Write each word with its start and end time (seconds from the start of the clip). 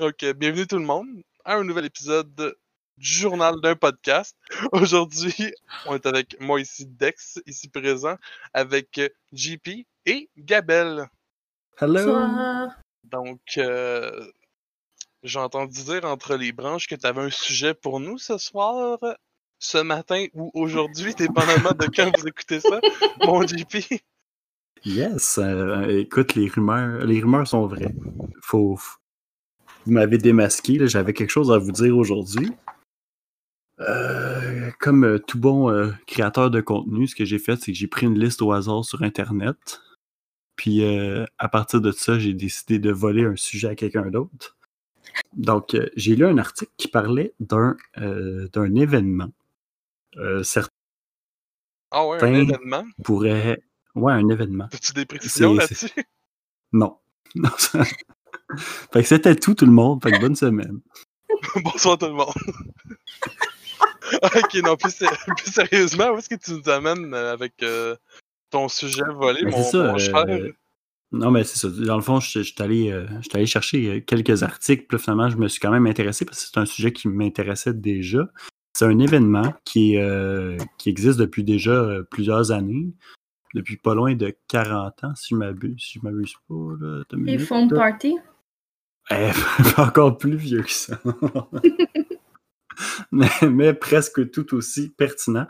Ok, 0.00 0.24
bienvenue 0.36 0.64
tout 0.64 0.78
le 0.78 0.84
monde 0.84 1.08
à 1.44 1.56
un 1.56 1.64
nouvel 1.64 1.86
épisode 1.86 2.56
du 2.98 3.08
journal 3.08 3.60
d'un 3.60 3.74
podcast. 3.74 4.36
Aujourd'hui, 4.72 5.52
on 5.86 5.96
est 5.96 6.06
avec 6.06 6.40
moi 6.40 6.60
ici, 6.60 6.86
Dex, 6.86 7.40
ici 7.46 7.68
présent, 7.68 8.16
avec 8.54 9.00
JP 9.32 9.68
et 10.06 10.30
Gabelle. 10.38 11.08
Hello. 11.80 12.68
Donc, 13.02 13.40
euh, 13.56 14.24
j'ai 15.24 15.40
entendu 15.40 15.82
dire 15.82 16.04
entre 16.04 16.36
les 16.36 16.52
branches 16.52 16.86
que 16.86 16.94
tu 16.94 17.04
avais 17.04 17.22
un 17.22 17.30
sujet 17.30 17.74
pour 17.74 17.98
nous 17.98 18.18
ce 18.18 18.38
soir, 18.38 19.00
ce 19.58 19.78
matin 19.78 20.26
ou 20.32 20.52
aujourd'hui, 20.54 21.12
dépendamment 21.16 21.72
de 21.72 21.86
quand 21.86 22.16
vous 22.16 22.28
écoutez 22.28 22.60
ça, 22.60 22.80
mon 23.24 23.44
JP. 23.44 24.00
Yes. 24.84 25.38
euh, 25.38 25.88
écoute, 25.98 26.36
les 26.36 26.46
rumeurs, 26.46 27.04
les 27.04 27.20
rumeurs 27.20 27.48
sont 27.48 27.66
vraies. 27.66 27.96
Faut, 28.42 28.78
vous 29.88 29.94
m'avez 29.94 30.18
démasqué. 30.18 30.86
J'avais 30.86 31.14
quelque 31.14 31.30
chose 31.30 31.50
à 31.50 31.56
vous 31.56 31.72
dire 31.72 31.96
aujourd'hui. 31.96 32.52
Euh, 33.80 34.70
comme 34.80 35.04
euh, 35.04 35.18
tout 35.18 35.38
bon 35.40 35.70
euh, 35.70 35.90
créateur 36.06 36.50
de 36.50 36.60
contenu, 36.60 37.06
ce 37.06 37.14
que 37.16 37.24
j'ai 37.24 37.38
fait, 37.38 37.56
c'est 37.56 37.72
que 37.72 37.78
j'ai 37.78 37.86
pris 37.86 38.04
une 38.06 38.18
liste 38.18 38.42
au 38.42 38.52
hasard 38.52 38.84
sur 38.84 39.02
Internet. 39.02 39.80
Puis 40.56 40.82
à 41.38 41.48
partir 41.48 41.80
de 41.80 41.90
ça, 41.92 42.18
j'ai 42.18 42.34
décidé 42.34 42.78
de 42.80 42.90
voler 42.90 43.24
un 43.24 43.36
sujet 43.36 43.68
à 43.68 43.74
quelqu'un 43.76 44.10
d'autre. 44.10 44.56
Donc, 45.34 45.76
j'ai 45.94 46.16
lu 46.16 46.26
un 46.26 46.36
article 46.36 46.72
qui 46.76 46.88
parlait 46.88 47.32
d'un 47.38 47.76
d'un 47.96 48.74
événement. 48.74 49.30
Certains 50.42 50.68
Ah 51.92 52.04
ouais, 52.08 52.20
un 52.24 52.34
événement? 52.34 52.84
pourraient. 53.04 53.62
Ouais, 53.94 54.12
un 54.12 54.28
événement. 54.28 54.68
As-tu 54.72 54.92
des 54.94 55.06
précisions 55.06 55.54
là-dessus? 55.54 55.90
Non. 56.72 56.98
Non, 57.34 57.50
ça- 57.58 57.84
fait 58.92 59.02
que 59.02 59.08
c'était 59.08 59.34
tout, 59.36 59.54
tout 59.54 59.66
le 59.66 59.72
monde. 59.72 60.02
Fait 60.02 60.10
que 60.12 60.20
bonne 60.20 60.36
semaine. 60.36 60.80
Bonsoir 61.64 61.98
tout 61.98 62.06
le 62.06 62.12
monde. 62.12 62.32
ok, 64.22 64.54
non, 64.64 64.76
plus, 64.76 64.90
sé- 64.94 65.06
plus 65.36 65.52
sérieusement, 65.52 66.10
où 66.12 66.18
est-ce 66.18 66.28
que 66.28 66.34
tu 66.34 66.52
nous 66.52 66.68
amènes 66.68 67.12
euh, 67.14 67.32
avec 67.32 67.54
euh, 67.62 67.94
ton 68.50 68.68
sujet 68.68 69.02
volé, 69.14 69.40
Mais 69.44 69.50
mon, 69.50 69.62
ça, 69.62 69.92
mon 69.92 69.98
cher? 69.98 70.24
euh, 70.28 70.48
Non, 71.12 71.30
mais 71.30 71.44
c'est 71.44 71.58
ça. 71.58 71.68
Dans 71.68 71.96
le 71.96 72.02
fond, 72.02 72.20
je 72.20 72.38
je 72.40 72.44
suis 72.52 72.54
allé, 72.62 72.90
euh, 72.90 73.06
je 73.18 73.22
suis 73.28 73.30
allé 73.34 73.46
chercher 73.46 73.86
euh, 73.90 74.00
quelques 74.00 74.42
articles. 74.42 74.86
Puis 74.88 74.98
finalement, 74.98 75.28
je 75.30 75.36
me 75.36 75.48
suis 75.48 75.60
quand 75.60 75.70
même 75.70 75.86
intéressé 75.86 76.24
parce 76.24 76.40
que 76.40 76.46
c'est 76.52 76.58
un 76.58 76.66
sujet 76.66 76.92
qui 76.92 77.08
m'intéressait 77.08 77.74
déjà. 77.74 78.26
C'est 78.76 78.84
un 78.86 78.98
événement 78.98 79.54
qui, 79.64 79.96
euh, 79.96 80.56
qui 80.78 80.88
existe 80.88 81.18
depuis 81.18 81.44
déjà 81.44 81.72
euh, 81.72 82.02
plusieurs 82.04 82.50
années. 82.52 82.88
Depuis 83.54 83.76
pas 83.76 83.94
loin 83.94 84.14
de 84.14 84.34
40 84.48 85.04
ans, 85.04 85.14
si 85.14 85.28
je 85.30 85.36
m'abuse, 85.36 85.82
si 85.82 85.98
je 85.98 86.04
m'abuse 86.04 86.34
pas. 86.48 86.54
Là, 86.80 87.04
là. 87.10 87.68
party? 87.74 88.16
Eh, 89.10 89.30
encore 89.78 90.18
plus 90.18 90.36
vieux 90.36 90.62
que 90.62 90.70
ça. 90.70 91.00
mais, 93.12 93.28
mais 93.50 93.74
presque 93.74 94.30
tout 94.30 94.54
aussi 94.54 94.90
pertinent. 94.90 95.46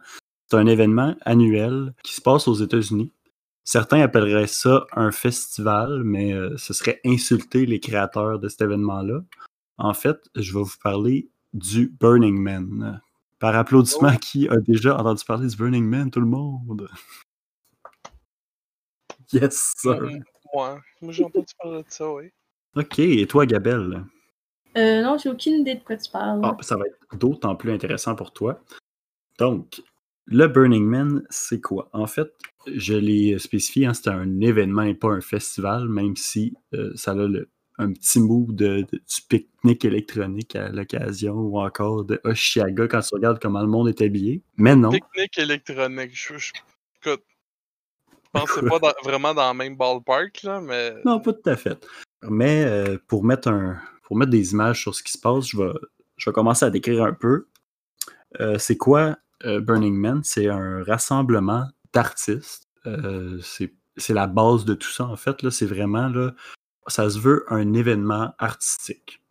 C'est 0.46 0.56
un 0.56 0.66
événement 0.66 1.16
annuel 1.24 1.94
qui 2.02 2.14
se 2.14 2.22
passe 2.22 2.48
aux 2.48 2.54
États-Unis. 2.54 3.12
Certains 3.64 4.00
appelleraient 4.00 4.46
ça 4.46 4.86
un 4.92 5.12
festival, 5.12 6.02
mais 6.02 6.32
euh, 6.32 6.56
ce 6.56 6.72
serait 6.72 7.00
insulter 7.04 7.66
les 7.66 7.80
créateurs 7.80 8.38
de 8.38 8.48
cet 8.48 8.62
événement-là. 8.62 9.20
En 9.76 9.92
fait, 9.92 10.18
je 10.34 10.54
vais 10.54 10.62
vous 10.62 10.76
parler 10.82 11.28
du 11.52 11.94
Burning 12.00 12.40
Man. 12.40 13.02
Par 13.38 13.54
applaudissement, 13.54 14.16
qui 14.16 14.48
a 14.48 14.56
déjà 14.56 14.96
entendu 14.96 15.22
parler 15.26 15.48
du 15.48 15.56
Burning 15.56 15.84
Man? 15.84 16.10
Tout 16.10 16.20
le 16.20 16.26
monde? 16.26 16.88
Yes, 19.32 19.74
sir. 19.76 20.00
Mm, 20.00 20.22
Ouais, 20.54 20.76
moi 21.02 21.12
j'ai 21.12 21.24
entendu 21.24 21.52
parler 21.62 21.82
de 21.82 21.90
ça, 21.90 22.10
oui. 22.10 22.30
OK, 22.74 22.98
et 23.00 23.26
toi, 23.26 23.44
Gabelle? 23.44 24.04
Euh, 24.76 25.02
non, 25.02 25.18
j'ai 25.18 25.28
aucune 25.28 25.60
idée 25.60 25.74
de 25.74 25.82
quoi 25.84 25.96
tu 25.96 26.10
parles. 26.10 26.40
Ah, 26.42 26.56
ça 26.60 26.76
va 26.76 26.84
être 26.86 27.18
d'autant 27.18 27.54
plus 27.56 27.70
intéressant 27.72 28.14
pour 28.14 28.32
toi. 28.32 28.62
Donc, 29.38 29.82
le 30.26 30.46
Burning 30.46 30.84
Man, 30.84 31.26
c'est 31.28 31.60
quoi? 31.60 31.90
En 31.92 32.06
fait, 32.06 32.32
je 32.66 32.94
l'ai 32.94 33.38
spécifié, 33.38 33.86
hein, 33.86 33.94
c'était 33.94 34.10
un 34.10 34.40
événement 34.40 34.82
et 34.82 34.94
pas 34.94 35.08
un 35.08 35.20
festival, 35.20 35.88
même 35.88 36.16
si 36.16 36.54
euh, 36.74 36.92
ça 36.94 37.10
a 37.12 37.14
le- 37.14 37.48
un 37.78 37.92
petit 37.92 38.20
mot 38.20 38.46
de, 38.48 38.86
de- 38.90 38.98
du 38.98 39.22
pique-nique 39.28 39.84
électronique 39.84 40.56
à 40.56 40.68
l'occasion 40.70 41.34
ou 41.34 41.58
encore 41.60 42.04
de 42.04 42.20
Oshiaga 42.24 42.88
quand 42.88 43.00
tu 43.00 43.14
regardes 43.14 43.40
comment 43.40 43.60
le 43.62 43.68
monde 43.68 43.88
est 43.88 44.00
habillé. 44.00 44.42
Mais 44.56 44.74
non, 44.76 44.90
Technique 44.90 45.38
électronique, 45.38 46.10
je, 46.14 46.38
je, 46.38 46.52
écoute, 47.02 47.24
je 48.34 48.40
pense 48.40 48.50
que 48.52 48.60
c'est 48.60 48.80
pas 48.80 48.94
vraiment 49.04 49.34
dans 49.34 49.50
le 49.52 49.56
même 49.56 49.76
ballpark, 49.76 50.42
là, 50.42 50.60
mais... 50.60 50.94
non, 51.04 51.20
pas 51.20 51.32
tout 51.32 51.50
à 51.50 51.56
fait. 51.56 51.86
Mais 52.22 52.64
euh, 52.64 52.98
pour, 53.06 53.24
mettre 53.24 53.48
un, 53.48 53.80
pour 54.02 54.16
mettre 54.16 54.30
des 54.30 54.52
images 54.52 54.80
sur 54.80 54.94
ce 54.94 55.02
qui 55.02 55.12
se 55.12 55.18
passe, 55.18 55.48
je 55.48 55.56
vais, 55.56 55.72
je 56.16 56.28
vais 56.28 56.34
commencer 56.34 56.64
à 56.64 56.70
décrire 56.70 57.04
un 57.04 57.12
peu. 57.12 57.46
Euh, 58.40 58.58
c'est 58.58 58.76
quoi 58.76 59.16
euh, 59.44 59.60
Burning 59.60 59.94
Man? 59.94 60.20
C'est 60.24 60.48
un 60.48 60.82
rassemblement 60.84 61.64
d'artistes. 61.92 62.64
C'est 63.42 63.74
c'est 63.98 64.14
la 64.14 64.26
base 64.28 64.64
de 64.64 64.74
tout 64.74 64.90
ça, 64.90 65.04
en 65.04 65.16
fait. 65.16 65.50
C'est 65.50 65.66
vraiment, 65.66 66.08
là, 66.08 66.32
ça 66.86 67.10
se 67.10 67.18
veut 67.18 67.44
un 67.48 67.74
événement 67.74 68.32
artistique. 68.38 69.22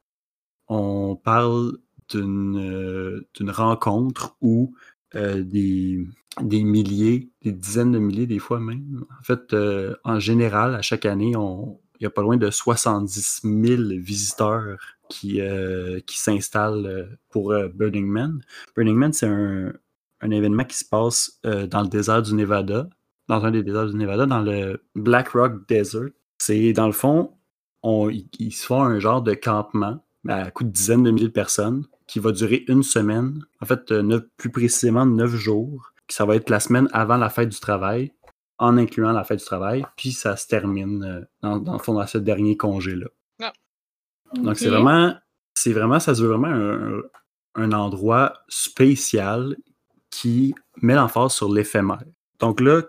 On 0.67 1.15
parle 1.15 1.77
d'une 2.09 3.25
d'une 3.33 3.49
rencontre 3.49 4.35
où 4.41 4.75
euh, 5.15 5.41
des, 5.43 6.05
des 6.41 6.63
milliers, 6.63 7.29
des 7.41 7.51
dizaines 7.51 7.91
de 7.91 7.99
milliers, 7.99 8.27
des 8.27 8.39
fois 8.39 8.59
même. 8.59 9.05
En 9.19 9.23
fait, 9.23 9.53
euh, 9.53 9.95
en 10.03 10.19
général, 10.19 10.75
à 10.75 10.81
chaque 10.81 11.05
année, 11.05 11.35
on, 11.35 11.79
il 11.99 12.03
y 12.03 12.05
a 12.05 12.09
pas 12.09 12.21
loin 12.21 12.37
de 12.37 12.49
70 12.49 13.41
000 13.43 13.81
visiteurs 14.01 14.77
qui, 15.09 15.41
euh, 15.41 15.99
qui 16.05 16.19
s'installent 16.19 17.17
pour 17.29 17.53
Burning 17.73 18.05
Man. 18.05 18.41
Burning 18.75 18.95
Man, 18.95 19.13
c'est 19.13 19.27
un, 19.27 19.73
un 20.21 20.31
événement 20.31 20.65
qui 20.65 20.77
se 20.77 20.85
passe 20.85 21.39
dans 21.43 21.81
le 21.81 21.87
désert 21.87 22.21
du 22.21 22.33
Nevada, 22.35 22.89
dans 23.27 23.43
un 23.45 23.51
des 23.51 23.63
déserts 23.63 23.87
du 23.87 23.95
Nevada, 23.95 24.25
dans 24.25 24.41
le 24.41 24.83
Black 24.95 25.29
Rock 25.29 25.67
Desert. 25.67 26.09
C'est, 26.37 26.73
dans 26.73 26.87
le 26.87 26.93
fond, 26.93 27.31
on, 27.81 28.09
ils, 28.09 28.51
se 28.51 28.65
font 28.65 28.83
un 28.83 28.99
genre 28.99 29.21
de 29.21 29.33
campement 29.33 30.03
à 30.27 30.51
coup 30.51 30.65
de 30.65 30.69
dizaines 30.69 31.03
de 31.03 31.11
milliers 31.11 31.27
de 31.27 31.33
personnes 31.33 31.85
qui 32.07 32.19
va 32.19 32.31
durer 32.31 32.63
une 32.67 32.83
semaine, 32.83 33.43
en 33.61 33.65
fait, 33.65 33.91
euh, 33.91 34.01
neuf- 34.01 34.25
plus 34.37 34.49
précisément 34.49 35.05
neuf 35.05 35.35
jours. 35.35 35.91
qui 36.07 36.15
Ça 36.15 36.25
va 36.25 36.35
être 36.35 36.49
la 36.49 36.59
semaine 36.59 36.87
avant 36.93 37.17
la 37.17 37.29
fête 37.29 37.49
du 37.49 37.59
travail, 37.59 38.13
en 38.59 38.77
incluant 38.77 39.11
la 39.11 39.23
fête 39.23 39.39
du 39.39 39.45
travail, 39.45 39.85
puis 39.97 40.11
ça 40.13 40.35
se 40.35 40.47
termine 40.47 41.03
euh, 41.03 41.21
dans, 41.41 41.59
dans 41.59 41.73
le 41.73 41.79
fond 41.79 41.93
dans 41.93 42.07
ce 42.07 42.17
dernier 42.17 42.57
congé-là. 42.57 43.07
Donc 44.33 44.57
c'est 44.57 44.69
vraiment, 44.69 45.13
c'est 45.53 45.73
vraiment, 45.73 45.99
ça 45.99 46.15
se 46.15 46.21
veut 46.23 46.29
vraiment 46.29 46.47
un, 46.47 47.01
un 47.55 47.71
endroit 47.71 48.33
spécial 48.47 49.55
qui 50.09 50.55
met 50.81 50.95
l'emphase 50.95 51.33
sur 51.33 51.51
l'éphémère. 51.51 52.03
Donc 52.39 52.61
là, 52.61 52.81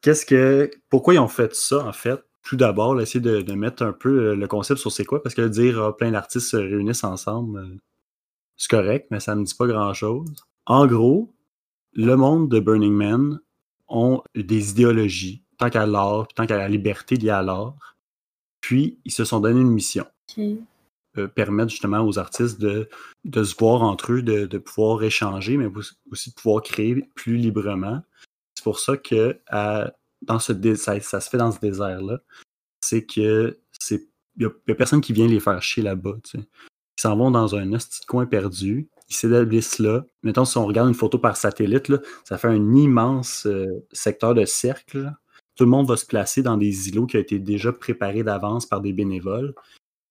qu'est-ce 0.00 0.24
que, 0.24 0.70
pourquoi 0.88 1.14
ils 1.14 1.18
ont 1.18 1.28
fait 1.28 1.54
ça 1.54 1.84
en 1.84 1.92
fait? 1.92 2.20
Tout 2.42 2.56
d'abord, 2.56 2.98
essayer 3.00 3.20
de, 3.20 3.42
de 3.42 3.52
mettre 3.52 3.82
un 3.82 3.92
peu 3.92 4.30
euh, 4.30 4.34
le 4.34 4.46
concept 4.48 4.80
sur 4.80 4.90
c'est 4.90 5.04
quoi, 5.04 5.22
parce 5.22 5.34
que 5.34 5.46
dire 5.46 5.82
ah, 5.82 5.96
plein 5.96 6.10
d'artistes 6.12 6.48
se 6.48 6.56
réunissent 6.56 7.04
ensemble, 7.04 7.78
c'est 8.60 8.68
correct, 8.68 9.06
mais 9.10 9.20
ça 9.20 9.34
ne 9.34 9.42
dit 9.42 9.54
pas 9.54 9.66
grand-chose. 9.66 10.28
En 10.66 10.86
gros, 10.86 11.32
le 11.94 12.14
monde 12.14 12.50
de 12.50 12.60
Burning 12.60 12.92
Man 12.92 13.40
ont 13.88 14.22
des 14.34 14.70
idéologies, 14.72 15.42
tant 15.56 15.70
qu'à 15.70 15.86
l'art, 15.86 16.28
tant 16.28 16.46
qu'à 16.46 16.58
la 16.58 16.68
liberté 16.68 17.16
liée 17.16 17.30
à 17.30 17.40
l'art. 17.40 17.96
Puis, 18.60 18.98
ils 19.06 19.12
se 19.12 19.24
sont 19.24 19.40
donné 19.40 19.60
une 19.60 19.70
mission 19.70 20.04
euh, 21.16 21.26
permettre 21.26 21.70
justement 21.70 22.06
aux 22.06 22.18
artistes 22.18 22.60
de, 22.60 22.86
de 23.24 23.44
se 23.44 23.56
voir 23.58 23.80
entre 23.82 24.12
eux, 24.12 24.22
de, 24.22 24.44
de 24.44 24.58
pouvoir 24.58 25.02
échanger, 25.02 25.56
mais 25.56 25.66
aussi- 26.10 26.30
de 26.30 26.34
pouvoir 26.34 26.62
créer 26.62 26.96
plus 27.14 27.38
librement. 27.38 28.02
C'est 28.54 28.62
pour 28.62 28.78
ça 28.78 28.98
que 28.98 29.40
à- 29.48 29.90
dans 30.20 30.38
ce 30.38 30.52
ça, 30.74 31.00
ça 31.00 31.20
se 31.22 31.30
fait 31.30 31.38
dans 31.38 31.50
ce 31.50 31.60
désert-là, 31.60 32.20
c'est 32.82 33.06
que 33.06 33.58
c'est 33.80 34.06
il 34.36 34.46
n'y 34.66 34.72
a, 34.72 34.74
personne 34.74 35.00
qui 35.00 35.14
vient 35.14 35.26
les 35.26 35.40
faire 35.40 35.60
chier 35.62 35.82
là-bas. 35.82 36.16
tu 36.22 36.38
sais. 36.38 36.46
Ils 37.00 37.08
s'en 37.08 37.16
vont 37.16 37.30
dans 37.30 37.56
un 37.56 37.66
petit 37.70 38.04
coin 38.06 38.26
perdu, 38.26 38.86
ils 39.08 39.14
s'établissent 39.14 39.78
là. 39.78 40.04
Mettons, 40.22 40.44
si 40.44 40.58
on 40.58 40.66
regarde 40.66 40.86
une 40.86 40.94
photo 40.94 41.18
par 41.18 41.34
satellite, 41.34 41.88
là, 41.88 41.96
ça 42.24 42.36
fait 42.36 42.48
un 42.48 42.74
immense 42.74 43.46
euh, 43.46 43.86
secteur 43.90 44.34
de 44.34 44.44
cercle. 44.44 44.98
là. 45.04 45.16
Tout 45.56 45.64
le 45.64 45.70
monde 45.70 45.88
va 45.88 45.96
se 45.96 46.04
placer 46.04 46.42
dans 46.42 46.58
des 46.58 46.90
îlots 46.90 47.06
qui 47.06 47.16
ont 47.16 47.20
été 47.20 47.38
déjà 47.38 47.72
préparés 47.72 48.22
d'avance 48.22 48.66
par 48.66 48.82
des 48.82 48.92
bénévoles. 48.92 49.54
Puis 49.54 49.62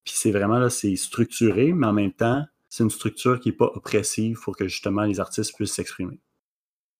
Puis 0.06 0.14
c'est 0.16 0.32
vraiment 0.32 0.58
là, 0.58 0.72
c'est 0.72 0.96
structuré, 0.96 1.74
mais 1.74 1.86
en 1.86 1.94
même 1.94 2.12
temps, 2.12 2.44
c'est 2.70 2.84
une 2.84 2.90
structure 2.90 3.40
qui 3.40 3.50
n'est 3.50 3.56
pas 3.56 3.72
oppressive 3.76 4.40
pour 4.44 4.58
que 4.58 4.68
justement 4.68 5.04
les 5.04 5.20
artistes 5.20 5.56
puissent 5.56 5.74
s'exprimer. 5.74 6.20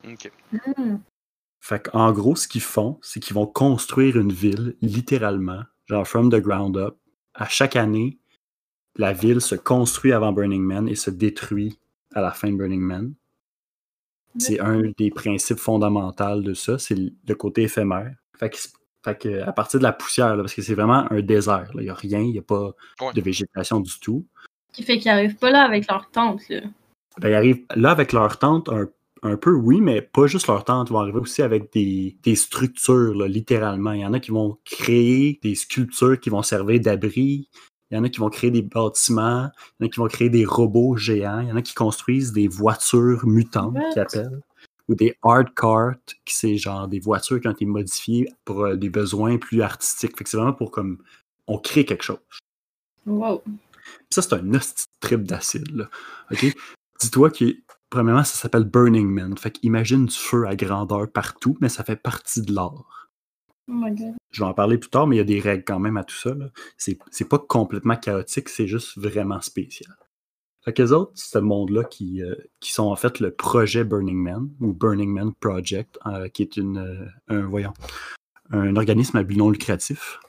Ok. 0.08 0.32
Hmm. 0.52 0.98
Fait 1.62 1.90
en 1.94 2.12
gros, 2.12 2.36
ce 2.36 2.48
qu'ils 2.48 2.62
font, 2.62 3.00
c'est 3.02 3.20
qu'ils 3.20 3.34
vont 3.34 3.48
construire 3.48 4.20
une 4.20 4.34
ville, 4.34 4.76
littéralement, 4.84 5.64
genre 5.88 6.08
from 6.08 6.32
the 6.32 6.40
ground 6.40 6.78
up. 6.78 6.96
À 7.34 7.48
chaque 7.48 7.76
année, 7.76 8.20
la 9.00 9.14
ville 9.14 9.40
se 9.42 9.56
construit 9.56 10.12
avant 10.12 10.32
Burning 10.34 10.62
Man 10.62 10.88
et 10.90 10.96
se 10.96 11.10
détruit 11.10 11.80
à 12.14 12.22
la 12.22 12.32
fin 12.32 12.52
de 12.52 12.58
Burning 12.58 12.82
Man. 12.82 13.14
C'est 14.38 14.60
un 14.60 14.84
des 14.98 15.10
principes 15.10 15.58
fondamentaux 15.58 16.42
de 16.42 16.54
ça, 16.54 16.78
c'est 16.78 16.96
le 16.96 17.36
côté 17.36 17.64
éphémère. 17.64 18.14
Fait 18.38 18.50
que, 18.50 18.58
fait 19.04 19.18
que 19.18 19.42
à 19.42 19.52
partir 19.54 19.80
de 19.80 19.84
la 19.86 19.94
poussière, 19.94 20.36
là, 20.36 20.44
parce 20.44 20.54
que 20.54 20.62
c'est 20.62 20.76
vraiment 20.76 21.12
un 21.12 21.22
désert, 21.22 21.72
il 21.76 21.82
n'y 21.82 21.90
a 21.90 21.94
rien, 21.96 22.20
il 22.20 22.32
n'y 22.32 22.38
a 22.40 22.44
pas 22.44 22.74
Ouais. 23.02 23.14
de 23.14 23.22
végétation 23.22 23.80
du 23.80 24.00
tout. 24.00 24.26
Qui 24.74 24.84
fait 24.84 25.00
qu'ils 25.00 25.10
arrivent 25.10 25.38
pas 25.38 25.50
là 25.50 25.64
avec 25.64 25.90
leur 25.90 26.12
tente, 26.12 26.48
là. 26.50 26.62
Ben, 27.20 27.30
ils 27.30 27.34
arrivent 27.34 27.66
là 27.76 27.92
avec 27.92 28.14
leur 28.14 28.38
tente, 28.38 28.70
un, 28.70 28.88
un 29.24 29.36
peu 29.36 29.52
oui, 29.52 29.82
mais 29.82 30.02
pas 30.02 30.28
juste 30.28 30.48
leur 30.48 30.64
tente. 30.64 30.90
Ils 30.90 30.94
vont 30.94 31.00
arriver 31.00 31.20
aussi 31.20 31.42
avec 31.42 31.74
des, 31.74 32.18
des 32.22 32.36
structures, 32.36 33.16
là, 33.16 33.28
littéralement. 33.28 33.94
Il 33.94 34.02
y 34.02 34.06
en 34.06 34.14
a 34.14 34.20
qui 34.20 34.32
vont 34.32 34.58
créer 34.64 35.40
des 35.42 35.56
sculptures 35.56 36.20
qui 36.20 36.30
vont 36.30 36.44
servir 36.44 36.80
d'abri. 36.82 37.50
Il 37.92 37.96
y 37.96 37.98
en 37.98 38.04
a 38.04 38.10
qui 38.10 38.20
vont 38.20 38.30
créer 38.30 38.52
des 38.52 38.62
bâtiments. 38.62 39.50
Il 39.80 39.84
y 39.84 39.86
en 39.86 39.88
a 39.88 39.90
qui 39.90 40.00
vont 40.00 40.08
créer 40.08 40.30
des 40.30 40.46
robots 40.46 40.96
géants. 40.96 41.40
Il 41.40 41.50
y 41.50 41.52
en 41.52 41.56
a 41.56 41.62
qui 41.62 41.74
construisent 41.74 42.32
des 42.32 42.48
voitures 42.48 43.26
mutantes, 43.26 43.78
qu'ils 43.94 44.02
appellent. 44.02 44.42
Ou 44.88 44.96
des 44.96 45.16
hard 45.22 45.54
carts, 45.56 45.96
qui 46.26 46.34
c'est 46.34 46.58
genre 46.58 46.88
des 46.88 47.00
voitures 47.00 47.40
qui 47.40 47.48
ont 47.48 47.52
été 47.52 47.66
modifiées 47.66 48.28
pour 48.44 48.66
euh, 48.66 48.76
des 48.76 48.90
besoins 48.90 49.38
plus 49.38 49.62
artistiques. 49.62 50.18
Fait 50.18 50.24
que 50.24 50.30
c'est 50.30 50.38
vraiment 50.38 50.54
pour 50.54 50.72
comme 50.72 50.98
on 51.46 51.60
crée 51.60 51.86
quelque 51.86 52.04
chose. 52.04 52.18
Wow. 53.06 53.44
Ça, 54.10 54.22
c'est 54.22 54.34
un 54.34 54.42
trip 55.00 55.24
d'acide. 55.24 55.70
là. 55.76 55.90
OK? 56.32 56.46
Dis-toi 57.00 57.30
que, 57.30 57.56
premièrement, 57.90 58.24
ça 58.24 58.36
s'appelle 58.36 58.66
Burning 58.66 59.08
Man. 59.08 59.38
Fait 59.38 59.52
qu'imagine 59.52 60.06
du 60.06 60.16
feu 60.16 60.48
à 60.48 60.56
grandeur 60.56 61.10
partout, 61.12 61.58
mais 61.62 61.70
ça 61.70 61.84
fait 61.84 61.96
partie 61.96 62.42
de 62.42 62.54
l'art. 62.54 63.09
Oh. 63.72 64.16
Je 64.32 64.42
vais 64.42 64.48
en 64.48 64.54
parler 64.54 64.78
plus 64.78 64.90
tard, 64.90 65.06
mais 65.08 65.16
il 65.16 65.20
y 65.20 65.22
a 65.22 65.26
des 65.26 65.40
règles 65.40 65.64
quand 65.64 65.80
même 65.80 65.98
à 65.98 66.04
tout 66.04 66.16
ça. 66.16 66.36
C'est 66.78 67.30
pas 67.30 67.40
complètement 67.40 67.96
chaotique, 67.96 68.50
c'est 68.50 68.68
juste 68.68 68.98
vraiment 68.98 69.42
spécial. 69.42 69.96
Fait 70.66 70.74
qu'eux 70.74 70.92
autres, 70.92 71.12
ce 71.16 71.38
monde-là 71.38 71.84
qui, 71.86 72.22
euh, 72.22 72.36
qui 72.60 72.72
sont 72.74 72.88
en 72.88 72.96
fait 72.96 73.20
le 73.22 73.32
projet 73.34 73.84
Burning 73.86 74.18
Man, 74.18 74.50
ou 74.60 74.74
Burning 74.74 75.10
Man 75.12 75.34
Project, 75.40 75.98
euh, 76.06 76.28
qui 76.28 76.42
est 76.44 76.58
une, 76.58 76.78
euh, 76.78 77.06
un, 77.30 77.46
voyons, 77.48 77.74
un 78.52 78.76
organisme 78.76 79.18
à 79.18 79.24
but 79.24 79.38
non 79.38 79.50
lucratif 79.52 80.20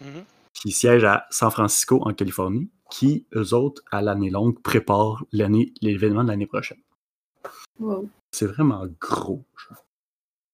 Mhm. 0.00 0.24
qui 0.54 0.70
siège 0.72 1.04
à 1.04 1.26
San 1.30 1.50
Francisco, 1.50 2.00
en 2.06 2.14
Californie, 2.14 2.70
qui, 2.90 3.26
eux 3.34 3.52
autres, 3.52 3.82
à 3.90 4.00
l'année 4.00 4.30
longue, 4.30 4.60
préparent 4.62 5.24
l'année- 5.32 5.72
l'événement 5.82 6.22
de 6.24 6.28
l'année 6.28 6.46
prochaine. 6.46 6.80
Wow. 7.78 8.08
C'est 8.32 8.46
vraiment 8.46 8.86
gros. 9.00 9.44
genre. 9.68 9.84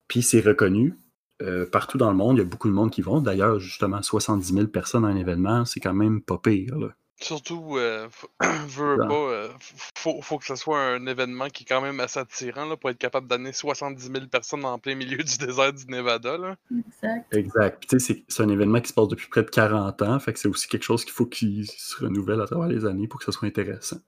Puis 0.08 0.23
c'est 0.23 0.40
reconnu 0.40 0.96
euh, 1.43 1.67
partout 1.67 1.99
dans 1.99 2.11
le 2.11 2.17
monde. 2.17 2.37
Il 2.37 2.41
y 2.41 2.43
a 2.43 2.47
beaucoup 2.47 2.69
de 2.69 2.75
monde 2.75 2.91
qui 2.91 3.03
vont. 3.03 3.21
D'ailleurs, 3.21 3.59
justement, 3.59 4.00
70 4.03 4.53
000 4.55 4.67
personnes 4.69 5.05
à 5.05 5.09
un 5.09 5.17
événement, 5.17 5.65
c'est 5.65 5.81
quand 5.81 5.94
même 5.94 6.23
pas 6.23 6.39
pire. 6.39 6.79
là. 6.79 6.89
Surtout, 7.21 7.77
euh, 7.77 8.09
veux, 8.69 8.97
pas, 8.97 9.15
euh, 9.15 9.49
faut, 9.97 10.21
faut 10.23 10.39
que 10.39 10.44
ce 10.44 10.56
soit 10.56 10.81
un 10.81 11.06
événement 11.06 11.49
qui 11.50 11.62
est 11.62 11.67
quand 11.67 11.81
même 11.81 12.00
assez 12.00 12.19
attirant 12.19 12.65
là, 12.65 12.77
pour 12.77 12.91
être 12.91 12.99
capable 12.99 13.29
d'amener 13.29 13.53
70 13.53 14.11
000 14.12 14.27
personnes 14.27 14.65
en 14.65 14.77
plein 14.81 14.97
milieu 14.97 15.19
du 15.23 15.39
désert 15.39 15.73
du 15.73 15.87
Nevada. 15.87 16.37
Là. 16.37 16.56
Exact. 16.77 17.35
Exact. 17.35 17.79
Puis 17.81 17.88
tu 17.88 18.00
sais, 18.00 18.15
c'est- 18.15 18.25
c'est 18.27 18.43
un 18.43 18.49
événement 18.49 18.81
qui 18.81 18.88
se 18.88 18.95
passe 18.95 19.06
depuis 19.09 19.29
près 19.29 19.45
de 19.45 19.50
40 19.50 20.03
ans. 20.03 20.19
Fait 20.19 20.33
que 20.33 20.38
c'est 20.41 20.49
aussi 20.49 20.67
quelque 20.67 20.83
chose 20.83 21.05
qu'il 21.05 21.12
faut 21.12 21.27
qu'il 21.27 21.65
se 21.71 21.97
renouvelle 22.03 22.41
à 22.41 22.47
travers 22.47 22.67
les 22.69 22.85
années 22.87 23.06
pour 23.06 23.21
que 23.21 23.25
ce 23.27 23.31
soit 23.33 23.47
intéressant. 23.47 23.99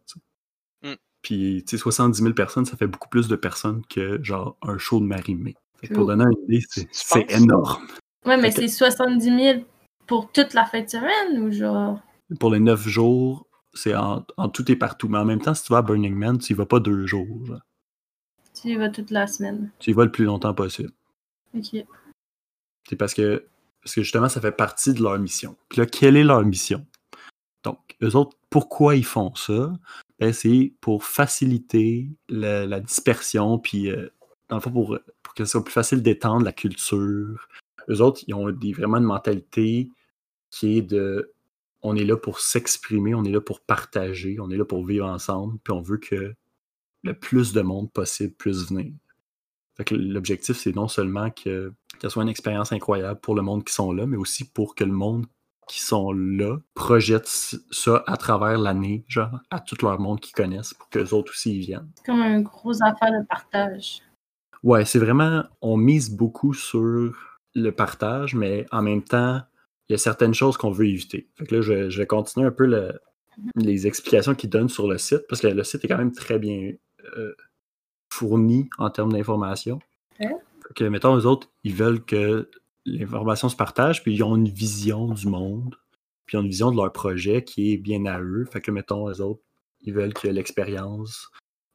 Mm. 0.82 0.94
Puis, 1.22 1.64
tu 1.66 1.76
sais, 1.76 1.80
70 1.82 2.20
000 2.20 2.34
personnes, 2.34 2.64
ça 2.64 2.76
fait 2.76 2.88
beaucoup 2.88 3.08
plus 3.08 3.28
de 3.28 3.36
personnes 3.36 3.82
que, 3.88 4.22
genre, 4.24 4.56
un 4.60 4.76
show 4.76 4.98
de 4.98 5.06
Marie-Mé. 5.06 5.54
Pour 5.92 6.06
donner 6.06 6.24
une 6.24 6.54
idée, 6.54 6.64
c'est 6.92 7.30
énorme. 7.30 7.86
Ouais, 8.24 8.36
mais 8.36 8.50
c'est 8.50 8.68
70 8.68 9.24
000 9.24 9.64
pour 10.06 10.30
toute 10.32 10.54
la 10.54 10.64
fin 10.64 10.82
de 10.82 10.88
semaine 10.88 11.42
ou 11.42 11.52
genre? 11.52 12.00
Pour 12.40 12.50
les 12.50 12.60
9 12.60 12.88
jours, 12.88 13.46
c'est 13.74 13.94
en, 13.94 14.24
en 14.36 14.48
tout 14.48 14.70
et 14.70 14.76
partout. 14.76 15.08
Mais 15.08 15.18
en 15.18 15.24
même 15.24 15.40
temps, 15.40 15.54
si 15.54 15.64
tu 15.64 15.72
vas 15.72 15.78
à 15.78 15.82
Burning 15.82 16.14
Man, 16.14 16.38
tu 16.38 16.52
y 16.52 16.56
vas 16.56 16.66
pas 16.66 16.80
deux 16.80 17.06
jours. 17.06 17.44
genre. 17.44 17.60
Tu 18.54 18.68
y 18.68 18.76
vas 18.76 18.88
toute 18.88 19.10
la 19.10 19.26
semaine. 19.26 19.70
Tu 19.78 19.90
y 19.90 19.92
vas 19.92 20.04
le 20.04 20.12
plus 20.12 20.24
longtemps 20.24 20.54
possible. 20.54 20.90
Ok. 21.54 21.84
C'est 22.88 22.96
parce 22.96 23.12
que, 23.14 23.46
parce 23.82 23.94
que 23.94 24.02
justement, 24.02 24.28
ça 24.28 24.40
fait 24.40 24.52
partie 24.52 24.94
de 24.94 25.02
leur 25.02 25.18
mission. 25.18 25.56
Puis 25.68 25.80
là, 25.80 25.86
quelle 25.86 26.16
est 26.16 26.24
leur 26.24 26.44
mission? 26.44 26.86
Donc, 27.62 27.78
eux 28.02 28.14
autres, 28.14 28.36
pourquoi 28.50 28.94
ils 28.96 29.04
font 29.04 29.34
ça? 29.34 29.72
Ben, 30.18 30.32
c'est 30.32 30.72
pour 30.80 31.04
faciliter 31.04 32.08
la, 32.28 32.66
la 32.66 32.80
dispersion, 32.80 33.58
puis 33.58 33.90
euh, 33.90 34.08
dans 34.48 34.56
le 34.56 34.62
fond, 34.62 34.70
pour, 34.70 34.98
pour 35.22 35.34
que 35.34 35.44
ce 35.44 35.52
soit 35.52 35.64
plus 35.64 35.72
facile 35.72 36.02
d'étendre 36.02 36.44
la 36.44 36.52
culture. 36.52 37.48
Eux 37.88 38.00
autres, 38.00 38.22
ils 38.26 38.34
ont 38.34 38.50
des, 38.50 38.72
vraiment 38.72 38.98
une 38.98 39.04
mentalité 39.04 39.90
qui 40.50 40.78
est 40.78 40.82
de 40.82 41.32
on 41.82 41.96
est 41.96 42.04
là 42.04 42.16
pour 42.16 42.40
s'exprimer, 42.40 43.14
on 43.14 43.24
est 43.24 43.30
là 43.30 43.42
pour 43.42 43.60
partager, 43.60 44.38
on 44.40 44.50
est 44.50 44.56
là 44.56 44.64
pour 44.64 44.86
vivre 44.86 45.06
ensemble, 45.06 45.58
puis 45.62 45.72
on 45.72 45.82
veut 45.82 45.98
que 45.98 46.34
le 47.02 47.12
plus 47.12 47.52
de 47.52 47.60
monde 47.60 47.92
possible 47.92 48.32
puisse 48.32 48.68
venir. 48.70 48.92
L'objectif, 49.90 50.56
c'est 50.56 50.74
non 50.74 50.88
seulement 50.88 51.30
que, 51.30 51.74
ce 52.00 52.08
soit 52.08 52.22
une 52.22 52.28
expérience 52.30 52.72
incroyable 52.72 53.20
pour 53.20 53.34
le 53.34 53.42
monde 53.42 53.64
qui 53.64 53.74
sont 53.74 53.92
là, 53.92 54.06
mais 54.06 54.16
aussi 54.16 54.44
pour 54.44 54.74
que 54.74 54.84
le 54.84 54.92
monde 54.92 55.26
qui 55.68 55.80
sont 55.80 56.12
là 56.12 56.56
projettent 56.74 57.26
c- 57.26 57.58
ça 57.70 58.02
à 58.06 58.16
travers 58.16 58.56
l'année, 58.56 59.04
genre, 59.08 59.40
à 59.50 59.60
tout 59.60 59.76
leur 59.82 59.98
monde 59.98 60.20
qu'ils 60.20 60.34
connaissent, 60.34 60.72
pour 60.74 60.88
qu'eux 60.88 61.12
autres 61.12 61.32
aussi 61.32 61.56
y 61.56 61.58
viennent. 61.60 61.90
C'est 61.96 62.06
comme 62.06 62.22
un 62.22 62.40
gros 62.40 62.82
affaire 62.82 63.10
de 63.10 63.26
partage. 63.26 64.00
Ouais, 64.64 64.84
c'est 64.84 64.98
vraiment, 64.98 65.44
on 65.60 65.76
mise 65.76 66.10
beaucoup 66.10 66.54
sur 66.54 67.12
le 67.54 67.70
partage, 67.70 68.34
mais 68.34 68.66
en 68.72 68.82
même 68.82 69.02
temps, 69.04 69.42
il 69.88 69.92
y 69.92 69.94
a 69.94 69.98
certaines 69.98 70.34
choses 70.34 70.56
qu'on 70.56 70.70
veut 70.70 70.86
éviter. 70.88 71.28
Fait 71.36 71.44
que 71.44 71.54
là, 71.54 71.60
je, 71.60 71.90
je 71.90 71.98
vais 71.98 72.06
continuer 72.06 72.46
un 72.46 72.50
peu 72.50 72.64
le- 72.64 72.98
les 73.56 73.86
explications 73.86 74.34
qu'ils 74.34 74.48
donnent 74.48 74.70
sur 74.70 74.88
le 74.88 74.96
site, 74.96 75.26
parce 75.28 75.40
que 75.42 75.48
le 75.48 75.62
site 75.64 75.84
est 75.84 75.88
quand 75.88 75.98
même 75.98 76.12
très 76.12 76.38
bien 76.38 76.72
euh, 77.18 77.34
fourni 78.10 78.70
en 78.78 78.88
termes 78.90 79.12
d'information. 79.12 79.80
Ouais. 80.18 80.34
Fait 80.66 80.74
que, 80.74 80.84
mettons, 80.84 81.14
eux 81.16 81.26
autres, 81.26 81.50
ils 81.62 81.74
veulent 81.74 82.02
que 82.02 82.48
l'information 82.86 83.48
se 83.50 83.56
partage, 83.56 84.02
puis 84.02 84.14
ils 84.14 84.22
ont 84.22 84.34
une 84.34 84.48
vision 84.48 85.12
du 85.12 85.26
monde, 85.26 85.76
puis 86.24 86.36
ils 86.36 86.40
ont 86.40 86.42
une 86.42 86.48
vision 86.48 86.70
de 86.70 86.76
leur 86.76 86.90
projet 86.90 87.44
qui 87.44 87.72
est 87.72 87.76
bien 87.76 88.06
à 88.06 88.18
eux. 88.18 88.46
Fait 88.50 88.62
que, 88.62 88.70
mettons, 88.70 89.10
eux 89.10 89.20
autres, 89.20 89.42
ils 89.82 89.92
veulent 89.92 90.14
que 90.14 90.28
l'expérience 90.28 91.28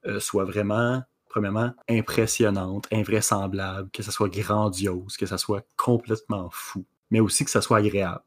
euh, 0.08 0.20
soit 0.20 0.46
vraiment, 0.46 1.04
premièrement, 1.30 1.72
impressionnante, 1.88 2.88
invraisemblable, 2.92 3.90
que 3.92 4.04
ça 4.04 4.12
soit 4.12 4.30
grandiose, 4.30 5.16
que 5.16 5.26
ça 5.26 5.38
soit 5.38 5.66
complètement 5.78 6.50
fou, 6.52 6.86
mais 7.12 7.20
aussi 7.20 7.46
que 7.46 7.52
ça 7.52 7.62
soit 7.62 7.78
agréable. 7.78 8.24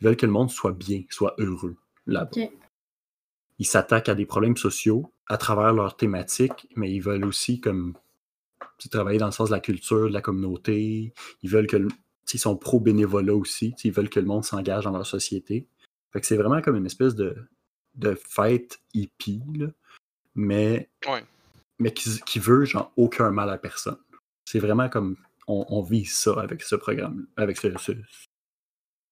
Ils 0.00 0.04
veulent 0.04 0.16
que 0.16 0.26
le 0.26 0.32
monde 0.32 0.50
soit 0.50 0.72
bien, 0.72 1.02
soit 1.10 1.34
heureux 1.38 1.76
là-bas. 2.06 2.30
Ils 3.60 3.66
s'attaquent 3.66 4.08
à 4.08 4.14
des 4.16 4.26
problèmes 4.26 4.56
sociaux 4.56 5.12
à 5.28 5.36
travers 5.38 5.72
leur 5.72 5.96
thématique, 5.96 6.68
mais 6.76 6.92
ils 6.92 7.00
veulent 7.00 7.24
aussi 7.24 7.60
comme 7.60 7.94
travailler 8.90 9.18
dans 9.18 9.26
le 9.26 9.32
sens 9.32 9.48
de 9.50 9.54
la 9.54 9.60
culture, 9.60 10.08
de 10.08 10.12
la 10.12 10.20
communauté. 10.20 11.14
Ils 11.42 11.48
veulent 11.50 11.66
que 11.68 11.76
le- 11.76 11.88
ils 12.32 12.38
sont 12.38 12.56
pro-bénévolat 12.56 13.34
aussi. 13.34 13.70
tu 13.74 13.82
sais, 13.82 13.88
Ils 13.88 13.94
veulent 13.94 14.10
que 14.10 14.20
le 14.20 14.26
monde 14.26 14.44
s'engage 14.44 14.84
dans 14.84 14.90
leur 14.90 15.06
société. 15.06 15.66
Fait 16.12 16.20
que 16.20 16.26
c'est 16.26 16.36
vraiment 16.36 16.60
comme 16.60 16.76
une 16.76 16.84
espèce 16.86 17.14
de, 17.14 17.36
de 17.94 18.14
fête 18.14 18.80
hippie, 18.92 19.40
là, 19.56 19.68
mais, 20.34 20.90
Ouais. 21.06 21.24
Mais 21.84 21.92
qui, 21.92 22.38
veut 22.38 22.64
genre 22.64 22.90
aucun 22.96 23.30
mal 23.30 23.50
à 23.50 23.58
personne. 23.58 23.98
C'est 24.46 24.58
vraiment 24.58 24.88
comme 24.88 25.18
on, 25.46 25.82
vit 25.82 26.06
ça 26.06 26.32
avec 26.40 26.62
ce 26.62 26.76
programme, 26.76 27.26
avec 27.36 27.58
ce, 27.58 27.68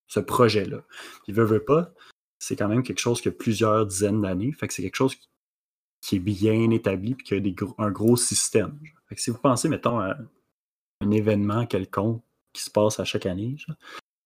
ce, 0.09 0.21
projet-là. 0.21 0.83
Puis 1.23 1.35
veut, 1.35 1.45
veut 1.45 1.63
pas, 1.63 1.93
c'est 2.39 2.57
quand 2.57 2.69
même 2.69 2.83
quelque 2.83 2.99
chose 2.99 3.21
qui 3.21 3.29
a 3.29 3.33
plusieurs 3.33 3.85
dizaines 3.85 4.23
d'années. 4.23 4.53
Fait 4.53 4.69
que 4.69 4.73
c'est 4.73 4.81
quelque 4.81 4.97
chose 4.97 5.15
qui, 6.01 6.17
est 6.17 6.19
bien 6.19 6.71
établi 6.71 7.15
puis 7.15 7.27
qui 7.27 7.35
a 7.35 7.41
des 7.41 7.55
un 7.77 7.91
gros 7.91 8.17
système. 8.17 8.79
Fait 9.07 9.17
que 9.17 9.21
si 9.21 9.29
vous 9.29 9.39
pensez, 9.39 9.69
mettons, 9.69 10.01
à 10.01 10.17
un 11.03 11.11
événement 11.11 11.67
quelconque 11.67 12.23
qui 12.55 12.63
se 12.63 12.71
passe 12.71 12.99
à 12.99 13.05
chaque 13.05 13.27
année, 13.27 13.57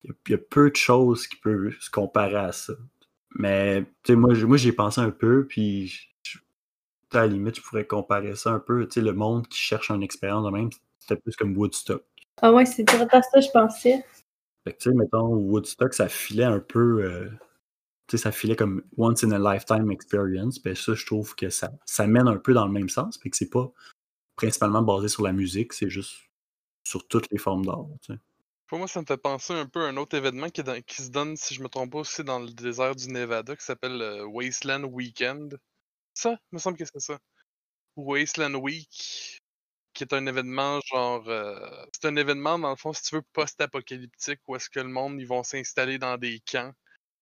il 0.05 0.11
y, 0.11 0.13
a- 0.13 0.15
il 0.29 0.39
peu 0.39 0.71
de 0.71 0.77
choses 0.77 1.27
qui 1.27 1.35
peuvent 1.35 1.75
se 1.81 1.91
comparer 1.91 2.37
à 2.37 2.53
ça. 2.53 2.75
Mais 3.35 3.85
moi, 4.11 4.35
moi 4.35 4.57
j'y 4.57 4.69
ai 4.69 4.73
pensé 4.73 5.01
un 5.01 5.11
peu, 5.11 5.47
puis 5.49 5.89
je- 5.89 6.07
je- 6.23 6.39
tu 6.39 6.45
sais, 7.06 7.06
à 7.17 7.23
la 7.23 7.29
limite, 7.29 7.57
je 7.57 7.63
pourrais 7.63 7.87
comparer 7.87 8.35
ça 8.37 8.51
un 8.51 8.59
peu. 8.59 8.87
Tu 8.87 8.95
sais, 8.95 9.01
le 9.01 9.13
monde 9.13 9.47
qui 9.49 9.59
cherche 9.59 9.91
une 9.91 10.03
expérience 10.03 10.45
de 10.45 10.51
même, 10.51 10.71
c'était 10.99 11.17
plus 11.17 11.37
comme 11.37 11.57
Woodstock. 11.57 12.05
Ah 12.43 12.53
ouais, 12.53 12.67
c'est 12.67 12.85
direct 12.85 13.13
à 13.15 13.23
ça, 13.23 13.41
je 13.41 13.51
pensais. 13.51 14.05
Fait 14.65 14.73
que, 14.73 14.79
tu 14.79 14.91
sais, 14.91 14.95
mettons, 14.97 15.27
Woodstock, 15.29 15.95
ça 15.95 16.09
filait 16.09 16.45
un 16.45 16.61
peu. 16.61 17.03
euh, 17.05 17.29
tu 18.09 18.17
sais, 18.17 18.23
ça 18.23 18.33
filait 18.33 18.57
comme 18.57 18.83
once 18.97 19.25
in 19.25 19.31
a 19.33 19.39
lifetime 19.39 19.91
experience. 19.91 20.61
Ben, 20.63 20.75
ça, 20.75 20.95
je 20.95 21.07
trouve 21.07 21.35
que 21.35 21.51
ça, 21.51 21.73
ça 21.87 22.07
mène 22.07 22.29
un 22.29 22.37
peu 22.37 22.53
dans 22.53 22.67
le 22.67 22.73
même 22.73 22.89
sens. 22.89 23.19
Fait 23.19 23.31
que 23.31 23.37
c'est 23.37 23.51
pas 23.51 23.71
principalement 24.37 24.83
basé 24.83 25.09
sur 25.09 25.23
la 25.23 25.33
musique, 25.33 25.73
c'est 25.73 25.89
juste 25.91 26.15
sur 26.85 27.07
toutes 27.09 27.31
les 27.31 27.39
formes 27.39 27.65
d'art. 27.65 27.87
tu 28.03 28.13
sais. 28.13 28.21
Pour 28.69 28.79
moi, 28.79 28.89
ça 28.89 29.01
me 29.01 29.07
fait 29.07 29.17
penser 29.17 29.53
un 29.55 29.67
peu 29.67 29.85
à 29.85 29.89
un 29.89 29.97
autre 29.97 30.17
événement 30.17 30.49
qui, 30.51 30.61
est 30.61 30.65
dans- 30.65 30.81
qui 30.83 31.03
se 31.03 31.11
donne, 31.11 31.37
si 31.37 31.55
je 31.55 31.63
me 31.63 31.69
trompe 31.69 31.93
pas, 31.93 31.99
aussi 32.01 32.25
dans 32.25 32.41
le 32.41 32.51
désert 32.51 32.97
du 32.97 33.09
Nevada, 33.09 33.55
qui 33.55 33.65
s'appelle 33.65 34.03
euh, 34.03 34.25
Wasteland 34.27 34.85
Weekend. 34.85 35.57
Ça, 36.17 36.31
il 36.51 36.57
me 36.57 36.59
semble 36.59 36.79
que 36.79 36.85
c'est 36.87 36.99
ça. 36.99 37.19
Wasteland 37.95 38.55
Week, 38.55 39.39
qui 39.93 40.03
est 40.05 40.13
un 40.15 40.27
événement 40.27 40.81
genre. 40.87 41.29
euh, 41.29 41.59
c'est 41.93 42.09
un 42.09 42.17
événement, 42.17 42.59
dans 42.59 42.71
le 42.71 42.77
fond, 42.77 42.93
si 42.95 43.03
tu 43.03 43.17
veux, 43.17 43.23
post-apocalyptique, 43.33 44.41
où 44.49 44.57
est-ce 44.57 44.71
que 44.71 44.81
le 44.81 44.89
monde, 44.89 45.21
ils 45.21 45.27
vont 45.27 45.43
s'installer 45.43 45.99
dans 45.99 46.17
des 46.17 46.41
camps. 46.51 46.73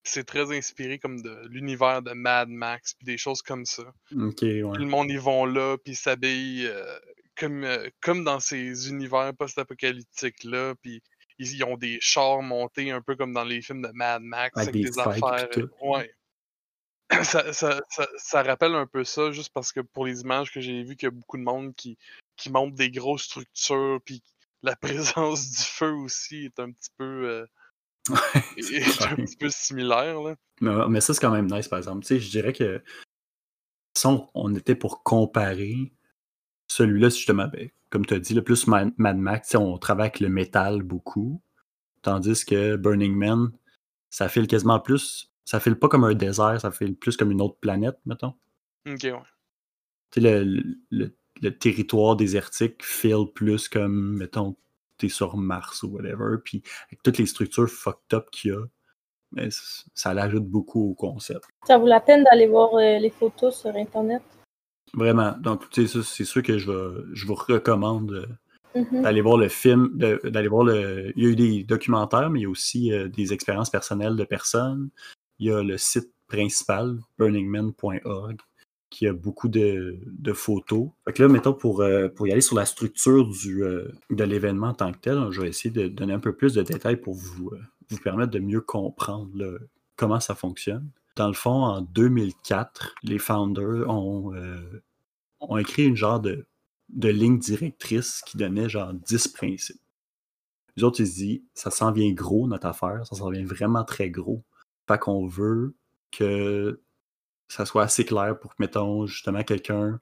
C'est 0.04 0.24
très 0.24 0.56
inspiré 0.56 0.98
comme 0.98 1.22
de 1.22 1.46
l'univers 1.48 2.02
de 2.02 2.12
Mad 2.12 2.48
Max, 2.48 2.94
puis 2.94 3.04
des 3.06 3.18
choses 3.18 3.42
comme 3.42 3.64
ça. 3.64 3.82
Ok, 4.16 4.42
ouais. 4.42 4.60
le 4.62 4.84
monde, 4.86 5.10
ils 5.10 5.18
vont 5.20 5.44
là, 5.44 5.76
puis 5.78 5.94
ils 5.94 5.96
s'habillent 5.96 6.66
euh, 6.66 6.98
comme, 7.36 7.64
euh, 7.64 7.88
comme 8.00 8.22
dans 8.22 8.38
ces 8.38 8.88
univers 8.90 9.32
post-apocalyptiques-là, 9.36 10.74
puis 10.82 11.02
ils, 11.38 11.54
ils 11.56 11.64
ont 11.64 11.76
des 11.76 11.98
chars 12.00 12.42
montés 12.42 12.90
un 12.90 13.00
peu 13.02 13.16
comme 13.16 13.32
dans 13.32 13.44
les 13.44 13.60
films 13.62 13.82
de 13.82 13.88
Mad 13.94 14.22
Max, 14.22 14.56
Avec 14.56 14.68
avec, 14.68 14.82
des 14.84 14.90
des, 14.90 14.98
affaires. 15.00 15.48
tout. 15.50 15.68
Ouais. 15.80 16.12
Ça, 17.22 17.52
ça, 17.52 17.80
ça, 17.90 18.08
ça 18.16 18.42
rappelle 18.42 18.74
un 18.74 18.86
peu 18.86 19.04
ça, 19.04 19.30
juste 19.30 19.52
parce 19.52 19.72
que 19.72 19.80
pour 19.80 20.06
les 20.06 20.22
images 20.22 20.52
que 20.52 20.60
j'ai 20.60 20.82
vues, 20.82 20.96
qu'il 20.96 21.06
y 21.06 21.08
a 21.08 21.10
beaucoup 21.10 21.36
de 21.36 21.42
monde 21.42 21.74
qui, 21.74 21.98
qui 22.36 22.50
montre 22.50 22.74
des 22.74 22.90
grosses 22.90 23.24
structures, 23.24 24.00
puis 24.04 24.22
la 24.62 24.76
présence 25.36 25.50
du 25.50 25.62
feu 25.62 25.92
aussi 25.92 26.46
est 26.46 26.58
un 26.58 26.70
petit 26.70 26.90
peu, 26.96 27.04
euh, 27.28 27.46
est 28.56 29.02
un 29.02 29.16
petit 29.16 29.36
peu 29.36 29.50
similaire. 29.50 30.20
Là. 30.20 30.36
Mais, 30.60 30.88
mais 30.88 31.00
ça, 31.00 31.14
c'est 31.14 31.20
quand 31.20 31.30
même 31.30 31.50
nice, 31.50 31.68
par 31.68 31.78
exemple. 31.78 32.02
Tu 32.04 32.08
sais, 32.08 32.20
je 32.20 32.30
dirais 32.30 32.52
que 32.52 32.82
si 33.96 34.06
on, 34.06 34.28
on 34.34 34.54
était 34.54 34.74
pour 34.74 35.02
comparer, 35.02 35.92
celui-là, 36.68 37.10
justement, 37.10 37.46
ben, 37.48 37.68
comme 37.90 38.06
tu 38.06 38.14
as 38.14 38.18
dit, 38.18 38.34
le 38.34 38.42
plus 38.42 38.66
Ma- 38.66 38.90
Mad 38.96 39.18
Max, 39.18 39.54
on 39.54 39.78
travaille 39.78 40.06
avec 40.06 40.20
le 40.20 40.28
métal 40.28 40.82
beaucoup. 40.82 41.40
Tandis 42.02 42.44
que 42.44 42.76
Burning 42.76 43.14
Man, 43.14 43.52
ça 44.10 44.28
file 44.28 44.46
quasiment 44.46 44.80
plus. 44.80 45.30
Ça 45.44 45.60
file 45.60 45.76
pas 45.76 45.88
comme 45.88 46.04
un 46.04 46.14
désert, 46.14 46.60
ça 46.60 46.70
file 46.70 46.96
plus 46.96 47.16
comme 47.16 47.30
une 47.30 47.42
autre 47.42 47.56
planète, 47.60 47.98
mettons. 48.06 48.34
Ok, 48.88 49.02
ouais. 49.04 49.12
Tu 50.10 50.20
sais, 50.20 50.44
le, 50.44 50.62
le- 50.90 51.16
le 51.42 51.58
territoire 51.58 52.14
désertique 52.16 52.84
file 52.84 53.26
plus 53.34 53.68
comme, 53.68 54.16
mettons, 54.16 54.56
t'es 54.98 55.08
sur 55.08 55.36
Mars 55.36 55.82
ou 55.82 55.88
whatever. 55.88 56.36
Puis 56.44 56.62
avec 56.86 57.02
toutes 57.02 57.18
les 57.18 57.26
structures 57.26 57.68
fucked 57.68 58.14
up 58.14 58.30
qu'il 58.30 58.52
y 58.52 58.54
a, 58.54 58.64
mais 59.32 59.48
ça 59.94 60.14
l'ajoute 60.14 60.46
beaucoup 60.46 60.90
au 60.90 60.94
concept. 60.94 61.44
Ça 61.66 61.76
vaut 61.76 61.88
la 61.88 62.00
peine 62.00 62.22
d'aller 62.24 62.46
voir 62.46 62.74
euh, 62.74 62.98
les 62.98 63.10
photos 63.10 63.58
sur 63.60 63.74
Internet. 63.74 64.22
Vraiment. 64.94 65.32
Donc, 65.40 65.68
tu 65.70 65.86
sais, 65.88 65.98
ça, 65.98 66.04
c'est 66.04 66.24
sûr 66.24 66.42
que 66.42 66.56
je, 66.56 66.70
vais- 66.70 67.02
je 67.12 67.26
vous 67.26 67.34
recommande 67.34 68.12
euh, 68.12 68.26
Mhm. 68.80 69.02
d'aller 69.02 69.20
voir 69.20 69.36
le 69.36 69.48
film, 69.48 69.90
de- 69.98 70.20
d'aller 70.24 70.48
voir 70.48 70.64
le. 70.64 71.12
Il 71.16 71.22
y 71.24 71.26
a 71.26 71.30
eu 71.30 71.36
des 71.36 71.64
documentaires, 71.64 72.30
mais 72.30 72.40
il 72.40 72.42
y 72.44 72.46
a 72.46 72.50
aussi 72.50 72.92
euh, 72.92 73.08
des 73.08 73.32
expériences 73.32 73.70
personnelles 73.70 74.16
de 74.16 74.24
personnes. 74.24 74.90
Il 75.38 75.48
y 75.48 75.52
a 75.52 75.62
le 75.62 75.78
site 75.78 76.12
principal, 76.28 76.98
burningman.org, 77.18 78.40
qui 78.90 79.08
a 79.08 79.12
beaucoup 79.12 79.48
de, 79.48 79.98
photos. 80.34 80.88
Fait 81.04 81.12
que 81.12 81.22
là, 81.22 81.28
mettons, 81.28 81.52
pour, 81.52 81.80
euh, 81.80 82.08
pour 82.08 82.28
y 82.28 82.32
aller 82.32 82.40
sur 82.40 82.54
la 82.54 82.64
structure 82.64 83.28
euh, 83.46 83.92
de 84.10 84.24
l'événement 84.24 84.68
en 84.68 84.74
tant 84.74 84.92
que 84.92 84.98
tel, 84.98 85.30
je 85.30 85.40
vais 85.40 85.48
essayer 85.48 85.70
de 85.70 85.88
donner 85.88 86.12
un 86.12 86.20
peu 86.20 86.34
plus 86.34 86.54
de 86.54 86.62
détails 86.62 87.00
pour 87.00 87.14
vous, 87.14 87.48
euh, 87.48 87.60
vous 87.90 87.98
permettre 87.98 88.30
de 88.30 88.38
mieux 88.38 88.60
comprendre 88.60 89.58
comment 89.96 90.20
ça 90.20 90.36
fonctionne. 90.36 90.88
Dans 91.16 91.26
le 91.26 91.34
fond, 91.34 91.64
en 91.64 91.80
2004, 91.80 92.94
les 93.02 93.18
founders 93.18 93.88
ont, 93.88 94.32
ont 95.40 95.56
écrit 95.58 95.84
une 95.84 95.96
genre 95.96 96.20
de, 96.20 96.46
de 96.88 97.08
ligne 97.08 97.38
directrice 97.38 98.22
qui 98.26 98.36
donnait 98.36 98.68
genre 98.68 98.92
10 98.94 99.28
principes. 99.28 99.80
Les 100.76 100.84
autres, 100.84 101.00
ils 101.00 101.06
se 101.06 101.14
disent, 101.14 101.42
ça 101.54 101.70
s'en 101.70 101.92
vient 101.92 102.12
gros, 102.12 102.48
notre 102.48 102.66
affaire, 102.66 103.06
ça 103.06 103.16
s'en 103.16 103.30
vient 103.30 103.44
vraiment 103.44 103.84
très 103.84 104.10
gros. 104.10 104.42
Fait 104.88 104.98
qu'on 104.98 105.26
veut 105.26 105.74
que 106.10 106.80
ça 107.48 107.66
soit 107.66 107.82
assez 107.84 108.04
clair 108.04 108.38
pour 108.38 108.50
que, 108.50 108.56
mettons, 108.62 109.06
justement, 109.06 109.42
quelqu'un 109.42 110.00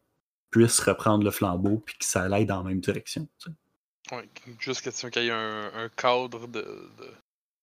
puisse 0.51 0.79
reprendre 0.81 1.25
le 1.25 1.31
flambeau 1.31 1.79
puis 1.85 1.97
que 1.99 2.05
ça 2.05 2.23
aille 2.25 2.47
dans 2.47 2.59
la 2.63 2.69
même 2.69 2.81
direction. 2.81 3.27
tu 3.39 3.51
sais. 3.51 4.17
Ouais, 4.17 4.29
juste 4.59 4.83
question 4.83 5.09
qu'il 5.11 5.23
y 5.25 5.29
ait 5.29 5.31
un, 5.31 5.71
un 5.75 5.89
cadre 5.89 6.47
de, 6.49 6.61
de- 6.61 7.11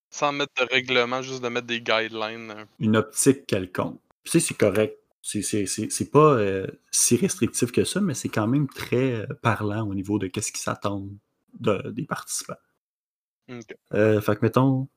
Sans 0.10 0.32
mettre 0.32 0.54
de 0.60 0.68
règlement, 0.72 1.22
juste 1.22 1.44
de 1.44 1.50
mettre 1.50 1.68
des 1.68 1.82
guidelines. 1.82 2.52
hein. 2.52 2.66
Une 2.80 2.96
optique 2.98 3.46
quelconque. 3.46 4.00
Tu 4.24 4.32
sais, 4.32 4.40
c'est 4.40 4.54
correct. 4.56 4.98
C'est- 5.22 6.12
pas 6.12 6.34
euh, 6.34 6.66
si 6.92 7.18
restrictif 7.18 7.72
que 7.72 7.84
ça, 7.84 8.00
mais 8.02 8.14
c'est 8.16 8.30
quand 8.30 8.48
même 8.48 8.68
très 8.68 9.14
euh, 9.14 9.28
parlant 9.42 9.86
au 9.88 9.94
niveau 9.94 10.18
de 10.18 10.28
qu'est-ce 10.28 10.52
qu'ils 10.52 10.62
s'attendent 10.62 11.16
de- 11.60 11.92
des 11.92 12.06
participants. 12.06 12.56
Ok. 13.52 13.76
Euh, 13.94 14.22
fait 14.22 14.36
que, 14.38 14.40
mettons, 14.46 14.88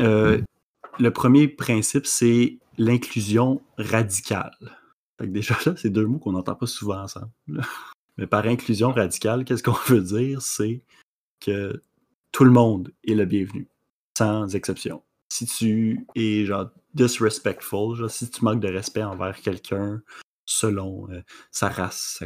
euh, 0.00 0.40
le 0.98 1.10
premier 1.10 1.48
principe, 1.48 2.06
c'est 2.06 2.58
l'inclusion 2.78 3.62
radicale. 3.78 4.56
Fait 5.18 5.26
que 5.26 5.32
déjà 5.32 5.56
là, 5.66 5.74
c'est 5.76 5.90
deux 5.90 6.06
mots 6.06 6.18
qu'on 6.18 6.32
n'entend 6.32 6.54
pas 6.54 6.66
souvent 6.66 7.02
ensemble. 7.02 7.30
Mais 8.18 8.26
par 8.26 8.46
inclusion 8.46 8.92
radicale, 8.92 9.44
qu'est-ce 9.44 9.62
qu'on 9.62 9.72
veut 9.86 10.02
dire? 10.02 10.42
C'est 10.42 10.82
que 11.40 11.82
tout 12.30 12.44
le 12.44 12.50
monde 12.50 12.92
est 13.06 13.14
le 13.14 13.24
bienvenu, 13.24 13.68
sans 14.16 14.54
exception. 14.54 15.02
Si 15.30 15.46
tu 15.46 16.06
es 16.14 16.44
genre 16.44 16.70
disrespectful, 16.94 17.96
genre, 17.96 18.10
si 18.10 18.28
tu 18.30 18.44
manques 18.44 18.60
de 18.60 18.68
respect 18.68 19.02
envers 19.02 19.40
quelqu'un 19.40 20.02
selon 20.44 21.10
euh, 21.10 21.22
sa 21.50 21.68
race, 21.68 22.22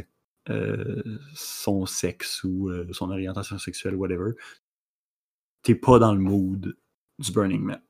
euh, 0.49 1.19
son 1.33 1.85
sexe 1.85 2.43
ou 2.43 2.69
euh, 2.69 2.87
son 2.91 3.11
orientation 3.11 3.57
sexuelle, 3.57 3.95
whatever, 3.95 4.31
t'es 5.63 5.75
pas 5.75 5.99
dans 5.99 6.13
le 6.13 6.19
mood 6.19 6.75
du 7.19 7.31
Burning 7.31 7.61
Man. 7.61 7.81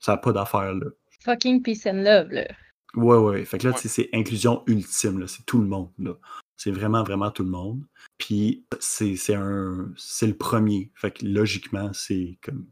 Ça 0.00 0.12
n'a 0.12 0.18
pas 0.18 0.32
d'affaire 0.32 0.74
là. 0.74 0.86
Fucking 1.22 1.62
peace 1.62 1.86
and 1.86 2.02
love, 2.02 2.30
là. 2.30 2.46
Ouais, 2.94 3.16
ouais. 3.18 3.44
Fait 3.44 3.58
que 3.58 3.66
là, 3.68 3.70
Ouais. 3.74 3.76
tu 3.80 3.88
sais, 3.88 4.02
c'est 4.02 4.08
inclusion 4.16 4.62
ultime, 4.66 5.18
là. 5.20 5.26
C'est 5.28 5.44
tout 5.46 5.60
le 5.60 5.66
monde, 5.66 5.90
là. 5.98 6.14
C'est 6.56 6.70
vraiment, 6.72 7.02
vraiment 7.04 7.30
tout 7.30 7.44
le 7.44 7.50
monde. 7.50 7.84
Puis, 8.18 8.64
c'est 8.80 9.16
c'est 9.16 9.34
un... 9.34 9.92
C'est 9.96 10.26
le 10.26 10.36
premier. 10.36 10.90
Fait 10.94 11.10
que 11.10 11.24
logiquement, 11.24 11.92
c'est 11.92 12.38
comme... 12.42 12.66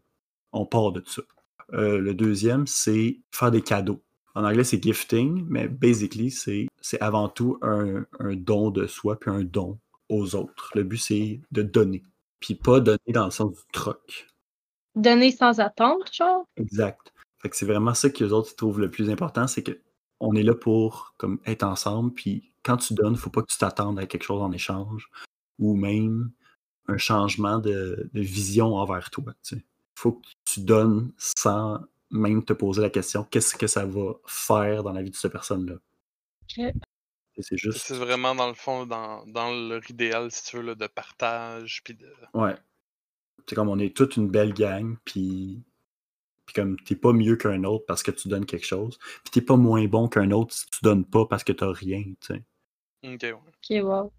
On 0.53 0.67
part 0.67 0.93
de 0.93 1.03
ça. 1.07 1.23
Euh, 1.75 1.99
le 1.99 2.15
deuxième, 2.15 2.67
c'est 2.67 3.21
faire 3.31 3.51
des 3.51 3.63
cadeaux. 3.63 4.03
En 4.35 4.45
anglais, 4.45 4.65
c'est 4.65 4.83
gifting, 4.83 5.45
mais 5.49 5.69
basically, 5.69 6.31
c'est 6.31 6.67
c'est 6.81 7.01
avant 7.01 7.29
tout 7.29 7.59
un, 7.63 8.05
un 8.21 8.35
don 8.37 8.71
de 8.71 8.87
soi 8.87 9.19
puis 9.19 9.31
un 9.31 9.43
don 9.45 9.79
aux 10.09 10.35
autres. 10.35 10.71
Le 10.75 10.85
but, 10.85 10.97
c'est 10.99 11.41
de 11.51 11.63
donner. 11.63 12.03
Puis 12.41 12.55
pas 12.55 12.81
donner 12.81 12.99
dans 13.09 13.27
le 13.27 13.31
sens 13.31 13.53
du 13.53 13.61
troc. 13.73 14.29
Donner 14.95 15.33
sans 15.33 15.61
attendre, 15.61 16.05
genre? 16.13 16.45
Exact. 16.57 17.13
Fait 17.41 17.49
que 17.49 17.57
c'est 17.57 17.67
vraiment 17.67 17.95
ça 17.95 18.11
que 18.11 18.25
les 18.25 18.33
autres 18.33 18.51
ils 18.53 18.57
trouvent 18.57 18.81
le 18.81 18.91
plus 18.91 19.11
important, 19.11 19.47
c'est 19.47 19.63
que 19.63 19.81
on 20.21 20.35
est 20.35 20.43
là 20.43 20.55
pour 20.55 21.15
comme 21.17 21.39
être 21.47 21.63
ensemble, 21.63 22.13
puis 22.13 22.51
quand 22.65 22.77
tu 22.77 22.95
donnes, 22.95 23.17
faut 23.17 23.31
pas 23.31 23.43
que 23.43 23.53
tu 23.53 23.59
t'attendes 23.59 23.99
à 23.99 24.07
quelque 24.07 24.25
chose 24.25 24.43
en 24.43 24.53
échange, 24.53 25.09
ou 25.59 25.77
même 25.77 26.33
un 26.89 26.97
changement 26.97 27.59
de, 27.59 28.11
de 28.13 28.21
vision 28.21 28.75
envers 28.77 29.11
toi. 29.11 29.33
Tu 29.43 29.57
sais. 29.57 29.65
Faut 29.95 30.13
que 30.13 30.27
tu 30.45 30.61
donnes 30.61 31.13
sans 31.17 31.81
même 32.11 32.45
te 32.45 32.53
poser 32.53 32.83
la 32.83 32.91
question 32.91 33.25
qu'est-ce 33.25 33.55
que 33.55 33.67
ça 33.67 33.85
va 33.85 34.15
faire 34.27 34.83
dans 34.83 34.93
la 34.93 35.03
vie 35.03 35.11
de 35.11 35.17
cette 35.17 35.33
personne-là? 35.33 35.75
C'est 37.41 37.57
juste. 37.57 37.79
C'est 37.79 37.97
vraiment 37.97 38.35
dans 38.35 38.49
le 38.49 38.55
fond, 38.55 38.87
dans, 38.87 39.25
dans 39.27 39.51
leur 39.51 39.89
idéal, 39.89 40.31
si 40.31 40.45
tu 40.45 40.57
veux, 40.57 40.63
là, 40.63 40.75
de 40.75 40.87
partage. 40.87 41.83
Puis 41.85 41.95
de... 41.95 42.11
Ouais. 42.35 42.57
C'est 43.47 43.55
comme 43.55 43.69
on 43.69 43.79
est 43.79 43.97
toute 43.97 44.17
une 44.17 44.29
belle 44.29 44.53
gang, 44.53 44.97
puis 45.05 45.63
comme 46.59 46.77
t'es 46.81 46.97
pas 46.97 47.13
mieux 47.13 47.37
qu'un 47.37 47.65
autre 47.65 47.85
parce 47.87 48.03
que 48.03 48.11
tu 48.11 48.29
donnes 48.29 48.47
quelque 48.47 48.67
chose, 48.67 48.99
puis 49.23 49.31
t'es 49.33 49.41
pas 49.41 49.57
moins 49.57 49.87
bon 49.87 50.09
qu'un 50.09 50.31
autre 50.31 50.55
si 50.55 50.67
tu 50.67 50.81
donnes 50.83 51.05
pas 51.05 51.27
parce 51.27 51.45
que 51.45 51.53
t'as 51.53 51.73
rien, 51.73 52.03
tu 52.21 52.35
sais. 52.35 52.45
Ok, 53.05 53.23
ouais. 53.23 53.33
Ok, 53.33 53.85
wow. 53.85 54.13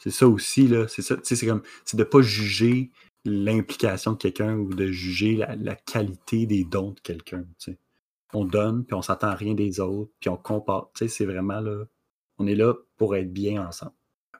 C'est 0.00 0.10
ça 0.10 0.28
aussi, 0.28 0.68
là. 0.68 0.88
C'est 0.88 1.02
ça, 1.02 1.16
tu 1.16 1.22
sais, 1.24 1.36
c'est 1.36 1.46
comme, 1.46 1.62
c'est 1.84 1.96
de 1.96 2.04
pas 2.04 2.20
juger 2.20 2.90
l'implication 3.24 4.12
de 4.12 4.16
quelqu'un 4.16 4.56
ou 4.56 4.72
de 4.72 4.86
juger 4.86 5.36
la, 5.36 5.56
la 5.56 5.74
qualité 5.74 6.46
des 6.46 6.64
dons 6.64 6.92
de 6.92 7.00
quelqu'un, 7.00 7.44
tu 7.58 7.72
sais. 7.72 7.78
On 8.34 8.44
donne, 8.44 8.84
puis 8.84 8.94
on 8.94 9.02
s'attend 9.02 9.28
à 9.28 9.34
rien 9.34 9.54
des 9.54 9.80
autres, 9.80 10.12
puis 10.20 10.28
on 10.28 10.36
compare, 10.36 10.90
tu 10.94 11.04
sais, 11.04 11.08
c'est 11.08 11.26
vraiment, 11.26 11.60
là, 11.60 11.84
on 12.38 12.46
est 12.46 12.54
là 12.54 12.74
pour 12.96 13.16
être 13.16 13.32
bien 13.32 13.66
ensemble. 13.66 13.92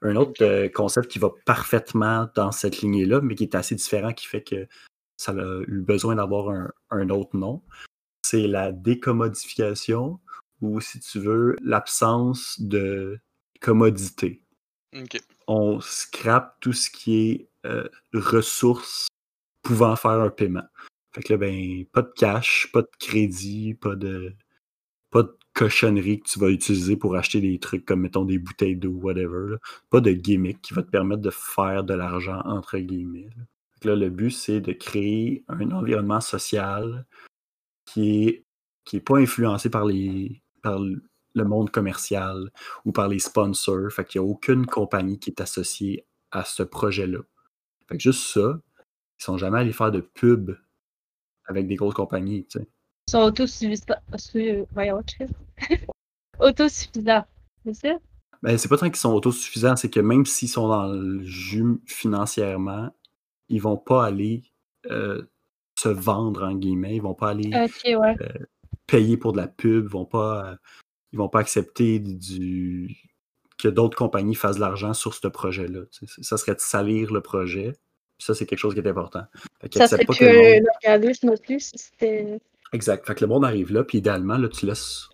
Un 0.03 0.15
autre 0.17 0.45
euh, 0.45 0.69
concept 0.69 1.09
qui 1.09 1.19
va 1.19 1.31
parfaitement 1.45 2.29
dans 2.35 2.53
cette 2.53 2.81
lignée-là, 2.81 3.21
mais 3.21 3.35
qui 3.35 3.45
est 3.45 3.55
assez 3.55 3.75
différent, 3.75 4.13
qui 4.13 4.27
fait 4.27 4.43
que 4.43 4.69
ça 5.19 5.33
a 5.33 5.63
eu 5.67 5.83
besoin 5.83 6.15
d'avoir 6.15 6.49
un, 6.51 6.71
un 6.91 7.11
autre 7.11 7.37
nom, 7.37 7.63
c'est 8.23 8.47
la 8.47 8.73
décommodification, 8.73 10.19
ou 10.63 10.81
si 10.81 11.01
tu 11.01 11.21
veux, 11.21 11.57
l'absence 11.63 12.61
de 12.61 13.21
commodité 13.61 14.43
on 15.47 15.81
scrape 15.81 16.57
tout 16.61 16.73
ce 16.73 16.91
qui 16.91 17.31
est 17.31 17.49
euh, 17.67 17.89
ressources 18.13 19.09
pouvant 19.63 19.97
faire 19.97 20.13
un 20.13 20.31
paiement. 20.31 20.67
Fait 21.13 21.23
que 21.23 21.33
là, 21.33 21.39
ben, 21.39 21.85
pas 21.87 22.03
de 22.03 22.13
cash, 22.15 22.71
pas 22.73 22.83
de 22.83 22.91
crédit, 22.99 23.75
pas 23.75 23.97
de 23.97 24.35
pas 25.11 25.23
de 25.23 25.35
cochonnerie 25.55 26.21
que 26.21 26.29
tu 26.29 26.39
vas 26.39 26.51
utiliser 26.51 26.97
pour 26.97 27.17
acheter 27.17 27.41
des 27.41 27.59
trucs 27.59 27.85
comme, 27.87 28.03
mettons, 28.03 28.25
des 28.25 28.39
bouteilles 28.39 28.77
d'eau, 28.77 28.93
whatever. 28.93 29.53
là. 29.53 29.57
Pas 29.91 30.01
de 30.01 30.13
gimmick 30.13 30.61
qui 30.61 30.75
va 30.75 30.83
te 30.83 30.91
permettre 30.91 31.23
de 31.23 31.31
faire 31.31 31.83
de 31.85 31.95
l'argent, 31.95 32.41
entre 32.45 32.79
guillemets. 32.79 33.31
là. 33.37 33.45
Là, 33.85 33.97
le 33.97 34.11
but, 34.11 34.31
c'est 34.31 34.61
de 34.61 34.73
créer 34.73 35.45
un 35.49 35.71
environnement 35.71 36.21
social 36.21 37.07
qui 37.87 38.27
est, 38.27 38.45
qui 38.85 38.97
est 38.97 39.01
pas 39.01 39.19
influencé 39.19 39.71
par, 39.71 39.85
les, 39.85 40.43
par 40.63 40.79
le 40.79 41.45
monde 41.45 41.71
commercial 41.71 42.51
ou 42.85 42.93
par 42.93 43.09
les 43.09 43.19
sponsors. 43.19 43.91
Fait 43.93 44.05
qu'il 44.05 44.21
n'y 44.21 44.27
a 44.27 44.31
aucune 44.31 44.67
compagnie 44.67 45.19
qui 45.19 45.31
est 45.31 45.41
associée 45.41 46.07
à 46.31 46.45
ce 46.45 46.63
projet-là. 46.63 47.21
Fait 47.89 47.97
que 47.97 48.03
juste 48.03 48.33
ça, 48.33 48.61
ils 49.19 49.25
sont 49.25 49.39
jamais 49.39 49.59
allés 49.59 49.73
faire 49.73 49.91
de 49.91 50.01
pub 50.01 50.57
avec 51.47 51.67
des 51.67 51.77
grosses 51.77 51.95
compagnies, 51.95 52.45
tu 52.47 52.59
sais. 52.59 52.69
Ils 53.09 53.13
sont. 53.13 53.25
Autosuffisants. 56.41 57.25
C'est 57.65 57.75
ça? 57.75 57.99
Ben, 58.43 58.57
c'est 58.57 58.69
pas 58.69 58.77
tant 58.77 58.87
qu'ils 58.87 58.97
sont 58.97 59.13
autosuffisants, 59.13 59.77
c'est 59.77 59.91
que 59.91 59.99
même 59.99 60.25
s'ils 60.25 60.49
sont 60.49 60.69
dans 60.69 60.87
le 60.87 61.23
jus 61.25 61.81
financièrement, 61.87 62.91
ils 63.49 63.63
vont 63.63 63.77
pas 63.77 64.05
aller 64.05 64.43
euh, 64.91 65.23
se 65.79 65.89
vendre 65.89 66.45
en 66.45 66.55
guillemets, 66.55 66.97
ils 66.97 67.03
vont 67.03 67.15
pas 67.15 67.31
aller 67.31 67.51
ouais. 67.53 68.17
payer 68.87 69.17
pour 69.17 69.33
de 69.33 69.39
la 69.39 69.49
pub, 69.49 69.85
ils 69.85 69.91
vont 69.91 70.05
pas, 70.05 70.51
euh, 70.51 70.57
ils 71.13 71.19
vont 71.19 71.29
pas 71.29 71.41
accepter 71.41 71.99
du 71.99 72.97
que 73.59 73.69
d'autres 73.69 73.97
compagnies 73.97 74.37
fassent 74.37 74.57
de 74.57 74.61
l'argent 74.61 74.95
sur 74.95 75.15
ce 75.15 75.27
projet-là. 75.27 75.81
Ça 76.23 76.37
serait 76.37 76.55
de 76.55 76.61
salir 76.61 77.13
le 77.13 77.21
projet. 77.21 77.73
Ça, 78.19 78.35
c'est 78.35 78.47
quelque 78.47 78.59
chose 78.59 78.75
qui 78.75 78.81
est 78.81 78.87
important. 78.89 79.25
Fait 79.61 79.75
Ça 79.75 79.89
serait 79.89 80.05
pas 80.05 80.13
plus 80.13 80.25
que 80.25 80.59
euh, 80.59 80.61
l'organisme 80.61 81.35
plus. 81.39 81.73
Exact. 82.73 83.07
Fait 83.07 83.15
que 83.15 83.25
le 83.25 83.27
monde 83.29 83.45
arrive 83.45 83.73
là, 83.73 83.85
puis 83.85 83.99
idéalement, 83.99 84.39
là, 84.39 84.49
tu 84.49 84.67
laisses, 84.67 85.09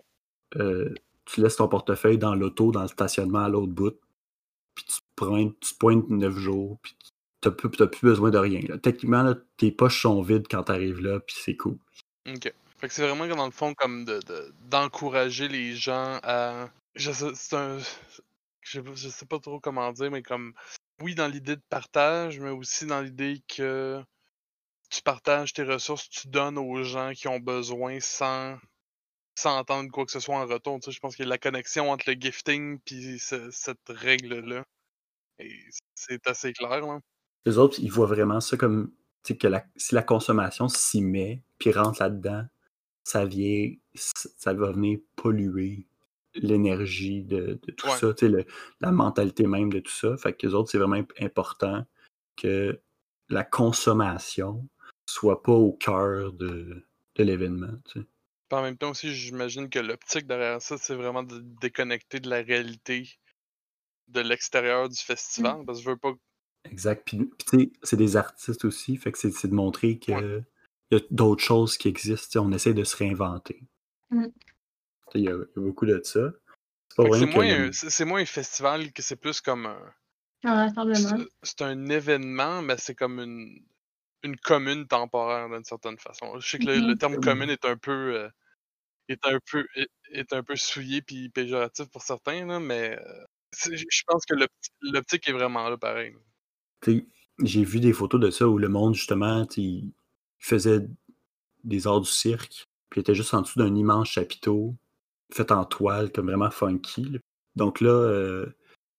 euh, 0.57 0.93
tu 1.25 1.41
laisses 1.41 1.57
ton 1.57 1.69
portefeuille 1.69 2.19
dans 2.19 2.35
l'auto, 2.35 2.71
dans 2.71 2.83
le 2.83 2.89
stationnement 2.89 3.45
à 3.45 3.49
l'autre 3.49 3.73
bout, 3.73 3.99
puis 4.75 4.85
tu 4.85 5.01
tu 5.61 5.75
pointes 5.79 6.11
neuf 6.11 6.37
jours, 6.37 6.79
puis 6.83 6.95
tu 7.03 7.11
n'as 7.49 7.55
plus, 7.55 7.71
t'as 7.71 7.87
plus 7.87 8.07
besoin 8.07 8.31
de 8.31 8.39
rien. 8.39 8.61
Techniquement, 8.83 9.23
là, 9.23 9.35
tes 9.57 9.71
poches 9.71 10.03
sont 10.03 10.23
vides 10.23 10.47
quand 10.51 10.65
tu 10.65 10.73
arrives 10.73 11.01
là, 11.01 11.21
puis 11.21 11.37
c'est 11.39 11.57
cool. 11.57 11.79
Ok. 12.27 12.53
Fait 12.79 12.89
que 12.89 12.95
c'est 12.95 13.07
vraiment 13.07 13.27
dans 13.27 13.47
le 13.47 13.53
fond 13.53 13.75
comme 13.75 14.05
de 14.05 14.21
de- 14.27 14.55
d'encourager 14.69 15.49
les 15.49 15.75
gens 15.75 16.19
à. 16.23 16.69
Je 16.95 17.13
c'est 17.13 17.57
un. 17.57 17.79
Je 18.61 18.71
sais, 18.79 18.83
pas, 18.83 18.95
je 18.95 19.09
sais 19.09 19.27
pas 19.27 19.39
trop 19.39 19.61
comment 19.61 19.93
dire, 19.93 20.11
mais 20.11 20.23
comme. 20.23 20.55
Oui, 21.03 21.15
dans 21.15 21.27
l'idée 21.29 21.57
de 21.57 21.63
partage, 21.69 22.39
mais 22.41 22.51
aussi 22.51 22.87
dans 22.87 23.01
l'idée 23.01 23.43
que 23.49 24.03
tu 24.91 25.03
partages 25.03 25.53
tes 25.53 25.65
ressources, 25.65 26.09
tu 26.09 26.29
donnes 26.29 26.57
aux 26.59 26.83
gens 26.85 27.13
qui 27.15 27.27
ont 27.27 27.41
besoin 27.41 27.99
sans, 28.01 28.57
sans 29.37 29.59
entendre 29.59 29.91
quoi 29.91 30.05
que 30.07 30.13
ce 30.13 30.21
soit 30.21 30.37
en 30.37 30.47
retour. 30.47 30.79
Tu 30.79 30.87
sais, 30.87 30.93
je 30.93 31.01
pense 31.01 31.17
qu'il 31.17 31.25
y 31.25 31.29
a 31.29 31.31
la 31.31 31.39
connexion 31.39 31.91
entre 31.91 32.09
le 32.09 32.17
gifting 32.19 32.79
ce- 33.19 33.51
cette 33.51 33.89
règle-là. 33.89 34.65
Et 35.41 35.53
c'est 35.95 36.27
assez 36.29 36.53
clair, 36.53 36.81
là. 36.81 37.01
Les 37.47 37.59
autres, 37.59 37.79
ils 37.81 37.91
voient 37.91 38.07
vraiment 38.07 38.41
ça 38.41 38.57
comme 38.57 38.91
tu 39.23 39.33
sais, 39.33 39.37
que 39.39 39.47
la, 39.47 39.65
si 39.77 39.95
la 39.95 40.03
consommation 40.03 40.69
s'y 40.69 41.01
met, 41.03 41.43
puis 41.59 41.73
rentre 41.73 42.03
là-dedans, 42.03 42.45
ça 43.05 43.25
vient, 43.25 43.73
ça 43.95 44.53
va 44.55 44.73
venir 44.73 44.99
polluer 45.17 45.87
l'énergie 46.35 47.23
de, 47.23 47.59
de 47.63 47.71
tout 47.73 47.87
Ouais. 47.87 47.97
ça, 47.97 48.13
tu 48.15 48.27
sais, 48.27 48.29
le- 48.33 48.45
la 48.81 48.93
mentalité 48.93 49.47
même 49.47 49.73
de 49.73 49.81
tout 49.81 49.93
ça. 49.93 50.17
Fait 50.17 50.33
que 50.33 50.47
les 50.47 50.55
autres, 50.55 50.71
c'est 50.71 50.79
vraiment 50.79 50.97
imp- 50.97 51.13
important 51.21 51.87
que 52.37 52.81
la 53.29 53.45
consommation 53.45 54.67
soit 55.07 55.43
pas 55.43 55.53
au 55.53 55.73
cœur 55.73 56.33
de, 56.33 56.85
de 57.17 57.23
l'événement. 57.25 57.73
tu 57.87 58.01
sais. 58.01 58.07
Puis 58.49 58.59
en 58.59 58.63
même 58.63 58.77
temps 58.77 58.91
aussi, 58.91 59.15
j'imagine 59.15 59.71
que 59.71 59.79
l'optique 59.79 60.27
derrière 60.27 60.61
ça, 60.61 60.77
c'est 60.77 60.95
vraiment 60.95 61.23
de 61.23 61.41
déconnecter 61.61 62.21
de 62.21 62.29
la 62.29 62.43
réalité 62.43 63.09
de 64.09 64.21
l'extérieur 64.21 64.89
du 64.89 65.01
festival. 65.01 65.65
Parce 65.65 65.79
que 65.79 65.85
je 65.85 65.91
veux 65.91 65.97
pas. 65.97 66.13
Exact. 66.65 67.03
Puis, 67.07 67.19
puis 67.19 67.47
tu 67.49 67.59
sais, 67.59 67.73
c'est 67.83 67.97
des 67.97 68.17
artistes 68.17 68.65
aussi, 68.65 68.97
fait 68.97 69.13
que 69.13 69.19
c'est 69.19 69.49
de 69.49 69.55
montrer 69.55 69.99
que 69.99 70.13
Ouais. 70.13 70.45
y 70.91 70.97
a 70.97 71.01
d'autres 71.11 71.43
choses 71.43 71.77
qui 71.77 71.89
existent. 71.89 72.45
On 72.45 72.53
essaie 72.53 72.75
de 72.75 72.85
se 72.85 72.97
réinventer. 72.97 73.63
Mm. 74.11 74.27
Il 75.15 75.21
y, 75.23 75.29
a 75.29 75.33
il 75.33 75.37
y 75.57 75.59
a 75.59 75.61
beaucoup 75.61 75.87
de 75.87 76.01
ça. 76.03 76.31
C'est 76.97 77.03
que 77.05 77.25
moins, 77.27 77.45
un- 78.03 78.05
moins 78.07 78.21
un 78.23 78.27
festival 78.27 78.93
que 78.93 79.03
c'est 79.03 79.17
plus 79.17 79.41
comme 79.41 79.67
un. 79.67 79.95
C'est 81.43 81.63
un 81.63 81.87
événement, 81.87 82.63
mais 82.63 82.77
c'est 82.79 82.95
comme 82.95 83.19
une, 83.19 83.65
une 84.23 84.37
commune 84.37 84.87
temporaire 84.87 85.49
d'une 85.49 85.65
certaine 85.65 85.99
façon. 85.99 86.39
Je 86.39 86.49
sais 86.49 86.59
que 86.59 86.67
le, 86.67 86.87
le 86.89 86.97
terme 86.97 87.21
commune 87.21 87.51
est 87.51 87.65
un 87.65 87.77
peu. 87.77 88.15
euh, 88.17 88.29
est 89.09 89.27
un 89.27 89.39
peu 89.51 89.67
est, 89.75 89.89
est 90.13 90.33
un 90.33 90.43
peu 90.43 90.57
souillé 90.57 91.03
puis 91.03 91.29
péjoratif 91.29 91.87
pour 91.91 92.03
certains, 92.03 92.47
là, 92.47 92.59
mais 92.61 92.99
euh, 92.99 93.25
je 93.73 94.03
pense 94.07 94.25
que 94.25 94.35
l'opti- 94.35 94.71
l'optique 94.81 95.29
est 95.29 95.33
vraiment 95.33 95.69
là 95.69 95.77
pareil. 95.77 96.15
J'ai 97.43 97.65
vu 97.65 97.81
des 97.81 97.93
photos 97.93 98.21
de 98.21 98.31
ça 98.31 98.49
où 98.49 98.59
le 98.59 98.69
monde, 98.69 98.95
justement, 98.95 99.47
faisait 100.39 100.87
des 101.65 101.87
arts 101.87 102.01
du 102.01 102.11
cirque, 102.11 102.69
puis 102.91 103.01
il 103.01 103.03
était 103.03 103.15
juste 103.15 103.35
en 103.35 103.43
dessous 103.43 103.59
d'un 103.59 103.75
immense 103.75 104.09
chapiteau, 104.09 104.77
fait 105.33 105.51
en 105.51 105.65
toile, 105.65 106.13
comme 106.13 106.27
vraiment 106.27 106.51
funky. 106.51 107.19
Donc 107.57 107.81
là, 107.81 107.91
euh, 107.91 108.47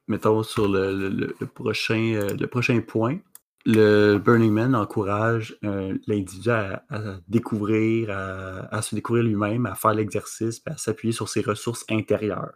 mettons 0.07 0.43
sur 0.43 0.67
le, 0.67 1.33
prochain, 1.53 2.13
euh, 2.15 2.35
le 2.35 2.47
prochain 2.47 2.81
point, 2.81 3.19
le 3.65 4.17
Burning 4.17 4.51
Man 4.51 4.75
encourage 4.75 5.57
euh, 5.63 5.97
l'individu 6.07 6.49
à, 6.49 6.83
découvrir, 7.27 8.09
à, 8.11 8.81
se 8.81 8.93
découvrir 8.95 9.23
lui-même, 9.23 9.65
à 9.65 9.75
faire 9.75 9.93
l'exercice, 9.93 10.61
à 10.65 10.77
s'appuyer 10.77 11.13
sur 11.13 11.29
ses 11.29 11.41
ressources 11.41 11.85
intérieures. 11.89 12.53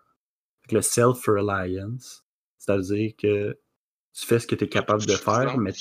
Le 0.71 0.81
self-reliance, 0.81 2.25
c'est-à-dire 2.59 3.13
que 3.17 3.57
tu 4.19 4.25
fais 4.25 4.39
ce 4.39 4.47
que 4.47 4.55
tu 4.55 4.65
es 4.65 4.69
capable 4.69 5.05
de 5.05 5.13
faire, 5.15 5.57
mais, 5.57 5.71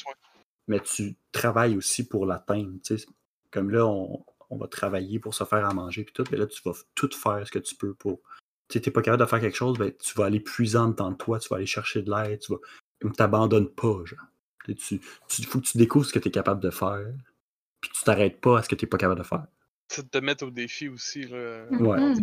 mais 0.66 0.80
tu 0.80 1.16
travailles 1.32 1.76
aussi 1.76 2.06
pour 2.06 2.26
l'atteindre. 2.26 2.78
tu 2.84 2.98
sais. 2.98 3.06
Comme 3.50 3.70
là, 3.70 3.86
on, 3.86 4.24
on 4.50 4.56
va 4.56 4.66
travailler 4.68 5.18
pour 5.18 5.34
se 5.34 5.44
faire 5.44 5.66
à 5.66 5.74
manger, 5.74 6.04
puis 6.04 6.12
tout, 6.12 6.24
mais 6.30 6.38
là, 6.38 6.46
tu 6.46 6.60
vas 6.64 6.72
tout 6.94 7.10
faire 7.14 7.46
ce 7.46 7.50
que 7.52 7.58
tu 7.58 7.74
peux 7.74 7.94
pour. 7.94 8.20
Tu 8.68 8.78
n'es 8.78 8.90
pas 8.92 9.00
capable 9.02 9.22
de 9.22 9.28
faire 9.28 9.40
quelque 9.40 9.56
chose, 9.56 9.78
ben, 9.78 9.92
tu 9.98 10.14
vas 10.14 10.26
aller 10.26 10.40
puiser 10.40 10.76
en 10.76 10.88
dedans 10.88 11.10
de 11.10 11.16
toi, 11.16 11.38
tu 11.38 11.48
vas 11.48 11.56
aller 11.56 11.66
chercher 11.66 12.02
de 12.02 12.10
l'aide, 12.10 12.40
tu 12.40 12.52
vas. 12.52 12.58
Ne 13.02 13.10
t'abandonnes 13.10 13.70
pas, 13.70 14.04
genre. 14.04 14.18
Tu, 14.64 14.74
tu, 14.74 15.00
tu- 15.28 15.42
faut 15.44 15.60
que 15.60 15.66
tu 15.66 15.78
découvres 15.78 16.04
ce 16.04 16.12
que 16.12 16.18
tu 16.18 16.28
es 16.28 16.30
capable 16.30 16.60
de 16.62 16.70
faire, 16.70 17.06
puis 17.80 17.90
tu 17.94 18.04
t'arrêtes 18.04 18.40
pas 18.40 18.58
à 18.58 18.62
ce 18.62 18.68
que 18.68 18.74
tu 18.74 18.84
n'es 18.84 18.88
pas 18.88 18.98
capable 18.98 19.20
de 19.20 19.26
faire. 19.26 19.46
C'est 19.90 20.04
de 20.04 20.10
te 20.10 20.18
mettre 20.18 20.44
au 20.46 20.50
défi 20.50 20.88
aussi. 20.88 21.22
Là, 21.22 21.64
Ouais. 21.70 22.14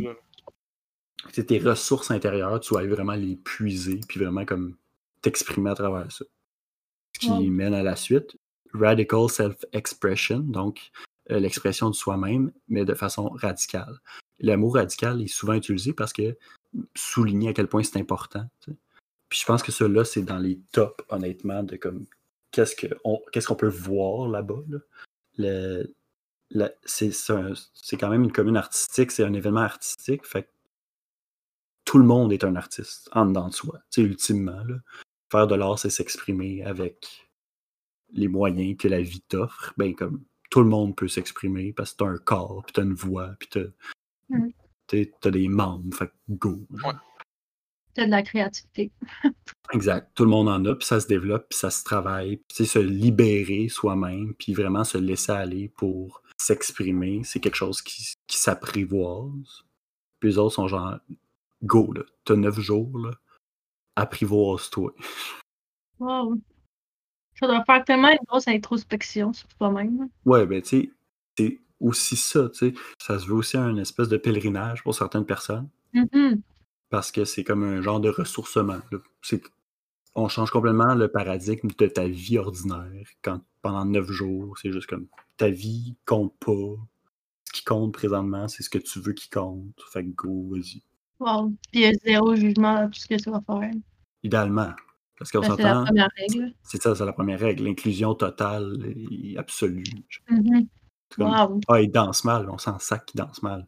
C'est 1.32 1.46
tes 1.46 1.58
ressources 1.58 2.12
intérieures, 2.12 2.60
tu 2.60 2.74
vas 2.76 2.82
aller 2.82 2.90
vraiment 2.90 3.16
les 3.16 3.36
puiser, 3.38 4.00
puis 4.08 4.20
vraiment 4.20 4.46
comme 4.46 4.76
t'exprimer 5.26 5.72
à 5.72 5.76
travers 5.76 6.12
ça. 6.12 6.24
Ce 7.16 7.20
qui 7.20 7.32
Ouais. 7.32 7.48
mène 7.50 7.74
à 7.74 7.82
la 7.84 7.96
suite, 7.96 8.38
radical 8.74 9.28
self-expression, 9.30 10.40
donc 10.40 10.92
euh, 11.32 11.40
l'expression 11.40 11.90
de 11.90 11.96
soi-même, 11.96 12.52
mais 12.68 12.86
de 12.86 12.94
façon 12.94 13.30
radicale. 13.30 14.00
Le 14.40 14.56
mot 14.56 14.70
radical 14.70 15.22
est 15.22 15.28
souvent 15.28 15.54
utilisé 15.54 15.94
parce 15.94 16.14
que 16.14 16.38
souligner 16.96 17.50
à 17.50 17.54
quel 17.54 17.68
point 17.68 17.82
c'est 17.84 17.98
important. 17.98 18.48
tu 18.62 18.72
sais. 18.72 18.78
Puis 19.30 19.40
je 19.40 19.46
pense 19.46 19.64
que 19.64 19.72
ça, 19.72 19.88
là, 19.88 20.06
c'est 20.06 20.22
dans 20.22 20.38
les 20.38 20.60
tops, 20.72 21.04
honnêtement, 21.10 21.64
de 21.64 21.78
comme 21.78 22.06
qu'est-ce 22.52 22.76
qu'on 22.76 23.22
qu'est-ce 23.32 23.48
qu'on 23.48 23.56
peut 23.56 23.68
voir 23.70 24.28
là-bas. 24.30 24.62
là. 25.38 25.90
C'est 26.86 27.98
quand 27.98 28.10
même 28.10 28.24
une 28.24 28.32
commune 28.32 28.58
artistique, 28.58 29.12
c'est 29.12 29.24
un 29.24 29.34
événement 29.34 29.62
artistique, 29.62 30.26
fait 30.28 30.44
que 30.44 30.50
tout 31.86 31.98
le 31.98 32.06
monde 32.06 32.32
est 32.34 32.44
un 32.44 32.56
artiste 32.56 33.10
en 33.14 33.26
dedans 33.26 33.48
de 33.48 33.54
soi. 33.54 33.80
Tu 33.92 34.02
sais, 34.02 34.08
ultimement, 34.08 34.64
là, 34.64 34.76
faire 35.36 35.48
de 35.48 35.56
l'art, 35.56 35.80
c'est 35.80 35.90
s'exprimer 35.90 36.64
avec 36.64 37.30
les 38.12 38.28
moyens 38.28 38.78
que 38.78 38.88
la 38.88 39.02
vie 39.02 39.22
t'offre. 39.22 39.74
Ben, 39.78 39.94
comme 39.96 40.24
tout 40.50 40.62
le 40.62 40.68
monde 40.68 40.96
peut 40.96 41.08
s'exprimer 41.08 41.74
parce 41.74 41.92
que 41.92 41.98
t'as 41.98 42.06
un 42.06 42.18
corps, 42.18 42.64
puis 42.66 42.74
t'as 42.74 42.84
une 42.84 42.94
voix, 42.94 43.36
puis 43.40 43.50
t'as 43.50 43.66
Mm. 44.30 44.50
t'as 44.88 45.32
des 45.32 45.48
membres, 45.48 45.96
fait 45.96 46.08
que 46.08 46.14
go. 46.30 46.68
Ouais. 46.72 46.94
C'est 47.96 48.08
de 48.08 48.12
la 48.12 48.24
créativité. 48.24 48.92
Exact. 49.74 50.12
Tout 50.16 50.26
le 50.26 50.30
monde 50.30 50.50
en 50.50 50.64
a, 50.66 50.76
puis 50.76 50.86
ça 50.86 51.00
se 51.00 51.08
développe, 51.08 51.48
puis 51.50 51.58
ça 51.58 51.70
se 51.70 51.84
travaille. 51.84 52.38
Puis 52.38 52.66
se 52.66 52.80
libérer 52.80 53.70
soi-même, 53.70 54.34
puis 54.34 54.54
vraiment 54.54 54.84
se 54.84 54.98
laisser 54.98 55.32
aller 55.32 55.70
pour 55.70 56.22
s'exprimer, 56.38 57.22
c'est 57.24 57.40
quelque 57.40 57.56
chose 57.56 57.82
qui, 57.82 58.16
qui 58.28 58.38
s'apprivoise. 58.38 59.64
Puis 60.20 60.30
les 60.30 60.38
autres 60.38 60.56
sont 60.56 60.68
genre, 60.68 61.00
go, 61.64 61.94
là. 61.94 62.02
T'as 62.26 62.36
neuf 62.36 62.60
jours, 62.60 62.98
là. 63.00 63.12
Apprivoise-toi. 63.96 64.94
Wow. 66.00 66.38
Ça 67.40 67.48
doit 67.48 67.64
faire 67.66 67.84
tellement 67.84 68.10
une 68.10 68.26
grosse 68.28 68.48
introspection 68.48 69.34
sur 69.34 69.48
toi-même. 69.50 70.10
Ouais, 70.26 70.46
ben, 70.46 70.62
tu 70.62 70.68
sais, 70.70 70.92
c'est 71.38 71.60
aussi 71.80 72.16
ça, 72.16 72.50
tu 72.50 72.72
sais. 72.72 72.74
Ça 73.02 73.20
se 73.20 73.26
veut 73.26 73.34
aussi 73.36 73.58
un 73.58 73.76
espèce 73.78 74.08
de 74.08 74.18
pèlerinage 74.18 74.84
pour 74.84 74.96
certaines 74.96 75.26
personnes, 75.26 75.70
Mhm. 75.94 76.42
parce 76.90 77.12
que 77.12 77.26
c'est 77.26 77.44
comme 77.44 77.64
un 77.64 77.82
genre 77.82 78.00
de 78.00 78.10
ressourcement. 78.10 78.80
on 80.18 80.30
change 80.30 80.50
complètement 80.50 80.96
le 80.96 81.10
paradigme 81.10 81.68
de 81.78 81.88
ta 81.88 82.08
vie 82.08 82.38
ordinaire 82.38 83.06
quand 83.22 83.42
pendant 83.62 83.84
neuf 83.84 84.10
jours, 84.12 84.58
c'est 84.58 84.72
juste 84.72 84.88
comme 84.88 85.08
ta 85.36 85.50
vie 85.50 85.98
compte 86.06 86.34
pas. 86.40 86.76
Ce 87.44 87.52
qui 87.52 87.64
compte 87.66 87.94
présentement, 87.94 88.48
c'est 88.48 88.64
ce 88.64 88.70
que 88.70 88.78
tu 88.78 89.00
veux 89.02 89.12
qui 89.12 89.30
compte. 89.30 89.82
Fait 89.92 90.04
que 90.06 90.10
go, 90.12 90.48
vas-y. 90.52 90.82
Wow. 91.20 91.50
Puis 91.72 91.82
il 91.82 91.82
y 91.82 91.86
a 91.86 91.94
zéro 91.94 92.36
jugement 92.36 92.76
à 92.76 92.88
tout 92.88 93.00
ce 93.00 93.08
que 93.08 93.16
tu 93.16 93.30
vas 93.30 93.42
faire. 93.46 93.72
Idéalement. 94.24 94.72
Parce 95.18 95.32
qu'on 95.32 95.40
Ben, 95.40 95.56
c'est 95.56 95.64
la 95.64 95.70
s'entend, 95.74 95.86
première 95.86 96.10
règle. 96.18 96.54
c'est 96.64 96.82
ça, 96.82 96.94
c'est 96.96 97.06
la 97.06 97.14
première 97.14 97.40
règle, 97.40 97.64
l'inclusion 97.64 98.16
totale 98.16 98.94
et 99.10 99.38
absolue. 99.38 99.84
Mhm. 100.30 100.68
Comme, 101.16 101.28
Wow. 101.32 101.62
ah, 101.70 101.82
il 101.82 101.90
danse 101.92 102.26
mal, 102.26 102.50
on 102.50 102.58
s'en 102.58 102.80
sac 102.80 103.06
qu'il 103.06 103.20
danse 103.20 103.42
mal. 103.42 103.68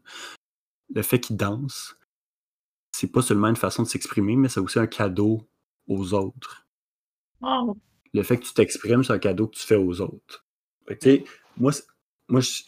Le 0.94 1.00
fait 1.02 1.20
qu'il 1.20 1.36
danse, 1.36 1.96
c'est 2.92 3.10
pas 3.10 3.22
seulement 3.22 3.48
une 3.48 3.56
façon 3.56 3.82
de 3.84 3.88
s'exprimer, 3.88 4.36
mais 4.36 4.48
c'est 4.48 4.60
aussi 4.60 4.78
un 4.78 4.86
cadeau 4.86 5.48
aux 5.86 6.12
autres. 6.12 6.66
Wow. 7.40 7.76
Le 8.12 8.22
fait 8.22 8.36
que 8.38 8.44
tu 8.44 8.52
t'exprimes, 8.52 9.04
c'est 9.04 9.12
un 9.12 9.18
cadeau 9.18 9.46
que 9.48 9.56
tu 9.56 9.64
fais 9.66 9.76
aux 9.76 10.00
autres. 10.00 10.44
Fait 10.86 10.96
que, 10.98 11.00
tu 11.04 11.10
sais, 11.10 11.24
moi, 11.56 11.72
moi 12.28 12.40
je, 12.40 12.62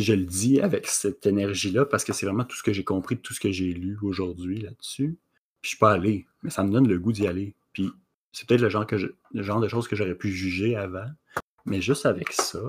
je 0.00 0.12
le 0.12 0.24
dis 0.24 0.60
avec 0.60 0.86
cette 0.86 1.26
énergie-là 1.26 1.84
parce 1.86 2.04
que 2.04 2.12
c'est 2.12 2.26
vraiment 2.26 2.44
tout 2.44 2.56
ce 2.56 2.62
que 2.62 2.72
j'ai 2.72 2.84
compris 2.84 3.18
tout 3.18 3.32
ce 3.34 3.40
que 3.40 3.50
j'ai 3.50 3.72
lu 3.72 3.98
aujourd'hui 4.02 4.60
là-dessus. 4.60 5.16
Puis 5.60 5.62
je 5.62 5.68
suis 5.70 5.78
pas 5.78 5.92
allé, 5.92 6.26
mais 6.42 6.50
ça 6.50 6.62
me 6.62 6.70
donne 6.70 6.86
le 6.86 6.98
goût 6.98 7.12
d'y 7.12 7.26
aller. 7.26 7.54
Puis 7.72 7.90
c'est 8.32 8.46
peut-être 8.46 8.60
le 8.60 8.68
genre, 8.68 8.86
que 8.86 8.96
je- 8.98 9.08
le 9.32 9.42
genre 9.42 9.60
de 9.60 9.68
choses 9.68 9.88
que 9.88 9.96
j'aurais 9.96 10.14
pu 10.14 10.30
juger 10.30 10.76
avant, 10.76 11.06
mais 11.64 11.80
juste 11.80 12.06
avec 12.06 12.32
ça, 12.32 12.60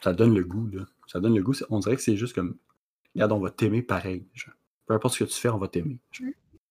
ça 0.00 0.12
donne 0.12 0.34
le 0.34 0.44
goût. 0.44 0.68
Là. 0.72 0.84
Ça 1.06 1.20
donne 1.20 1.34
le 1.36 1.42
goût. 1.42 1.54
On 1.70 1.78
dirait 1.78 1.96
que 1.96 2.02
c'est 2.02 2.16
juste 2.16 2.34
comme, 2.34 2.56
regarde, 3.14 3.32
on 3.32 3.38
va 3.40 3.50
t'aimer 3.50 3.82
pareil. 3.82 4.26
genre. 4.34 4.54
Peu 4.86 4.94
importe 4.94 5.14
ce 5.14 5.24
que 5.24 5.28
tu 5.30 5.38
fais, 5.38 5.48
on 5.48 5.58
va 5.58 5.68
t'aimer. 5.68 5.98
genre. 6.10 6.28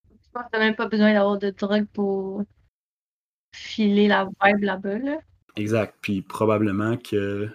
Je 0.09 0.29
pense 0.33 0.43
que 0.45 0.49
t'as 0.51 0.59
même 0.59 0.75
pas 0.75 0.87
besoin 0.87 1.13
d'avoir 1.13 1.37
de 1.37 1.51
drogue 1.51 1.85
pour 1.93 2.43
filer 3.53 4.07
la 4.07 4.25
vibe 4.43 4.63
là-bas, 4.63 4.97
là. 4.97 5.19
Exact. 5.55 5.95
Puis 6.01 6.21
probablement 6.23 6.97
que 6.97 7.47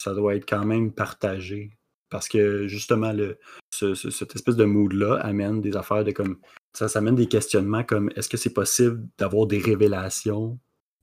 ça 0.00 0.14
doit 0.14 0.34
être 0.34 0.48
quand 0.48 0.64
même 0.64 0.92
partagé. 0.92 1.76
Parce 2.08 2.26
que 2.28 2.66
justement, 2.66 3.12
le, 3.12 3.38
ce- 3.70 3.94
ce- 3.94 4.10
cette 4.10 4.34
espèce 4.34 4.56
de 4.56 4.64
mood-là 4.64 5.16
amène 5.22 5.60
des 5.60 5.76
affaires 5.76 6.04
de 6.04 6.10
comme. 6.10 6.38
Ça, 6.72 6.88
ça 6.88 6.98
amène 7.00 7.14
des 7.16 7.26
questionnements 7.28 7.84
comme 7.84 8.10
est-ce 8.16 8.28
que 8.28 8.36
c'est 8.36 8.52
possible 8.54 9.06
d'avoir 9.18 9.46
des 9.46 9.58
révélations 9.58 10.58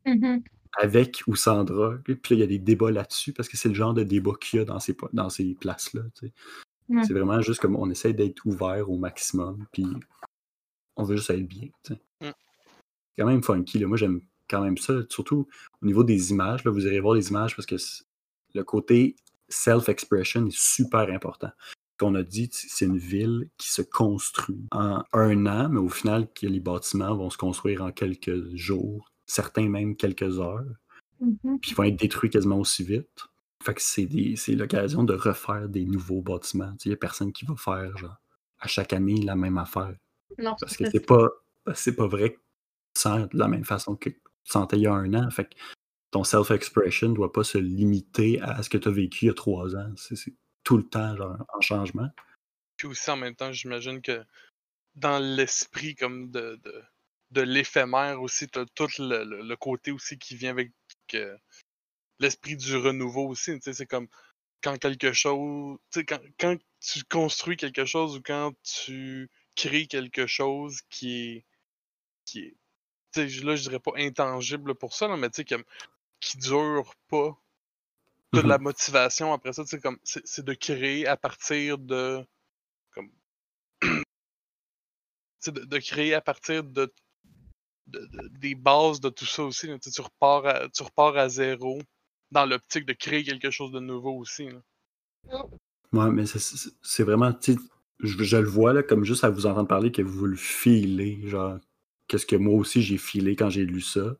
Mhm. 0.05 0.41
avec 0.79 1.21
ou 1.27 1.35
sans 1.35 1.63
drogue? 1.63 2.01
Puis 2.03 2.15
là, 2.15 2.35
il 2.35 2.39
y 2.39 2.43
a 2.43 2.47
des 2.47 2.59
débats 2.59 2.91
là-dessus 2.91 3.33
parce 3.33 3.47
que 3.49 3.55
c'est 3.57 3.69
le 3.69 3.75
genre 3.75 3.93
de 3.93 4.03
débat 4.03 4.31
qu'il 4.41 4.59
y 4.59 4.61
a 4.61 4.65
dans 4.65 4.79
ces, 4.79 4.95
dans 5.13 5.29
ces 5.29 5.53
places-là. 5.55 6.01
tu 6.19 6.27
sais. 6.27 6.33
Ouais. 6.89 7.03
C'est 7.05 7.13
vraiment 7.13 7.41
juste 7.41 7.59
comme 7.61 7.75
on 7.75 7.89
essaie 7.89 8.13
d'être 8.13 8.45
ouvert 8.45 8.89
au 8.89 8.97
maximum, 8.97 9.65
puis 9.73 9.85
on 10.95 11.03
veut 11.03 11.17
juste 11.17 11.29
être 11.29 11.45
bien. 11.47 11.67
tu 11.83 11.93
sais. 11.93 11.99
Mm. 12.21 12.31
C'est 13.15 13.21
quand 13.21 13.27
même 13.27 13.43
funky. 13.43 13.79
Là. 13.79 13.87
Moi, 13.87 13.97
j'aime 13.97 14.21
quand 14.49 14.61
même 14.63 14.77
ça, 14.77 14.93
surtout 15.09 15.47
au 15.81 15.85
niveau 15.85 16.03
des 16.03 16.31
images. 16.31 16.63
Là, 16.63 16.71
vous 16.71 16.85
irez 16.85 16.99
voir 17.01 17.13
les 17.15 17.29
images 17.29 17.55
parce 17.55 17.65
que 17.65 17.75
le 18.53 18.63
côté 18.63 19.15
self-expression 19.49 20.47
est 20.47 20.57
super 20.57 21.09
important. 21.09 21.51
Qu'on 21.97 22.15
a 22.15 22.23
dit, 22.23 22.49
c'est 22.51 22.85
une 22.85 22.97
ville 22.97 23.49
qui 23.57 23.71
se 23.71 23.81
construit 23.81 24.67
en 24.71 25.03
un 25.13 25.45
an, 25.47 25.69
mais 25.69 25.79
au 25.79 25.89
final, 25.89 26.31
que 26.33 26.45
les 26.45 26.59
bâtiments 26.59 27.15
vont 27.15 27.29
se 27.29 27.37
construire 27.37 27.81
en 27.81 27.91
quelques 27.91 28.55
jours, 28.55 29.11
certains 29.25 29.67
même 29.67 29.95
quelques 29.95 30.39
heures 30.39 30.65
Mhm. 31.19 31.59
puis 31.59 31.71
ils 31.71 31.75
vont 31.75 31.83
être 31.83 31.95
détruits 31.99 32.29
quasiment 32.29 32.59
aussi 32.59 32.83
vite. 32.83 33.25
Fait 33.63 33.73
que 33.73 33.81
c'est 33.81 34.55
l'occasion 34.55 35.03
de 35.03 35.13
refaire 35.13 35.67
des 35.67 35.85
nouveaux 35.85 36.21
bâtiments. 36.21 36.73
Il 36.85 36.89
n'y 36.89 36.93
a 36.93 36.97
personne 36.97 37.31
qui 37.31 37.45
va 37.45 37.55
faire 37.55 37.97
genre, 37.97 38.17
à 38.59 38.67
chaque 38.67 38.93
année 38.93 39.19
la 39.23 39.35
même 39.35 39.57
affaire. 39.57 39.95
Non, 40.37 40.55
Parce 40.59 40.77
que 40.77 40.89
c'est 40.89 41.05
pas, 41.05 41.27
c'est 41.73 41.95
pas 41.95 42.07
vrai 42.07 42.33
que 42.33 42.37
tu 42.93 43.01
sens 43.01 43.27
de 43.29 43.37
la 43.37 43.47
même 43.47 43.65
façon 43.65 43.95
que 43.95 44.09
tu 44.09 44.21
sentais 44.43 44.77
il 44.77 44.83
y 44.83 44.87
a 44.87 44.93
un 44.93 45.13
an. 45.15 45.29
Fait 45.31 45.45
que 45.45 45.55
ton 46.17 46.23
self-expression 46.23 47.09
doit 47.09 47.31
pas 47.31 47.43
se 47.43 47.59
limiter 47.59 48.41
à 48.41 48.63
ce 48.63 48.69
que 48.69 48.77
tu 48.79 48.87
as 48.87 48.91
vécu 48.91 49.25
il 49.25 49.27
y 49.27 49.31
a 49.31 49.35
trois 49.35 49.75
ans. 49.75 49.93
C'est 49.95 50.33
tout 50.63 50.77
le 50.77 50.83
temps 50.83 51.15
genre, 51.15 51.37
en 51.53 51.61
changement. 51.61 52.09
Puis 52.75 52.87
aussi, 52.87 53.11
en 53.11 53.17
même 53.17 53.35
temps, 53.35 53.51
j'imagine 53.51 54.01
que 54.01 54.25
dans 54.95 55.19
l'esprit 55.19 55.93
comme 55.93 56.31
de, 56.31 56.59
de, 57.29 57.41
l'éphémère 57.41 58.19
aussi, 58.23 58.47
t'as 58.47 58.65
tout 58.73 58.87
le, 58.97 59.43
le- 59.43 59.55
côté 59.57 59.91
aussi 59.91 60.17
qui 60.17 60.35
vient 60.35 60.49
avec 60.49 60.71
l'esprit 62.19 62.57
du 62.57 62.75
renouveau 62.75 63.27
aussi. 63.27 63.59
tu 63.59 63.71
C'est 63.71 63.85
comme 63.85 64.07
quand 64.63 64.79
quelque 64.79 65.13
chose. 65.13 65.77
tu 65.91 66.03
Quand, 66.03 66.19
quand 66.39 66.57
tu 66.79 67.03
construis 67.03 67.57
quelque 67.57 67.85
chose 67.85 68.17
ou 68.17 68.21
quand 68.25 68.53
tu 68.63 69.29
crées 69.55 69.85
quelque 69.85 70.25
chose 70.25 70.81
qui 70.89 71.21
est. 71.21 71.45
Qui 72.25 72.39
est 72.39 72.55
tu 73.13 73.43
là, 73.43 73.55
je 73.55 73.63
dirais 73.63 73.79
pas 73.79 73.93
intangible 73.95 74.75
pour 74.75 74.93
ça, 74.93 75.07
là, 75.07 75.17
mais 75.17 75.29
tu 75.29 75.43
sais, 75.47 75.57
qui 76.19 76.37
dure 76.37 76.93
pas. 77.09 77.37
T'as 78.31 78.41
de 78.41 78.47
la 78.47 78.57
motivation 78.57 79.31
après 79.31 79.53
ça, 79.53 79.65
sais, 79.65 79.79
comme, 79.79 79.97
c'est 80.03 80.25
c'est 80.27 80.43
de 80.43 80.53
créer 80.53 81.07
à 81.07 81.15
partir 81.17 81.77
de. 81.77 82.25
Comme. 82.91 83.09
de, 85.47 85.63
de 85.63 85.77
créer 85.77 86.13
à 86.13 86.21
partir 86.21 86.63
de, 86.63 86.91
de- 87.87 88.05
de- 88.05 88.27
des 88.39 88.55
bases 88.55 88.99
de 88.99 89.09
tout 89.09 89.25
ça 89.25 89.43
aussi. 89.43 89.67
là, 89.67 89.77
tu 89.79 90.01
repars 90.01 90.45
à, 90.45 90.69
tu 90.69 90.83
repars 90.83 91.15
à 91.17 91.29
zéro 91.29 91.79
dans 92.31 92.45
l'optique 92.45 92.85
de 92.85 92.93
créer 92.93 93.23
quelque 93.23 93.49
chose 93.49 93.71
de 93.71 93.79
nouveau 93.79 94.17
aussi. 94.17 94.49
là. 94.49 94.61
Ouais, 95.93 96.11
mais 96.11 96.25
c'est- 96.25 96.39
c'est 96.39 96.69
c'est 96.81 97.03
vraiment, 97.03 97.31
je 97.99 98.37
le 98.37 98.47
vois 98.47 98.73
là, 98.73 98.83
comme 98.83 99.05
juste 99.05 99.23
à 99.23 99.29
vous 99.29 99.45
entendre 99.45 99.67
parler 99.69 99.91
que 99.91 100.01
vous 100.01 100.25
le 100.25 100.35
filez, 100.35 101.21
genre, 101.29 101.59
qu'est-ce 102.07 102.25
que 102.25 102.35
moi 102.35 102.55
aussi 102.55 102.81
j'ai 102.81 102.97
filé 102.97 103.35
quand 103.37 103.49
j'ai 103.49 103.63
lu 103.65 103.79
ça. 103.81 104.17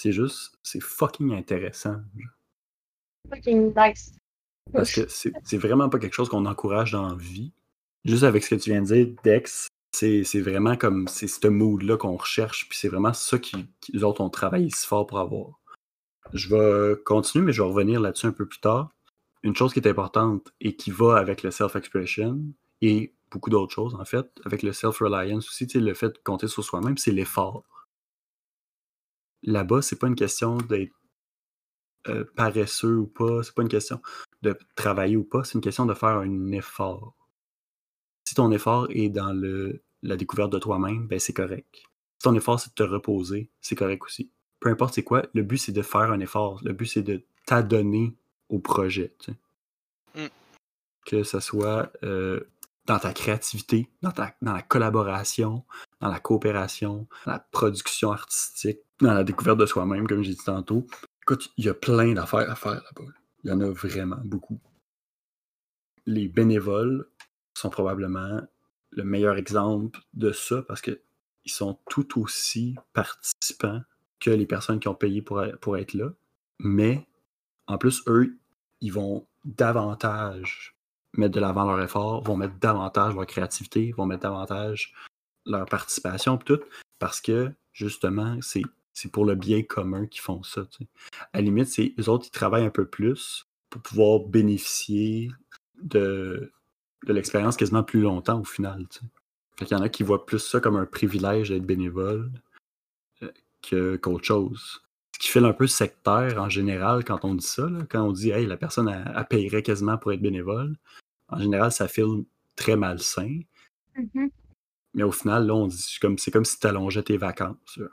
C'est 0.00 0.12
juste, 0.12 0.58
c'est 0.62 0.80
fucking 0.80 1.34
intéressant. 1.34 1.96
Fucking 3.28 3.74
nice. 3.76 4.16
Parce 4.72 4.92
que 4.92 5.06
c'est 5.08 5.58
vraiment 5.58 5.90
pas 5.90 5.98
quelque 5.98 6.14
chose 6.14 6.30
qu'on 6.30 6.46
encourage 6.46 6.92
dans 6.92 7.06
la 7.08 7.14
vie. 7.14 7.52
Juste 8.06 8.22
avec 8.22 8.42
ce 8.42 8.54
que 8.54 8.60
tu 8.60 8.70
viens 8.70 8.80
de 8.80 8.86
dire, 8.86 9.08
Dex, 9.24 9.68
c'est 9.94 10.40
vraiment 10.40 10.76
comme, 10.76 11.06
c'est 11.06 11.26
ce 11.26 11.48
mood-là 11.48 11.98
qu'on 11.98 12.16
recherche, 12.16 12.66
puis 12.66 12.78
c'est 12.78 12.88
vraiment 12.88 13.12
ça 13.12 13.38
qui, 13.38 13.66
qui- 13.82 14.02
autres, 14.02 14.22
on 14.22 14.30
travaille 14.30 14.70
si 14.70 14.86
fort 14.86 15.06
pour 15.06 15.18
avoir. 15.18 15.60
Je 16.32 16.48
vais 16.48 16.96
continuer, 17.04 17.44
mais 17.44 17.52
je 17.52 17.60
vais 17.60 17.68
revenir 17.68 18.00
là-dessus 18.00 18.26
un 18.26 18.32
peu 18.32 18.46
plus 18.46 18.60
tard. 18.60 18.90
Une 19.42 19.54
chose 19.54 19.74
qui 19.74 19.80
est 19.80 19.88
importante 19.88 20.50
et 20.62 20.76
qui 20.76 20.90
va 20.90 21.16
avec 21.18 21.42
le 21.42 21.50
self-expression 21.50 22.40
et 22.80 23.12
beaucoup 23.30 23.50
d'autres 23.50 23.74
choses, 23.74 23.94
en 23.96 24.04
fait, 24.06 24.26
avec 24.46 24.62
le 24.62 24.72
self-reliance 24.72 25.46
aussi, 25.46 25.66
le 25.78 25.92
fait 25.92 26.08
de 26.08 26.18
compter 26.24 26.48
sur 26.48 26.64
soi-même, 26.64 26.96
c'est 26.96 27.12
l'effort. 27.12 27.64
Là-bas, 29.42 29.82
c'est 29.82 29.98
pas 29.98 30.06
une 30.06 30.16
question 30.16 30.58
d'être 30.58 30.92
euh, 32.08 32.24
paresseux 32.34 32.96
ou 32.96 33.06
pas, 33.06 33.42
c'est 33.42 33.54
pas 33.54 33.62
une 33.62 33.68
question 33.68 34.00
de 34.42 34.56
travailler 34.74 35.16
ou 35.16 35.24
pas, 35.24 35.44
c'est 35.44 35.54
une 35.54 35.60
question 35.60 35.86
de 35.86 35.94
faire 35.94 36.16
un 36.16 36.52
effort. 36.52 37.14
Si 38.24 38.34
ton 38.34 38.50
effort 38.52 38.86
est 38.90 39.10
dans 39.10 39.32
le, 39.32 39.82
la 40.02 40.16
découverte 40.16 40.50
de 40.52 40.58
toi-même, 40.58 41.06
ben 41.06 41.18
c'est 41.18 41.32
correct. 41.32 41.68
Si 41.74 42.24
ton 42.24 42.34
effort 42.34 42.58
c'est 42.58 42.70
de 42.70 42.74
te 42.74 42.82
reposer, 42.82 43.50
c'est 43.60 43.76
correct 43.76 44.02
aussi. 44.04 44.30
Peu 44.60 44.70
importe 44.70 44.94
c'est 44.94 45.02
quoi, 45.02 45.26
le 45.34 45.42
but 45.42 45.58
c'est 45.58 45.72
de 45.72 45.82
faire 45.82 46.12
un 46.12 46.20
effort. 46.20 46.60
Le 46.64 46.72
but 46.72 46.86
c'est 46.86 47.02
de 47.02 47.22
t'adonner 47.46 48.14
au 48.48 48.58
projet. 48.60 49.14
tu 49.18 49.32
sais. 49.32 50.24
Mm. 50.24 50.28
Que 51.04 51.22
ce 51.22 51.40
soit 51.40 51.92
euh, 52.02 52.40
dans 52.90 52.98
ta 52.98 53.12
créativité, 53.12 53.88
dans, 54.02 54.12
la 54.42 54.62
collaboration, 54.62 55.64
dans 56.00 56.08
la 56.08 56.18
coopération, 56.18 57.06
dans 57.24 57.32
la 57.32 57.38
production 57.38 58.10
artistique, 58.10 58.80
dans 59.00 59.14
la 59.14 59.22
découverte 59.22 59.58
de 59.58 59.66
soi-même, 59.66 60.08
comme 60.08 60.24
j'ai 60.24 60.32
dit 60.32 60.44
tantôt. 60.44 60.88
Écoute, 61.22 61.52
il 61.56 61.66
y 61.66 61.68
a 61.68 61.74
plein 61.74 62.14
d'affaires 62.14 62.50
à 62.50 62.56
faire 62.56 62.82
là-bas. 62.82 63.12
Il 63.44 63.50
y 63.50 63.52
en 63.52 63.60
a 63.60 63.70
vraiment 63.70 64.20
beaucoup. 64.24 64.58
Les 66.04 66.26
bénévoles 66.26 67.08
sont 67.54 67.70
probablement 67.70 68.40
le 68.90 69.04
meilleur 69.04 69.36
exemple 69.36 70.00
de 70.14 70.32
ça 70.32 70.62
parce 70.66 70.80
qu'ils 70.80 70.98
sont 71.46 71.78
tout 71.88 72.20
aussi 72.20 72.74
participants 72.92 73.82
que 74.18 74.30
les 74.30 74.46
personnes 74.46 74.80
qui 74.80 74.88
ont 74.88 74.96
payé 74.96 75.22
pour, 75.22 75.44
pour 75.60 75.76
être 75.76 75.94
là. 75.94 76.10
Mais 76.58 77.06
en 77.68 77.78
plus, 77.78 78.02
eux, 78.08 78.36
ils 78.80 78.92
vont 78.92 79.28
davantage 79.44 80.74
mettre 81.16 81.34
de 81.34 81.40
l'avant 81.40 81.64
leur 81.64 81.82
effort, 81.82 82.22
vont 82.22 82.36
mettre 82.36 82.54
davantage 82.60 83.14
leur 83.14 83.26
créativité, 83.26 83.92
vont 83.92 84.06
mettre 84.06 84.22
davantage 84.22 84.94
leur 85.46 85.66
participation, 85.66 86.38
tout, 86.38 86.60
parce 86.98 87.20
que 87.20 87.52
justement, 87.72 88.38
c'est 88.40 88.62
c'est 88.92 89.10
pour 89.10 89.24
le 89.24 89.34
bien 89.34 89.62
commun 89.62 90.06
qu'ils 90.06 90.20
font 90.20 90.42
ça. 90.42 90.62
À 91.32 91.38
la 91.38 91.40
limite, 91.42 91.68
c'est 91.68 91.94
eux 91.98 92.08
autres, 92.08 92.26
ils 92.26 92.32
travaillent 92.32 92.66
un 92.66 92.70
peu 92.70 92.86
plus 92.86 93.46
pour 93.70 93.80
pouvoir 93.80 94.20
bénéficier 94.20 95.30
de, 95.80 96.52
de 97.06 97.12
l'expérience 97.12 97.56
quasiment 97.56 97.84
plus 97.84 98.00
longtemps 98.02 98.40
au 98.40 98.44
final. 98.44 98.86
tu 98.90 98.98
sais. 98.98 99.04
Fait 99.58 99.64
qu'il 99.64 99.76
y 99.76 99.80
en 99.80 99.82
a 99.82 99.88
qui 99.88 100.02
voient 100.02 100.26
plus 100.26 100.40
ça 100.40 100.60
comme 100.60 100.76
un 100.76 100.86
privilège 100.86 101.50
d'être 101.50 101.64
bénévole 101.64 102.30
euh, 103.22 103.30
que- 103.62 103.96
qu'autre 103.96 104.24
chose. 104.24 104.82
Ce 105.14 105.18
qui 105.20 105.28
fait 105.28 105.44
un 105.44 105.52
peu 105.52 105.66
sectaire 105.66 106.42
en 106.42 106.48
général 106.48 107.04
quand 107.04 107.24
on 107.24 107.34
dit 107.34 107.46
ça, 107.46 107.68
quand 107.90 108.02
on 108.02 108.12
dit 108.12 108.30
hey, 108.30 108.44
la 108.46 108.56
personne 108.56 108.88
elle, 108.88 109.12
elle 109.16 109.26
payerait 109.26 109.62
quasiment 109.62 109.98
pour 109.98 110.12
être 110.12 110.20
bénévole. 110.20 110.76
En 111.30 111.38
général, 111.40 111.72
ça 111.72 111.88
file 111.88 112.24
très 112.56 112.76
malsain. 112.76 113.40
Mhm. 113.96 114.30
Mais 114.94 115.02
au 115.04 115.12
final, 115.12 115.46
là, 115.46 115.54
on 115.54 115.66
dit 115.66 115.76
c'est 115.78 116.00
comme, 116.00 116.18
c'est 116.18 116.30
comme 116.30 116.44
si 116.44 116.58
tu 116.58 116.66
allongeais 116.66 117.02
tes 117.02 117.16
vacances. 117.16 117.76
là. 117.76 117.86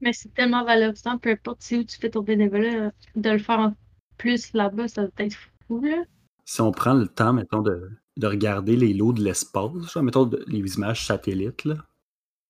Mais 0.00 0.12
c'est 0.12 0.34
tellement 0.34 0.64
valorisant, 0.64 1.18
peu 1.18 1.30
importe 1.30 1.58
c'est 1.62 1.78
où 1.78 1.84
tu 1.84 1.96
fais 1.98 2.10
ton 2.10 2.22
bénévolat, 2.22 2.90
de 3.14 3.30
le 3.30 3.38
faire 3.38 3.58
en 3.60 3.74
plus 4.18 4.52
là-bas, 4.52 4.88
ça 4.88 5.02
doit 5.02 5.10
être 5.18 5.36
fou, 5.66 5.80
là. 5.82 6.04
Si 6.44 6.60
on 6.60 6.72
prend 6.72 6.94
le 6.94 7.06
temps, 7.08 7.32
mettons, 7.32 7.62
de, 7.62 7.90
de 8.16 8.26
regarder 8.26 8.76
les 8.76 8.92
lots 8.92 9.12
de 9.12 9.22
l'espace, 9.22 9.96
mettons 9.96 10.26
de- 10.26 10.44
les 10.46 10.74
images 10.76 11.06
satellites, 11.06 11.64
là, 11.64 11.76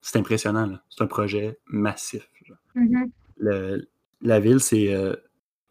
c'est 0.01 0.19
impressionnant. 0.19 0.79
C'est 0.91 1.05
un 1.05 1.07
projet 1.07 1.59
massif. 1.67 2.29
Mhm. 2.75 3.11
Le- 3.37 3.87
la 4.23 4.41
ville, 4.41 4.61
c'est. 4.61 4.95
euh, 4.95 5.15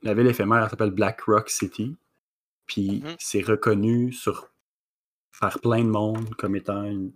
la 0.03 0.13
ville 0.13 0.27
éphémère, 0.27 0.63
elle 0.63 0.69
s'appelle 0.69 0.91
Black 0.91 1.21
Rock 1.21 1.49
City. 1.49 1.95
Puis 2.65 3.03
c'est 3.19 3.41
reconnu 3.41 4.11
sur 4.11 4.49
faire 5.31 5.59
plein 5.59 5.83
de 5.83 5.89
monde 5.89 6.33
comme 6.35 6.55
étant 6.55 6.83
une, 6.83 7.11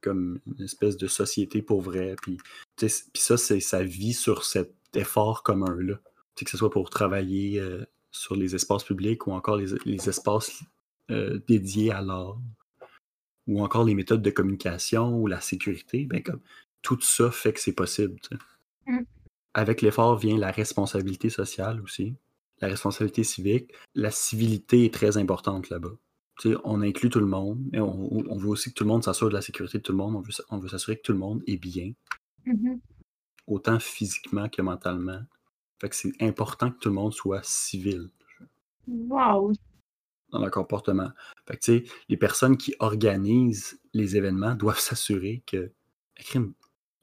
comme 0.00 0.40
une 0.46 0.64
espèce 0.64 0.96
de 0.96 1.06
société 1.06 1.62
pour 1.62 1.80
vrai. 1.80 2.14
Puis, 2.22 2.38
puis 2.76 2.90
ça, 3.14 3.36
c'est 3.36 3.60
sa 3.60 3.82
vie 3.82 4.14
sur 4.14 4.44
cet 4.44 4.74
effort 4.94 5.42
commun-là. 5.42 5.98
Que 6.36 6.48
ce 6.48 6.56
soit 6.56 6.70
pour 6.70 6.88
travailler 6.88 7.58
euh, 7.58 7.84
sur 8.12 8.36
les 8.36 8.54
espaces 8.54 8.84
publics 8.84 9.26
ou 9.26 9.32
encore 9.32 9.56
les, 9.56 9.74
les 9.84 10.08
espaces 10.08 10.62
euh, 11.10 11.40
dédiés 11.48 11.90
à 11.90 12.00
l'art 12.00 12.38
ou 13.48 13.62
encore 13.64 13.84
les 13.84 13.94
méthodes 13.94 14.22
de 14.22 14.30
communication 14.30 15.16
ou 15.16 15.26
la 15.26 15.40
sécurité, 15.40 16.04
ben 16.04 16.22
comme 16.22 16.40
tout 16.82 17.00
ça 17.00 17.30
fait 17.30 17.54
que 17.54 17.60
c'est 17.60 17.72
possible. 17.72 18.20
Mm. 18.86 19.00
Avec 19.54 19.82
l'effort 19.82 20.16
vient 20.16 20.38
la 20.38 20.50
responsabilité 20.50 21.30
sociale 21.30 21.80
aussi, 21.80 22.14
la 22.60 22.68
responsabilité 22.68 23.24
civique. 23.24 23.72
La 23.94 24.10
civilité 24.10 24.84
est 24.84 24.92
très 24.94 25.16
importante 25.16 25.70
là-bas. 25.70 25.92
Tu 26.40 26.50
sais, 26.52 26.56
on 26.64 26.82
inclut 26.82 27.10
tout 27.10 27.18
le 27.20 27.26
monde, 27.26 27.60
mais 27.72 27.80
on, 27.80 28.12
on 28.30 28.36
veut 28.36 28.48
aussi 28.48 28.70
que 28.70 28.74
tout 28.74 28.84
le 28.84 28.88
monde 28.88 29.02
s'assure 29.04 29.28
de 29.28 29.34
la 29.34 29.42
sécurité 29.42 29.78
de 29.78 29.82
tout 29.82 29.92
le 29.92 29.98
monde. 29.98 30.14
On 30.16 30.20
veut, 30.20 30.30
s- 30.30 30.42
on 30.50 30.58
veut 30.58 30.68
s'assurer 30.68 30.96
que 30.96 31.02
tout 31.02 31.12
le 31.12 31.18
monde 31.18 31.42
est 31.46 31.56
bien, 31.56 31.92
Mhm. 32.46 32.80
autant 33.46 33.78
physiquement 33.80 34.48
que 34.48 34.62
mentalement. 34.62 35.20
Fait 35.80 35.88
que 35.88 35.96
c'est 35.96 36.12
important 36.20 36.70
que 36.70 36.78
tout 36.78 36.88
le 36.88 36.94
monde 36.94 37.12
soit 37.12 37.42
civil 37.44 38.08
Wow. 38.86 39.52
dans 40.30 40.38
leur 40.40 40.50
comportement. 40.50 41.10
Fait 41.46 41.56
que, 41.56 41.60
tu 41.64 41.86
sais, 41.86 41.92
les 42.08 42.16
personnes 42.16 42.56
qui 42.56 42.74
organisent 42.80 43.80
les 43.92 44.16
événements 44.16 44.54
doivent 44.54 44.78
s'assurer 44.96 45.42
que 45.46 45.70
il 46.34 46.52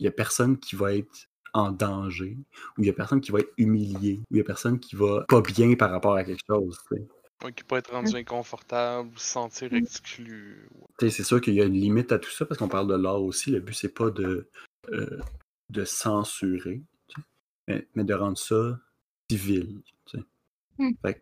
n'y 0.02 0.08
a 0.08 0.12
personne 0.12 0.58
qui 0.60 0.76
va 0.76 0.94
être 0.94 1.30
en 1.56 1.72
danger, 1.72 2.38
ou 2.78 2.82
il 2.82 2.84
n'y 2.84 2.90
a 2.90 2.94
personne 2.94 3.22
qui 3.22 3.32
va 3.32 3.40
être 3.40 3.54
humilié, 3.58 4.20
ou 4.24 4.26
il 4.32 4.36
n'y 4.36 4.42
a 4.42 4.44
personne 4.44 4.80
qui 4.80 4.96
va 4.96 5.26
pas 5.28 5.42
bien 5.42 5.74
par 5.76 5.90
rapport 5.90 6.16
à 6.16 6.24
quelque 6.24 6.44
chose. 6.46 6.78
tu 6.90 6.98
sais. 6.98 7.08
Ouais, 7.44 7.54
qui 7.54 7.64
peut 7.64 7.76
être 7.78 7.92
rendu 7.92 8.16
inconfortable, 8.16 9.10
se 9.18 9.26
sentir 9.32 9.74
exclu. 9.74 10.68
Ouais. 10.76 10.88
Tu 11.00 11.06
sais, 11.06 11.18
C'est 11.18 11.24
sûr 11.24 11.40
qu'il 11.42 11.54
y 11.54 11.62
a 11.62 11.66
une 11.66 11.74
limite 11.80 12.12
à 12.12 12.20
tout 12.20 12.30
ça, 12.30 12.46
parce 12.46 12.58
qu'on 12.60 12.68
parle 12.68 12.88
de 12.88 12.96
l'art 12.96 13.22
aussi. 13.22 13.52
Le 13.52 13.60
but, 13.62 13.74
c'est 13.74 13.94
pas 13.94 14.10
de, 14.12 14.48
euh, 14.92 15.20
de 15.70 15.86
censurer, 15.86 16.82
mais, 17.68 17.88
mais 17.96 18.04
de 18.04 18.14
rendre 18.14 18.38
ça 18.38 18.80
civil. 19.30 19.82
tu 20.06 20.18
sais. 20.18 20.24
Mm. 20.78 20.92
Fait 21.02 21.14
que 21.16 21.20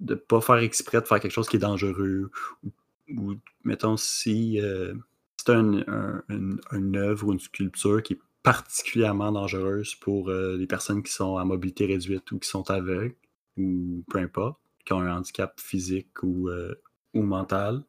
de 0.00 0.14
pas 0.14 0.40
faire 0.40 0.56
exprès 0.58 1.00
de 1.00 1.06
faire 1.06 1.20
quelque 1.20 1.30
chose 1.32 1.48
qui 1.48 1.56
est 1.56 1.60
dangereux, 1.60 2.30
ou, 2.64 2.70
ou, 3.16 3.34
mettons, 3.64 3.96
si 3.96 4.60
euh, 4.60 4.94
c'est 5.36 5.50
un, 5.52 5.78
un- 5.88 6.22
une, 6.28 6.58
une 6.72 6.96
œuvre 6.96 7.26
ou 7.28 7.32
une 7.32 7.40
sculpture 7.40 8.02
qui 8.02 8.14
est 8.14 8.20
particulièrement 8.42 9.32
dangereuse 9.32 9.94
pour 9.96 10.28
euh, 10.28 10.56
les 10.56 10.66
personnes 10.66 11.02
qui 11.02 11.12
sont 11.12 11.36
à 11.36 11.44
mobilité 11.44 11.86
réduite 11.86 12.30
ou 12.32 12.38
qui 12.38 12.48
sont 12.48 12.68
aveugles, 12.70 13.14
ou 13.56 14.04
peu 14.10 14.18
importe, 14.18 14.58
qui 14.84 14.92
ont 14.92 15.00
un 15.00 15.16
handicap 15.16 15.58
physique 15.60 16.22
ou, 16.22 16.48
euh, 16.48 16.74
ou 17.14 17.22
mental, 17.22 17.84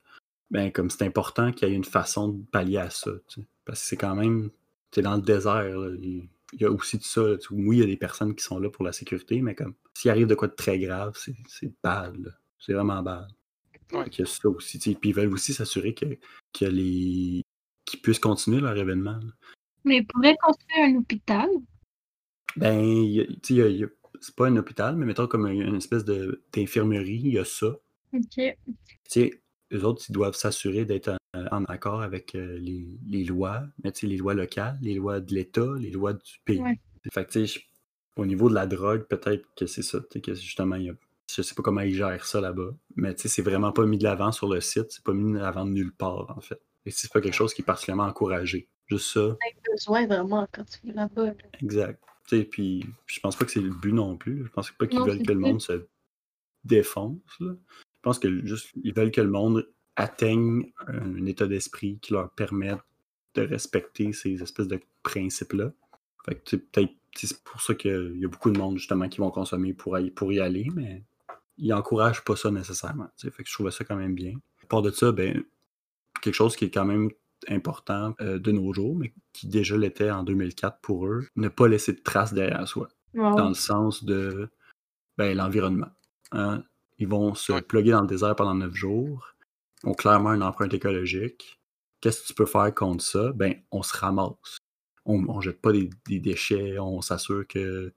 ben 0.51 0.71
comme 0.71 0.89
c'est 0.89 1.05
important 1.05 1.51
qu'il 1.51 1.67
y 1.67 1.71
ait 1.71 1.75
une 1.75 1.83
façon 1.83 2.29
de 2.29 2.43
pallier 2.51 2.77
à 2.77 2.89
ça. 2.89 3.11
tu 3.27 3.41
sais. 3.41 3.47
Parce 3.65 3.81
que 3.81 3.87
c'est 3.87 3.97
quand 3.97 4.15
même. 4.15 4.51
Tu 4.91 5.01
dans 5.01 5.15
le 5.15 5.21
désert. 5.21 5.77
là, 5.79 5.89
Il 6.01 6.27
il 6.53 6.61
y 6.61 6.65
a 6.65 6.71
aussi 6.71 6.99
de 6.99 7.03
ça. 7.03 7.21
là, 7.21 7.37
tu 7.37 7.47
sais. 7.47 7.53
Oui, 7.53 7.77
il 7.77 7.79
y 7.79 7.83
a 7.83 7.87
des 7.87 7.97
personnes 7.97 8.35
qui 8.35 8.43
sont 8.43 8.59
là 8.59 8.69
pour 8.69 8.85
la 8.85 8.91
sécurité, 8.93 9.41
mais 9.41 9.55
comme 9.55 9.73
s'il 9.95 10.11
arrive 10.11 10.27
de 10.27 10.35
quoi 10.35 10.47
de 10.47 10.53
très 10.53 10.77
grave, 10.77 11.17
c'est 11.17 11.73
bad. 11.83 12.35
C'est 12.59 12.73
vraiment 12.73 13.01
bad. 13.01 13.27
Ouais. 13.91 14.09
Qu'il 14.09 14.25
y 14.25 14.27
a 14.27 14.31
ça 14.31 14.47
aussi. 14.49 14.77
tu 14.79 14.91
sais. 14.91 14.97
Puis 14.99 15.09
ils 15.09 15.15
veulent 15.15 15.33
aussi 15.33 15.53
s'assurer 15.53 15.95
que, 15.95 16.05
que 16.53 16.65
les. 16.65 17.41
qu'ils 17.85 18.01
puissent 18.01 18.19
continuer 18.19 18.61
leur 18.61 18.77
événement. 18.77 19.17
là. 19.17 19.33
Mais 19.85 19.97
ils 19.97 20.05
pourraient 20.07 20.37
construire 20.41 20.85
un 20.85 20.95
hôpital. 20.95 21.49
Ben, 22.55 22.81
tu 23.41 23.55
sais, 23.55 23.79
c'est 24.21 24.35
pas 24.35 24.47
un 24.47 24.55
hôpital, 24.57 24.95
mais 24.95 25.05
mettons 25.05 25.27
comme 25.27 25.47
une 25.47 25.75
espèce 25.75 26.05
d'infirmerie, 26.05 27.21
il 27.23 27.33
y 27.33 27.39
a 27.39 27.45
ça. 27.45 27.67
OK. 28.13 28.27
tu 28.35 28.55
sais, 29.07 29.41
eux 29.73 29.83
autres, 29.85 30.03
ils 30.07 30.13
doivent 30.13 30.35
s'assurer 30.35 30.85
d'être 30.85 31.17
en, 31.33 31.45
en 31.51 31.63
accord 31.65 32.01
avec 32.03 32.35
euh, 32.35 32.59
les, 32.59 32.87
les 33.09 33.23
lois, 33.23 33.63
mais 33.83 33.91
tu 33.91 34.01
sais, 34.01 34.07
les 34.07 34.17
lois 34.17 34.35
locales, 34.35 34.77
les 34.81 34.93
lois 34.93 35.19
de 35.19 35.33
l'État, 35.33 35.67
les 35.79 35.89
lois 35.89 36.13
du 36.13 36.39
pays. 36.45 36.61
Ouais. 36.61 36.79
Fait 37.11 37.25
que, 37.25 37.31
tu 37.31 37.47
sais, 37.47 37.61
au 38.15 38.25
niveau 38.27 38.49
de 38.49 38.53
la 38.53 38.67
drogue, 38.67 39.07
peut-être 39.07 39.45
que 39.57 39.65
c'est 39.65 39.81
ça, 39.81 39.99
tu 39.99 40.05
sais, 40.13 40.21
que 40.21 40.35
justement, 40.35 40.75
il 40.75 40.83
y 40.85 40.89
a- 40.91 40.95
je 41.35 41.41
sais 41.41 41.55
pas 41.55 41.63
comment 41.63 41.81
ils 41.81 41.95
gèrent 41.95 42.25
ça 42.25 42.39
là-bas, 42.39 42.75
mais 42.95 43.15
tu 43.15 43.23
sais, 43.23 43.27
c'est 43.29 43.41
vraiment 43.41 43.71
pas 43.71 43.85
mis 43.87 43.97
de 43.97 44.03
l'avant 44.03 44.31
sur 44.31 44.47
le 44.47 44.61
site, 44.61 44.91
c'est 44.91 45.03
pas 45.03 45.13
mis 45.13 45.33
de 45.33 45.39
l'avant 45.39 45.65
de 45.65 45.71
nulle 45.71 45.91
part, 45.93 46.31
en 46.37 46.41
fait. 46.41 46.61
Et 46.85 46.91
c'est 46.91 47.11
pas 47.11 47.19
quelque 47.21 47.33
chose 47.33 47.53
qui 47.55 47.63
est 47.63 47.65
particulièrement 47.65 48.03
encouragé. 48.03 48.67
Juste 48.93 49.13
ça, 49.13 49.37
besoin 49.71 50.05
vraiment 50.05 50.47
quand 50.51 50.63
tu 50.65 50.87
vas 50.87 50.93
là-bas. 50.93 51.25
là. 51.25 51.33
exact. 51.61 52.01
Tu 52.27 52.37
sais, 52.37 52.43
puis 52.45 52.85
je 53.05 53.19
pense 53.19 53.35
pas 53.35 53.45
que 53.45 53.51
c'est 53.51 53.59
le 53.59 53.71
but 53.71 53.91
non 53.91 54.15
plus. 54.15 54.45
Je 54.45 54.49
pense 54.49 54.71
pas 54.71 54.87
qu'ils 54.87 54.99
veulent 54.99 55.23
que 55.23 55.31
le 55.31 55.39
monde 55.39 55.61
se 55.61 55.85
défonce. 56.63 57.19
là. 57.39 57.53
Je 57.77 57.99
pense 58.01 58.19
que 58.19 58.45
juste 58.45 58.69
ils 58.83 58.93
veulent 58.93 59.11
que 59.11 59.21
le 59.21 59.29
monde 59.29 59.67
atteigne 59.95 60.71
un 60.87 61.25
état 61.25 61.47
d'esprit 61.47 61.99
qui 62.01 62.13
leur 62.13 62.31
permette 62.31 62.79
de 63.35 63.41
respecter 63.41 64.13
ces 64.13 64.41
espèces 64.41 64.67
de 64.67 64.79
principes-là. 65.03 65.71
Fait 66.25 66.35
que 66.35 66.43
tu 66.43 66.57
sais, 66.57 66.61
peut-être 66.61 66.93
c'est 67.15 67.43
pour 67.43 67.61
ça 67.61 67.75
qu'il 67.75 68.17
y 68.17 68.25
a 68.25 68.27
beaucoup 68.27 68.51
de 68.51 68.57
monde 68.57 68.77
justement 68.77 69.07
qui 69.07 69.19
vont 69.19 69.29
consommer 69.29 69.73
pour 69.73 69.97
y, 69.99 70.09
pour 70.09 70.31
y 70.33 70.39
aller, 70.39 70.67
mais 70.73 71.03
ils 71.57 71.69
n'encouragent 71.69 72.23
pas 72.23 72.35
ça 72.35 72.49
nécessairement. 72.51 73.07
tu 73.17 73.27
sais. 73.27 73.31
Fait 73.31 73.43
que 73.43 73.49
je 73.49 73.53
trouvais 73.53 73.71
ça 73.71 73.83
quand 73.83 73.95
même 73.95 74.15
bien. 74.15 74.33
À 74.63 74.65
part 74.65 74.81
de 74.81 74.91
ça, 74.91 75.11
ben, 75.11 75.43
quelque 76.21 76.33
chose 76.33 76.55
qui 76.55 76.65
est 76.65 76.71
quand 76.71 76.85
même 76.85 77.11
important 77.49 78.15
euh, 78.21 78.39
de 78.39 78.51
nos 78.51 78.73
jours, 78.73 78.95
mais 78.95 79.13
qui 79.33 79.47
déjà 79.47 79.77
l'était 79.77 80.11
en 80.11 80.23
2004 80.23 80.79
pour 80.81 81.07
eux, 81.07 81.27
ne 81.35 81.47
pas 81.49 81.67
laisser 81.67 81.93
de 81.93 82.01
traces 82.01 82.33
derrière 82.33 82.67
soi 82.67 82.89
Wow. 83.15 83.35
dans 83.35 83.49
le 83.49 83.53
sens 83.53 84.03
de 84.03 84.49
ben, 85.17 85.37
l'environnement. 85.37 85.91
hein. 86.31 86.63
Ils 86.99 87.07
vont 87.07 87.35
se 87.35 87.51
Ouais. 87.53 87.61
plugger 87.61 87.91
dans 87.91 88.01
le 88.01 88.07
désert 88.07 88.35
pendant 88.35 88.55
neuf 88.55 88.73
jours, 88.73 89.33
ont 89.83 89.93
clairement 89.93 90.33
une 90.33 90.41
empreinte 90.43 90.73
écologique. 90.73 91.59
Qu'est-ce 92.01 92.21
que 92.23 92.27
tu 92.27 92.33
peux 92.33 92.45
faire 92.45 92.73
contre 92.73 93.03
ça? 93.03 93.31
Ben, 93.33 93.55
on 93.71 93.83
se 93.83 93.95
ramasse. 93.95 94.57
On 95.05 95.19
ne 95.21 95.41
jette 95.41 95.61
pas 95.61 95.71
des, 95.73 95.89
des 96.07 96.19
déchets, 96.19 96.79
on 96.79 97.01
s'assure 97.01 97.45
que 97.47 97.91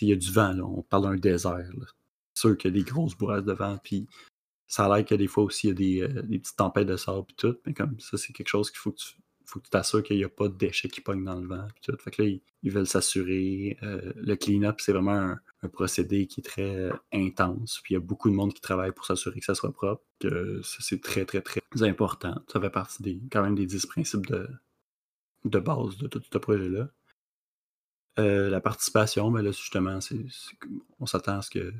il 0.00 0.08
y 0.08 0.12
a 0.12 0.16
du 0.16 0.30
vent, 0.32 0.52
là. 0.52 0.64
on 0.64 0.82
parle 0.82 1.04
d'un 1.04 1.16
désert. 1.16 1.66
C'est 2.34 2.40
sûr 2.48 2.56
qu'il 2.58 2.74
y 2.74 2.80
a 2.80 2.82
des 2.82 2.90
grosses 2.90 3.14
bourrasques 3.16 3.44
de 3.46 3.52
vent, 3.52 3.78
puis 3.82 4.06
ça 4.72 4.86
a 4.86 4.96
l'air 4.96 5.04
que 5.04 5.14
des 5.14 5.26
fois 5.26 5.44
aussi 5.44 5.66
il 5.66 5.70
y 5.70 5.72
a 5.72 5.74
des, 5.74 6.02
euh, 6.02 6.22
des 6.22 6.38
petites 6.38 6.56
tempêtes 6.56 6.86
de 6.86 6.96
sable 6.96 7.26
puis 7.26 7.36
tout, 7.36 7.58
mais 7.66 7.74
comme 7.74 8.00
ça, 8.00 8.16
c'est 8.16 8.32
quelque 8.32 8.48
chose 8.48 8.70
qu'il 8.70 8.78
faut 8.78 8.90
que 8.90 9.00
tu 9.00 9.12
que 9.52 9.58
tu 9.58 9.68
t'assures 9.68 10.02
qu'il 10.02 10.16
n'y 10.16 10.24
a 10.24 10.30
pas 10.30 10.48
de 10.48 10.56
déchets 10.56 10.88
qui 10.88 11.02
pognent 11.02 11.24
dans 11.24 11.38
le 11.38 11.46
vent. 11.46 11.66
puis 11.74 11.92
tout. 11.92 12.02
Fait 12.02 12.10
que 12.10 12.22
là, 12.22 12.28
ils, 12.62 12.70
veulent 12.70 12.86
s'assurer. 12.86 13.76
euh, 13.82 14.10
le 14.16 14.34
clean-up, 14.34 14.80
c'est 14.80 14.92
vraiment 14.92 15.36
un, 15.62 15.68
procédé 15.68 16.26
qui 16.26 16.40
est 16.40 16.42
très 16.42 16.74
euh, 16.74 16.92
intense. 17.12 17.80
Puis 17.84 17.92
il 17.92 17.96
y 17.96 17.98
a 17.98 18.00
beaucoup 18.00 18.30
de 18.30 18.34
monde 18.34 18.54
qui 18.54 18.62
travaille 18.62 18.92
pour 18.92 19.04
s'assurer 19.04 19.40
que 19.40 19.44
ça 19.44 19.54
soit 19.54 19.74
propre. 19.74 20.02
Que 20.20 20.62
ça, 20.62 20.78
c'est 20.80 21.02
très, 21.02 21.26
très, 21.26 21.42
très 21.42 21.60
important. 21.82 22.42
Ça 22.50 22.58
fait 22.62 22.70
partie 22.70 23.02
des, 23.02 23.20
quand 23.30 23.42
même 23.42 23.54
des 23.54 23.66
10 23.66 23.84
principes 23.84 24.26
de, 24.26 24.48
base 25.44 25.98
de 25.98 26.08
tout 26.08 26.22
ce 26.32 26.38
projet-là. 26.38 26.88
La 28.16 28.60
participation, 28.62 29.30
ben 29.30 29.42
là, 29.42 29.50
justement, 29.50 29.98
on 30.98 31.04
s'attend 31.04 31.38
à 31.38 31.42
ce 31.42 31.50
que 31.50 31.74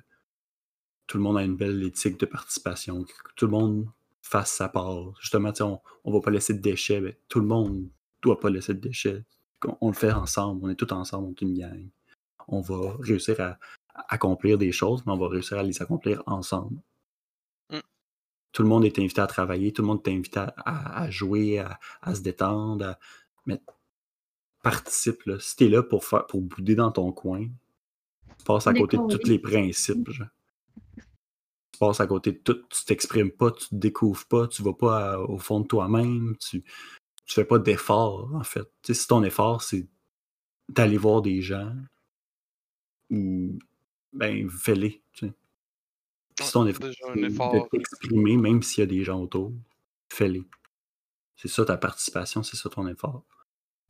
tout 1.06 1.16
le 1.18 1.22
monde 1.22 1.38
ait 1.38 1.44
une 1.44 1.56
belle 1.56 1.82
éthique 1.82 2.18
de 2.18 2.26
participation, 2.26 3.04
que 3.04 3.12
tout 3.36 3.46
le 3.46 3.52
monde 3.52 3.86
fasse 4.22 4.52
sa 4.52 4.68
part. 4.68 5.12
Justement, 5.20 5.52
tu 5.52 5.58
sais, 5.58 5.62
on 5.64 5.80
ne 6.06 6.12
va 6.12 6.20
pas 6.20 6.30
laisser 6.30 6.54
de 6.54 6.60
déchets, 6.60 7.00
ben, 7.00 7.14
tout 7.28 7.40
le 7.40 7.46
monde 7.46 7.88
doit 8.22 8.38
pas 8.40 8.50
laisser 8.50 8.72
de 8.74 8.80
déchets. 8.80 9.24
On, 9.66 9.76
on 9.80 9.88
le 9.88 9.94
fait 9.94 10.12
ensemble, 10.12 10.60
on 10.64 10.68
est 10.70 10.74
tous 10.76 10.92
ensemble, 10.94 11.26
on 11.28 11.30
est 11.32 11.42
une 11.42 11.58
gang. 11.58 11.88
On 12.48 12.60
va 12.60 12.96
réussir 13.00 13.40
à, 13.40 13.58
à 13.94 14.14
accomplir 14.14 14.58
des 14.58 14.72
choses, 14.72 15.02
mais 15.06 15.12
on 15.12 15.18
va 15.18 15.28
réussir 15.28 15.58
à 15.58 15.62
les 15.62 15.82
accomplir 15.82 16.22
ensemble. 16.26 16.80
Mm. 17.70 17.78
Tout 18.52 18.62
le 18.62 18.68
monde 18.68 18.84
est 18.84 18.98
invité 18.98 19.20
à 19.20 19.26
travailler, 19.26 19.72
tout 19.72 19.82
le 19.82 19.88
monde 19.88 20.00
est 20.06 20.10
invité 20.12 20.38
à, 20.40 20.54
à- 20.64 21.02
à 21.02 21.10
jouer, 21.10 21.58
à, 21.58 21.78
à 22.00 22.14
se 22.14 22.20
détendre, 22.22 22.84
à- 22.86 22.98
mais 23.46 23.60
participe. 24.62 25.22
Là. 25.26 25.38
Si 25.40 25.56
tu 25.56 25.64
es 25.66 25.68
là 25.68 25.82
pour, 25.82 26.04
faire, 26.04 26.26
pour 26.26 26.40
bouder 26.40 26.74
dans 26.74 26.90
ton 26.92 27.12
coin, 27.12 27.46
tu 28.38 28.44
passes 28.44 28.66
à 28.66 28.72
côté 28.80 28.96
de 28.96 29.02
tous 29.18 29.28
les 29.28 29.38
principes. 29.38 30.10
genre. 30.10 30.28
Passes 31.82 31.98
à 31.98 32.06
côté 32.06 32.30
de 32.30 32.38
tout, 32.38 32.62
tu 32.70 32.84
t'exprimes 32.84 33.32
pas, 33.32 33.50
tu 33.50 33.68
te 33.70 33.74
découvres 33.74 34.24
pas, 34.26 34.46
tu 34.46 34.62
vas 34.62 34.72
pas 34.72 35.14
à- 35.14 35.18
au 35.18 35.36
fond 35.36 35.58
de 35.58 35.66
toi-même, 35.66 36.36
tu, 36.38 36.62
tu 36.62 37.34
fais 37.34 37.44
pas 37.44 37.58
d'effort, 37.58 38.32
en 38.36 38.44
fait. 38.44 38.62
Tu 38.82 38.94
sais, 38.94 38.94
si 38.94 39.08
ton 39.08 39.24
effort, 39.24 39.62
c'est 39.62 39.88
d'aller 40.68 40.96
voir 40.96 41.22
des 41.22 41.42
gens, 41.42 41.74
ou 43.10 43.58
ben 44.12 44.48
fais-les. 44.48 45.02
Si 45.12 46.52
ton 46.52 46.68
effort, 46.68 47.16
effort. 47.16 47.52
de 47.52 47.68
t'exprimer, 47.76 48.36
même 48.36 48.62
s'il 48.62 48.82
y 48.82 48.84
a 48.84 48.86
des 48.86 49.02
gens 49.02 49.20
autour, 49.20 49.52
fais-les. 50.08 50.44
C'est 51.34 51.48
ça 51.48 51.64
ta 51.64 51.76
participation, 51.76 52.44
c'est 52.44 52.56
ça 52.56 52.70
ton 52.70 52.86
effort. 52.86 53.24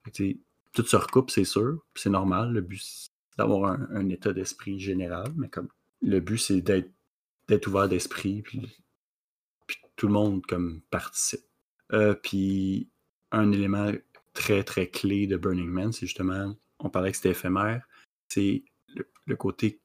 Fait 0.02 0.12
que, 0.12 0.16
tu 0.16 0.30
sais, 0.30 0.38
tout 0.72 0.86
se 0.86 0.96
recoupe, 0.96 1.30
c'est 1.30 1.44
sûr, 1.44 1.84
c'est 1.94 2.08
normal. 2.08 2.54
Le 2.54 2.62
but, 2.62 2.80
c'est 2.82 3.10
d'avoir 3.36 3.70
un, 3.70 3.86
un 3.90 4.08
état 4.08 4.32
d'esprit 4.32 4.80
général, 4.80 5.30
mais 5.36 5.50
comme 5.50 5.68
le 6.00 6.20
but, 6.20 6.38
c'est 6.38 6.62
d'être 6.62 6.90
d'être 7.52 7.66
ouvert 7.66 7.88
d'esprit, 7.88 8.42
puis, 8.42 8.72
tout 9.96 10.06
le 10.06 10.14
monde 10.14 10.44
comme 10.46 10.80
participe. 10.90 11.44
Euh, 11.92 12.14
puis 12.14 12.88
un 13.30 13.52
élément 13.52 13.92
très 14.32 14.64
très 14.64 14.88
clé 14.88 15.26
de 15.26 15.36
Burning 15.36 15.68
Man, 15.68 15.92
c'est 15.92 16.06
justement, 16.06 16.56
on 16.78 16.88
parlait 16.88 17.10
que 17.10 17.16
c'était 17.18 17.30
éphémère, 17.30 17.86
c'est 18.28 18.64
le, 19.26 19.36
côté 19.36 19.80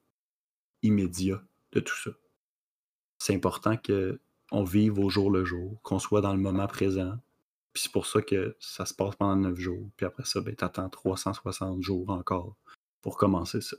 immédiat 0.82 1.42
de 1.72 1.80
tout 1.80 1.96
ça. 1.96 2.10
C'est 3.18 3.34
important 3.34 3.76
qu'on 3.76 4.64
vive 4.64 4.98
au 4.98 5.10
jour 5.10 5.30
le 5.30 5.44
jour, 5.44 5.80
qu'on 5.82 5.98
soit 5.98 6.22
dans 6.22 6.32
le 6.32 6.40
moment 6.40 6.66
présent. 6.66 7.18
Puis 7.74 7.82
c'est 7.84 7.92
pour 7.92 8.06
ça 8.06 8.22
que 8.22 8.56
ça 8.58 8.86
se 8.86 8.94
passe 8.94 9.14
pendant 9.16 9.36
9 9.36 9.56
jours. 9.58 9.90
Puis 9.96 10.06
après 10.06 10.24
ça, 10.24 10.40
ben, 10.40 10.56
tu 10.56 10.64
attends 10.64 10.88
360 10.88 11.82
jours 11.82 12.08
encore 12.08 12.56
pour 13.02 13.18
commencer 13.18 13.60
ça. 13.60 13.76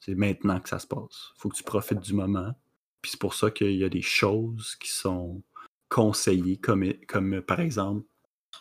C'est 0.00 0.16
maintenant 0.16 0.60
que 0.60 0.68
ça 0.68 0.80
se 0.80 0.86
passe. 0.86 1.32
faut 1.36 1.48
que 1.48 1.56
tu 1.56 1.62
profites 1.62 2.00
du 2.00 2.12
moment. 2.12 2.54
Puis 3.02 3.12
c'est 3.12 3.20
pour 3.20 3.34
ça 3.34 3.50
qu'il 3.50 3.76
y 3.76 3.84
a 3.84 3.88
des 3.88 4.02
choses 4.02 4.76
qui 4.76 4.90
sont 4.90 5.42
conseillées, 5.88 6.56
comme, 6.56 6.92
comme 7.06 7.40
par 7.42 7.60
exemple, 7.60 8.04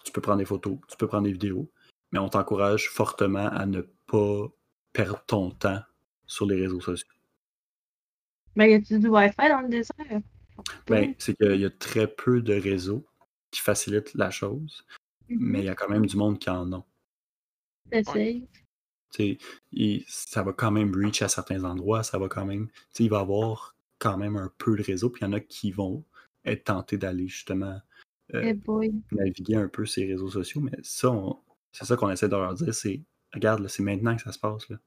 tu 0.03 0.11
peux 0.11 0.21
prendre 0.21 0.39
des 0.39 0.45
photos, 0.45 0.77
tu 0.87 0.97
peux 0.97 1.07
prendre 1.07 1.23
des 1.23 1.31
vidéos, 1.33 1.71
mais 2.11 2.19
on 2.19 2.29
t'encourage 2.29 2.89
fortement 2.89 3.47
à 3.47 3.65
ne 3.65 3.81
pas 3.81 4.47
perdre 4.93 5.23
ton 5.25 5.51
temps 5.51 5.81
sur 6.27 6.45
les 6.45 6.61
réseaux 6.61 6.81
sociaux. 6.81 7.07
Ben, 8.55 8.69
y 8.69 8.73
a-tu 8.75 8.99
du 8.99 9.07
Wi-Fi 9.07 9.49
dans 9.49 9.61
le 9.61 9.69
désert? 9.69 10.21
Ben, 10.87 11.13
c'est 11.17 11.35
qu'il 11.35 11.59
y 11.59 11.65
a 11.65 11.69
très 11.69 12.07
peu 12.07 12.41
de 12.41 12.53
réseaux 12.53 13.05
qui 13.51 13.61
facilitent 13.61 14.13
la 14.13 14.31
chose, 14.31 14.85
mais 15.27 15.59
il 15.59 15.65
y 15.65 15.69
a 15.69 15.75
quand 15.75 15.89
même 15.89 16.05
du 16.05 16.15
monde 16.15 16.39
qui 16.39 16.49
en 16.49 16.71
ont. 16.71 16.85
Il- 19.71 20.03
ça 20.07 20.43
va 20.43 20.53
quand 20.53 20.71
même 20.71 20.93
reach 20.95 21.21
à 21.21 21.29
certains 21.29 21.63
endroits, 21.63 22.03
ça 22.03 22.17
va 22.17 22.27
quand 22.27 22.45
même. 22.45 22.67
tu 22.67 22.73
sais, 22.91 23.03
Il 23.05 23.09
va 23.09 23.19
y 23.19 23.21
avoir 23.21 23.74
quand 23.99 24.17
même 24.17 24.35
un 24.35 24.51
peu 24.57 24.75
de 24.75 24.83
réseau, 24.83 25.09
puis 25.09 25.21
il 25.21 25.25
y 25.25 25.27
en 25.27 25.33
a 25.33 25.39
qui 25.39 25.71
vont 25.71 26.03
être 26.43 26.65
tentés 26.65 26.97
d'aller 26.97 27.27
justement 27.27 27.79
euh, 28.33 28.53
Eh 28.53 29.15
naviguer 29.15 29.55
un 29.55 29.67
peu 29.67 29.85
ces 29.85 30.05
réseaux 30.05 30.29
sociaux, 30.29 30.61
mais 30.61 30.77
ça, 30.83 31.13
c'est 31.71 31.85
ça 31.85 31.95
qu'on 31.95 32.09
essaie 32.09 32.27
de 32.27 32.35
leur 32.35 32.53
dire, 32.53 32.73
c'est 32.73 33.01
regarde, 33.33 33.67
c'est 33.67 33.83
maintenant 33.83 34.15
que 34.15 34.21
ça 34.21 34.31
se 34.31 34.39
passe. 34.39 34.69
Là. 34.69 34.77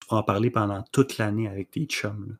Tu 0.00 0.08
pourras 0.08 0.20
en 0.20 0.24
parler 0.24 0.50
pendant 0.50 0.82
toute 0.92 1.18
l'année 1.18 1.48
avec 1.48 1.70
tes 1.70 1.86
chums. 1.86 2.28
là. 2.28 2.34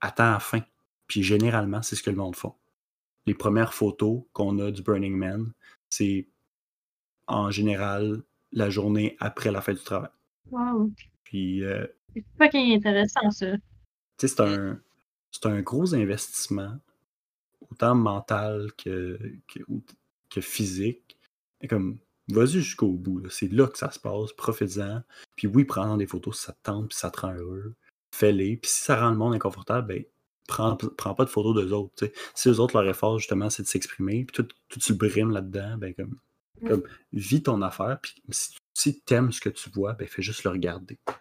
Attends 0.00 0.24
à 0.24 0.32
la 0.32 0.40
fin. 0.40 0.60
Puis 1.06 1.22
généralement, 1.22 1.82
c'est 1.82 1.96
ce 1.96 2.02
que 2.02 2.10
le 2.10 2.16
monde 2.16 2.36
fait. 2.36 2.48
Les 3.26 3.34
premières 3.34 3.74
photos 3.74 4.22
qu'on 4.32 4.58
a 4.58 4.70
du 4.70 4.82
Burning 4.82 5.16
Man, 5.16 5.52
c'est 5.88 6.28
en 7.26 7.50
général 7.50 8.22
la 8.52 8.70
journée 8.70 9.16
après 9.20 9.50
la 9.50 9.60
fête 9.60 9.78
du 9.78 9.84
travail. 9.84 10.10
Wow. 10.50 10.92
Puis 11.24 11.64
euh, 11.64 11.86
C'est 12.14 12.24
fucking 12.38 12.76
intéressant, 12.76 13.30
ça. 13.30 13.54
C'est 14.18 14.40
un, 14.40 14.80
un 15.44 15.60
gros 15.60 15.94
investissement, 15.94 16.78
autant 17.70 17.94
mental 17.94 18.70
que, 18.76 19.18
que, 20.30 20.40
physique. 20.40 21.16
Et 21.62 21.68
comme, 21.68 21.98
vas-y 22.28 22.60
jusqu'au 22.60 22.92
bout. 22.92 23.28
C'est 23.30 23.50
là 23.52 23.66
que 23.66 23.78
ça 23.78 23.90
se 23.90 23.98
passe. 23.98 24.32
Profites-en. 24.32 25.02
Puis 25.36 25.46
oui, 25.46 25.64
prends 25.64 25.96
des 25.96 26.06
photos 26.06 26.38
si 26.38 26.44
ça 26.44 26.52
te 26.52 26.62
tente, 26.62 26.88
puis 26.88 26.98
ça 26.98 27.10
te 27.10 27.20
rend 27.20 27.32
heureux. 27.34 27.74
Fais-les. 28.12 28.56
Puis 28.56 28.70
si 28.70 28.82
ça 28.82 29.00
rend 29.00 29.10
le 29.10 29.16
monde 29.16 29.34
inconfortable, 29.34 29.86
ben, 29.88 30.04
prends, 30.46 30.76
prends 30.76 31.14
pas 31.14 31.24
de 31.24 31.30
photos 31.30 31.54
d'eux 31.54 31.72
autres. 31.72 32.10
Si 32.34 32.48
eux 32.48 32.60
autres, 32.60 32.78
leur 32.80 32.88
effort, 32.88 33.18
justement, 33.18 33.50
c'est 33.50 33.62
de 33.62 33.68
s'exprimer, 33.68 34.24
puis 34.24 34.34
tout, 34.34 34.48
tout 34.68 34.78
tu 34.78 34.92
le 34.92 34.98
brimes 34.98 35.30
là-dedans, 35.30 35.78
ben, 35.78 35.94
comme, 35.94 36.18
Mm. 36.60 36.68
comme, 36.68 36.82
vis 37.12 37.42
ton 37.42 37.62
affaire. 37.62 37.98
Puis 38.00 38.14
si, 38.30 38.56
si 38.74 39.00
t'aimes 39.00 39.32
ce 39.32 39.40
que 39.40 39.48
tu 39.48 39.70
vois, 39.70 39.94
ben, 39.94 40.06
fais 40.08 40.22
juste 40.22 40.44
le 40.44 40.50
regarder. 40.50 40.98
Pas 41.04 41.20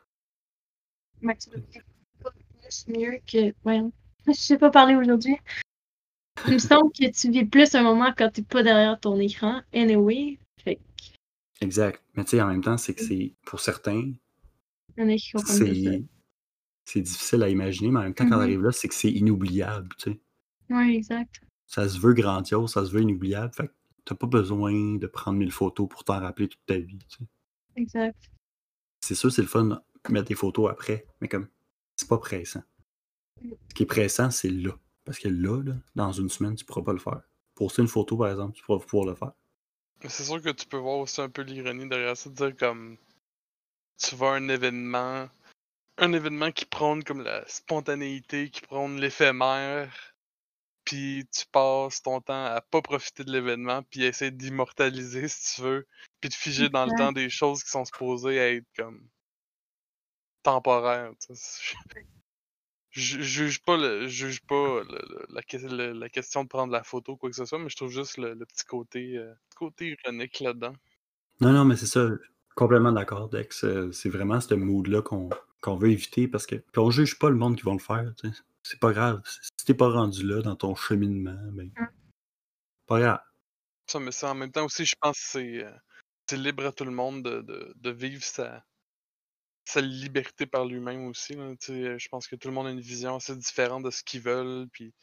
plus 2.65 2.85
mieux 2.87 3.19
que. 3.31 3.53
Voyons. 3.63 3.91
Je 4.27 4.33
sais 4.33 4.57
pas 4.57 4.71
parler 4.71 4.95
aujourd'hui. 4.95 5.37
Il 6.47 6.53
me 6.53 6.59
semble 6.59 6.91
que 6.91 7.09
tu 7.11 7.31
vis 7.31 7.45
plus 7.45 7.73
un 7.75 7.83
moment 7.83 8.11
quand 8.15 8.29
t'es 8.31 8.41
pas 8.41 8.61
derrière 8.63 8.99
ton 8.99 9.19
écran. 9.19 9.61
Anyway. 9.73 10.37
Fait 10.63 10.79
Exact. 11.61 12.03
Mais 12.15 12.23
tu 12.23 12.31
sais, 12.31 12.41
en 12.41 12.47
même 12.47 12.61
temps, 12.61 12.77
c'est 12.77 12.93
que 12.93 13.01
c'est, 13.01 13.33
pour 13.45 13.59
certains, 13.59 14.11
y 14.97 15.01
en 15.01 15.09
a 15.09 15.15
qui 15.15 15.31
comprennent 15.31 15.59
pas 15.59 15.91
ça. 15.91 15.97
c'est 16.85 17.01
difficile 17.01 17.43
à 17.43 17.49
imaginer, 17.49 17.89
mais 17.89 17.99
en 17.99 18.03
même 18.03 18.13
temps, 18.13 18.25
quand 18.25 18.35
Mhm. 18.35 18.39
on 18.39 18.43
arrive 18.43 18.61
là, 18.63 18.71
c'est 18.71 18.87
que 18.87 18.93
c'est 18.93 19.11
inoubliable, 19.11 19.89
tu 19.97 20.11
sais. 20.11 20.19
Ouais, 20.69 20.93
exact. 20.95 21.41
Ça 21.67 21.87
se 21.87 21.97
veut 21.99 22.13
grandiose, 22.13 22.73
ça 22.73 22.85
se 22.85 22.91
veut 22.91 23.01
inoubliable, 23.01 23.53
fait 23.53 23.67
que 23.67 23.73
t'as 24.03 24.15
pas 24.15 24.27
besoin 24.27 24.95
de 24.97 25.07
prendre 25.07 25.37
mille 25.39 25.51
photos 25.51 25.87
pour 25.89 26.03
t'en 26.03 26.19
rappeler 26.19 26.47
toute 26.47 26.65
ta 26.65 26.77
vie, 26.77 26.99
tu 27.07 27.17
sais. 27.17 27.23
Exact. 27.77 28.31
C'est 29.01 29.15
sûr, 29.15 29.31
c'est 29.31 29.41
le 29.41 29.47
fun 29.47 29.63
de 29.65 30.11
mettre 30.11 30.27
des 30.27 30.35
photos 30.35 30.69
après, 30.69 31.05
mais 31.21 31.27
comme, 31.27 31.47
c'est 31.95 32.07
pas 32.07 32.17
pressant. 32.17 32.63
Ce 33.41 33.75
qui 33.75 33.83
est 33.83 33.87
pressant, 33.87 34.31
c'est 34.31 34.49
là. 34.49 34.71
Parce 35.03 35.19
que 35.19 35.27
là, 35.27 35.61
là, 35.61 35.73
dans 35.95 36.11
une 36.11 36.29
semaine, 36.29 36.55
tu 36.55 36.65
pourras 36.65 36.81
pas 36.81 36.93
le 36.93 36.99
faire. 36.99 37.21
Poster 37.53 37.81
une 37.81 37.87
photo, 37.87 38.17
par 38.17 38.29
exemple, 38.29 38.55
tu 38.55 38.63
pourras 38.63 38.83
pouvoir 38.83 39.05
le 39.05 39.15
faire. 39.15 39.31
Mais 40.03 40.09
c'est 40.09 40.23
sûr 40.23 40.41
que 40.41 40.49
tu 40.49 40.65
peux 40.65 40.77
voir 40.77 40.99
aussi 40.99 41.21
un 41.21 41.29
peu 41.29 41.41
l'ironie 41.41 41.87
derrière 41.87 42.17
ça, 42.17 42.29
de 42.29 42.35
dire 42.35 42.55
comme 42.57 42.97
tu 43.97 44.15
vas 44.15 44.33
à 44.33 44.35
un 44.35 44.49
événement, 44.49 45.29
un 45.97 46.13
événement 46.13 46.51
qui 46.51 46.65
prône 46.65 47.03
comme 47.03 47.21
la 47.21 47.47
spontanéité, 47.47 48.49
qui 48.49 48.61
prône 48.61 48.99
l'éphémère, 48.99 50.15
puis 50.83 51.25
tu 51.31 51.45
passes 51.51 52.01
ton 52.01 52.19
temps 52.21 52.45
à 52.45 52.61
pas 52.61 52.81
profiter 52.81 53.23
de 53.23 53.31
l'événement, 53.31 53.83
puis 53.83 54.03
essayer 54.03 54.31
d'immortaliser 54.31 55.27
si 55.27 55.55
tu 55.55 55.61
veux, 55.61 55.87
puis 56.19 56.29
de 56.29 56.35
figer 56.35 56.69
dans 56.69 56.85
le 56.85 56.97
temps 56.97 57.11
des 57.11 57.29
choses 57.29 57.63
qui 57.63 57.69
sont 57.69 57.85
supposées 57.85 58.35
être 58.35 58.67
comme 58.77 59.07
sais. 61.19 61.33
Je 62.91 63.21
juge 63.21 63.61
pas, 63.61 63.75
le, 63.75 64.07
juge 64.07 64.41
pas 64.41 64.81
le- 64.83 65.01
le- 65.09 65.25
la, 65.75 65.93
la 65.93 66.09
question 66.09 66.43
de 66.43 66.47
prendre 66.47 66.71
la 66.71 66.83
photo 66.83 67.13
ou 67.13 67.17
quoi 67.17 67.29
que 67.29 67.35
ce 67.35 67.43
soit, 67.43 67.59
mais 67.59 67.67
je 67.67 67.75
trouve 67.75 67.91
juste 67.91 68.17
le, 68.17 68.33
le 68.33 68.45
petit 68.45 68.63
côté, 68.63 69.17
euh, 69.17 69.33
côté 69.57 69.97
ironique 70.05 70.39
là-dedans. 70.39 70.73
Non, 71.41 71.51
non, 71.51 71.65
mais 71.65 71.75
c'est 71.75 71.87
ça. 71.87 72.07
Complètement 72.55 72.93
d'accord, 72.93 73.27
Dex. 73.27 73.65
Euh, 73.65 73.91
C'est 73.91 74.07
vraiment 74.07 74.39
ce 74.39 74.53
mood-là 74.53 75.01
qu'on 75.01 75.29
qu'on 75.59 75.75
veut 75.75 75.89
éviter 75.91 76.27
parce 76.29 76.45
que. 76.45 76.55
Puis 76.55 76.79
on 76.79 76.89
juge 76.89 77.19
pas 77.19 77.29
le 77.29 77.35
monde 77.35 77.57
qui 77.57 77.63
vont 77.63 77.73
le 77.73 77.79
faire. 77.79 78.13
C'est 78.63 78.79
pas 78.79 78.93
grave. 78.93 79.21
Si 79.25 79.65
t'es 79.65 79.73
pas 79.73 79.89
rendu 79.89 80.25
là 80.25 80.41
dans 80.41 80.55
ton 80.55 80.73
cheminement, 80.75 81.37
ben. 81.51 81.71
Mm. 81.75 81.87
Pas 82.87 82.99
grave. 82.99 83.19
Ça, 83.87 83.99
mais 83.99 84.11
ça, 84.11 84.31
en 84.31 84.35
même 84.35 84.51
temps 84.51 84.65
aussi, 84.65 84.85
je 84.85 84.95
pense 85.01 85.17
que 85.17 85.25
c'est 85.25 85.63
euh, 85.65 85.71
c'est 86.29 86.37
libre 86.37 86.65
à 86.65 86.71
tout 86.71 86.85
le 86.85 86.91
monde 86.91 87.23
de, 87.23 87.41
de, 87.41 87.73
de 87.75 87.89
vivre 87.89 88.23
sa, 88.23 88.63
sa 89.65 89.81
liberté 89.81 90.45
par 90.45 90.65
lui-même 90.65 91.05
aussi. 91.07 91.33
là, 91.33 91.53
Je 91.59 92.07
pense 92.09 92.27
que 92.27 92.35
tout 92.35 92.47
le 92.47 92.53
monde 92.53 92.67
a 92.67 92.71
une 92.71 92.79
vision 92.79 93.15
assez 93.15 93.35
différente 93.35 93.83
de 93.83 93.91
ce 93.91 94.03
qu'ils 94.03 94.21
veulent, 94.21 94.67
puis 94.71 94.93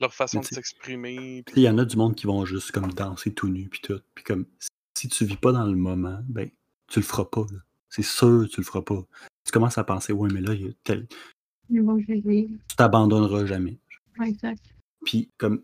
leur 0.00 0.14
façon 0.14 0.40
de 0.40 0.44
s'exprimer. 0.46 1.44
Il 1.56 1.62
y 1.62 1.68
en 1.68 1.78
a 1.78 1.84
du 1.84 1.96
monde 1.96 2.14
qui 2.14 2.26
vont 2.26 2.44
juste 2.44 2.72
comme 2.72 2.92
danser 2.92 3.32
tout 3.32 3.48
nu 3.48 3.68
puis 3.68 3.80
tout. 3.80 4.00
Puis 4.14 4.24
comme 4.24 4.46
si 4.96 5.08
tu 5.08 5.24
vis 5.24 5.36
pas 5.36 5.52
dans 5.52 5.66
le 5.66 5.76
moment, 5.76 6.20
ben 6.28 6.48
tu 6.88 7.00
le 7.00 7.04
feras 7.04 7.24
pas. 7.24 7.46
C'est 7.88 8.02
sûr 8.02 8.48
tu 8.50 8.60
le 8.60 8.64
feras 8.64 8.82
pas. 8.82 9.04
Tu 9.44 9.52
commences 9.52 9.78
à 9.78 9.84
penser, 9.84 10.12
ouais, 10.12 10.30
mais 10.32 10.40
là, 10.40 10.54
il 10.54 10.66
y 10.66 10.68
a 10.68 10.72
tel- 10.84 11.06
Mais 11.68 11.80
bon, 11.80 12.02
tu 12.02 12.48
t'abandonneras 12.76 13.46
jamais. 13.46 13.78
Exact. 14.24 14.62
Puis 15.04 15.30
comme 15.38 15.62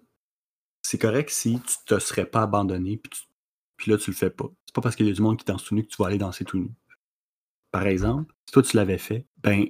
c'est 0.83 0.99
correct 0.99 1.31
si 1.31 1.61
tu 1.61 1.75
te 1.87 1.99
serais 1.99 2.27
pas 2.27 2.43
abandonné 2.43 2.97
puis, 2.97 3.11
tu- 3.11 3.23
puis 3.77 3.91
là 3.91 3.99
tu 3.99 4.11
le 4.11 4.17
fais 4.17 4.31
pas. 4.31 4.51
C'est 4.67 4.75
pas 4.75 4.81
parce 4.81 4.97
qu'il 4.97 5.07
y 5.07 5.11
a 5.11 5.13
du 5.13 5.23
monde 5.23 5.39
qui 5.39 5.45
danse 5.45 5.65
tout 5.65 5.75
nu 5.75 5.85
que 5.85 5.89
tu 5.89 5.97
vas 6.03 6.07
aller 6.09 6.19
danser 6.19 6.45
tout 6.45 6.59
nu. 6.59 6.71
Par 7.71 7.87
exemple, 7.87 8.35
si 8.47 8.53
toi 8.53 8.63
tu 8.63 8.77
l'avais 8.77 8.99
fait, 8.99 9.27
ben 9.39 9.67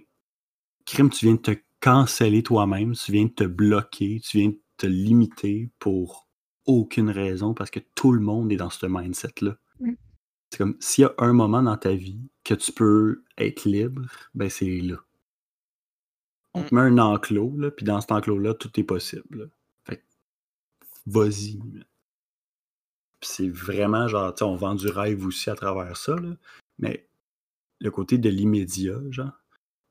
crime 0.86 1.10
tu 1.10 1.26
viens 1.26 1.34
de 1.34 1.40
te 1.40 1.56
canceller 1.80 2.42
toi-même, 2.42 2.94
tu 2.94 3.12
viens 3.12 3.24
de 3.24 3.30
te 3.30 3.44
bloquer, 3.44 4.20
tu 4.20 4.38
viens 4.38 4.48
de 4.50 4.60
te 4.76 4.86
limiter 4.86 5.70
pour 5.78 6.28
aucune 6.66 7.10
raison 7.10 7.54
parce 7.54 7.70
que 7.70 7.80
tout 7.94 8.12
le 8.12 8.20
monde 8.20 8.52
est 8.52 8.56
dans 8.56 8.70
ce 8.70 8.86
mindset 8.86 9.34
là. 9.42 9.56
Mm. 9.80 9.92
C'est 10.50 10.58
comme 10.58 10.76
s'il 10.80 11.02
y 11.02 11.04
a 11.04 11.14
un 11.18 11.32
moment 11.32 11.62
dans 11.62 11.76
ta 11.76 11.94
vie 11.94 12.28
que 12.44 12.54
tu 12.54 12.72
peux 12.72 13.22
être 13.38 13.64
libre, 13.64 14.02
ben 14.34 14.50
c'est 14.50 14.80
là. 14.80 14.96
On 16.54 16.64
te 16.64 16.74
met 16.74 16.80
un 16.80 16.98
enclos, 16.98 17.56
là, 17.56 17.70
puis 17.70 17.84
dans 17.84 18.00
cet 18.00 18.10
enclos-là, 18.10 18.54
tout 18.54 18.70
est 18.80 18.84
possible. 18.84 19.38
là. 19.38 19.44
Fait 19.84 19.98
que, 19.98 20.02
vas-y. 21.06 21.60
c'est 23.20 23.48
vraiment 23.48 24.08
genre, 24.08 24.34
tu 24.34 24.38
sais, 24.38 24.44
on 24.44 24.56
vend 24.56 24.74
du 24.74 24.88
rêve 24.88 25.24
aussi 25.24 25.48
à 25.50 25.54
travers 25.54 25.96
ça, 25.96 26.16
là, 26.16 26.30
mais 26.80 27.08
le 27.80 27.90
côté 27.90 28.18
de 28.18 28.28
l'immédiat, 28.28 28.98
genre, 29.10 29.32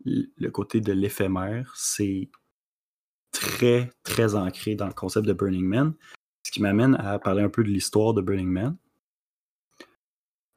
le 0.06 0.49
côté 0.49 0.80
de 0.82 0.93
l'éphémère, 0.93 1.73
c'est 1.75 2.30
très, 3.32 3.91
très 4.03 4.36
ancré 4.36 4.76
dans 4.76 4.88
le 4.88 4.93
concept 4.93 5.26
de 5.28 5.34
Burning 5.34 5.66
Man. 5.66 5.93
Ce 6.43 6.51
qui 6.51 6.61
m'amène 6.61 6.95
à 6.95 7.20
parler 7.20 7.43
un 7.43 7.49
peu 7.49 7.63
de 7.63 7.70
l'histoire 7.70 8.13
de 8.13 8.22
Burning 8.22 8.47
Man. 8.49 8.78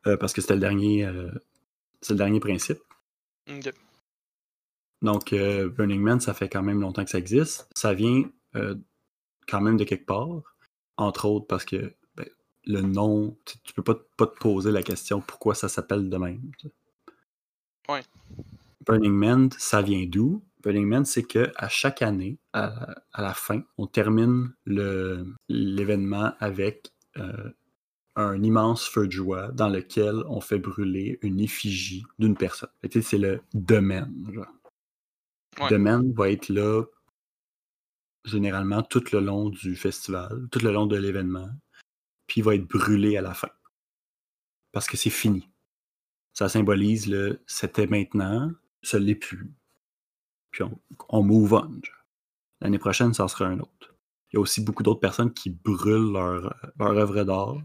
Euh, 0.07 0.17
parce 0.17 0.33
que 0.33 0.41
c'était 0.41 0.55
le 0.55 0.61
dernier. 0.61 1.05
euh, 1.05 1.31
c'est 2.01 2.15
le 2.15 2.19
dernier 2.19 2.41
principe. 2.41 2.79
Donc, 5.03 5.33
euh, 5.33 5.69
Burning 5.69 6.01
Man, 6.01 6.21
ça 6.21 6.35
fait 6.35 6.49
quand 6.49 6.63
même 6.63 6.81
longtemps 6.81 7.05
que 7.05 7.11
ça 7.11 7.19
existe. 7.19 7.69
Ça 7.75 7.93
vient 7.95 8.25
quand 9.49 9.61
même 9.61 9.77
de 9.77 9.85
quelque 9.85 10.07
part, 10.07 10.43
entre 10.97 11.25
autres 11.27 11.47
parce 11.47 11.65
que 11.65 11.95
ben, 12.15 12.27
le 12.67 12.83
nom, 12.83 13.37
tu, 13.45 13.59
tu 13.65 13.73
peux 13.73 13.83
pas, 13.83 13.95
te- 13.95 14.05
pas 14.17 14.27
te 14.27 14.39
poser 14.39 14.71
la 14.71 14.83
question 14.83 15.21
pourquoi 15.21 15.55
ça 15.55 15.69
s'appelle 15.69 16.09
de 16.11 16.17
même. 16.17 16.51
tu 16.59 16.69
sais. 16.69 16.75
Ouais. 17.89 18.03
Burning 18.87 19.13
Man, 19.13 19.51
ça 19.59 19.83
vient 19.83 20.05
d'où? 20.07 20.43
Burning 20.63 20.87
Man, 20.87 21.05
c'est 21.05 21.25
que 21.25 21.53
à 21.57 21.69
chaque 21.69 22.03
année, 22.03 22.39
à, 22.53 22.95
à 23.13 23.23
la 23.23 23.35
fin, 23.35 23.63
on 23.79 23.87
termine 23.87 24.53
l'événement 25.49 26.33
avec 26.39 26.93
euh, 27.17 27.51
un 28.17 28.43
immense 28.43 28.87
feu 28.87 29.07
de 29.07 29.13
joie 29.13 29.51
dans 29.53 29.69
lequel 29.69 30.23
on 30.29 30.41
fait 30.41 30.59
brûler 30.59 31.19
une 31.23 31.41
effigie 31.41 32.05
d'une 32.19 32.37
personne. 32.37 32.71
C'est 32.91 33.19
le 33.19 33.41
domaine. 33.55 34.47
Ouais. 35.61 35.69
Domaine 35.69 36.13
va 36.13 36.31
être 36.31 36.49
là 36.49 36.85
généralement 38.25 38.83
tout 38.83 39.05
le 39.13 39.21
long 39.21 39.51
du 39.51 39.75
festival, 39.77 40.47
tout 40.51 40.61
le 40.61 40.73
long 40.73 40.87
de 40.87 40.97
l'événement, 40.97 41.51
puis 42.27 42.41
il 42.41 42.45
va 42.45 42.55
être 42.55 42.67
brûlé 42.67 43.17
à 43.17 43.23
la 43.23 43.35
fin. 43.35 43.51
Parce 44.71 44.87
que 44.87 44.97
c'est 44.97 45.11
fini. 45.11 45.52
Ça 46.33 46.49
symbolise 46.49 47.09
le 47.09 47.41
c'était 47.47 47.87
maintenant, 47.87 48.51
ce 48.83 48.97
l'est 48.97 49.15
plus. 49.15 49.51
Puis 50.51 50.63
on, 50.63 50.79
on 51.09 51.23
move 51.23 51.53
on. 51.55 51.81
L'année 52.61 52.79
prochaine, 52.79 53.13
ça 53.15 53.29
sera 53.29 53.47
un 53.47 53.59
autre. 53.61 53.95
Il 54.33 54.37
y 54.37 54.39
a 54.39 54.41
aussi 54.41 54.63
beaucoup 54.63 54.83
d'autres 54.83 55.01
personnes 55.01 55.33
qui 55.33 55.51
brûlent 55.51 56.13
leur, 56.13 56.55
leur 56.79 56.97
œuvre 56.97 57.25
d'art 57.25 57.57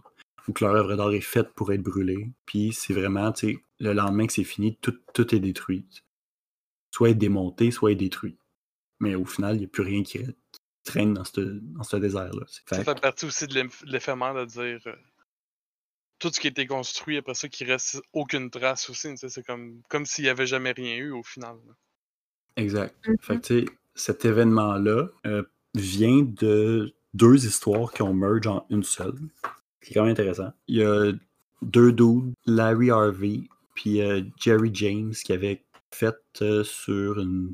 ou 0.48 0.54
que 0.54 0.64
leur 0.66 0.76
œuvre 0.76 0.96
d'art 0.96 1.12
est 1.14 1.22
faite 1.22 1.54
pour 1.54 1.72
être 1.72 1.82
brûlée. 1.84 2.30
Puis 2.46 2.74
c'est 2.74 2.94
vraiment, 2.94 3.32
tu 3.32 3.54
sais, 3.54 3.64
le 3.80 3.94
lendemain 3.94 4.28
que 4.28 4.34
c'est 4.34 4.44
fini, 4.44 4.78
tout, 4.82 4.98
tout 5.14 5.34
est 5.36 5.40
détruit. 5.40 5.86
Soit 6.94 7.10
est 7.12 7.16
démonté, 7.16 7.72
soit 7.72 7.92
est 7.92 7.96
détruit. 7.96 8.38
Mais 9.00 9.16
au 9.16 9.26
final, 9.26 9.56
il 9.56 9.60
n'y 9.60 9.66
a 9.66 9.70
plus 9.70 9.84
rien 9.84 10.04
qui, 10.04 10.20
traîne 10.84 11.14
dans 11.14 11.26
ce 11.26 11.42
dans 11.42 11.84
ce 11.84 11.98
désert-là. 11.98 12.46
Ça 12.48 12.84
fait- 12.84 13.02
partie 13.02 13.26
aussi 13.26 13.46
de 13.46 13.54
l'éph- 13.54 13.84
l'éphémère 13.86 14.34
de 14.34 14.46
dire 14.46 14.80
euh, 14.88 14.96
tout 16.20 16.32
ce 16.32 16.40
qui 16.40 16.48
a 16.48 16.50
été 16.50 16.66
construit 16.66 17.18
après 17.18 17.34
ça, 17.34 17.48
qu'il 17.48 17.70
reste 17.70 18.02
aucune 18.14 18.50
trace 18.50 18.90
aussi. 18.90 19.10
C'est 19.18 19.46
comme, 19.46 19.82
comme 19.90 20.06
s'il 20.06 20.24
n'y 20.26 20.30
avait 20.30 20.48
jamais 20.48 20.72
rien 20.72 20.98
eu 20.98 21.12
au 21.12 21.24
final. 21.24 21.56
là. 21.68 21.74
Exact. 22.56 22.96
Mhm. 23.08 23.16
Fait 23.22 23.40
que, 23.42 23.66
cet 23.96 24.26
événement-là 24.26 25.08
euh, 25.26 25.44
vient 25.74 26.22
de 26.22 26.94
deux 27.14 27.46
histoires 27.46 27.92
qui 27.92 28.02
ont 28.04 28.14
merge 28.14 28.48
en 28.48 28.66
une 28.70 28.84
seule. 28.84 29.18
C'est 29.82 29.94
quand 29.94 30.04
même 30.04 30.12
intéressant. 30.12 30.52
Il 30.68 30.78
y 30.78 30.84
a 30.84 31.14
deux 31.62 31.92
dudes, 31.92 32.34
Larry 32.46 32.92
Harvey 32.92 33.42
puis 33.78 34.02
euh, 34.02 34.24
Jerry 34.38 34.72
James, 34.74 35.14
qui 35.14 35.34
avaient 35.34 35.64
fait 35.92 36.18
euh, 36.42 36.64
sur 36.64 37.20
une, 37.20 37.54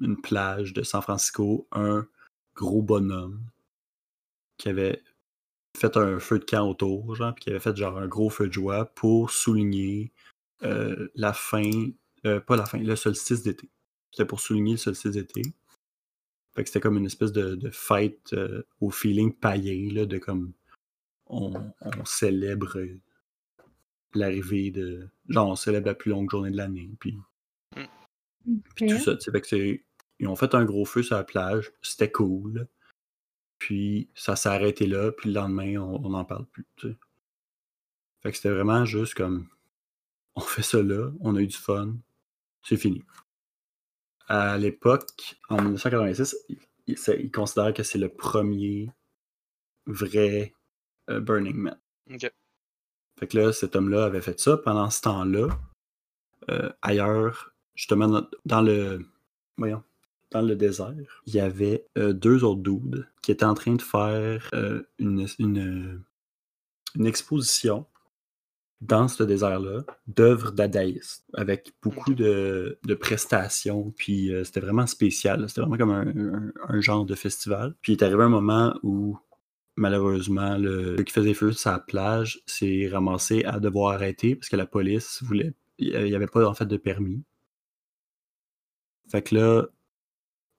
une 0.00 0.20
plage 0.20 0.72
de 0.72 0.82
San 0.82 1.00
Francisco 1.00 1.68
un 1.70 2.06
gros 2.56 2.82
bonhomme 2.82 3.40
qui 4.58 4.68
avait 4.68 5.00
fait 5.76 5.96
un 5.96 6.18
feu 6.18 6.38
de 6.38 6.44
camp 6.44 6.68
autour, 6.68 7.14
genre, 7.14 7.34
puis 7.34 7.44
qui 7.44 7.50
avait 7.50 7.60
fait 7.60 7.76
genre 7.76 7.98
un 7.98 8.06
gros 8.06 8.30
feu 8.30 8.48
de 8.48 8.52
joie 8.52 8.86
pour 8.86 9.30
souligner 9.30 10.12
euh, 10.62 11.08
la 11.14 11.32
fin, 11.32 11.70
euh, 12.26 12.40
pas 12.40 12.56
la 12.56 12.66
fin, 12.66 12.78
le 12.78 12.96
solstice 12.96 13.42
d'été. 13.42 13.70
C'était 14.10 14.26
pour 14.26 14.40
souligner 14.40 14.72
le 14.72 14.78
solstice 14.78 15.12
d'été. 15.12 15.42
Fait 16.54 16.64
que 16.64 16.68
c'était 16.68 16.80
comme 16.80 16.96
une 16.96 17.06
espèce 17.06 17.32
de, 17.32 17.54
de 17.54 17.70
fête 17.70 18.32
euh, 18.32 18.62
au 18.80 18.90
feeling 18.90 19.32
païen, 19.32 19.92
là, 19.92 20.06
de 20.06 20.18
comme 20.18 20.52
on, 21.26 21.52
on 21.80 22.04
célèbre 22.04 22.76
l'arrivée 24.14 24.70
de. 24.70 25.08
Genre, 25.28 25.48
on 25.48 25.56
célèbre 25.56 25.86
la 25.86 25.94
plus 25.94 26.10
longue 26.10 26.30
journée 26.30 26.50
de 26.50 26.56
l'année. 26.56 26.90
Puis, 26.98 27.16
puis 28.74 28.88
tout 28.88 28.98
ça, 28.98 29.14
tu 29.14 29.22
sais. 29.22 29.30
Fait 29.30 29.40
que 29.40 29.46
c'est. 29.46 29.84
Ils 30.18 30.28
ont 30.28 30.36
fait 30.36 30.54
un 30.54 30.64
gros 30.64 30.84
feu 30.84 31.02
sur 31.02 31.16
la 31.16 31.24
plage, 31.24 31.72
c'était 31.80 32.10
cool. 32.10 32.68
Puis 33.60 34.10
ça 34.16 34.34
s'est 34.34 34.48
arrêté 34.48 34.86
là, 34.86 35.12
puis 35.12 35.28
le 35.30 35.36
lendemain, 35.40 35.76
on 35.76 36.08
n'en 36.10 36.24
parle 36.24 36.46
plus. 36.46 36.66
tu 36.76 36.88
sais. 36.88 36.96
Fait 38.22 38.30
que 38.32 38.36
c'était 38.36 38.50
vraiment 38.50 38.84
juste 38.84 39.14
comme. 39.14 39.48
On 40.36 40.40
fait 40.40 40.62
ça 40.62 40.82
là, 40.82 41.10
on 41.20 41.36
a 41.36 41.40
eu 41.40 41.46
du 41.48 41.56
fun, 41.56 41.96
c'est 42.62 42.76
fini 42.76 43.04
à 44.28 44.56
l'époque, 44.58 45.36
en 45.48 45.56
1986, 45.60 46.36
il, 46.48 46.58
il- 46.86 46.96
ça- 46.96 47.16
il 47.16 47.32
considère 47.32 47.74
que 47.74 47.82
c'est 47.82 47.98
le 47.98 48.08
premier 48.08 48.88
vrai 49.86 50.54
euh, 51.10 51.18
Burning 51.20 51.56
Man. 51.56 51.78
Fait 53.18 53.26
que 53.26 53.36
là, 53.38 53.52
cet 53.52 53.74
homme-là 53.74 54.04
avait 54.04 54.20
fait 54.20 54.38
ça. 54.38 54.56
Pendant 54.56 54.88
ce 54.88 55.00
temps-là, 55.02 55.48
euh, 56.48 56.70
ailleurs, 56.80 57.52
justement, 57.74 58.22
dans 58.46 58.62
le. 58.62 59.04
Voyons. 59.56 59.82
Dans 60.30 60.42
le 60.42 60.54
désert, 60.54 60.94
il 61.26 61.34
y 61.34 61.40
avait 61.40 61.86
euh, 61.98 62.12
deux 62.12 62.44
autres 62.44 62.62
dudes 62.62 63.08
qui 63.20 63.32
étaient 63.32 63.44
en 63.44 63.54
train 63.54 63.74
de 63.74 63.82
faire 63.82 64.48
euh, 64.54 64.82
une, 64.98 65.26
une, 65.38 66.04
exposition 67.04 67.86
dans 68.80 69.08
ce 69.08 69.22
désert-là 69.24 69.82
d'œuvres 70.06 70.52
dadaïstes 70.52 71.24
avec 71.34 71.72
beaucoup 71.82 72.14
de, 72.14 72.78
prestations. 73.00 73.92
Puis 73.96 74.32
euh, 74.32 74.44
c'était 74.44 74.60
vraiment 74.60 74.86
spécial. 74.86 75.48
C'était 75.48 75.62
vraiment 75.62 75.76
comme 75.76 76.52
un 76.68 76.80
genre 76.80 77.04
de 77.04 77.14
festival. 77.16 77.74
Puis 77.82 77.94
il 77.94 77.96
est 77.96 78.04
arrivé 78.04 78.22
un 78.22 78.28
moment 78.28 78.74
où 78.84 79.18
malheureusement, 79.76 80.56
le, 80.58 80.96
le 80.96 81.02
qui 81.02 81.12
faisait 81.12 81.34
feu 81.34 81.52
sur 81.52 81.60
sa 81.60 81.78
plage 81.78 82.42
s'est 82.46 82.88
ramassé 82.92 83.44
à 83.44 83.58
devoir 83.58 83.94
arrêter 83.94 84.36
parce 84.36 84.48
que 84.48 84.56
la 84.56 84.66
police 84.66 85.22
voulait. 85.22 85.54
Il 85.78 86.04
n'y 86.04 86.14
avait 86.14 86.26
pas 86.26 86.46
en 86.46 86.54
fait 86.54 86.66
de 86.66 86.76
permis. 86.76 87.22
Fait 89.10 89.22
que 89.22 89.34
là, 89.34 89.66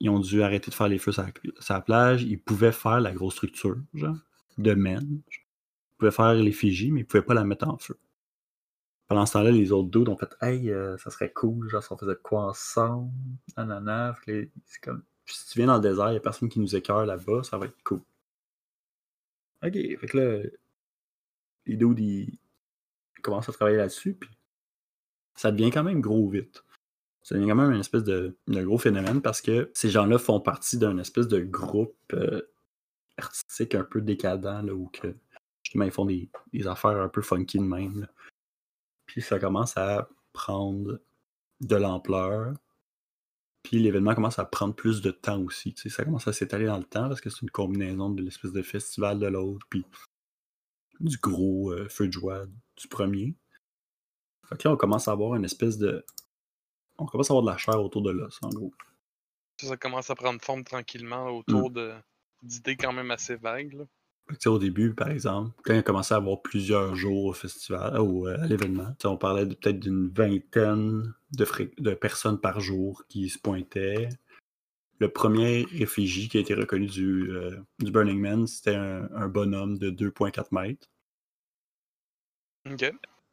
ils 0.02 0.10
ont 0.10 0.20
dû 0.20 0.42
arrêter 0.42 0.72
de 0.72 0.76
faire 0.76 0.88
les 0.88 0.98
feux 0.98 1.12
sur 1.12 1.24
la, 1.70 1.82
plage. 1.82 2.24
Ils 2.24 2.42
pouvaient 2.42 2.72
faire 2.72 3.00
la 3.00 3.14
grosse 3.14 3.36
structure, 3.36 3.78
genre, 3.94 4.18
de. 4.58 4.74
Ils 4.74 5.22
pouvaient 5.98 6.12
faire 6.12 6.34
l'effigie, 6.34 6.92
mais 6.92 7.02
ils 7.02 7.06
pouvaient 7.06 7.24
pas 7.24 7.36
la 7.36 7.44
mettre 7.44 7.68
en 7.68 7.78
feu. 7.78 7.98
Pendant 9.08 9.28
ce 9.28 9.34
temps-là, 9.34 9.52
les 9.52 9.72
autres 9.72 9.90
dudes 9.90 10.10
ont 10.10 10.18
fait 10.18 10.36
Hey, 10.42 10.72
euh, 10.72 10.98
ça 10.98 11.12
serait 11.12 11.32
cool, 11.32 11.70
genre, 11.70 11.84
si 11.84 11.92
on 11.92 11.98
faisait 11.98 12.16
quoi 12.24 12.48
ensemble, 12.48 13.12
nanana. 13.56 14.18
C'est 14.26 14.50
comme, 14.82 15.04
si 15.26 15.48
tu 15.50 15.60
viens 15.60 15.68
dans 15.68 15.76
le 15.76 15.82
désert, 15.82 16.08
il 16.08 16.14
n'y 16.14 16.18
a 16.18 16.22
personne 16.22 16.50
qui 16.50 16.60
nous 16.60 16.76
écœure 16.76 17.06
là-bas, 17.06 17.44
ça 17.44 17.60
va 17.60 17.68
être 17.68 17.84
cool. 17.84 18.02
Ok, 19.64 19.74
fait 19.74 20.08
que 20.08 20.18
là, 20.18 20.50
les 21.68 21.78
dudes, 21.78 22.40
commencent 23.22 23.50
à 23.50 23.52
travailler 23.52 23.78
là-dessus, 23.78 24.16
puis 24.16 24.32
ça 25.36 25.52
devient 25.52 25.70
quand 25.70 25.84
même 25.84 26.02
gros 26.02 26.28
vite. 26.28 26.64
Devient 27.30 27.48
quand 27.48 27.56
même 27.56 27.72
une 27.72 27.80
espèce 27.80 28.04
de, 28.04 28.36
de 28.48 28.64
gros 28.64 28.78
phénomène 28.78 29.22
parce 29.22 29.42
que 29.42 29.72
ces 29.74 29.90
gens-là 29.90 30.18
font 30.18 30.40
partie 30.40 30.78
d'un 30.78 30.98
espèce 30.98 31.28
de 31.28 31.40
groupe 31.40 31.96
euh, 32.14 32.42
artistique 33.18 33.76
un 33.76 33.84
peu 33.84 34.02
décadent, 34.02 34.66
là, 34.66 34.74
où 34.74 34.88
que, 34.88 35.16
justement, 35.64 35.86
ils 35.86 35.92
font 35.92 36.06
des, 36.06 36.30
des 36.52 36.68
affaires 36.68 36.98
un 37.00 37.10
peu 37.10 37.22
funky 37.22 37.60
de 37.60 37.64
même. 37.64 38.02
là. 38.02 38.08
Puis 39.06 39.22
ça 39.22 39.40
commence 39.40 39.78
à 39.78 40.10
prendre 40.34 41.00
de 41.62 41.76
l'ampleur. 41.76 42.54
Puis 43.64 43.80
l'événement 43.80 44.16
commence 44.16 44.40
à 44.40 44.46
prendre 44.46 44.74
plus 44.74 45.02
de 45.02 45.12
temps 45.12 45.42
aussi. 45.42 45.74
tu 45.74 45.84
sais. 45.84 45.90
Ça 45.90 46.04
commence 46.04 46.28
à 46.28 46.34
s'étaler 46.34 46.66
dans 46.66 46.78
le 46.78 46.84
temps 46.84 47.08
parce 47.08 47.22
que 47.22 47.30
c'est 47.30 47.42
une 47.42 47.52
combinaison 47.52 48.10
de 48.10 48.24
l'espèce 48.24 48.52
de 48.52 48.62
festival 48.62 49.20
de 49.20 49.28
l'autre, 49.28 49.66
puis 49.70 49.86
du 51.00 51.18
gros 51.18 51.72
euh, 51.72 51.88
feu 51.90 52.08
de 52.08 52.14
joie 52.14 52.46
du 52.78 52.88
premier. 52.88 53.36
Fait 54.48 54.58
que 54.58 54.68
là, 54.68 54.74
on 54.74 54.78
commence 54.78 55.08
à 55.08 55.12
avoir 55.12 55.36
une 55.36 55.46
espèce 55.46 55.78
de. 55.78 56.04
On 57.02 57.06
commence 57.06 57.32
à 57.32 57.34
avoir 57.34 57.44
de 57.44 57.50
la 57.52 57.58
chair 57.58 57.82
autour 57.82 58.02
de 58.02 58.12
l'os, 58.12 58.38
en 58.44 58.50
gros. 58.50 58.72
Ça, 59.60 59.68
ça 59.68 59.78
commence 59.78 60.10
à 60.10 60.16
prendre 60.16 60.42
forme 60.42 60.64
tranquillement 60.64 61.28
autour 61.30 61.72
de 61.72 61.94
d'idées 62.44 62.76
quand 62.76 62.94
même 62.94 63.12
assez 63.12 63.36
vagues. 63.36 63.74
là. 63.74 63.86
Que, 64.40 64.50
au 64.50 64.60
début, 64.60 64.94
par 64.94 65.10
exemple, 65.10 65.52
quand 65.64 65.74
il 65.74 65.80
a 65.80 65.84
commencé 65.84 66.14
à 66.14 66.18
avoir 66.18 66.42
plusieurs 66.42 66.96
jours 66.96 67.26
au 67.26 67.34
festival, 67.34 68.00
ou 68.00 68.28
euh, 68.28 68.38
à 68.40 68.48
l'événement, 68.48 68.96
on 69.04 69.18
parlait 69.18 69.46
de- 69.46 69.56
peut-être 69.56 69.80
d'une 69.80 70.10
vingtaine 70.10 71.14
de, 71.32 71.94
personnes 71.94 72.40
par 72.40 72.60
jour 72.60 73.04
qui 73.10 73.30
se 73.30 73.38
pointaient. 73.40 74.10
Le 75.00 75.10
premier 75.10 75.66
réfugié 75.72 76.28
qui 76.28 76.38
a 76.38 76.42
été 76.42 76.54
reconnu 76.54 76.86
du, 76.86 77.32
euh, 77.32 77.60
du 77.80 77.92
Burning 77.92 78.20
Man, 78.20 78.48
c'était 78.48 78.76
un, 78.76 79.10
un 79.14 79.28
bonhomme 79.28 79.78
de 79.80 79.90
2,4 79.90 80.48
mètres. 80.52 80.88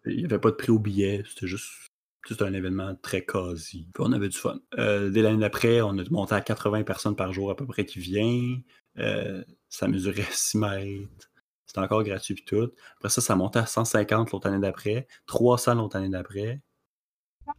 Il 0.06 0.16
n'y 0.16 0.24
avait 0.24 0.38
pas 0.38 0.50
de 0.50 0.56
prix 0.56 0.70
au 0.70 0.78
billet, 0.78 1.22
c'était 1.28 1.46
juste 1.46 1.87
c'était 2.26 2.44
un 2.44 2.52
événement 2.52 2.94
très 2.96 3.24
quasi. 3.24 3.88
Puis 3.94 4.04
on 4.06 4.12
avait 4.12 4.28
du 4.28 4.36
fun. 4.36 4.58
Euh, 4.78 5.10
dès 5.10 5.22
l'année 5.22 5.38
d'après, 5.40 5.80
on 5.80 5.96
a 5.98 6.04
monté 6.10 6.34
à 6.34 6.40
80 6.40 6.82
personnes 6.82 7.16
par 7.16 7.32
jour 7.32 7.50
à 7.50 7.56
peu 7.56 7.66
près 7.66 7.84
qui 7.86 8.00
viennent. 8.00 8.62
Euh, 8.98 9.42
ça 9.68 9.88
mesurait 9.88 10.26
6 10.30 10.58
mètres. 10.58 11.30
C'était 11.66 11.80
encore 11.80 12.02
gratuit 12.02 12.34
puis 12.34 12.44
tout. 12.44 12.72
Après 12.96 13.10
ça, 13.10 13.20
ça 13.20 13.36
montait 13.36 13.58
à 13.58 13.66
150 13.66 14.32
l'autre 14.32 14.46
année 14.48 14.58
d'après, 14.58 15.06
300 15.26 15.74
l'autre 15.74 15.96
année 15.96 16.08
d'après. 16.08 16.60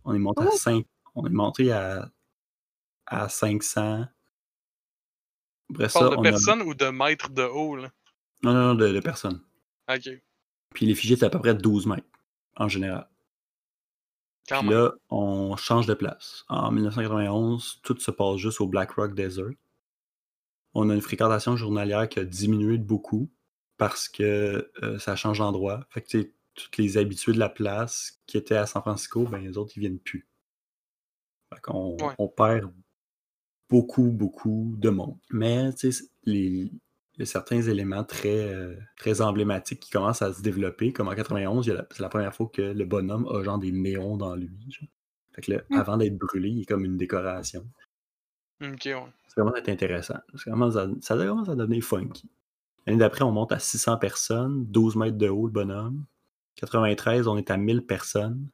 On 0.04 0.14
est 0.14 0.20
monté 0.20 0.44
à 0.44 0.48
Oh! 0.52 0.56
5. 0.58 0.86
On 1.16 1.26
est 1.26 1.30
monté 1.32 1.72
à, 1.72 2.12
à 3.06 3.30
500. 3.30 4.06
Après 5.72 5.86
Tu 5.88 5.90
ça, 5.92 6.00
parles 6.00 6.12
de 6.12 6.18
on 6.18 6.22
a... 6.22 6.30
personnes 6.30 6.62
ou 6.64 6.74
de 6.74 6.86
mètres 6.86 7.30
de 7.30 7.44
haut, 7.44 7.76
là? 7.76 7.92
Non, 8.42 8.54
non, 8.54 8.60
non, 8.70 8.76
de, 8.76 8.92
de 8.92 9.00
personnes. 9.00 9.42
Ok. 9.90 10.10
Puis 10.74 10.86
l'effigie 10.86 11.14
était 11.14 11.26
à 11.26 11.30
peu 11.30 11.40
près 11.40 11.54
12 11.56 11.86
mètres, 11.88 12.08
en 12.56 12.68
général. 12.68 13.08
Quand 14.50 14.62
Puis 14.62 14.70
là, 14.72 14.94
on 15.10 15.56
change 15.56 15.86
de 15.86 15.94
place. 15.94 16.44
En 16.50 16.72
1991, 16.72 17.80
tout 17.84 17.98
se 18.00 18.10
passe 18.12 18.38
juste 18.38 18.60
au 18.62 18.68
Black 18.68 18.92
Rock 18.92 19.14
Desert. 19.14 19.52
On 20.74 20.90
a 20.90 20.96
une 20.96 21.02
fréquentation 21.02 21.56
journalière 21.56 22.10
qui 22.10 22.20
a 22.20 22.26
diminué 22.26 22.78
de 22.78 22.84
beaucoup 22.84 23.30
parce 23.78 24.10
que 24.10 24.72
euh, 24.84 25.00
ça 25.00 25.16
change 25.16 25.38
d'endroit. 25.40 25.86
Fait 25.90 26.02
que 26.02 26.08
tu 26.08 26.22
sais, 26.22 26.34
tous 26.56 26.82
les 26.82 26.98
habitués 26.98 27.34
de 27.34 27.40
la 27.40 27.50
place 27.50 28.20
qui 28.26 28.38
étaient 28.38 28.56
à 28.58 28.66
San 28.66 28.82
Francisco, 28.82 29.24
ben 29.26 29.40
les 29.40 29.58
autres, 29.58 29.74
ils 29.76 29.82
viennent 29.82 30.00
plus. 30.00 30.28
Fait 31.54 31.62
qu'on 31.62 31.96
Ouais. 31.98 32.16
on 32.18 32.28
perd 32.28 32.72
beaucoup, 33.70 34.12
beaucoup 34.12 34.76
de 34.78 34.90
monde. 34.90 35.18
Mais 35.30 35.74
tu 35.74 35.92
sais, 35.92 36.06
les, 36.24 36.72
il 37.20 37.24
y 37.24 37.24
a 37.24 37.26
certains 37.26 37.62
éléments 37.62 38.06
très, 38.06 38.54
euh, 38.54 38.76
très 38.98 39.20
emblématiques 39.22 39.82
qui 39.82 39.92
commencent 39.92 40.22
à 40.22 40.32
se 40.34 40.42
développer. 40.42 40.94
Comme 40.94 41.10
en 41.10 41.16
91, 41.16 41.66
il 41.66 41.70
y 41.70 41.74
a 41.74 41.76
la- 41.76 41.88
c'est 41.92 42.00
la 42.02 42.08
première 42.10 42.34
fois 42.34 42.50
que 42.52 42.62
le 42.62 42.86
bonhomme 42.86 43.28
a 43.28 43.44
genre 43.44 43.60
des 43.60 43.72
néons 43.74 44.16
dans 44.18 44.36
lui. 44.36 44.50
genre. 44.70 44.88
Fait 45.34 45.42
que 45.42 45.52
là, 45.54 45.62
Mm. 45.70 45.76
avant 45.76 45.98
d'être 45.98 46.18
brûlé, 46.18 46.50
il 46.50 46.62
est 46.62 46.66
comme 46.66 46.86
une 46.86 46.96
décoration. 46.98 47.68
Ok, 48.64 48.82
ouais. 48.86 48.94
Ça 49.28 49.36
commence 49.36 49.56
à 49.56 49.60
être 49.60 49.70
intéressant. 49.70 50.18
Ça 50.36 50.50
commence 50.52 50.76
à, 50.78 50.88
ça 51.02 51.16
commence 51.18 51.50
à 51.50 51.56
devenir 51.56 51.84
funky. 51.84 52.30
L'année 52.88 53.00
d'après, 53.00 53.24
on 53.24 53.32
monte 53.32 53.52
à 53.52 53.60
600 53.60 53.98
personnes, 53.98 54.66
12 54.66 54.96
mètres 54.96 55.18
de 55.18 55.28
haut 55.30 55.46
le 55.46 55.52
bonhomme. 55.52 56.06
93, 56.56 57.28
on 57.28 57.38
est 57.38 57.52
à 57.52 57.58
1000 57.58 57.86
personnes. 57.86 58.48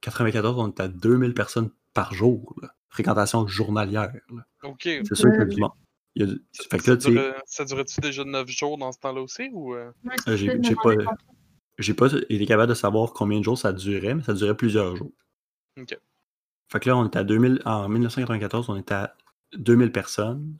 94, 0.00 0.58
on 0.58 0.68
est 0.68 0.80
à 0.80 0.88
2000 0.88 1.34
personnes 1.34 1.70
par 1.94 2.12
jour. 2.14 2.54
là. 2.62 2.74
Fréquentation 2.88 3.46
journalière. 3.46 4.12
là. 4.30 4.46
Ok. 4.64 4.82
C'est 4.84 5.14
sûr 5.14 5.30
que 5.32 5.44
du 5.44 5.60
monde. 5.60 5.72
Il 6.14 6.22
y 6.22 6.30
a 6.30 6.32
du- 6.34 6.42
Fait 6.70 6.78
que 6.78 6.84
Ça, 6.84 6.90
là, 6.92 6.96
tu 6.96 7.02
sais, 7.04 7.10
durait- 7.10 7.34
ça 7.46 7.64
durait-tu 7.64 8.00
déjà 8.00 8.24
9 8.24 8.48
jours 8.48 8.78
dans 8.78 8.92
ce 8.92 8.98
temps-là 9.00 9.20
aussi 9.22 9.48
ou 9.52 9.74
euh? 9.74 9.90
Ouais, 10.04 10.14
Euh, 10.28 10.36
j'ai- 10.36 10.48
pas- 10.74 10.94
j'ai 11.78 11.94
pas 11.94 12.12
été 12.12 12.46
capable 12.46 12.70
de 12.70 12.74
savoir 12.74 13.12
combien 13.12 13.38
de 13.38 13.44
jours 13.44 13.58
ça 13.58 13.72
durait, 13.72 14.14
mais 14.14 14.22
ça 14.22 14.34
durait 14.34 14.56
plusieurs 14.56 14.94
jours. 14.96 15.12
Ok. 15.80 15.98
Fait 16.68 16.80
que 16.80 16.88
là, 16.88 16.96
on 16.96 17.04
est 17.04 17.16
à 17.16 17.24
2000. 17.24 17.60
En 17.64 17.88
1994, 17.88 18.68
on 18.70 18.76
est 18.76 18.92
à 18.92 19.14
2000 19.56 19.92
personnes. 19.92 20.56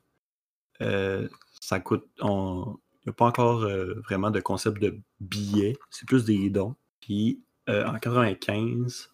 Euh, 0.81 1.29
ça 1.61 1.81
coûte. 1.81 2.07
On... 2.21 2.77
Il 3.05 3.09
n'y 3.09 3.11
a 3.11 3.15
pas 3.15 3.25
encore 3.27 3.65
euh, 3.65 3.95
vraiment 4.05 4.31
de 4.31 4.39
concept 4.41 4.81
de 4.81 4.97
billets. 5.21 5.77
C'est 5.91 6.07
plus 6.07 6.25
des 6.25 6.51
dons. 6.51 6.77
Puis 7.01 7.43
euh, 7.69 7.85
en 7.87 7.99
95, 7.99 9.11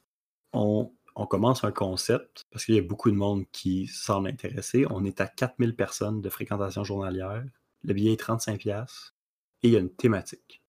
on, 0.52 0.92
on 1.18 1.26
commence 1.26 1.64
un 1.64 1.72
concept 1.72 2.46
parce 2.50 2.64
qu'il 2.64 2.74
y 2.76 2.78
a 2.78 2.82
beaucoup 2.82 3.10
de 3.10 3.16
monde 3.16 3.44
qui 3.52 3.86
semble 3.88 4.28
intéressé. 4.28 4.86
On 4.88 5.04
est 5.04 5.20
à 5.20 5.26
4000 5.26 5.74
personnes 5.76 6.20
de 6.22 6.28
fréquentation 6.30 6.84
journalière. 6.84 7.44
Le 7.84 7.92
billet 7.94 8.12
est 8.12 8.20
35$ 8.20 8.56
piastres, 8.58 9.14
et 9.62 9.68
il 9.68 9.74
y 9.74 9.76
a 9.76 9.80
une 9.80 9.90
thématique. 9.94 10.62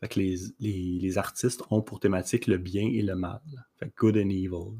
Fait 0.00 0.08
que 0.08 0.20
les, 0.20 0.36
les- 0.58 0.98
les 1.00 1.18
artistes 1.18 1.62
ont 1.70 1.80
pour 1.82 2.00
thématique 2.00 2.46
le 2.46 2.58
bien 2.58 2.82
et 2.86 3.02
le 3.02 3.14
mal. 3.14 3.40
Fait 3.78 3.88
que 3.88 3.94
good 3.96 4.16
and 4.16 4.28
evil. 4.30 4.76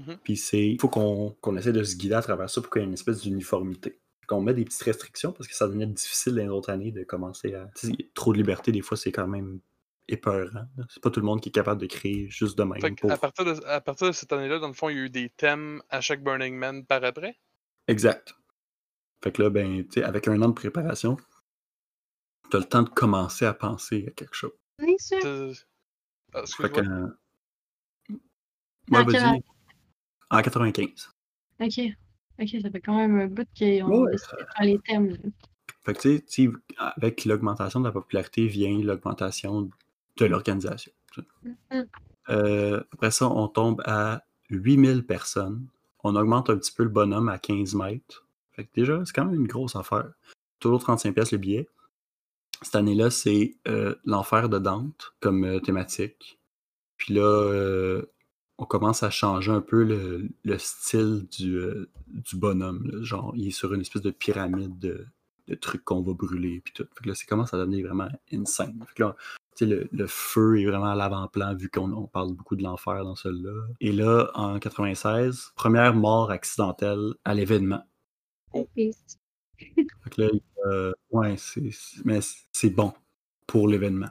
Mhm. 0.00 0.18
Puis 0.22 0.36
c'est. 0.36 0.68
Il 0.68 0.80
faut 0.80 0.88
qu'on 0.88 1.56
essaie 1.56 1.72
de 1.72 1.82
se 1.82 1.96
guider 1.96 2.14
à 2.14 2.22
travers 2.22 2.48
ça 2.50 2.60
pour 2.60 2.70
qu'il 2.70 2.82
y 2.82 2.84
ait 2.84 2.88
une 2.88 2.94
espèce 2.94 3.20
d'uniformité. 3.22 4.00
Qu'on 4.26 4.42
met 4.42 4.52
des 4.54 4.64
petites 4.64 4.82
restrictions 4.82 5.32
parce 5.32 5.48
que 5.48 5.54
ça 5.54 5.66
devenait 5.66 5.86
difficile 5.86 6.34
dans 6.34 6.42
les 6.42 6.48
autres 6.48 6.70
années 6.70 6.92
de 6.92 7.02
commencer 7.02 7.54
à. 7.54 7.70
trop 8.14 8.32
de 8.32 8.38
liberté, 8.38 8.72
des 8.72 8.82
fois, 8.82 8.96
c'est 8.96 9.10
quand 9.12 9.26
même 9.26 9.60
épeurant. 10.08 10.50
là. 10.76 10.84
C'est 10.88 11.02
pas 11.02 11.10
tout 11.10 11.20
le 11.20 11.26
monde 11.26 11.40
qui 11.40 11.48
est 11.50 11.52
capable 11.52 11.80
de 11.80 11.86
créer 11.86 12.28
juste 12.30 12.56
de 12.58 12.64
même. 12.64 12.96
Pour- 12.96 13.10
à, 13.12 13.16
partir 13.16 13.44
de, 13.44 13.64
à 13.66 13.80
partir 13.80 14.06
de 14.08 14.12
cette 14.12 14.32
année-là, 14.32 14.58
dans 14.58 14.68
le 14.68 14.72
fond, 14.74 14.88
il 14.88 14.96
y 14.96 15.00
a 15.00 15.04
eu 15.04 15.10
des 15.10 15.28
thèmes 15.30 15.82
à 15.90 16.00
chaque 16.00 16.22
Burning 16.22 16.54
Man 16.56 16.84
par 16.86 17.04
après? 17.04 17.38
Exact. 17.86 18.34
Fait 19.22 19.32
que 19.32 19.42
là, 19.42 19.50
ben, 19.50 19.84
tu 19.84 19.92
sais, 20.00 20.02
avec 20.04 20.28
un 20.28 20.40
an 20.42 20.48
de 20.48 20.54
préparation, 20.54 21.16
t'as 22.50 22.58
le 22.58 22.64
temps 22.64 22.82
de 22.82 22.88
commencer 22.88 23.44
à 23.46 23.54
penser 23.54 24.06
à 24.08 24.10
quelque 24.12 24.34
chose. 24.34 24.52
Oui, 24.80 24.94
sûr. 24.98 25.18
Euh, 25.24 25.52
ah, 26.34 26.42
Fait 26.46 26.70
que. 26.70 26.80
euh, 26.80 27.08
vas-y. 28.90 29.16
année? 29.16 29.44
En 30.30 30.40
95. 30.42 31.10
Ok. 31.60 31.80
Ok, 32.40 32.48
ça 32.62 32.70
fait 32.70 32.80
quand 32.80 32.96
même 32.96 33.18
un 33.20 33.26
bout 33.26 33.48
qu'on 33.58 34.04
Ouais, 34.04 34.12
les 34.60 34.78
thèmes. 34.80 35.10
là. 35.10 35.16
Fait 35.84 35.94
que 35.94 36.00
tu 36.00 36.16
sais, 36.16 36.20
tu 36.24 36.50
sais, 36.50 36.56
avec 36.76 37.24
l'augmentation 37.24 37.80
de 37.80 37.86
la 37.86 37.92
popularité 37.92 38.46
vient 38.46 38.78
l'augmentation 38.78 39.70
de 40.18 40.26
l'organisation. 40.26 40.92
Mhm. 41.70 41.86
Euh, 42.30 42.82
après 42.92 43.10
ça, 43.10 43.28
on 43.28 43.48
tombe 43.48 43.82
à 43.84 44.22
8000 44.50 45.04
personnes. 45.04 45.66
On 46.04 46.14
augmente 46.16 46.50
un 46.50 46.56
petit 46.56 46.72
peu 46.72 46.82
le 46.84 46.88
bonhomme 46.88 47.28
à 47.28 47.38
15 47.38 47.74
mètres. 47.74 48.26
Fait 48.52 48.64
que 48.64 48.70
déjà, 48.74 49.02
c'est 49.04 49.12
quand 49.12 49.24
même 49.24 49.40
une 49.40 49.46
grosse 49.46 49.76
affaire. 49.76 50.10
Toujours 50.60 50.80
35 50.80 51.14
pièces 51.14 51.32
le 51.32 51.38
billet. 51.38 51.68
Cette 52.62 52.74
année-là, 52.74 53.10
c'est 53.10 53.56
euh, 53.68 53.94
l'enfer 54.04 54.48
de 54.48 54.58
Dante 54.58 55.14
comme 55.20 55.44
euh, 55.44 55.60
thématique. 55.60 56.38
Puis 56.96 57.14
là, 57.14 58.02
on 58.58 58.64
commence 58.64 59.04
à 59.04 59.10
changer 59.10 59.52
un 59.52 59.60
peu 59.60 59.84
le, 59.84 60.28
le 60.42 60.58
style 60.58 61.28
du, 61.30 61.60
du 62.08 62.36
bonhomme. 62.36 62.90
là. 62.90 63.02
Genre, 63.04 63.32
il 63.36 63.48
est 63.48 63.52
sur 63.52 63.72
une 63.72 63.82
espèce 63.82 64.02
de 64.02 64.10
pyramide 64.10 64.80
de, 64.80 65.06
de 65.48 65.54
trucs 65.54 65.84
qu'on 65.84 66.02
va 66.02 66.12
brûler. 66.12 66.60
Puis 66.64 66.74
tout. 66.74 66.86
Fait 66.94 67.04
que 67.04 67.08
là, 67.08 67.14
ça 67.14 67.24
commence 67.26 67.52
à 67.54 67.58
devenir 67.58 67.86
vraiment 67.86 68.08
insane. 68.32 68.78
Fait 68.86 68.94
que 68.94 69.02
là, 69.02 69.16
le, 69.66 69.88
le 69.90 70.06
feu 70.06 70.60
est 70.60 70.66
vraiment 70.66 70.86
à 70.92 70.94
l'avant-plan 70.94 71.54
vu 71.54 71.68
qu'on 71.70 71.92
on 71.92 72.06
parle 72.06 72.34
beaucoup 72.34 72.56
de 72.56 72.62
l'enfer 72.62 73.02
dans 73.04 73.14
celui-là. 73.14 73.66
Et 73.80 73.92
là, 73.92 74.30
en 74.34 74.58
96, 74.58 75.52
première 75.56 75.94
mort 75.94 76.30
accidentelle 76.30 77.14
à 77.24 77.34
l'événement. 77.34 77.82
Que 80.10 80.22
là, 80.22 80.28
euh, 80.66 80.92
ouais, 81.10 81.36
c'est, 81.36 81.70
mais 82.04 82.20
c'est 82.52 82.70
bon 82.70 82.92
pour 83.46 83.68
l'événement. 83.68 84.08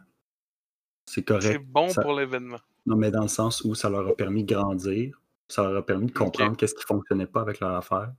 C'est 1.06 1.24
correct. 1.24 1.44
C'est 1.44 1.58
bon 1.60 1.88
ça- 1.90 2.02
pour 2.02 2.14
l'événement. 2.14 2.60
Non, 2.86 2.96
mais 2.98 3.12
dans 3.12 3.22
le 3.22 3.28
sens 3.28 3.64
où 3.64 3.74
ça 3.76 3.90
leur 3.90 4.08
a 4.08 4.16
permis 4.16 4.44
de 4.44 4.54
grandir, 4.54 5.22
ça 5.48 5.64
leur 5.64 5.78
a 5.78 5.86
permis 5.86 6.08
de 6.08 6.12
comprendre 6.12 6.58
qu'est-ce 6.58 6.76
qui 6.76 6.84
fonctionnait 6.86 7.28
pas 7.28 7.42
avec 7.42 7.60
leur 7.62 7.76
affaire. 7.76 8.12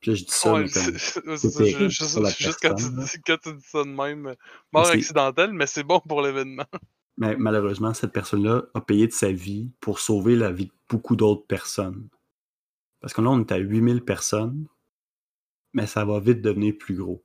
Puis 0.00 0.10
là, 0.12 0.16
je 0.16 0.24
dis 0.24 0.30
ça, 0.30 0.54
Ouais, 0.54 0.62
mais 0.62 0.70
comme. 0.70 0.82
c'est- 0.82 1.88
juste, 1.90 2.58
quand, 2.62 2.74
tu 2.74 2.84
personne, 2.90 2.96
là. 2.96 3.04
dis, 3.04 3.20
quand 3.26 3.36
tu 3.42 3.52
dis 3.54 3.62
ça 3.66 3.84
de 3.84 3.88
même, 3.90 4.26
euh, 4.28 4.34
mort 4.72 4.86
accidentelle, 4.94 5.52
mais 5.52 5.66
c'est 5.66 5.82
bon 5.84 6.00
pour 6.00 6.22
l'événement. 6.22 6.64
Mais 7.18 7.36
malheureusement, 7.36 7.92
cette 7.92 8.12
personne-là 8.12 8.62
a 8.72 8.80
payé 8.80 9.06
de 9.06 9.12
sa 9.12 9.30
vie 9.30 9.70
pour 9.80 9.98
sauver 9.98 10.36
la 10.36 10.52
vie 10.52 10.66
de 10.66 10.72
beaucoup 10.88 11.16
d'autres 11.16 11.44
personnes. 11.46 12.08
Parce 13.00 13.12
que 13.12 13.20
là, 13.20 13.28
on 13.28 13.40
est 13.40 13.52
à 13.52 13.58
8000 13.58 14.02
personnes, 14.02 14.66
mais 15.74 15.86
ça 15.86 16.06
va 16.06 16.18
vite 16.18 16.40
devenir 16.40 16.72
plus 16.78 16.94
gros. 16.94 17.22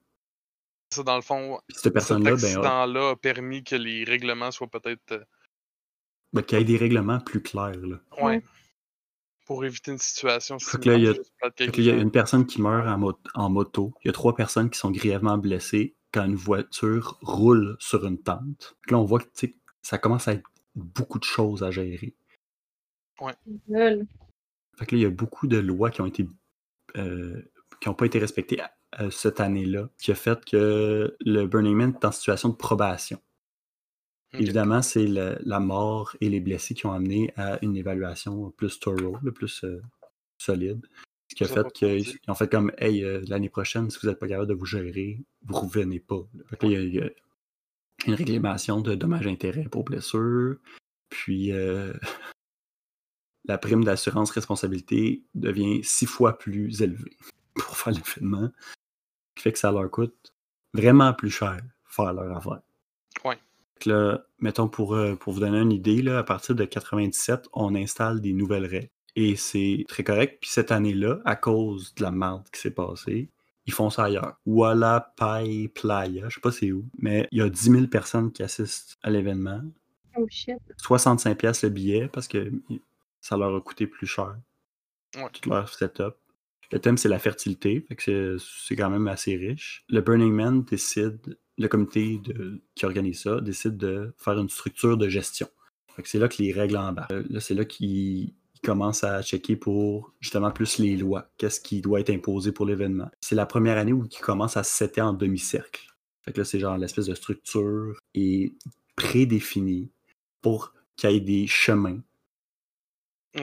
Ça, 0.92 1.02
dans 1.04 1.16
le 1.16 1.22
fond, 1.22 1.60
Puis 1.68 1.76
cette 1.76 1.84
cet 1.84 1.94
personne-là, 1.94 2.32
ben, 2.32 2.44
a- 2.44 2.48
accident-là 2.48 3.10
a 3.12 3.16
permis 3.16 3.64
que 3.64 3.76
les 3.78 4.04
règlements 4.04 4.52
soient 4.52 4.68
peut-être. 4.68 5.14
euh, 5.14 5.24
ben, 6.34 6.42
qu'il 6.42 6.58
y 6.58 6.62
ait 6.62 6.66
des 6.66 6.78
règlements 6.78 7.22
plus 7.22 7.42
clairs. 7.42 7.78
Là. 7.78 7.98
ouais. 8.22 8.44
Pour 9.46 9.64
éviter 9.64 9.92
une 9.92 9.98
situation 10.00 10.58
là, 10.90 10.96
il 10.96 11.04
y 11.04 11.08
a- 11.08 11.14
similaire, 11.14 11.52
y 11.86 11.90
une 12.02 12.12
personne 12.12 12.46
qui 12.46 12.62
meurt 12.62 12.88
en, 12.88 12.98
mo- 12.98 13.20
en 13.36 13.50
moto. 13.50 13.94
Il 14.04 14.08
y 14.08 14.10
a 14.10 14.14
trois 14.14 14.36
personnes 14.36 14.70
qui 14.70 14.80
sont 14.80 14.92
grièvement 14.92 15.38
blessées 15.38 15.96
quand 16.12 16.26
une 16.26 16.36
voiture 16.36 17.18
roule 17.22 17.76
sur 17.80 18.06
une 18.06 18.22
tente. 18.22 18.76
Puis 18.82 18.92
là, 18.94 19.00
on 19.00 19.04
voit 19.06 19.20
que 19.20 19.26
tu 19.26 19.48
sais, 19.48 19.56
ça 19.82 19.98
commence 19.98 20.28
à 20.28 20.34
être 20.34 20.44
beaucoup 20.76 21.20
de 21.20 21.24
choses 21.24 21.64
à 21.64 21.72
gérer. 21.72 22.16
Lol. 23.68 24.08
Fait 24.78 24.86
que 24.86 24.96
là, 24.96 25.00
il 25.00 25.04
y 25.04 25.06
a 25.06 25.10
beaucoup 25.10 25.48
de 25.48 25.58
lois 25.58 25.90
qui 25.92 26.02
ont 26.02 26.06
été 26.06 26.28
euh, 26.98 27.42
qui 27.82 27.90
n'ont 27.90 27.96
pas 27.96 28.06
été 28.06 28.20
respectées 28.20 28.62
cette 29.12 29.40
année-là, 29.42 29.90
qui 29.98 30.12
a 30.12 30.16
fait 30.16 30.44
que 30.46 31.16
le 31.20 31.46
Burning 31.46 31.76
Man 31.76 31.94
est 32.02 32.06
en 32.06 32.12
situation 32.12 32.50
de 32.50 32.56
probation. 32.56 33.20
Évidemment, 34.40 34.82
c'est 34.82 35.06
la 35.08 35.60
mort 35.60 36.16
et 36.22 36.30
les 36.30 36.40
blessés 36.40 36.74
qui 36.74 36.86
ont 36.86 36.92
amené 36.92 37.32
à 37.38 37.58
une 37.64 37.76
évaluation 37.76 38.52
plus 38.52 38.80
thorough, 38.80 39.18
le 39.24 39.32
plus 39.32 39.64
euh, 39.64 39.82
solide. 40.38 40.86
Ce 41.30 41.36
qui 41.36 41.44
a 41.44 41.48
fait 41.48 41.72
qu'ils 41.74 42.20
ont 42.28 42.36
fait 42.36 42.50
comme 42.52 42.72
Hey, 42.78 43.04
euh, 43.04 43.22
l'année 43.28 43.50
prochaine, 43.50 43.90
si 43.90 43.98
vous 44.02 44.08
n'êtes 44.08 44.20
pas 44.20 44.28
capable 44.28 44.48
de 44.50 44.54
vous 44.54 44.66
gérer, 44.66 45.20
vous 45.44 45.56
revenez 45.56 46.00
pas. 46.00 46.22
Y 46.70 46.76
a- 46.76 46.82
il 46.82 46.94
y 46.96 47.02
a 47.02 47.10
une 48.08 48.14
réclamation 48.14 48.82
de 48.82 48.94
dommages-intérêts 48.96 49.68
pour 49.70 49.84
blessures. 49.84 50.58
Puis 51.10 51.52
euh, 51.52 51.94
la 53.46 53.58
prime 53.58 53.84
d'assurance 53.84 54.32
responsabilité 54.32 55.24
devient 55.34 55.84
six 55.84 56.06
fois 56.06 56.38
plus 56.38 56.82
élevée 56.82 57.18
pour 57.56 57.78
faire 57.78 57.94
l'événement. 57.94 58.50
Ce 58.60 59.36
qui 59.36 59.44
fait 59.44 59.52
que 59.54 59.60
ça 59.60 59.72
leur 59.72 59.90
coûte 59.92 60.34
vraiment 60.74 61.14
plus 61.14 61.30
cher 61.30 61.60
faire 61.86 62.14
leur 62.14 62.36
affaire. 62.38 62.62
Là, 63.86 64.26
mettons 64.40 64.68
pour, 64.68 64.96
euh, 64.96 65.16
pour 65.16 65.34
vous 65.34 65.42
donner 65.42 65.60
une 65.60 65.72
idée, 65.72 66.02
là, 66.02 66.20
à 66.20 66.24
partir 66.24 66.56
de 66.56 66.66
97, 66.66 67.48
on 67.54 67.76
installe 67.76 68.22
des 68.22 68.34
nouvelles 68.34 68.66
règles. 68.66 68.90
Et 69.16 69.36
c'est 69.36 69.86
très 69.88 70.04
correct. 70.04 70.40
Puis 70.42 70.50
cette 70.50 70.72
année-là, 70.72 71.20
à 71.26 71.36
cause 71.36 71.94
de 71.96 72.04
la 72.04 72.12
merde 72.12 72.44
qui 72.52 72.60
s'est 72.60 72.72
passée, 72.72 73.30
ils 73.66 73.74
font 73.74 73.90
ça 73.90 74.06
ailleurs. 74.06 74.38
Walla 74.46 75.14
Pai 75.18 75.70
Playa, 75.74 76.30
je 76.30 76.36
sais 76.36 76.42
pas 76.42 76.52
c'est 76.52 76.72
où, 76.72 76.86
mais 77.00 77.28
il 77.32 77.40
y 77.40 77.42
a 77.42 77.50
10 77.50 77.72
000 77.72 77.88
personnes 77.88 78.32
qui 78.32 78.44
assistent 78.44 78.98
à 79.02 79.10
l'événement. 79.10 79.62
Oh 80.18 80.26
shit. 80.30 80.58
65 80.78 81.38
pièces 81.38 81.64
le 81.64 81.70
billet 81.70 82.08
parce 82.08 82.28
que 82.28 82.52
ça 83.22 83.38
leur 83.38 83.56
a 83.56 83.62
coûté 83.62 83.88
plus 83.88 84.08
cher. 84.08 84.38
Ouais. 85.16 85.30
Tout 85.32 85.50
leur 85.50 85.70
setup. 85.70 86.16
Le 86.72 86.80
thème, 86.80 86.98
c'est 86.98 87.10
la 87.10 87.20
fertilité, 87.20 87.86
fait 87.88 87.96
que 87.96 88.38
c'est 88.40 88.76
quand 88.76 88.90
même 88.90 89.08
assez 89.08 89.36
riche. 89.36 89.86
Le 89.88 90.02
Burning 90.02 90.34
Man 90.34 90.64
décide, 90.64 91.38
le 91.58 91.68
comité 91.68 92.18
de- 92.20 92.62
qui 92.76 92.86
organise 92.86 93.22
ça, 93.22 93.40
décide 93.42 93.78
de 93.78 94.14
faire 94.18 94.38
une 94.40 94.50
structure 94.50 94.98
de 94.98 95.08
gestion. 95.10 95.48
C'est 96.04 96.20
là 96.20 96.28
que 96.28 96.42
les 96.44 96.52
règles 96.52 96.76
embarquent. 96.78 97.12
Euh, 97.12 97.24
Là, 97.30 97.40
c'est 97.40 97.54
là 97.54 97.64
qu'ils 97.66 98.34
ils 98.56 98.62
commencent 98.68 99.04
à 99.04 99.22
checker 99.22 99.56
pour 99.56 100.14
justement 100.20 100.50
plus 100.52 100.80
les 100.80 100.98
lois. 100.98 101.30
Qu'est-ce 101.38 101.62
qui 101.62 101.82
doit 101.82 102.00
être 102.00 102.10
imposé 102.10 102.52
pour 102.52 102.66
l'événement? 102.66 103.10
C'est 103.22 103.36
la 103.36 103.46
première 103.46 103.78
année 103.78 103.94
où 103.94 104.06
ils 104.06 104.18
commencent 104.20 104.58
à 104.58 104.64
se 104.64 104.76
setter 104.76 105.02
en 105.02 105.14
demi-cercle. 105.14 105.88
Fait 106.24 106.34
que 106.34 106.40
là, 106.40 106.46
c'est 106.46 106.60
genre 106.60 106.78
l'espèce 106.78 107.06
de 107.06 107.14
structure 107.16 107.98
est 108.16 108.54
prédéfinie 108.96 109.92
pour 110.42 110.74
qu'il 110.96 111.12
y 111.12 111.16
ait 111.16 111.20
des 111.20 111.48
chemins 111.48 112.00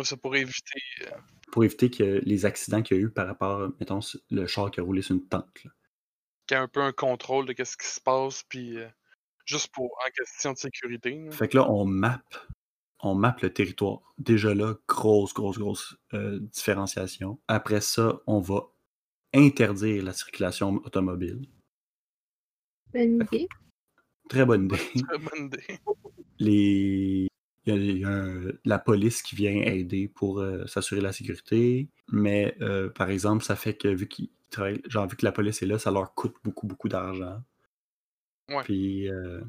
Ça 0.02 0.16
pourrait 0.16 0.40
éviter. 0.40 0.80
pour 1.52 1.64
éviter 1.64 1.90
que 1.90 2.20
les 2.24 2.44
accidents 2.46 2.82
qu'il 2.82 2.96
y 2.96 3.00
a 3.00 3.02
eu 3.04 3.10
par 3.10 3.26
rapport, 3.26 3.70
mettons, 3.78 4.00
le 4.30 4.46
char 4.46 4.70
qui 4.70 4.80
a 4.80 4.82
roulé 4.82 5.02
sur 5.02 5.14
une 5.14 5.26
tente. 5.26 5.64
là. 5.64 5.70
Qu'il 6.52 6.58
y 6.58 6.60
ait 6.60 6.64
un 6.64 6.68
peu 6.68 6.82
un 6.82 6.92
contrôle 6.92 7.46
de 7.46 7.64
ce 7.64 7.76
qui 7.76 7.86
se 7.86 8.00
passe, 8.00 8.42
puis 8.48 8.76
euh, 8.76 8.86
juste 9.46 9.68
pour 9.72 9.86
en 10.06 10.10
question 10.10 10.52
de 10.52 10.58
sécurité. 10.58 11.18
là. 11.24 11.30
Fait 11.30 11.48
que 11.48 11.56
là, 11.56 11.70
on 11.70 11.84
map, 11.86 12.22
on 13.00 13.14
map 13.14 13.36
le 13.40 13.52
territoire. 13.52 14.00
Déjà 14.18 14.54
là, 14.54 14.74
grosse, 14.86 15.32
grosse, 15.32 15.58
grosse 15.58 15.96
euh, 16.12 16.38
différenciation. 16.40 17.40
Après 17.48 17.80
ça, 17.80 18.20
on 18.26 18.40
va 18.40 18.68
interdire 19.32 20.04
la 20.04 20.12
circulation 20.12 20.74
automobile. 20.84 21.46
Bonne 22.92 23.22
idée. 23.22 23.48
Très 24.28 24.44
bonne 24.44 24.66
idée. 24.66 24.76
Très 25.08 25.18
bonne 25.18 25.46
idée. 25.46 25.78
Les... 26.38 27.28
Il 27.64 27.72
y 27.72 27.76
a, 27.76 27.80
il 27.80 27.98
y 27.98 28.04
a 28.04 28.08
un- 28.08 28.52
la 28.64 28.78
police 28.80 29.22
qui 29.22 29.36
vient 29.36 29.52
aider 29.52 30.08
pour 30.08 30.40
euh, 30.40 30.66
s'assurer 30.66 31.00
la 31.00 31.12
sécurité, 31.12 31.88
mais 32.10 32.56
euh, 32.60 32.90
par 32.90 33.08
exemple, 33.08 33.44
ça 33.44 33.54
fait 33.54 33.74
que 33.76 33.86
vu 33.86 34.08
qu'ils 34.08 34.30
travaillent, 34.52 34.82
genre 34.86 35.08
vu 35.08 35.16
que 35.16 35.24
la 35.24 35.32
police 35.32 35.62
est 35.62 35.66
là, 35.66 35.78
ça 35.78 35.90
leur 35.90 36.14
coûte 36.14 36.36
beaucoup, 36.44 36.66
beaucoup 36.66 36.88
d'argent. 36.88 37.42
Ouais. 38.48 38.62
Puis, 38.64 39.08
euh, 39.08 39.40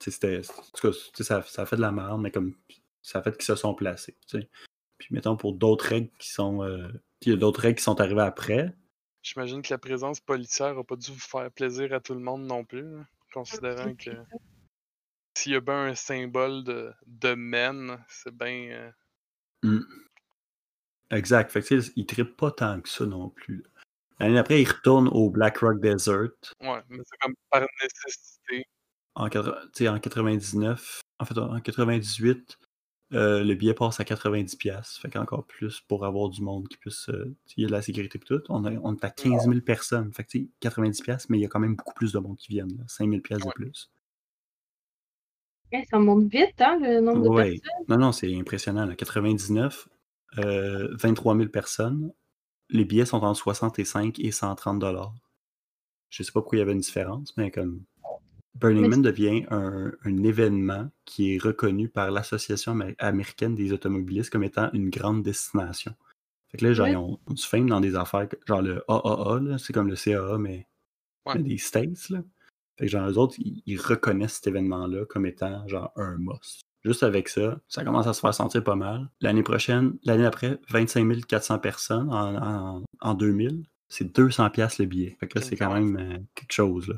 c'était, 0.00 0.40
en 0.48 0.62
tout 0.74 0.90
cas, 0.90 0.96
ça, 1.24 1.42
ça 1.42 1.62
a 1.62 1.66
fait 1.66 1.76
de 1.76 1.80
la 1.80 1.92
merde, 1.92 2.20
mais 2.20 2.30
comme 2.30 2.54
ça 3.02 3.18
a 3.18 3.22
fait 3.22 3.32
qu'ils 3.32 3.44
se 3.44 3.56
sont 3.56 3.74
placés. 3.74 4.16
Puis 4.98 5.08
mettons 5.10 5.36
pour 5.36 5.52
d'autres 5.52 5.86
règles 5.86 6.10
qui 6.18 6.30
sont, 6.30 6.62
euh, 6.62 6.88
il 7.22 7.30
y 7.30 7.32
a 7.32 7.36
d'autres 7.36 7.60
règles 7.60 7.78
qui 7.78 7.84
sont 7.84 8.00
arrivées 8.00 8.22
après. 8.22 8.74
J'imagine 9.22 9.62
que 9.62 9.72
la 9.72 9.78
présence 9.78 10.20
policière 10.20 10.74
n'a 10.74 10.84
pas 10.84 10.96
dû 10.96 11.10
vous 11.10 11.18
faire 11.18 11.50
plaisir 11.50 11.92
à 11.92 12.00
tout 12.00 12.14
le 12.14 12.20
monde 12.20 12.46
non 12.46 12.64
plus, 12.64 12.82
là, 12.82 13.06
considérant 13.32 13.94
que 13.94 14.10
s'il 15.36 15.52
y 15.52 15.56
a 15.56 15.60
bien 15.60 15.86
un 15.86 15.94
symbole 15.94 16.64
de, 16.64 16.92
de 17.06 17.34
men, 17.34 18.02
c'est 18.08 18.34
bien. 18.34 18.70
euh, 18.70 18.90
Mm. 19.62 19.80
Exact. 21.10 21.50
Fait 21.52 21.62
que, 21.62 21.80
ils 21.96 22.06
trippent 22.06 22.36
pas 22.36 22.50
tant 22.50 22.80
que 22.80 22.88
ça 22.88 23.06
non 23.06 23.28
plus. 23.30 23.64
L'année 24.18 24.38
après, 24.38 24.62
ils 24.62 24.68
retournent 24.68 25.08
au 25.08 25.30
Black 25.30 25.58
Rock 25.58 25.80
Desert. 25.80 26.30
Ouais, 26.62 26.82
mais 26.88 26.98
c'est 27.04 27.16
comme 27.20 27.34
par 27.50 27.62
nécessité. 27.82 28.64
en, 29.14 29.26
en 29.26 29.98
99, 30.00 31.00
en 31.20 31.24
fait 31.24 31.38
en 31.38 31.60
98, 31.60 32.58
euh, 33.12 33.44
le 33.44 33.54
billet 33.54 33.74
passe 33.74 34.00
à 34.00 34.04
90$. 34.04 34.56
piastres. 34.56 35.00
Fait 35.00 35.10
qu'encore 35.10 35.46
plus 35.46 35.80
pour 35.82 36.04
avoir 36.04 36.28
du 36.30 36.42
monde 36.42 36.66
qui 36.66 36.76
puisse. 36.78 37.08
euh, 37.10 37.36
il 37.56 37.62
y 37.62 37.64
a 37.64 37.68
de 37.68 37.72
la 37.72 37.82
sécurité 37.82 38.18
et 38.18 38.20
tout. 38.20 38.42
On, 38.48 38.64
a- 38.64 38.72
on 38.82 38.94
est 38.96 39.04
à 39.04 39.10
15 39.10 39.44
000 39.44 39.60
personnes. 39.60 40.12
Fait 40.12 40.24
que 40.24 40.30
tu 40.30 40.38
sais, 40.40 40.48
90$, 40.60 41.02
piastres, 41.02 41.26
mais 41.30 41.38
il 41.38 41.42
y 41.42 41.44
a 41.44 41.48
quand 41.48 41.60
même 41.60 41.76
beaucoup 41.76 41.94
plus 41.94 42.12
de 42.12 42.18
monde 42.18 42.36
qui 42.36 42.48
viennent. 42.48 42.76
Là, 42.78 42.84
5 42.88 43.06
000$ 43.08 43.20
piastres 43.20 43.44
de 43.44 43.48
Ouais. 43.48 43.54
plus. 43.54 43.90
Ça 45.90 45.98
monte 45.98 46.28
vite, 46.32 46.60
hein, 46.60 46.78
le 46.80 47.00
nombre 47.00 47.22
de 47.24 47.28
Ouais. 47.28 47.50
personnes. 47.60 47.84
Non, 47.88 47.98
non, 47.98 48.12
c'est 48.12 48.34
impressionnant. 48.34 48.86
là. 48.86 48.94
99, 48.96 49.88
euh, 50.38 50.94
23 50.96 51.36
000 51.36 51.48
personnes. 51.48 52.12
Les 52.70 52.84
billets 52.84 53.06
sont 53.06 53.22
entre 53.22 53.38
65 53.38 54.18
et 54.18 54.30
130 54.32 54.78
dollars. 54.78 55.14
Je 56.10 56.22
sais 56.22 56.32
pas 56.32 56.40
pourquoi 56.40 56.56
il 56.56 56.60
y 56.60 56.62
avait 56.62 56.72
une 56.72 56.80
différence, 56.80 57.36
mais 57.36 57.50
comme 57.50 57.82
Burning 58.54 58.82
Mais 58.82 58.88
Man 58.88 59.02
devient 59.02 59.44
un, 59.50 59.92
un 60.04 60.22
événement 60.22 60.88
qui 61.04 61.34
est 61.34 61.38
reconnu 61.42 61.88
par 61.88 62.10
l'Association 62.10 62.74
amé- 62.74 62.94
américaine 62.98 63.54
des 63.54 63.72
automobilistes 63.72 64.30
comme 64.30 64.44
étant 64.44 64.70
une 64.72 64.88
grande 64.90 65.22
destination. 65.22 65.94
Fait 66.50 66.58
que 66.58 66.64
là, 66.64 66.72
genre, 66.72 66.86
Ouais. 66.86 66.92
ils 66.92 66.96
ont, 66.96 67.18
on 67.26 67.36
se 67.36 67.46
filme 67.48 67.68
dans 67.68 67.80
des 67.80 67.96
affaires, 67.96 68.28
genre 68.46 68.62
le 68.62 68.82
AAA, 68.88 69.58
c'est 69.58 69.72
comme 69.72 69.88
le 69.88 69.96
CAA, 69.96 70.38
mais, 70.38 70.66
Ouais. 71.26 71.34
mais 71.36 71.42
des 71.42 71.58
States, 71.58 72.08
là. 72.08 72.22
Fait 72.78 72.86
que 72.86 72.90
genre, 72.92 73.08
eux 73.10 73.18
autres, 73.18 73.34
ils, 73.38 73.62
ils 73.66 73.80
reconnaissent 73.80 74.34
cet 74.34 74.46
événement-là 74.46 75.04
comme 75.06 75.26
étant 75.26 75.66
genre 75.68 75.92
un 75.96 76.16
must. 76.18 76.62
Juste 76.86 77.02
avec 77.02 77.28
ça, 77.28 77.58
ça 77.66 77.84
commence 77.84 78.06
à 78.06 78.12
se 78.12 78.20
faire 78.20 78.32
sentir 78.32 78.62
pas 78.62 78.76
mal. 78.76 79.10
L'année 79.20 79.42
prochaine, 79.42 79.98
l'année 80.04 80.24
après, 80.24 80.60
25 80.70 81.26
400 81.26 81.58
personnes 81.58 82.08
en, 82.12 82.36
en, 82.36 82.84
en 83.00 83.14
2000. 83.14 83.64
C'est 83.88 84.14
200 84.14 84.50
pièces 84.50 84.78
le 84.78 84.86
billet. 84.86 85.16
Fait 85.18 85.26
que 85.26 85.36
là, 85.36 85.44
c'est 85.44 85.56
quand 85.56 85.74
même 85.74 85.96
euh, 85.96 86.18
quelque 86.36 86.52
chose. 86.52 86.86
Là. 86.86 86.94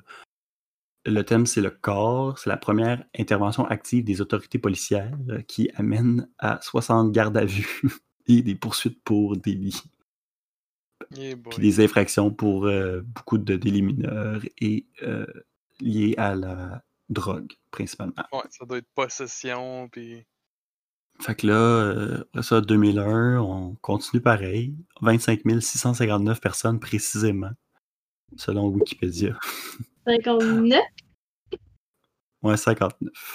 Le 1.07 1.23
thème, 1.23 1.47
c'est 1.47 1.63
le 1.63 1.71
corps. 1.71 2.39
C'est 2.39 2.51
la 2.51 2.59
première 2.59 3.03
intervention 3.19 3.65
active 3.65 4.05
des 4.05 4.21
autorités 4.21 4.59
policières 4.59 5.17
euh, 5.31 5.41
qui 5.41 5.71
amène 5.75 6.29
à 6.39 6.61
60 6.61 7.11
gardes 7.11 7.39
à 7.39 7.47
vue 7.47 7.83
et 8.27 8.43
des 8.43 8.57
poursuites 8.57 9.03
pour 9.05 9.39
délits. 9.39 9.85
Yeah, 11.17 11.35
boy. 11.35 11.55
Puis 11.55 11.63
des 11.63 11.83
infractions 11.83 12.31
pour 12.31 12.67
euh, 12.67 13.01
beaucoup 13.01 13.39
de 13.39 13.57
délits 13.57 13.81
mineurs 13.81 14.43
et 14.61 14.85
liés 15.81 16.15
à 16.19 16.35
la 16.35 16.83
drogue, 17.09 17.53
principalement. 17.71 18.15
Ouais, 18.33 18.43
ça 18.51 18.65
doit 18.65 18.79
être 18.79 18.89
possession, 18.95 19.89
puis. 19.91 20.25
Fait 21.21 21.35
que 21.35 21.49
là, 21.49 21.55
euh, 21.55 22.21
après 22.29 22.43
ça, 22.43 22.61
2001, 22.61 23.41
on 23.41 23.75
continue 23.81 24.23
pareil. 24.23 24.77
25 25.01 25.41
659 25.61 26.41
personnes 26.41 26.79
précisément, 26.79 27.51
selon 28.37 28.69
Wikipédia. 28.69 29.37
59. 30.07 30.81
Ouais, 32.43 32.57
59. 32.57 33.35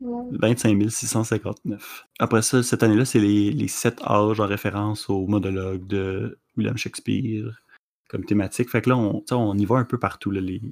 Ouais. 0.00 0.24
25 0.30 0.90
659. 0.90 2.06
Après 2.18 2.40
ça, 2.40 2.62
cette 2.62 2.82
année-là, 2.82 3.04
c'est 3.04 3.18
les, 3.20 3.50
les 3.52 3.68
sept 3.68 4.00
âges 4.02 4.40
en 4.40 4.46
référence 4.46 5.10
au 5.10 5.26
monologue 5.26 5.86
de 5.86 6.38
William 6.56 6.76
Shakespeare 6.78 7.62
comme 8.08 8.24
thématique. 8.24 8.70
Fait 8.70 8.80
que 8.80 8.88
là, 8.88 8.96
on, 8.96 9.22
on 9.30 9.58
y 9.58 9.66
va 9.66 9.76
un 9.76 9.84
peu 9.84 9.98
partout. 9.98 10.30
là, 10.30 10.40
les, 10.40 10.62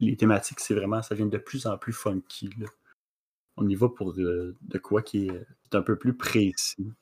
les 0.00 0.16
thématiques, 0.16 0.60
c'est 0.60 0.74
vraiment, 0.74 1.02
ça 1.02 1.14
vient 1.14 1.26
de 1.26 1.38
plus 1.38 1.66
en 1.66 1.78
plus 1.78 1.92
funky. 1.92 2.50
là. 2.58 2.66
On 3.56 3.66
y 3.68 3.74
va 3.74 3.88
pour 3.88 4.12
de 4.12 4.54
quoi 4.82 5.02
qui 5.02 5.28
est, 5.28 5.46
un 5.74 5.82
peu 5.82 5.96
plus 5.96 6.14
précis. 6.14 6.92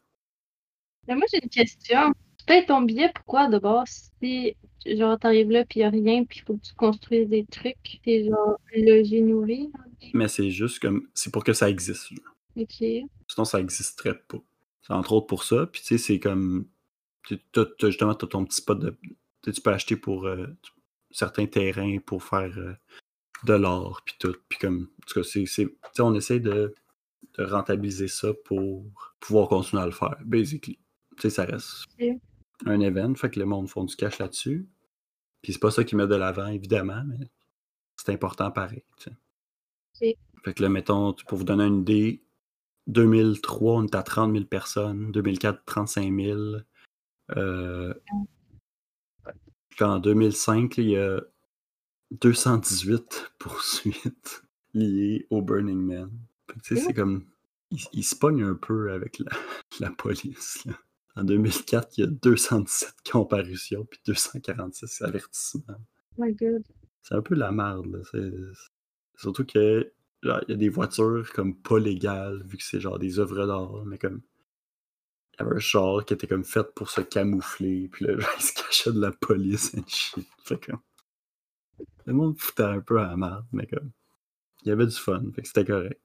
Mais 1.07 1.15
moi, 1.15 1.25
j'ai 1.31 1.43
une 1.43 1.49
question. 1.51 2.13
Tu 2.39 2.45
payes 2.47 2.67
ton 2.67 2.83
billet, 2.83 3.11
pourquoi 3.15 3.49
d'abord? 3.49 3.85
Si, 3.87 4.57
genre, 4.87 5.19
t'arrives 5.19 5.51
là, 5.51 5.65
puis 5.65 5.81
y 5.81 5.83
a 5.83 5.91
rien, 5.91 6.25
puis 6.25 6.41
il 6.41 6.43
faut 6.47 6.57
que 6.57 6.63
tu 6.67 6.75
construises 6.75 7.29
des 7.29 7.45
trucs, 7.45 8.01
t'es 8.05 8.25
genre 8.25 8.59
logé, 8.77 9.21
nourri. 9.21 9.71
Mais 10.13 10.29
c'est 10.29 10.51
juste 10.51 10.79
comme. 10.81 11.09
C'est 11.15 11.33
pour 11.33 11.45
que 11.45 11.53
ça 11.53 11.69
existe. 11.69 12.11
là. 12.13 12.19
Ok. 12.57 12.77
Sinon, 12.79 13.45
ça 13.45 13.59
n'existerait 13.61 14.19
pas. 14.29 14.39
C'est 14.83 14.93
entre 14.93 15.13
autres 15.13 15.27
pour 15.27 15.45
ça. 15.45 15.67
Puis, 15.67 15.81
tu 15.83 15.89
sais, 15.89 15.99
c'est 15.99 16.21
comme. 16.21 16.67
tu- 17.25 17.39
t'as- 17.53 17.67
t'as- 17.79 17.89
justement, 17.89 18.15
tu 18.15 18.25
as 18.25 18.29
ton 18.29 18.45
petit 18.45 18.57
spot 18.57 18.79
de. 18.79 18.97
Tu 19.43 19.61
peux 19.61 19.73
acheter 19.73 19.97
pour 19.97 20.27
euh, 20.27 20.47
certains 21.15 21.47
terrains 21.47 21.99
pour 21.99 22.23
faire 22.23 22.59
euh, 22.59 22.75
de 23.45 23.55
l'or, 23.55 24.03
puis 24.05 24.17
tout. 24.19 24.37
Puis, 24.49 24.59
comme. 24.59 24.91
En 25.03 25.07
tout 25.07 25.21
cas, 25.21 25.29
c'est. 25.47 25.69
on 26.01 26.15
essaie 26.15 26.41
de, 26.41 26.75
de 27.39 27.45
rentabiliser 27.45 28.09
ça 28.09 28.33
pour 28.45 28.85
pouvoir 29.21 29.49
continuer 29.49 29.83
à 29.83 29.87
le 29.87 29.93
faire, 29.93 30.17
basically. 30.25 30.79
Tu 31.17 31.23
sais, 31.23 31.31
ça 31.31 31.45
reste 31.45 31.87
un 32.67 32.81
event, 32.81 33.15
fait 33.15 33.31
que 33.31 33.39
le 33.39 33.47
monde 33.47 33.69
font 33.69 33.85
du 33.85 33.97
cash 33.97 34.19
là-dessus. 34.19 34.69
Puis, 35.41 35.53
c'est 35.53 35.61
pas 35.61 35.71
ça 35.71 35.85
qui 35.85 35.97
met 35.97 36.07
de 36.07 36.15
l'avant, 36.15 36.49
évidemment, 36.49 37.03
mais 37.07 37.31
c'est 37.97 38.13
important 38.13 38.51
pareil. 38.51 38.83
tu 38.99 39.05
sais. 39.05 39.17
Ok. 40.13 40.19
Fait 40.45 40.53
que 40.53 40.63
là, 40.63 40.69
mettons, 40.69 41.15
pour 41.27 41.39
vous 41.39 41.45
donner 41.45 41.65
une 41.65 41.81
idée, 41.81 42.23
2003, 42.89 43.77
on 43.77 43.85
est 43.85 43.95
à 43.95 44.03
30 44.03 44.33
000 44.33 44.45
personnes. 44.45 45.11
2004, 45.13 45.65
35 45.65 46.15
000. 46.15 46.39
Euh, 47.37 47.95
puis 49.75 49.85
en 49.85 49.99
2005, 49.99 50.77
là, 50.77 50.83
il 50.83 50.91
y 50.91 50.97
a 50.97 51.21
218 52.13 53.33
poursuites 53.39 54.43
liées 54.73 55.27
au 55.31 55.43
Burning 55.43 55.81
Man. 55.81 56.11
Tu 56.63 56.77
sais, 56.77 56.83
c'est 56.83 56.95
comme. 56.95 57.27
Ils 57.71 57.81
il 57.93 58.05
se 58.05 58.15
pognent 58.15 58.45
un 58.45 58.55
peu 58.55 58.93
avec 58.93 59.19
la, 59.19 59.33
la 59.81 59.91
police. 59.91 60.65
là. 60.67 60.75
En 61.17 61.25
2004, 61.25 61.97
il 61.97 62.01
y 62.01 62.05
a 62.05 62.07
217 62.09 62.95
comparutions 63.11 63.85
puis 63.85 64.01
246 64.07 65.03
avertissements. 65.03 65.63
Oh 66.17 66.25
my 66.25 66.35
god. 66.35 66.63
C'est 67.03 67.15
un 67.15 67.23
peu 67.23 67.35
la 67.35 67.53
merde. 67.53 67.87
là. 67.87 68.21
Surtout 69.17 69.45
que 69.45 69.93
genre, 70.23 70.41
il 70.49 70.51
y 70.53 70.55
a 70.55 70.57
des 70.57 70.69
voitures 70.69 71.31
comme 71.33 71.57
pas 71.57 71.79
légales, 71.79 72.43
vu 72.47 72.57
que 72.57 72.65
c'est 72.65 72.81
genre 72.81 72.99
des 72.99 73.19
œuvres 73.19 73.47
d'art, 73.47 73.85
mais 73.87 73.99
comme. 73.99 74.23
Il 75.35 75.43
y 75.43 75.47
avait 75.47 75.57
un 75.57 75.61
char 75.61 76.05
qui 76.05 76.15
était 76.15 76.27
comme 76.27 76.45
fait 76.45 76.75
pour 76.75 76.91
se 76.91 77.01
camoufler, 77.01 77.89
puis 77.89 78.07
là, 78.07 78.19
genre, 78.19 78.31
il 78.39 78.43
se 78.43 78.53
cachait 78.55 78.93
de 78.93 79.01
la 79.01 79.13
police 79.13 79.75
and 79.75 79.85
shit. 79.87 80.27
Fait 80.45 80.59
que. 80.59 80.73
Le 82.07 82.13
monde 82.13 82.39
foutait 82.39 82.63
un 82.63 82.81
peu 82.81 82.99
à 83.01 83.09
la 83.09 83.17
merde, 83.17 83.47
mais 83.53 83.67
comme. 83.67 83.91
Il 84.63 84.69
y 84.69 84.73
avait 84.73 84.87
du 84.87 84.97
fun, 84.97 85.23
fait 85.35 85.43
que 85.43 85.49
c'était 85.49 85.65
correct. 85.65 86.01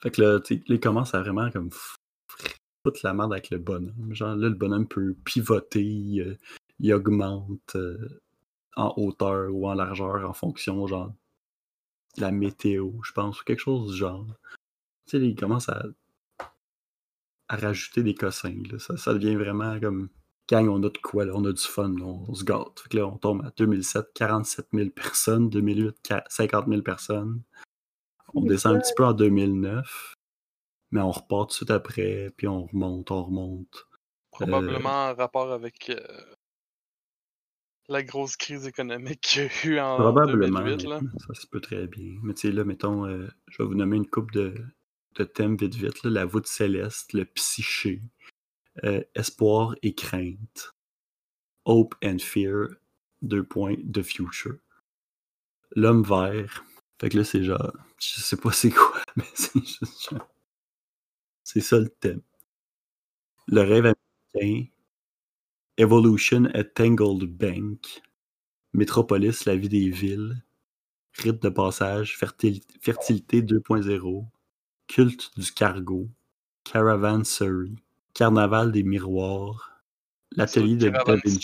Fait 0.00 0.10
que 0.10 0.22
là, 0.22 0.40
tu 0.40 0.62
il 0.66 0.80
commence 0.80 1.14
à 1.14 1.20
vraiment 1.20 1.50
comme 1.50 1.70
foutre 1.72 3.00
la 3.02 3.14
merde 3.14 3.32
avec 3.32 3.50
le 3.50 3.58
bonhomme. 3.58 4.14
Genre 4.14 4.36
là, 4.36 4.48
le 4.48 4.54
bonhomme 4.54 4.86
peut 4.86 5.14
pivoter, 5.24 5.82
il, 5.82 6.20
euh, 6.20 6.38
il 6.78 6.92
augmente 6.94 7.74
euh, 7.74 8.20
en 8.76 8.94
hauteur 8.96 9.52
ou 9.52 9.68
en 9.68 9.74
largeur 9.74 10.28
en 10.28 10.32
fonction, 10.32 10.86
genre, 10.86 11.12
de 12.16 12.22
la 12.22 12.30
météo, 12.30 12.92
je 13.02 13.12
pense, 13.12 13.40
ou 13.40 13.44
quelque 13.44 13.60
chose 13.60 13.92
du 13.92 13.98
genre. 13.98 14.26
Tu 15.06 15.18
sais, 15.18 15.26
il 15.26 15.34
commence 15.36 15.68
à, 15.68 15.82
à 17.48 17.56
rajouter 17.56 18.02
des 18.02 18.14
cossins. 18.14 18.54
Là. 18.70 18.78
Ça, 18.78 18.96
ça 18.96 19.14
devient 19.14 19.36
vraiment 19.36 19.78
comme. 19.80 20.08
Gang, 20.50 20.66
on 20.68 20.82
a 20.82 20.88
de 20.88 20.96
quoi, 20.96 21.26
là, 21.26 21.32
on 21.34 21.44
a 21.44 21.52
du 21.52 21.62
fun, 21.62 21.90
là, 21.98 22.04
on, 22.06 22.24
on 22.26 22.34
se 22.34 22.42
gâte. 22.42 22.80
Fait 22.80 22.88
que 22.88 22.96
là, 22.96 23.06
on 23.06 23.18
tombe 23.18 23.44
à 23.44 23.50
2007, 23.58 24.06
47 24.14 24.68
000 24.72 24.88
personnes, 24.90 25.50
2008, 25.50 25.96
qua- 26.02 26.24
50 26.30 26.68
000 26.68 26.80
personnes. 26.80 27.42
On 28.32 28.40
descend 28.40 28.76
un 28.76 28.80
petit 28.80 28.94
peu 28.96 29.04
en 29.04 29.12
2009, 29.12 30.14
mais 30.90 31.02
on 31.02 31.10
repart 31.10 31.48
tout 31.50 31.52
de 31.52 31.52
suite 31.52 31.70
après, 31.70 32.32
puis 32.38 32.48
on 32.48 32.64
remonte, 32.64 33.10
on 33.10 33.24
remonte. 33.24 33.86
Probablement 34.30 35.10
en 35.10 35.14
rapport 35.14 35.52
avec 35.52 35.90
euh, 35.90 36.00
la 37.88 38.02
grosse 38.02 38.36
crise 38.36 38.66
économique 38.66 39.20
qu'il 39.20 39.42
y 39.42 39.46
a 39.46 39.66
eu 39.66 39.78
en 39.80 39.96
Probablement. 39.96 40.60
2008. 40.60 40.88
Là. 40.88 41.00
Ça 41.26 41.34
se 41.34 41.46
peut 41.46 41.60
très 41.60 41.86
bien. 41.86 42.18
Mais 42.22 42.32
tu 42.32 42.48
sais, 42.48 42.52
là, 42.52 42.64
mettons, 42.64 43.04
euh, 43.06 43.28
je 43.48 43.62
vais 43.62 43.68
vous 43.68 43.74
nommer 43.74 43.96
une 43.96 44.08
coupe 44.08 44.30
de, 44.32 44.54
de 45.18 45.24
thèmes 45.24 45.56
vite 45.56 45.74
vite. 45.74 46.04
La 46.04 46.24
voûte 46.26 46.46
céleste, 46.46 47.12
le 47.12 47.24
psyché, 47.26 48.02
euh, 48.84 49.02
espoir 49.14 49.74
et 49.82 49.94
crainte, 49.94 50.74
hope 51.66 51.94
and 52.04 52.18
fear, 52.20 52.68
deux 53.22 53.44
points, 53.44 53.76
the 53.92 54.02
future. 54.02 54.56
L'homme 55.76 56.02
vert. 56.02 56.62
Fait 57.00 57.08
que 57.08 57.16
là, 57.18 57.24
c'est 57.24 57.42
genre, 57.44 57.72
je 57.98 58.20
sais 58.20 58.36
pas 58.36 58.52
c'est 58.52 58.70
quoi, 58.70 59.00
mais 59.16 59.24
c'est 59.34 59.58
juste 59.64 60.10
genre- 60.10 60.28
C'est 61.42 61.60
ça 61.60 61.78
le 61.80 61.88
thème. 61.88 62.22
Le 63.48 63.62
rêve 63.62 63.92
américain, 64.34 64.68
Evolution 65.78 66.44
at 66.54 66.64
Tangled 66.64 67.24
Bank, 67.24 68.02
Métropolis, 68.74 69.44
la 69.46 69.56
vie 69.56 69.68
des 69.68 69.90
villes, 69.90 70.42
Rite 71.14 71.42
de 71.42 71.48
passage, 71.50 72.18
fertili- 72.18 72.64
Fertilité 72.80 73.42
2.0, 73.42 74.26
Culte 74.88 75.30
du 75.38 75.52
cargo, 75.52 76.08
Caravanserai, 76.64 77.70
Carnaval 78.14 78.72
des 78.72 78.82
miroirs, 78.82 79.82
L'atelier 80.32 80.76
de 80.76 80.88
Da 80.90 81.02
Vinci. 81.04 81.40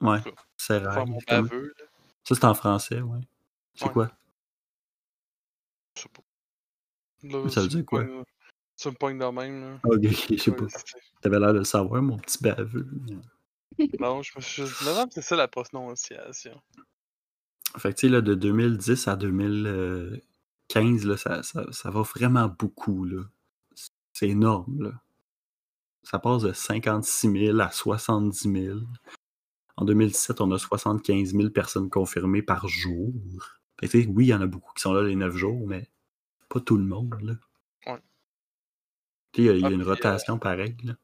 Ouais, 0.00 0.18
c'est 0.56 0.80
là. 0.80 1.04
Ça, 2.24 2.34
c'est 2.34 2.44
en 2.44 2.54
français, 2.54 3.00
ouais. 3.00 3.20
C'est 3.74 3.86
Ouais. 3.86 3.92
quoi? 3.92 4.10
Je 5.96 6.02
sais 6.02 6.08
pas. 6.08 6.22
Ça 7.50 7.60
veut 7.62 7.68
dire 7.68 7.84
quoi? 7.86 8.04
pognes- 8.04 8.24
Tu 8.76 8.88
me 8.88 8.94
pognes 8.94 9.18
de 9.18 9.24
même, 9.26 9.60
là. 9.60 9.80
Ah, 9.84 9.88
Ok, 9.88 10.02
je 10.02 10.36
sais 10.36 10.50
Ouais, 10.50 10.56
pas. 10.56 10.66
T'avais 11.20 11.38
l'air 11.38 11.52
de 11.52 11.58
le 11.58 11.64
savoir, 11.64 12.02
mon 12.02 12.18
petit 12.18 12.42
baveux. 12.42 12.86
Non, 14.00 14.22
je 14.22 14.32
me 14.36 14.40
suis 14.40 14.62
juste 14.62 14.78
dit, 14.80 14.84
non, 14.88 15.06
c'est 15.10 15.22
ça 15.22 15.36
la 15.36 15.48
prononciation. 15.48 16.60
Fait 17.78 17.92
que, 17.92 17.98
tu 17.98 18.06
sais, 18.06 18.08
là, 18.12 18.20
de 18.20 18.34
2010 18.34 19.08
à 19.08 19.16
2015, 20.72 21.06
là, 21.06 21.16
ça, 21.16 21.42
ça, 21.42 21.64
ça 21.72 21.90
va 21.90 22.02
vraiment 22.02 22.48
beaucoup, 22.48 23.04
là. 23.04 23.22
C'est 24.12 24.28
énorme, 24.28 24.82
là. 24.82 24.92
Ça 26.02 26.18
passe 26.18 26.42
de 26.42 26.52
56 26.52 27.30
000 27.32 27.60
à 27.60 27.70
70 27.70 28.52
000. 28.52 28.78
En 29.76 29.84
2017, 29.84 30.40
on 30.40 30.50
a 30.52 30.58
75 30.58 31.32
000 31.32 31.50
personnes 31.50 31.90
confirmées 31.90 32.42
par 32.42 32.68
jour. 32.68 33.12
Fait 33.80 33.86
que, 33.88 33.92
tu 33.92 34.02
sais, 34.02 34.08
oui, 34.08 34.26
il 34.26 34.28
y 34.28 34.34
en 34.34 34.40
a 34.40 34.46
beaucoup 34.46 34.72
qui 34.74 34.82
sont 34.82 34.92
là 34.92 35.02
les 35.02 35.16
9 35.16 35.34
jours, 35.34 35.66
mais 35.66 35.90
pas 36.48 36.60
tout 36.60 36.76
le 36.76 36.84
monde, 36.84 37.16
là. 37.22 37.34
Ouais. 37.86 38.00
Il 39.36 39.44
y 39.44 39.48
a, 39.48 39.54
il 39.54 39.60
y 39.60 39.64
a 39.64 39.68
Ah, 39.68 39.70
une 39.70 39.82
euh, 39.82 39.86
rotation 39.86 40.38
pareille, 40.38 40.76
là. 40.84 40.94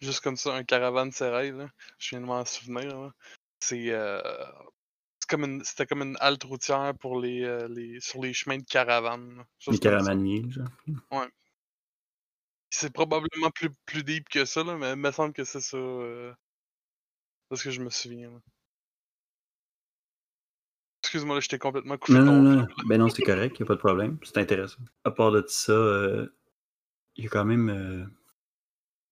Juste 0.00 0.20
comme 0.22 0.36
ça, 0.36 0.54
un 0.54 0.64
caravane 0.64 1.12
sérail, 1.12 1.52
là. 1.52 1.70
Je 1.98 2.10
viens 2.10 2.20
de 2.20 2.26
m'en 2.26 2.44
souvenir. 2.44 3.12
C'est. 3.60 3.90
euh, 3.92 4.20
c'est 4.22 4.75
comme 5.26 5.44
une- 5.44 5.64
C'était 5.64 5.86
comme 5.86 6.02
une 6.02 6.16
halte 6.20 6.44
routière 6.44 6.94
pour 7.00 7.20
les, 7.20 7.42
euh, 7.44 7.68
les... 7.68 8.00
sur 8.00 8.22
les 8.22 8.32
chemins 8.32 8.58
de 8.58 8.64
caravane. 8.64 9.44
Les 9.68 9.78
caravaniers, 9.78 10.44
genre. 10.50 10.68
C'est 12.70 12.92
probablement 12.92 13.50
plus, 13.54 13.70
plus 13.86 14.02
deep 14.04 14.28
que 14.28 14.44
ça, 14.44 14.62
là, 14.64 14.76
mais 14.76 14.90
il 14.92 14.96
me 14.96 15.10
semble 15.12 15.32
que 15.32 15.44
c'est 15.44 15.60
ça. 15.60 15.76
Euh... 15.76 16.32
Parce 17.48 17.62
que 17.62 17.70
je 17.70 17.80
me 17.80 17.90
souviens. 17.90 18.30
là. 18.30 18.40
Excuse-moi, 21.02 21.36
là, 21.36 21.42
t'ai 21.42 21.58
complètement 21.58 21.96
couché 21.96 22.18
Non, 22.18 22.24
non, 22.24 22.42
non. 22.42 22.66
Ben 22.88 22.98
non, 22.98 23.08
c'est 23.08 23.22
correct, 23.22 23.56
il 23.58 23.62
a 23.62 23.66
pas 23.66 23.74
de 23.74 23.78
problème. 23.78 24.18
C'est 24.24 24.38
intéressant. 24.38 24.82
À 25.04 25.10
part 25.12 25.30
de 25.30 25.44
ça, 25.46 25.72
euh, 25.72 26.26
il 27.14 27.24
y 27.24 27.26
a 27.28 27.30
quand 27.30 27.44
même. 27.44 27.68
euh, 27.70 28.04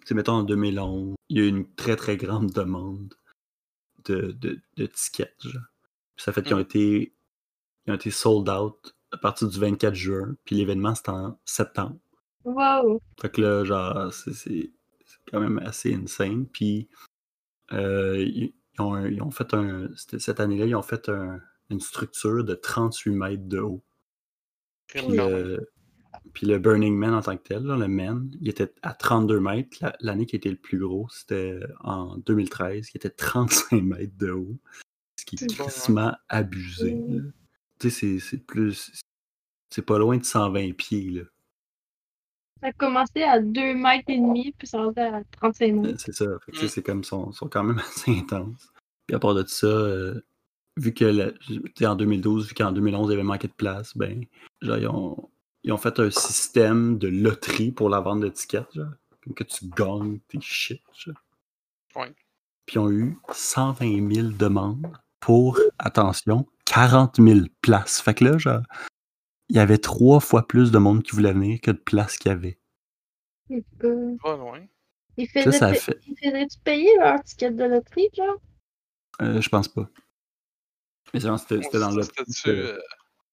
tu 0.01 0.09
sais, 0.09 0.15
mettons 0.15 0.33
en 0.35 0.43
2011, 0.43 1.15
il 1.29 1.39
y 1.39 1.41
a 1.41 1.45
eu 1.45 1.49
une 1.49 1.73
très 1.77 1.95
très 1.97 2.17
grande 2.17 2.51
demande 2.51 3.15
de, 4.07 4.33
de, 4.33 4.61
de 4.77 4.87
tickets. 4.87 5.35
Genre. 5.41 5.63
Puis 6.17 6.25
ça 6.25 6.33
fait 6.33 6.43
qu'ils 6.43 6.55
ont 6.55 6.59
Mhm. 6.59 6.63
été. 6.65 7.15
Ils 7.87 7.93
ont 7.93 7.97
été 7.97 8.11
sold 8.11 8.49
out 8.49 8.95
à 9.13 9.19
partir 9.19 9.49
du 9.49 9.59
24 9.61 9.95
juin, 9.95 10.37
puis 10.45 10.57
l'événement 10.57 10.95
c'était 10.95 11.11
en 11.11 11.39
septembre. 11.45 11.99
Wow! 12.45 13.01
Fait 13.21 13.31
que 13.31 13.41
là, 13.41 13.65
genre, 13.65 14.13
c'est 14.13 14.33
c'est- 14.35 14.73
c'est 15.07 15.19
quand 15.31 15.41
même 15.41 15.59
assez 15.59 15.95
insane. 15.95 16.47
Puis, 16.47 16.89
euh, 17.73 18.19
ils, 18.23 18.55
ont, 18.79 18.95
un- 18.95 19.09
ils 19.09 19.23
ont 19.23 19.31
fait 19.31 19.55
un. 19.55 19.89
Cette 19.97 20.41
année-là, 20.41 20.67
ils 20.67 20.75
ont 20.75 20.83
fait 20.83 21.09
un- 21.09 21.41
une 21.71 21.81
structure 21.81 22.45
de 22.45 22.55
38 22.55 23.11
mètres 23.15 23.47
de 23.49 23.61
haut. 23.61 23.83
Puis, 24.89 25.19
euh, 25.19 25.59
puis 26.35 26.47
le 26.47 26.59
Burning 26.59 26.95
Man 26.97 27.15
en 27.15 27.23
tant 27.23 27.37
que 27.37 27.43
tel, 27.43 27.63
là, 27.65 27.77
le 27.77 27.89
Man, 27.89 28.31
il 28.41 28.49
était 28.49 28.73
à 28.83 28.93
32 28.95 29.41
mètres. 29.41 29.77
La- 29.81 29.97
L'année 30.01 30.27
qui 30.27 30.37
était 30.37 30.51
le 30.51 30.57
plus 30.57 30.79
gros, 30.79 31.09
c'était 31.11 31.59
en 31.81 32.19
2013, 32.19 32.89
qui 32.91 32.97
était 32.99 33.11
35 33.11 33.83
mètres 33.83 34.17
de 34.19 34.31
haut. 34.31 34.59
Ce 35.37 35.45
qui 35.45 35.45
est 35.45 35.49
C'est 35.51 35.59
bon, 35.59 35.65
crissement 35.65 36.13
abusé. 36.29 36.97
Tu 37.79 37.91
sais, 37.91 37.91
c'est- 37.91 38.19
c'est 38.21 38.39
plus. 38.47 38.93
C'est 39.71 39.83
pas 39.85 39.99
loin 39.99 40.17
de 40.17 40.25
120 40.25 40.73
pieds, 40.77 41.11
là. 41.11 41.23
Ça 42.61 42.69
a 42.69 42.73
commencé 42.73 43.23
à 43.23 43.41
2 43.41 43.75
mètres 43.75 44.09
et 44.09 44.17
demi, 44.19 44.53
puis 44.57 44.67
ça 44.67 44.79
rendait 44.79 45.01
à 45.03 45.23
35 45.33 45.73
Euh, 45.75 45.81
mètres. 45.81 46.01
C'est 46.01 46.13
ça. 46.13 46.25
Mm. 46.27 46.69
c'est 46.69 46.83
comme, 46.83 47.05
sont, 47.05 47.33
sont 47.33 47.49
quand 47.49 47.65
même 47.65 47.79
assez 47.89 48.11
intenses. 48.17 48.73
Puis 49.07 49.15
à 49.15 49.19
part 49.19 49.35
de 49.35 49.45
ça, 49.47 49.67
euh, 49.67 50.21
vu 50.77 50.95
que 50.95 51.05
la- 51.05 51.33
tu 51.33 51.61
sais, 51.77 51.87
en 51.87 51.97
2012, 51.97 52.49
vu 52.49 52.55
qu'en 52.55 52.73
2011, 52.73 53.09
il 53.09 53.11
y 53.11 53.15
avait 53.15 53.23
manqué 53.23 53.49
de 53.49 53.53
place, 53.53 53.97
ben, 53.97 54.25
genre, 54.63 54.79
ils 54.79 54.87
ont, 54.89 55.31
ils 55.65 55.73
ont 55.73 55.77
fait 55.79 55.99
un 56.01 56.11
système 56.11 56.97
de 56.99 57.09
loterie 57.09 57.73
pour 57.73 57.89
la 57.91 58.01
vente 58.01 58.21
d'étiquettes, 58.21 58.73
genre. 58.75 58.93
Comme 59.23 59.35
que 59.35 59.45
tu 59.45 59.67
gagnes 59.69 60.21
tes 60.29 60.41
shit, 60.41 60.81
genre. 60.97 61.17
Ouais. 61.97 62.15
Puis 62.67 62.77
ils 62.77 62.79
ont 62.79 62.91
eu 62.91 63.19
120 63.33 64.11
000 64.15 64.29
demandes 64.29 64.87
pour, 65.25 65.59
attention, 65.79 66.47
40 66.67 67.17
000 67.19 67.41
places. 67.63 68.03
Fait 68.03 68.13
que 68.13 68.25
là, 68.25 68.37
genre, 68.37 68.61
il 69.49 69.57
y 69.57 69.59
avait 69.59 69.79
trois 69.79 70.21
fois 70.21 70.47
plus 70.47 70.71
de 70.71 70.77
monde 70.77 71.03
qui 71.03 71.13
voulait 71.13 71.33
venir 71.33 71.61
que 71.63 71.71
de 71.71 71.79
places 71.79 72.19
qu'il 72.19 72.29
y 72.31 72.33
avait. 72.35 72.59
Pas 74.23 74.37
loin. 74.37 74.61
Ils 75.17 75.27
faisaient, 75.29 75.53
ça 75.53 75.69
a 75.69 75.73
pa- 75.73 75.79
fait. 75.79 75.99
ils 76.07 76.17
faisaient-tu 76.19 76.59
payer 76.61 76.91
leur 76.99 77.23
ticket 77.23 77.51
de 77.53 77.65
loterie, 77.65 78.09
genre? 78.15 78.37
euh, 79.23 79.41
je 79.41 79.49
pense 79.49 79.69
pas. 79.69 79.89
Mais 81.15 81.21
c'est- 81.21 81.63
c'était 81.63 81.79
dans 81.79 81.91
l'optique 81.91 82.47
de- 82.47 82.79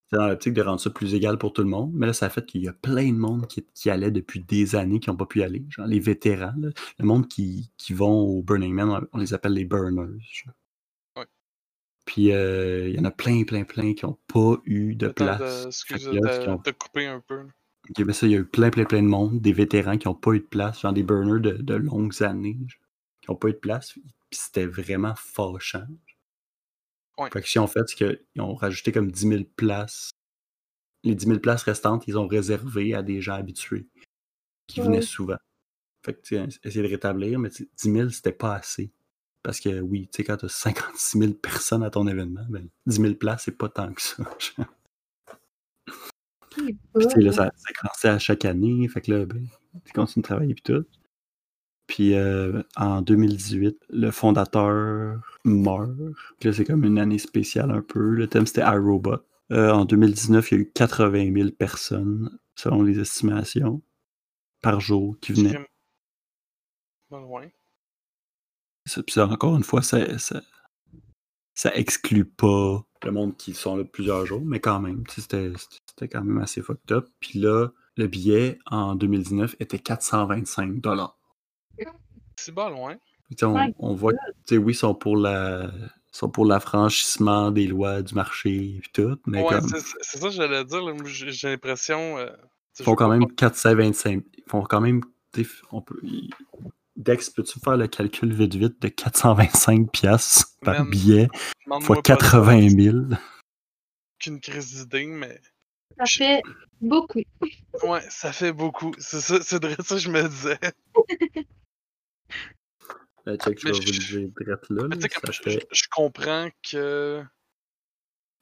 c'était 0.06 0.18
dans 0.18 0.28
l'optique 0.28 0.54
de 0.54 0.62
rendre 0.62 0.80
ça 0.80 0.92
plus 0.92 1.14
égal 1.14 1.38
pour 1.38 1.52
tout 1.52 1.62
le 1.64 1.70
monde. 1.70 1.92
Mais 1.94 2.06
là, 2.08 2.14
ça 2.14 2.28
a 2.28 2.30
fait 2.30 2.46
qu'il 2.46 2.62
y 2.64 2.68
a 2.70 2.74
plein 2.74 3.08
de 3.12 3.18
monde 3.18 3.48
qui, 3.48 3.66
qui 3.74 3.89
allait 3.89 4.12
depuis 4.12 4.39
des 4.42 4.76
années 4.76 5.00
qui 5.02 5.10
n'ont 5.10 5.18
pas 5.18 5.26
pu 5.26 5.39
y 5.39 5.44
aller. 5.44 5.66
Genre 5.70 5.88
les 5.88 6.00
vétérans, 6.00 6.54
là. 6.58 6.70
le 7.00 7.06
monde 7.06 7.28
qui, 7.28 7.72
qui 7.78 7.94
vont 7.94 8.14
au 8.22 8.44
Burning 8.44 8.74
Man, 8.74 8.89
on, 8.89 9.08
on 9.12 9.18
les 9.18 9.34
appelle 9.34 9.54
les 9.54 9.66
burners. 9.66 10.20
genre. 10.22 10.54
Puis 12.06 12.32
euh, 12.32 12.89
il 12.89 12.95
y 12.95 12.99
en 12.99 13.06
a 13.06 13.12
plein, 13.12 13.43
plein, 13.43 13.64
plein 13.64 13.93
qui 13.93 14.06
n'ont 14.06 14.18
pas 14.28 14.58
eu 14.66 14.95
de 14.95 15.08
attends, 15.08 15.26
place. 15.38 15.64
de- 15.64 15.68
Excuse, 15.68 16.04
Fait 16.06 16.10
que 16.12 16.16
là, 16.16 16.22
t'as 16.38 16.43
qui 16.43 16.49
ont- 16.49 16.58
t'as 16.58 16.72
coupé 16.74 17.06
un 17.08 17.20
peu. 17.20 17.38
là. 17.43 17.47
Ok, 17.89 18.06
ben 18.06 18.14
ça, 18.14 18.26
il 18.28 18.32
y 18.32 18.36
a 18.36 18.39
eu 18.39 18.45
plein, 18.45 18.70
plein, 18.70 18.86
plein 18.86 19.02
de 19.02 19.08
monde, 19.08 19.39
des 19.41 19.54
vétérans 19.54 19.97
qui 19.97 20.08
n'ont 20.08 20.16
pas 20.16 20.32
eu 20.34 20.39
de 20.39 20.45
place, 20.45 20.82
genre 20.82 20.93
des 20.93 21.04
burners 21.04 21.39
de, 21.41 21.52
de 21.62 21.74
longues 21.76 22.22
années, 22.24 22.58
genre, 22.68 22.80
qui 23.22 23.32
n'ont 23.32 23.36
pas 23.38 23.49
eu 23.49 23.54
de 23.54 23.58
place. 23.58 23.93
Puis 23.93 24.39
c'était 24.39 24.66
vraiment 24.66 25.14
fâchant. 25.16 25.86
Ouais. 27.18 27.30
Fait 27.32 27.41
que 27.41 27.47
ce 27.47 27.52
qu'ils 27.54 27.62
ont 27.62 27.68
fait, 27.68 27.82
c'est 27.88 27.95
qu'ils 27.95 28.41
ont 28.41 28.56
rajouté 28.56 28.91
comme 28.91 29.12
10 29.12 29.28
000 29.28 29.43
places. 29.56 30.12
Les 31.04 31.16
10 31.16 31.26
000 31.28 31.39
places 31.39 31.64
restantes, 31.64 32.08
ils 32.08 32.18
ont 32.18 32.28
réservé 32.28 32.93
à 32.93 33.02
des 33.04 33.22
gens 33.22 33.34
habitués 33.34 33.88
qui 34.68 34.80
venaient 34.82 34.97
Ouais. 34.97 35.02
souvent. 35.02 35.38
Fait 36.06 36.14
que, 36.14 36.36
essayer 36.68 36.82
de 36.84 36.88
rétablir, 36.88 37.38
mais 37.39 37.49
tu 37.49 37.64
sais, 37.66 37.70
10 37.78 37.91
000, 37.91 38.10
c'était 38.10 38.32
pas 38.32 38.56
assez. 38.56 38.91
Parce 39.44 39.60
que 39.60 39.80
oui, 39.82 40.08
tu 40.12 40.18
sais, 40.18 40.24
quand 40.24 40.38
tu 40.38 40.46
as 40.46 40.50
56 40.50 41.20
000 41.20 41.34
personnes 41.34 41.84
à 41.84 41.89
ton 41.89 42.08
événement, 42.08 42.46
ben, 42.50 42.68
10 42.86 43.02
000 43.02 43.16
places, 43.16 43.44
c'est 43.46 43.58
pas 43.58 43.70
tant 43.70 43.92
que 43.94 44.02
ça. 44.02 44.24
Puis, 46.52 46.78
tu 46.96 47.02
sais, 47.02 47.14
cool. 47.14 47.24
là, 47.24 47.32
ça, 47.32 47.52
ça 47.56 47.74
grandissait 47.74 48.10
à 48.10 48.20
chaque 48.20 48.46
année. 48.46 48.88
Fait 48.89 49.02
que 49.02 49.12
là, 49.12 49.26
ben, 49.26 49.48
tu 49.86 49.94
continues 49.94 50.22
de 50.22 50.28
travailler 50.28 50.54
puis 50.54 50.64
tout. 50.64 50.86
Puis 51.88 52.14
euh, 52.14 52.62
en 52.76 53.02
2018, 53.02 53.78
le 53.89 54.12
fondateur 54.12 55.22
meurt. 55.44 55.92
Puis 56.39 56.50
là, 56.50 56.54
c'est 56.54 56.66
comme 56.66 56.84
une 56.84 57.00
année 57.00 57.18
spéciale 57.18 57.72
un 57.72 57.82
peu. 57.82 58.00
Le 58.00 58.28
thème, 58.28 58.46
c'était 58.46 58.62
iRobot. 58.62 59.18
Euh, 59.52 59.72
en 59.72 59.86
2019, 59.86 60.52
il 60.52 60.56
y 60.56 60.58
a 60.58 60.62
eu 60.62 60.72
80 60.74 61.34
000 61.34 61.50
personnes, 61.52 62.39
selon 62.56 62.82
les 62.82 63.00
estimations, 63.00 63.82
par 64.62 64.80
jour 64.80 65.18
qui 65.20 65.34
venaient. 65.34 65.60
Pas 67.10 67.20
loin. 67.20 67.48
Ça- 68.86 69.28
encore 69.28 69.56
une 69.56 69.64
fois, 69.64 69.82
ça, 69.82 70.18
ça, 70.18 70.42
ça 71.54 71.72
exclut 71.76 72.26
pas 72.26 72.84
le 73.04 73.12
monde 73.12 73.36
qui 73.38 73.54
sont 73.54 73.76
là 73.78 73.84
plusieurs 73.84 74.26
jours, 74.26 74.42
mais 74.44 74.60
quand 74.60 74.80
même, 74.80 75.04
c'était 75.08 75.52
c'était 75.88 76.08
quand 76.08 76.24
même 76.24 76.40
assez 76.40 76.62
fucked 76.62 76.92
up. 76.92 77.10
Puis 77.20 77.40
là, 77.40 77.70
le 77.98 78.08
billet 78.08 78.58
en 78.66 78.96
2019 78.96 79.56
était 79.60 79.80
425 79.80 80.82
dollars. 80.82 81.18
C'est 82.38 82.54
pas 82.54 82.70
loin. 82.70 82.96
On, 83.80 83.94
voit 83.94 84.14
que, 84.48 84.56
oui, 84.56 84.74
ils 84.74 84.76
sont 84.76 84.96
pour 84.96 85.16
la 85.18 85.72
sont 86.12 86.30
pour 86.30 86.46
l'affranchissement 86.46 87.52
des 87.52 87.68
lois 87.68 88.02
du 88.02 88.14
marché 88.16 88.76
et 88.78 88.82
tout, 88.94 89.18
mais 89.26 89.42
Ouais, 89.42 89.48
comme, 89.60 89.70
c'est 89.70 90.18
ça 90.20 90.28
que 90.28 90.34
j'allais 90.34 90.66
dire. 90.66 90.82
J'ai 91.06 91.50
l'impression. 91.50 92.18
euh, 92.18 92.30
ils 92.80 92.84
font 92.84 92.96
quand 92.96 93.08
même 93.08 93.32
425. 93.32 94.24
Ils 94.38 94.44
font 94.48 94.64
quand 94.64 94.82
même, 94.82 95.02
on 95.72 95.82
peut, 95.82 96.00
ils- 96.04 96.30
Dex, 97.02 97.30
peux-tu 97.32 97.60
faire 97.60 97.78
le 97.78 97.88
calcul 97.88 98.34
vite 98.34 98.56
vite 98.56 98.82
de 98.82 98.88
425 98.88 99.91
pièces 99.91 100.58
par 100.62 100.80
Man, 100.82 100.89
billet 100.91 101.28
fois 101.82 101.95
pas 101.97 102.02
80 102.02 102.70
ça, 102.70 102.76
000? 102.76 102.97
Qu'une 104.20 104.39
crise 104.39 104.76
d'idée, 104.86 105.08
mais 105.08 105.41
Ça 105.97 106.06
fait 106.06 106.41
beaucoup. 106.80 107.22
ouais, 107.84 108.02
ça 108.10 108.32
fait 108.32 108.54
beaucoup. 108.54 108.91
C'est 108.99 109.20
ça, 109.20 109.41
c'est 109.41 109.60
de 109.62 109.70
ça 109.82 109.95
que 109.95 109.97
je 110.02 110.10
me 110.10 110.28
disais. 110.28 110.60
Euh, 113.28 113.38
check, 113.38 113.60
je 113.60 113.66
Mais 113.68 113.72
vais 113.74 113.80
vous 113.80 113.86
le 113.86 113.93
je- 113.93 114.18
dire 114.18 114.30
direct 114.36 114.70
là. 114.72 114.88
Mais 114.89 114.95
là, 114.95 114.95
tu 114.95 115.02
sais, 115.02 115.10
comme 115.10 115.26
ça 115.28 115.32
je, 115.32 115.41
fait... 115.43 115.52
je- 115.52 115.66
je 115.84 115.84
comprends 115.91 116.49
que 116.68 117.24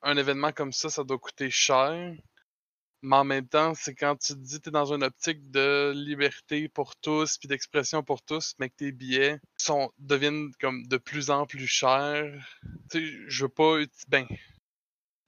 un 0.01 0.15
événement 0.15 0.53
comme 0.53 0.71
ça, 0.71 0.89
ça 0.89 1.03
doit 1.03 1.17
coûter 1.19 1.49
cher. 1.49 2.13
Mais 3.01 3.15
en 3.15 3.23
même 3.23 3.47
temps, 3.47 3.73
c'est 3.75 3.95
quand 3.95 4.15
tu 4.17 4.33
te 4.33 4.39
dis 4.39 4.57
que 4.57 4.63
tu 4.63 4.69
es 4.69 4.71
dans 4.71 4.93
une 4.93 5.03
optique 5.03 5.49
de 5.51 5.93
liberté 5.95 6.67
pour 6.67 6.95
tous 6.97 7.37
puis 7.37 7.47
d'expression 7.47 8.03
pour 8.03 8.21
tous, 8.21 8.55
mais 8.59 8.69
que 8.69 8.75
tes 8.75 8.91
billets 8.91 9.39
sont, 9.57 9.91
deviennent 9.99 10.51
comme 10.59 10.85
de 10.87 10.97
plus 10.97 11.29
en 11.29 11.45
plus 11.45 11.67
chers. 11.67 12.33
Tu 12.91 12.99
sais, 12.99 13.23
je 13.27 13.43
veux 13.45 13.49
pas. 13.49 13.77
Ben, 14.09 14.25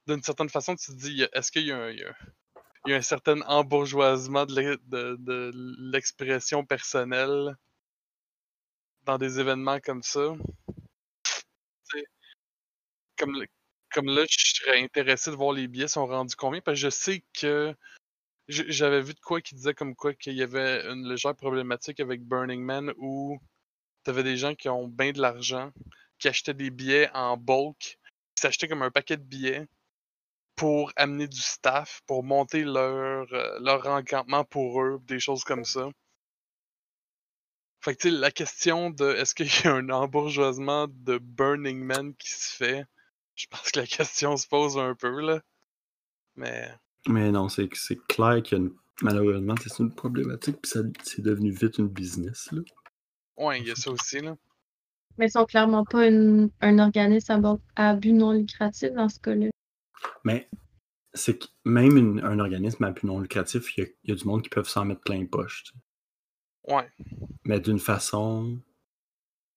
d'une 0.06 0.22
certaine 0.22 0.48
façon, 0.48 0.76
tu 0.76 0.92
te 0.92 0.96
dis, 0.96 1.26
est-ce 1.32 1.50
qu'il 1.50 1.66
y 1.66 1.72
a 1.72 1.76
un. 1.78 1.90
y 1.90 2.02
a- 2.04 2.96
un 2.96 3.02
certain 3.02 3.40
embourgeoisement 3.42 4.46
de 4.46 4.54
l'e- 4.60 4.78
de- 4.86 5.16
de 5.20 5.50
l'expression 5.78 6.64
personnelle 6.64 7.56
dans 9.04 9.18
des 9.18 9.38
événements 9.38 9.80
comme 9.80 10.02
ça? 10.02 10.34
Tu 11.24 11.98
sais, 11.98 12.06
comme, 13.18 13.34
comme 13.92 14.06
là, 14.06 14.24
je 14.28 14.38
serais 14.38 14.82
intéressé 14.82 15.30
de 15.30 15.36
voir 15.36 15.52
les 15.52 15.68
billets 15.68 15.88
sont 15.88 16.06
rendus 16.06 16.36
combien, 16.36 16.60
parce 16.60 16.76
que 16.76 16.86
je 16.86 16.90
sais 16.90 17.24
que 17.38 17.74
j'avais 18.48 19.02
vu 19.02 19.14
de 19.14 19.20
quoi 19.20 19.40
qui 19.40 19.54
disait 19.54 19.74
comme 19.74 19.94
quoi 19.94 20.14
qu'il 20.14 20.34
y 20.34 20.42
avait 20.42 20.84
une 20.86 21.08
légère 21.08 21.36
problématique 21.36 22.00
avec 22.00 22.22
Burning 22.22 22.62
Man 22.62 22.92
où 22.98 23.38
t'avais 24.04 24.22
des 24.24 24.36
gens 24.36 24.54
qui 24.54 24.68
ont 24.68 24.88
bien 24.88 25.12
de 25.12 25.20
l'argent, 25.20 25.72
qui 26.18 26.28
achetaient 26.28 26.54
des 26.54 26.70
billets 26.70 27.10
en 27.14 27.36
bulk, 27.36 27.98
qui 28.34 28.40
s'achetaient 28.40 28.68
comme 28.68 28.82
un 28.82 28.90
paquet 28.90 29.16
de 29.16 29.22
billets 29.22 29.66
pour 30.56 30.92
amener 30.96 31.28
du 31.28 31.40
staff, 31.40 32.02
pour 32.06 32.22
monter 32.24 32.64
leur, 32.64 33.26
euh, 33.32 33.58
leur 33.60 33.86
encampement 33.86 34.44
pour 34.44 34.82
eux, 34.82 35.00
des 35.06 35.20
choses 35.20 35.44
comme 35.44 35.64
ça. 35.64 35.88
Fait 37.80 37.96
que 37.96 38.08
la 38.08 38.30
question 38.30 38.90
de 38.90 39.12
est-ce 39.16 39.34
qu'il 39.34 39.46
y 39.46 39.66
a 39.66 39.72
un 39.72 39.88
embourgeoisement 39.90 40.86
de 40.88 41.18
Burning 41.18 41.82
Man 41.82 42.14
qui 42.14 42.30
se 42.30 42.54
fait, 42.56 42.84
je 43.42 43.46
pense 43.48 43.70
que 43.72 43.80
la 43.80 43.86
question 43.86 44.36
se 44.36 44.46
pose 44.46 44.78
un 44.78 44.94
peu 44.94 45.20
là. 45.20 45.40
Mais 46.36 46.68
Mais 47.08 47.30
non, 47.32 47.48
c'est 47.48 47.68
c'est 47.74 47.98
clair 48.06 48.42
qu'il 48.42 48.58
y 48.58 48.60
a 48.60 48.64
une... 48.64 48.74
Malheureusement, 49.00 49.54
c'est 49.60 49.78
une 49.82 49.92
problématique, 49.94 50.58
puis 50.62 50.70
ça- 50.70 50.80
c'est 51.02 51.22
devenu 51.22 51.50
vite 51.50 51.78
une 51.78 51.88
business. 51.88 52.50
Là. 52.52 52.62
ouais, 53.38 53.60
il 53.60 53.66
y 53.66 53.70
a 53.70 53.74
ça 53.74 53.90
aussi 53.90 54.20
là. 54.20 54.36
Mais 55.18 55.26
ils 55.26 55.30
sont 55.30 55.44
clairement 55.44 55.84
pas 55.84 56.06
une- 56.06 56.50
un 56.60 56.78
organisme 56.78 57.32
à, 57.32 57.38
bon- 57.38 57.60
à 57.76 57.94
but 57.94 58.12
non 58.12 58.32
lucratif 58.32 58.92
dans 58.92 59.08
ce 59.08 59.18
cas-là. 59.20 59.48
Mais 60.24 60.48
c'est 61.14 61.38
que 61.38 61.46
même 61.64 61.96
une- 61.96 62.20
un 62.20 62.38
organisme 62.38 62.84
à 62.84 62.90
but 62.92 63.04
non 63.04 63.20
lucratif, 63.20 63.76
il 63.76 63.80
y, 63.80 63.86
a, 63.86 63.90
il 64.04 64.10
y 64.10 64.12
a 64.12 64.16
du 64.16 64.24
monde 64.26 64.42
qui 64.42 64.48
peuvent 64.50 64.68
s'en 64.68 64.84
mettre 64.84 65.00
plein 65.02 65.18
les 65.18 65.26
poches. 65.26 65.64
tu 65.64 65.72
sais. 65.72 66.74
Ouais. 66.74 66.88
Mais 67.44 67.58
d'une 67.60 67.80
façon 67.80 68.58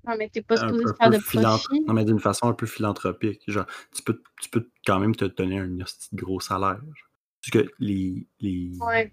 Non, 0.07 0.15
mais 0.17 0.29
t'es 0.29 0.41
pas 0.41 0.57
supposé 0.57 0.83
un 0.85 0.93
faire 0.93 1.09
peu 1.09 1.17
de 1.17 1.21
profit. 1.23 1.81
non, 1.87 1.93
mais 1.93 2.05
d'une 2.05 2.19
façon 2.19 2.47
un 2.47 2.53
peu 2.53 2.65
philanthropique. 2.65 3.41
Genre, 3.47 3.65
tu 3.93 4.01
peux, 4.03 4.21
tu 4.41 4.49
peux 4.49 4.69
quand 4.85 4.99
même 4.99 5.15
te 5.15 5.25
donner 5.25 5.59
un 5.59 5.77
gros 6.13 6.39
salaire. 6.39 6.81
Parce 7.41 7.51
que 7.65 7.71
les, 7.79 8.27
les, 8.39 8.71
Ouais. 8.79 9.11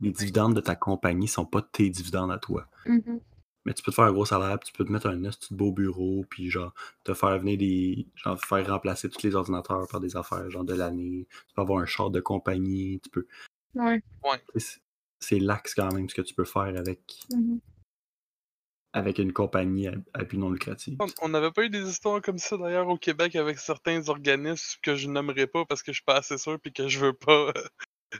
les 0.00 0.10
dividendes 0.10 0.54
de 0.54 0.60
ta 0.60 0.74
compagnie 0.76 1.28
sont 1.28 1.44
pas 1.46 1.62
tes 1.62 1.88
dividendes 1.90 2.32
à 2.32 2.38
toi. 2.38 2.66
Mhm. 2.86 3.20
Mais 3.66 3.72
tu 3.72 3.82
peux 3.82 3.90
te 3.90 3.94
faire 3.96 4.04
un 4.04 4.12
gros 4.12 4.26
salaire, 4.26 4.58
puis 4.58 4.70
tu 4.70 4.76
peux 4.76 4.84
te 4.84 4.92
mettre 4.92 5.06
un 5.06 5.16
de 5.16 5.30
beau 5.50 5.72
bureau, 5.72 6.24
puis 6.28 6.50
genre, 6.50 6.74
te 7.02 7.14
faire 7.14 7.38
venir 7.38 7.56
des. 7.58 8.06
genre, 8.14 8.38
faire 8.38 8.66
remplacer 8.68 9.08
tous 9.08 9.22
les 9.22 9.34
ordinateurs 9.34 9.86
par 9.88 10.00
des 10.00 10.16
affaires, 10.16 10.50
genre 10.50 10.64
de 10.64 10.74
l'année. 10.74 11.26
Tu 11.48 11.54
peux 11.54 11.62
avoir 11.62 11.80
un 11.80 11.86
char 11.86 12.10
de 12.10 12.20
compagnie, 12.20 13.00
tu 13.02 13.08
peux. 13.10 13.26
Ouais. 13.74 14.02
C'est- 14.56 14.80
C'est 15.20 15.38
l'axe 15.38 15.74
quand 15.74 15.90
même 15.94 16.06
ce 16.10 16.14
que 16.14 16.20
tu 16.20 16.34
peux 16.34 16.44
faire 16.44 16.76
avec, 16.76 17.00
Mhm. 17.32 17.58
Avec 18.94 19.18
une 19.18 19.32
compagnie 19.32 19.88
à, 19.88 19.94
à 20.14 20.22
but 20.24 20.38
non 20.38 20.50
lucratif. 20.50 20.96
On- 21.20 21.28
n'avait 21.28 21.50
pas 21.50 21.64
eu 21.64 21.68
des 21.68 21.86
histoires 21.88 22.22
comme 22.22 22.38
ça 22.38 22.56
d'ailleurs 22.56 22.88
au 22.88 22.96
Québec 22.96 23.34
avec 23.34 23.58
certains 23.58 24.08
organismes 24.08 24.78
que 24.82 24.94
je 24.94 25.08
nommerai 25.08 25.48
pas 25.48 25.64
parce 25.66 25.82
que 25.82 25.90
je 25.92 25.96
suis 25.96 26.04
pas 26.04 26.16
assez 26.18 26.38
sûr 26.38 26.58
puis 26.60 26.72
que 26.72 26.88
je 26.88 27.00
veux 27.00 27.12
pas. 27.12 27.48
euh, 27.48 27.52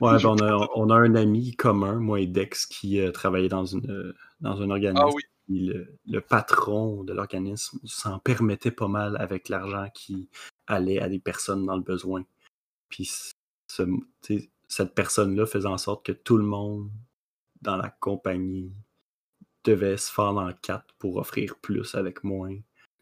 Ouais, 0.01 0.17
ben 0.21 0.25
on, 0.25 0.37
a, 0.39 0.69
on 0.75 0.89
a 0.89 0.95
un 0.95 1.15
ami 1.15 1.55
commun, 1.55 1.95
moi 1.95 2.19
et 2.19 2.27
Dex, 2.27 2.65
qui 2.65 2.99
euh, 2.99 3.11
travaillait 3.11 3.47
dans, 3.47 3.65
une, 3.65 3.89
euh, 3.89 4.13
dans 4.41 4.61
un 4.61 4.69
organisme. 4.69 5.05
Ah 5.07 5.13
oui. 5.15 5.23
Le, 5.47 5.95
le 6.07 6.21
patron 6.21 7.03
de 7.03 7.13
l'organisme 7.13 7.79
s'en 7.85 8.19
permettait 8.19 8.71
pas 8.71 8.87
mal 8.89 9.15
avec 9.17 9.47
l'argent 9.47 9.87
qui 9.93 10.27
allait 10.67 10.99
à 10.99 11.07
des 11.07 11.19
personnes 11.19 11.65
dans 11.65 11.75
le 11.77 11.83
besoin. 11.83 12.25
Puis 12.89 13.09
ce- 13.69 13.83
cette 14.67 14.93
personne-là 14.93 15.45
faisait 15.45 15.67
en 15.67 15.77
sorte 15.77 16.05
que 16.05 16.11
tout 16.11 16.37
le 16.37 16.43
monde 16.43 16.89
dans 17.61 17.77
la 17.77 17.89
compagnie 17.89 18.73
devait 19.65 19.97
se 19.97 20.11
faire 20.11 20.25
en 20.25 20.53
quatre 20.53 20.93
pour 20.99 21.17
offrir 21.17 21.55
plus 21.57 21.95
avec 21.95 22.23
moins. 22.23 22.55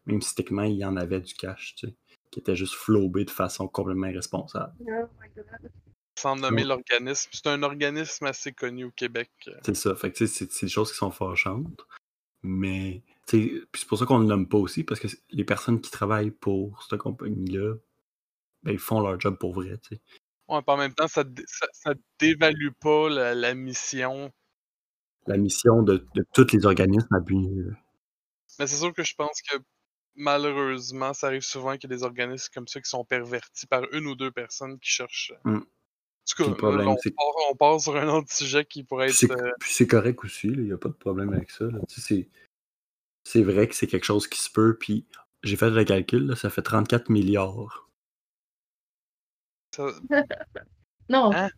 Même 0.06 0.22
si 0.22 0.36
techniquement 0.36 0.64
il 0.64 0.78
y 0.78 0.86
en 0.86 0.98
avait 0.98 1.22
du 1.22 1.34
cash, 1.34 1.76
tu 1.76 1.88
sais, 1.88 1.94
qui 2.32 2.40
était 2.40 2.56
juste 2.56 2.74
flobé 2.74 3.26
de 3.26 3.30
façon 3.30 3.68
complètement 3.68 4.08
irresponsable. 4.08 4.74
Oh 4.82 5.08
my 5.22 5.30
God. 5.36 5.72
Sans 6.18 6.36
nommer 6.36 6.64
l'organisme. 6.64 7.30
C'est 7.34 7.48
un 7.48 7.64
organisme 7.64 8.26
assez 8.26 8.54
connu 8.54 8.86
au 8.86 8.92
Québec. 8.92 9.32
C'est 9.66 9.76
ça. 9.76 9.96
Fait 9.96 10.12
que 10.12 10.18
tu 10.18 10.28
sais, 10.28 10.48
c'est 10.50 10.66
des 10.66 10.72
choses 10.72 10.92
qui 10.92 10.98
sont 10.98 11.12
fâchantes. 11.12 11.86
Mais 12.44 13.02
c'est 13.26 13.66
pour 13.88 13.98
ça 13.98 14.06
qu'on 14.06 14.18
ne 14.18 14.24
le 14.24 14.30
nomme 14.30 14.50
pas 14.50 14.58
aussi, 14.58 14.84
parce 14.84 15.00
que 15.00 15.08
les 15.32 15.46
personnes 15.46 15.80
qui 15.80 15.90
travaillent 15.90 16.32
pour 16.32 16.84
cette 16.84 17.00
compagnie-là, 17.00 17.76
ben, 18.64 18.72
ils 18.72 18.80
font 18.80 19.00
leur 19.00 19.20
job 19.20 19.38
pour 19.38 19.54
vrai. 19.54 19.78
tu 19.78 19.96
sais. 19.96 20.02
Ouais, 20.50 20.62
puis 20.62 20.74
en 20.74 20.78
même 20.78 20.94
temps, 20.94 21.08
ça, 21.08 21.24
ça 21.72 21.94
dévalue 22.20 22.72
pas 22.80 23.10
la, 23.10 23.34
la 23.34 23.54
mission. 23.54 24.32
La 25.28 25.38
mission 25.38 25.82
de, 25.84 26.06
de 26.16 26.26
tous 26.34 26.52
les 26.54 26.66
organismes 26.66 27.14
à 27.16 27.20
but. 27.20 27.36
euh, 27.36 27.72
Mais 28.60 28.68
c'est 28.68 28.78
sûr 28.78 28.94
que 28.94 29.04
je 29.04 29.16
pense 29.16 29.42
que 29.42 29.58
malheureusement, 30.16 31.14
ça 31.14 31.28
arrive 31.28 31.42
souvent 31.42 31.78
qu'il 31.78 31.90
y 31.90 31.94
a 31.94 31.98
des 31.98 32.04
organismes 32.04 32.50
comme 32.54 32.68
ça 32.68 32.82
qui 32.82 32.90
sont 32.90 33.06
pervertis 33.06 33.68
par 33.68 33.84
une 33.94 34.08
ou 34.08 34.16
deux 34.16 34.32
personnes 34.32 34.80
qui 34.80 34.90
cherchent. 34.90 35.34
Mm. 35.46 35.56
En 35.56 35.62
tout 36.36 36.44
cas, 36.52 36.56
problème, 36.56 36.88
on, 36.88 36.96
part, 36.96 37.52
on 37.52 37.56
part 37.56 37.82
sur 37.82 37.96
un 37.98 38.08
autre 38.10 38.32
sujet 38.32 38.64
qui 38.66 38.84
pourrait 38.84 39.08
être. 39.08 39.14
c'est 39.16 39.32
euh, 39.32 39.52
puis 39.60 39.72
c'est 39.74 39.88
correct 39.88 40.24
aussi, 40.24 40.48
il 40.48 40.64
n'y 40.66 40.72
a 40.72 40.78
pas 40.78 40.90
de 40.90 40.94
problème 40.94 41.34
avec 41.34 41.52
ça. 41.52 41.66
là. 41.66 41.80
Tu 41.90 42.00
sais, 42.00 42.02
C'est 42.02 42.30
c'est 43.26 43.44
vrai 43.44 43.68
que 43.68 43.76
c'est 43.76 43.88
quelque 43.88 44.06
chose 44.06 44.28
qui 44.28 44.40
se 44.40 44.50
peut, 44.50 44.78
puis 44.78 45.06
j'ai 45.44 45.56
fait 45.58 45.70
le 45.70 45.84
calcul, 45.84 46.26
là, 46.28 46.36
ça 46.36 46.50
fait 46.50 46.62
34 46.62 47.10
milliards. 47.10 47.90
ça- 49.76 49.88
Non, 51.10 51.32
Hein? 51.34 51.50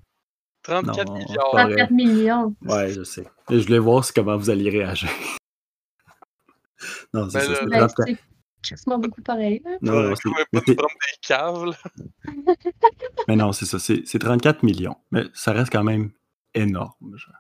34 0.66 1.08
Non, 1.08 1.14
milliards. 1.18 1.52
pas 1.52 1.64
vrai. 1.66 1.76
34 1.76 1.92
millions. 1.92 2.56
Ouais, 2.62 2.90
je 2.92 3.04
sais. 3.04 3.28
Et 3.50 3.60
je 3.60 3.66
voulais 3.68 3.80
voir 3.80 4.06
comment 4.16 4.38
vous 4.38 4.50
alliez 4.50 4.70
réagir. 4.70 5.10
non, 7.14 7.30
c'est 7.30 7.40
Ben 7.48 7.56
ça. 7.56 7.66
Ben, 7.66 7.88
34 7.88 8.04
c'est 8.08 8.18
crissement 8.62 8.98
beaucoup 8.98 9.22
pareil. 9.22 9.62
là. 9.64 9.78
Non, 9.82 10.02
non, 10.02 10.14
pas 10.14 10.46
prendre 10.52 10.66
des 10.66 10.76
caves. 11.22 11.78
Mais 13.28 13.36
non, 13.36 13.52
c'est 13.52 13.66
ça. 13.66 13.80
C'est 13.80 14.04
c'est 14.08 14.20
34 14.20 14.64
millions. 14.64 14.98
Mais 15.12 15.26
ça 15.34 15.52
reste 15.52 15.72
quand 15.72 15.84
même 15.84 16.12
énorme. 16.54 17.16
genre. 17.16 17.36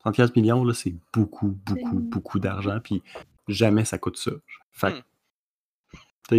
34 0.00 0.36
millions, 0.36 0.64
là, 0.64 0.74
c'est 0.74 0.94
beaucoup, 1.12 1.58
beaucoup, 1.66 1.98
beaucoup 2.00 2.38
d'argent. 2.38 2.78
Puis 2.82 3.02
jamais 3.48 3.84
ça 3.84 3.98
coûte 3.98 4.16
ça. 4.18 4.32
Fait 4.72 4.92
que 4.92 4.98
Hmm. 4.98 5.02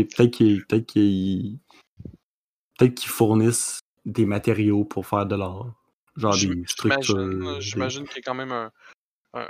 peut-être 0.07 0.31
qu'ils 0.31 0.65
peut 0.65 0.79
qu'ils- 0.79 1.59
peut-être 2.77 2.95
qu'ils 2.95 3.09
fournissent 3.11 3.79
des 4.05 4.25
matériaux 4.25 4.83
pour 4.85 5.05
faire 5.05 5.25
de 5.25 5.35
l'art. 5.35 5.73
Genre 6.15 6.37
des 6.37 6.63
structures. 6.67 7.01
J'imagine, 7.03 7.53
des- 7.55 7.61
j'imagine 7.61 8.07
qu'il 8.07 8.17
y 8.17 8.19
a 8.19 8.21
quand 8.21 8.35
même 8.35 8.51
un, 8.51 8.71
un, 9.33 9.49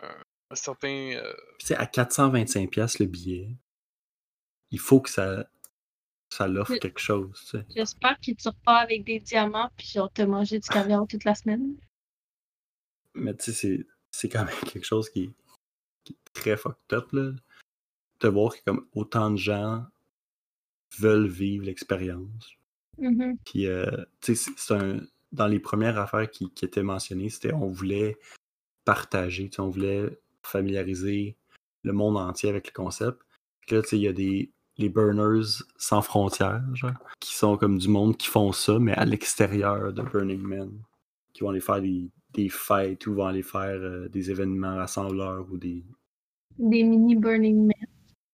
un 0.49 0.55
certain. 0.55 0.87
euh, 1.13 1.33
tu 1.59 1.67
sais, 1.67 1.75
à 1.75 1.85
425$ 1.85 2.67
piastres 2.69 3.01
le 3.01 3.07
billet, 3.07 3.49
il 4.71 4.79
faut 4.79 5.01
que 5.01 5.09
ça, 5.09 5.45
ça 6.29 6.47
l'offre 6.47 6.75
quelque 6.77 6.99
chose. 7.01 7.39
tu 7.41 7.57
sais. 7.57 7.65
J'espère 7.75 8.17
qu'ils 8.19 8.35
te 8.37 8.47
repart 8.49 8.81
avec 8.83 9.03
des 9.03 9.19
diamants 9.19 9.69
puis 9.77 9.87
genre 9.87 10.11
te 10.11 10.21
manger 10.21 10.59
du 10.59 10.67
caviar 10.69 11.05
toute 11.07 11.25
la 11.25 11.35
semaine. 11.35 11.75
Mais 13.13 13.35
tu 13.35 13.45
sais, 13.45 13.53
c'est- 13.53 13.87
c'est 14.11 14.29
quand 14.29 14.45
même 14.45 14.55
quelque 14.77 14.85
chose 14.85 15.09
qui 15.09 15.23
est, 15.25 15.31
qui 16.05 16.13
est 16.13 16.33
très 16.33 16.55
fucked 16.57 16.93
up, 16.93 17.11
là. 17.11 17.31
De 18.21 18.27
voir 18.29 18.55
que 18.55 18.61
comme 18.65 18.87
autant 18.93 19.31
de 19.31 19.37
gens 19.37 19.85
veulent 20.97 21.27
vivre 21.27 21.65
l'expérience. 21.65 22.51
Mhm. 22.97 23.37
Puis, 23.45 23.67
euh, 23.67 23.85
tu 24.21 24.35
sais, 24.35 24.51
c'est 24.55 24.73
un... 24.75 25.01
Dans 25.33 25.47
les 25.47 25.59
premières 25.59 25.97
affaires 25.97 26.29
qui, 26.29 26.49
qui 26.51 26.65
étaient 26.65 26.83
mentionnées, 26.83 27.29
c'était 27.29 27.53
on 27.53 27.67
voulait 27.67 28.17
partager, 28.85 29.49
on 29.57 29.69
voulait 29.69 30.19
familiariser 30.43 31.37
le 31.83 31.93
monde 31.93 32.17
entier 32.17 32.49
avec 32.49 32.67
le 32.67 32.73
concept. 32.73 33.19
Puis 33.61 33.75
là, 33.75 33.81
tu 33.81 33.89
sais, 33.89 33.97
il 33.97 34.03
y 34.03 34.07
a 34.07 34.13
des 34.13 34.51
les 34.77 34.89
burners 34.89 35.63
sans 35.77 36.01
frontières, 36.01 36.63
genre, 36.73 36.93
qui 37.19 37.35
sont 37.35 37.57
comme 37.57 37.77
du 37.77 37.87
monde 37.87 38.17
qui 38.17 38.27
font 38.27 38.51
ça, 38.51 38.79
mais 38.79 38.93
à 38.93 39.05
l'extérieur 39.05 39.93
de 39.93 40.01
Burning 40.01 40.41
Man. 40.41 40.71
Qui 41.33 41.43
vont 41.43 41.49
aller 41.49 41.61
faire 41.61 41.81
des, 41.81 42.09
des 42.33 42.49
fêtes 42.49 43.07
ou 43.07 43.15
vont 43.15 43.25
aller 43.25 43.43
faire 43.43 43.79
euh, 43.79 44.07
des 44.09 44.31
événements 44.31 44.75
rassembleurs 44.75 45.45
ou 45.51 45.57
des, 45.57 45.83
Des 46.57 46.83
mini 46.83 47.15
Burning 47.15 47.67
Man. 47.67 47.87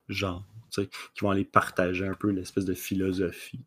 genre, 0.08 0.45
tu 0.72 0.84
sais, 0.84 0.89
qui 1.14 1.22
vont 1.22 1.32
aller 1.32 1.45
partager 1.45 2.06
un 2.06 2.14
peu 2.14 2.30
l'espèce 2.30 2.66
de 2.66 2.74
philosophie. 2.74 3.66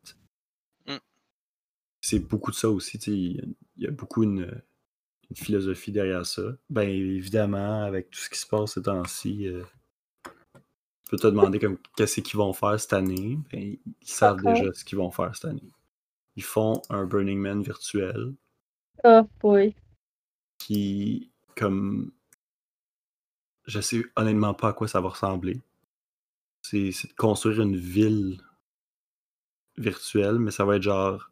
C'est 2.02 2.18
beaucoup 2.18 2.50
de 2.50 2.56
ça 2.56 2.68
aussi, 2.68 2.98
il 3.06 3.54
y 3.78 3.86
a- 3.86 3.90
beaucoup 3.90 4.24
une, 4.24 4.62
une 5.30 5.36
philosophie 5.36 5.92
derrière 5.92 6.26
ça. 6.26 6.42
Ben 6.70 6.88
évidemment, 6.88 7.82
avec 7.84 8.10
tout 8.10 8.20
ce 8.20 8.28
qui 8.30 8.38
se 8.38 8.46
passe 8.46 8.74
ces 8.74 8.82
temps-ci, 8.82 9.48
euh, 9.48 9.62
tu 11.04 11.10
peux 11.10 11.16
te 11.16 11.26
demander 11.28 11.58
comme 11.58 11.78
qu'est-ce 11.96 12.20
qu'ils 12.20 12.38
vont 12.38 12.52
faire 12.52 12.78
cette 12.80 12.92
année. 12.94 13.38
Ben, 13.52 13.76
ils 14.02 14.08
savent 14.10 14.42
déjà 14.42 14.72
ce 14.74 14.84
qu'ils 14.84 14.98
vont 14.98 15.10
faire 15.10 15.34
cette 15.36 15.46
année. 15.46 15.72
Ils 16.36 16.42
font 16.44 16.82
un 16.90 17.04
Burning 17.06 17.38
Man 17.38 17.62
virtuel 17.62 18.34
Oh 19.04 19.22
boy. 19.40 19.74
qui, 20.58 21.30
comme, 21.56 22.12
je 23.66 23.80
sais 23.80 24.02
honnêtement 24.16 24.54
pas 24.54 24.68
à 24.68 24.72
quoi 24.72 24.88
ça 24.88 25.00
va 25.00 25.08
ressembler. 25.10 25.60
C'est 26.62 26.92
c'est 26.92 27.08
de 27.08 27.14
construire 27.14 27.60
une 27.62 27.76
ville 27.76 28.40
virtuelle, 29.76 30.38
mais 30.38 30.50
ça 30.50 30.64
va 30.64 30.76
être 30.76 30.82
genre, 30.82 31.30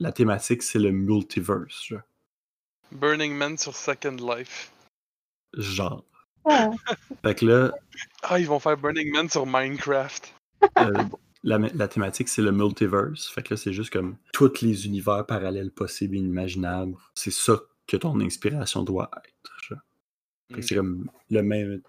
la 0.00 0.12
thématique 0.12 0.62
c'est 0.62 0.78
le 0.78 0.90
multiverse, 0.90 1.84
genre. 1.86 2.00
Burning 2.92 3.34
Man 3.34 3.56
sur 3.56 3.76
Second 3.76 4.16
Life. 4.16 4.72
Genre. 5.54 6.04
Ah, 6.44 6.70
Fait 7.22 7.34
que 7.34 7.46
là, 7.46 7.72
Ah, 8.22 8.40
ils 8.40 8.46
vont 8.46 8.58
faire 8.58 8.76
Burning 8.76 9.12
Man 9.12 9.28
sur 9.28 9.46
Minecraft. 9.46 10.34
euh, 10.78 11.04
la, 11.42 11.58
la 11.58 11.88
thématique 11.88 12.28
c'est 12.28 12.42
le 12.42 12.50
multiverse. 12.52 13.28
Fait 13.28 13.42
que 13.42 13.54
là, 13.54 13.56
c'est 13.58 13.72
juste 13.72 13.92
comme 13.92 14.16
tous 14.32 14.60
les 14.62 14.86
univers 14.86 15.24
parallèles 15.26 15.70
possibles 15.70 16.16
et 16.16 16.18
inimaginables. 16.18 16.94
C'est 17.14 17.30
ça 17.32 17.60
que 17.86 17.96
ton 17.96 18.18
inspiration 18.20 18.82
doit 18.82 19.10
être. 19.16 19.80
Fait 20.48 20.56
que 20.56 20.62
c'est 20.62 20.74
comme 20.74 21.08
le 21.30 21.42
même. 21.42 21.80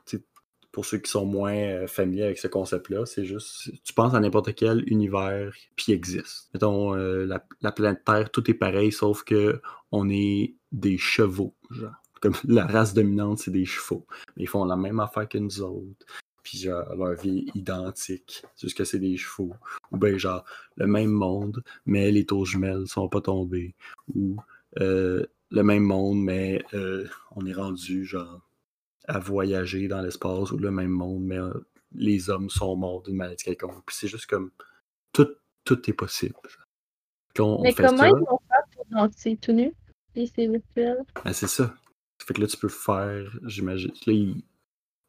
Pour 0.71 0.85
ceux 0.85 0.99
qui 0.99 1.11
sont 1.11 1.25
moins 1.25 1.55
euh, 1.55 1.87
familiers 1.87 2.23
avec 2.23 2.37
ce 2.37 2.47
concept-là, 2.47 3.05
c'est 3.05 3.25
juste. 3.25 3.71
Tu 3.83 3.93
penses 3.93 4.13
à 4.13 4.19
n'importe 4.19 4.55
quel 4.55 4.83
univers 4.87 5.53
qui 5.75 5.91
existe. 5.91 6.49
Mettons, 6.53 6.95
euh, 6.95 7.25
la, 7.25 7.45
la 7.61 7.71
planète 7.71 8.03
Terre, 8.05 8.31
tout 8.31 8.49
est 8.49 8.55
pareil, 8.55 8.91
sauf 8.91 9.23
que 9.23 9.61
on 9.91 10.09
est 10.09 10.55
des 10.71 10.97
chevaux. 10.97 11.53
Genre. 11.71 11.93
Comme 12.21 12.33
la 12.47 12.65
race 12.65 12.93
dominante, 12.93 13.39
c'est 13.39 13.51
des 13.51 13.65
chevaux. 13.65 14.05
Ils 14.37 14.47
font 14.47 14.63
la 14.63 14.77
même 14.77 14.99
affaire 15.01 15.27
que 15.27 15.37
nous 15.37 15.61
autres. 15.61 16.05
Puis 16.41 16.57
genre, 16.59 16.95
leur 16.95 17.15
vie 17.15 17.45
est 17.47 17.57
identique. 17.57 18.43
Juste 18.59 18.77
que 18.77 18.85
c'est 18.85 18.99
des 18.99 19.17
chevaux. 19.17 19.53
Ou 19.91 19.97
bien 19.97 20.17
genre, 20.17 20.45
le 20.77 20.87
même 20.87 21.11
monde, 21.11 21.63
mais 21.85 22.11
les 22.11 22.25
tours 22.25 22.45
jumelles 22.45 22.87
sont 22.87 23.09
pas 23.09 23.21
tombées. 23.21 23.75
Ou 24.15 24.37
euh, 24.79 25.25
le 25.51 25.63
même 25.63 25.83
monde, 25.83 26.23
mais 26.23 26.63
on 27.35 27.45
est 27.45 27.53
rendu 27.53 28.05
genre 28.05 28.41
à 29.07 29.19
voyager 29.19 29.87
dans 29.87 30.01
l'espace 30.01 30.51
ou 30.51 30.57
le 30.57 30.71
même 30.71 30.91
monde, 30.91 31.23
mais 31.23 31.37
euh, 31.39 31.53
les 31.93 32.29
hommes 32.29 32.49
sont 32.49 32.75
morts 32.75 33.01
d'une 33.03 33.15
maladie 33.15 33.43
quelconque. 33.43 33.83
Puis 33.85 33.95
c'est 33.95 34.07
juste 34.07 34.27
comme 34.27 34.51
tout, 35.13 35.27
tout 35.63 35.89
est 35.89 35.93
possible. 35.93 36.35
On 37.39 37.61
Mais 37.61 37.71
fait 37.71 37.83
comment 37.85 37.97
ça, 37.97 38.07
ils 38.09 38.25
vont 38.25 38.39
faire 38.47 38.63
pour 38.73 38.85
danser 38.87 39.37
tout 39.37 39.51
nu? 39.53 39.73
Et 40.15 40.25
c'est 40.27 40.47
virtuel. 40.47 40.97
ben, 41.23 41.33
c'est 41.33 41.47
ça. 41.47 41.73
Fait 42.21 42.33
que 42.33 42.41
là, 42.41 42.47
tu 42.47 42.57
peux 42.57 42.67
faire, 42.69 43.31
j'imagine. 43.43 43.91
Là, 44.05 44.13
ils, 44.13 44.43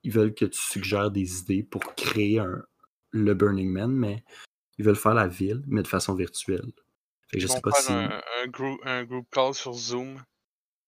ils 0.04 0.12
veulent 0.12 0.34
que 0.34 0.44
tu 0.44 0.58
suggères 0.60 1.10
des 1.10 1.40
idées 1.40 1.62
pour 1.64 1.80
créer 1.96 2.38
un, 2.38 2.62
le 3.10 3.34
Burning 3.34 3.70
Man, 3.70 3.90
mais 3.92 4.22
ils 4.78 4.84
veulent 4.84 4.96
faire 4.96 5.14
la 5.14 5.26
ville, 5.28 5.62
mais 5.66 5.82
de 5.82 5.88
façon 5.88 6.14
virtuelle. 6.14 6.72
Fait 7.28 7.36
que 7.38 7.42
je 7.42 7.46
sais 7.48 7.60
pas 7.60 7.72
faire 7.72 7.82
si. 7.82 7.92
un, 7.92 8.20
un, 8.42 8.46
group, 8.46 8.80
un 8.84 9.04
group 9.04 9.26
call 9.30 9.54
sur 9.54 9.72
Zoom 9.74 10.22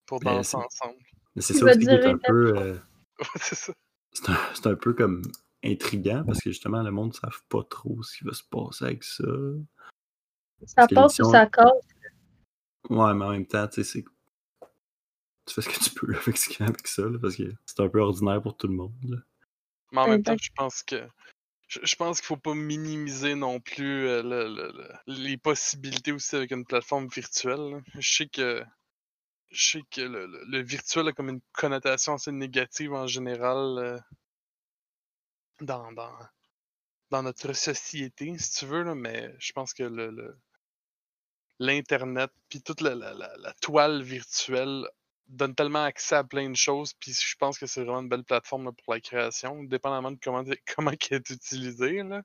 pour 0.05 0.19
Ben, 0.21 0.35
danser 0.37 0.51
c'est- 0.51 0.57
ensemble. 0.57 0.99
Mais 1.35 1.41
c'est 1.41 1.53
ça 1.53 1.65
vas 1.65 1.71
aussi 1.71 1.79
qui 1.79 1.85
est 1.85 1.97
durer 1.97 2.09
un 2.11 2.17
peu. 2.17 2.57
euh, 2.57 2.75
c'est 3.35 3.55
ça. 3.55 3.73
c'est 4.13 4.29
un, 4.29 4.37
c'est 4.53 4.67
un 4.67 4.75
peu 4.75 4.93
comme 4.93 5.21
intriguant 5.63 6.23
parce 6.25 6.39
que 6.41 6.49
justement, 6.51 6.83
le 6.83 6.91
monde 6.91 7.09
ne 7.09 7.13
savent 7.13 7.43
pas 7.49 7.63
trop 7.63 8.01
ce 8.03 8.17
qui 8.17 8.23
va 8.23 8.33
se 8.33 8.43
passer 8.43 8.85
avec 8.85 9.03
ça. 9.03 9.23
Ça 10.65 10.87
passe 10.87 11.19
ou 11.19 11.31
ça 11.31 11.45
casse? 11.47 11.69
Ouais, 12.89 13.13
mais 13.13 13.25
en 13.25 13.31
même 13.31 13.47
temps, 13.47 13.67
tu 13.67 13.83
sais, 13.83 13.83
c'est. 13.83 14.05
Tu 15.47 15.53
fais 15.53 15.61
ce 15.61 15.69
que 15.69 15.83
tu 15.83 15.89
peux 15.91 16.15
avec, 16.15 16.37
ce 16.37 16.49
qu'il 16.49 16.59
y 16.61 16.63
a 16.63 16.69
avec 16.69 16.87
ça, 16.87 17.03
là, 17.03 17.17
parce 17.19 17.35
que 17.35 17.43
c'est 17.65 17.79
un 17.79 17.89
peu 17.89 17.99
ordinaire 17.99 18.41
pour 18.41 18.55
tout 18.57 18.67
le 18.67 18.73
monde. 18.73 18.93
là. 19.03 19.17
Mais 19.91 20.01
en 20.01 20.07
même 20.07 20.23
temps, 20.23 20.33
Exact. 20.33 20.45
je 20.45 20.51
pense 20.55 20.83
que. 20.83 21.07
Je, 21.67 21.79
je 21.83 21.95
pense 21.95 22.19
qu'il 22.19 22.27
faut 22.27 22.37
pas 22.37 22.53
minimiser 22.53 23.33
non 23.33 23.59
plus 23.59 24.07
euh, 24.07 24.21
le- 24.21 24.47
le- 24.47 24.71
le- 24.71 24.93
les 25.07 25.35
possibilités 25.37 26.11
aussi 26.11 26.35
avec 26.35 26.51
une 26.51 26.63
plateforme 26.63 27.07
virtuelle. 27.07 27.71
là. 27.71 27.79
Je 27.97 28.15
sais 28.15 28.27
que. 28.27 28.63
Je 29.55 29.63
sais 29.77 29.81
que 29.89 30.01
le, 30.01 30.27
le- 30.27 30.43
le 30.45 30.61
virtuel 30.61 31.07
a 31.07 31.11
comme 31.13 31.29
une 31.29 31.41
connotation 31.53 32.13
assez 32.15 32.31
négative 32.33 32.91
en 32.93 33.07
général 33.07 33.77
euh, 33.77 33.99
dans, 35.61 35.91
dans, 35.93 36.11
dans 37.09 37.23
notre 37.23 37.53
société, 37.53 38.37
si 38.37 38.59
tu 38.59 38.65
veux, 38.65 38.83
là, 38.83 38.95
mais 38.95 39.33
je 39.39 39.53
pense 39.53 39.73
que 39.73 39.83
le, 39.83 40.37
l'Internet, 41.59 42.31
puis 42.49 42.61
toute 42.61 42.81
la, 42.81 42.95
la- 42.95 43.13
la- 43.13 43.35
la 43.37 43.53
toile 43.61 44.03
virtuelle 44.03 44.85
donne 45.27 45.55
tellement 45.55 45.83
accès 45.83 46.15
à 46.15 46.23
plein 46.23 46.49
de 46.49 46.55
choses, 46.55 46.93
puis 46.99 47.13
je 47.13 47.35
pense 47.39 47.57
que 47.57 47.65
c'est 47.65 47.81
vraiment 47.83 48.01
une 48.01 48.09
belle 48.09 48.23
plateforme 48.25 48.65
là, 48.65 48.71
pour 48.73 48.93
la 48.93 48.99
création, 48.99 49.63
dépendamment 49.63 50.11
de 50.11 50.19
comment, 50.21 50.43
comment 50.75 50.91
elle 50.91 51.17
est 51.17 51.29
utilisée. 51.29 52.03
Là. 52.03 52.21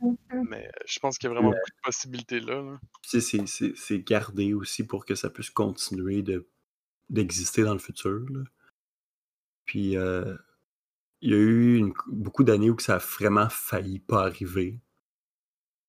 Mhm. 0.00 0.46
Mais 0.50 0.70
je 0.86 0.98
pense 0.98 1.16
qu'il 1.18 1.28
y 1.28 1.30
a 1.30 1.34
vraiment 1.34 1.50
beaucoup 1.50 1.70
de 1.70 1.82
possibilités 1.82 2.40
là. 2.40 2.60
là. 2.62 2.78
C'est 3.02 3.98
gardé 4.00 4.52
aussi 4.52 4.86
pour 4.86 5.06
que 5.06 5.14
ça 5.14 5.30
puisse 5.30 5.50
continuer 5.50 6.22
de 6.22 6.46
d'exister 7.10 7.62
dans 7.62 7.72
le 7.74 7.78
futur. 7.78 8.24
là. 8.30 8.42
Puis 9.64 9.96
euh, 9.96 10.36
il 11.20 11.30
y 11.30 11.34
a 11.34 11.38
eu 11.38 11.76
une- 11.76 11.94
beaucoup 12.08 12.44
d'années 12.44 12.70
où 12.70 12.78
ça 12.78 12.96
a 12.96 12.98
vraiment 12.98 13.48
failli 13.48 13.98
pas 13.98 14.24
arriver. 14.24 14.80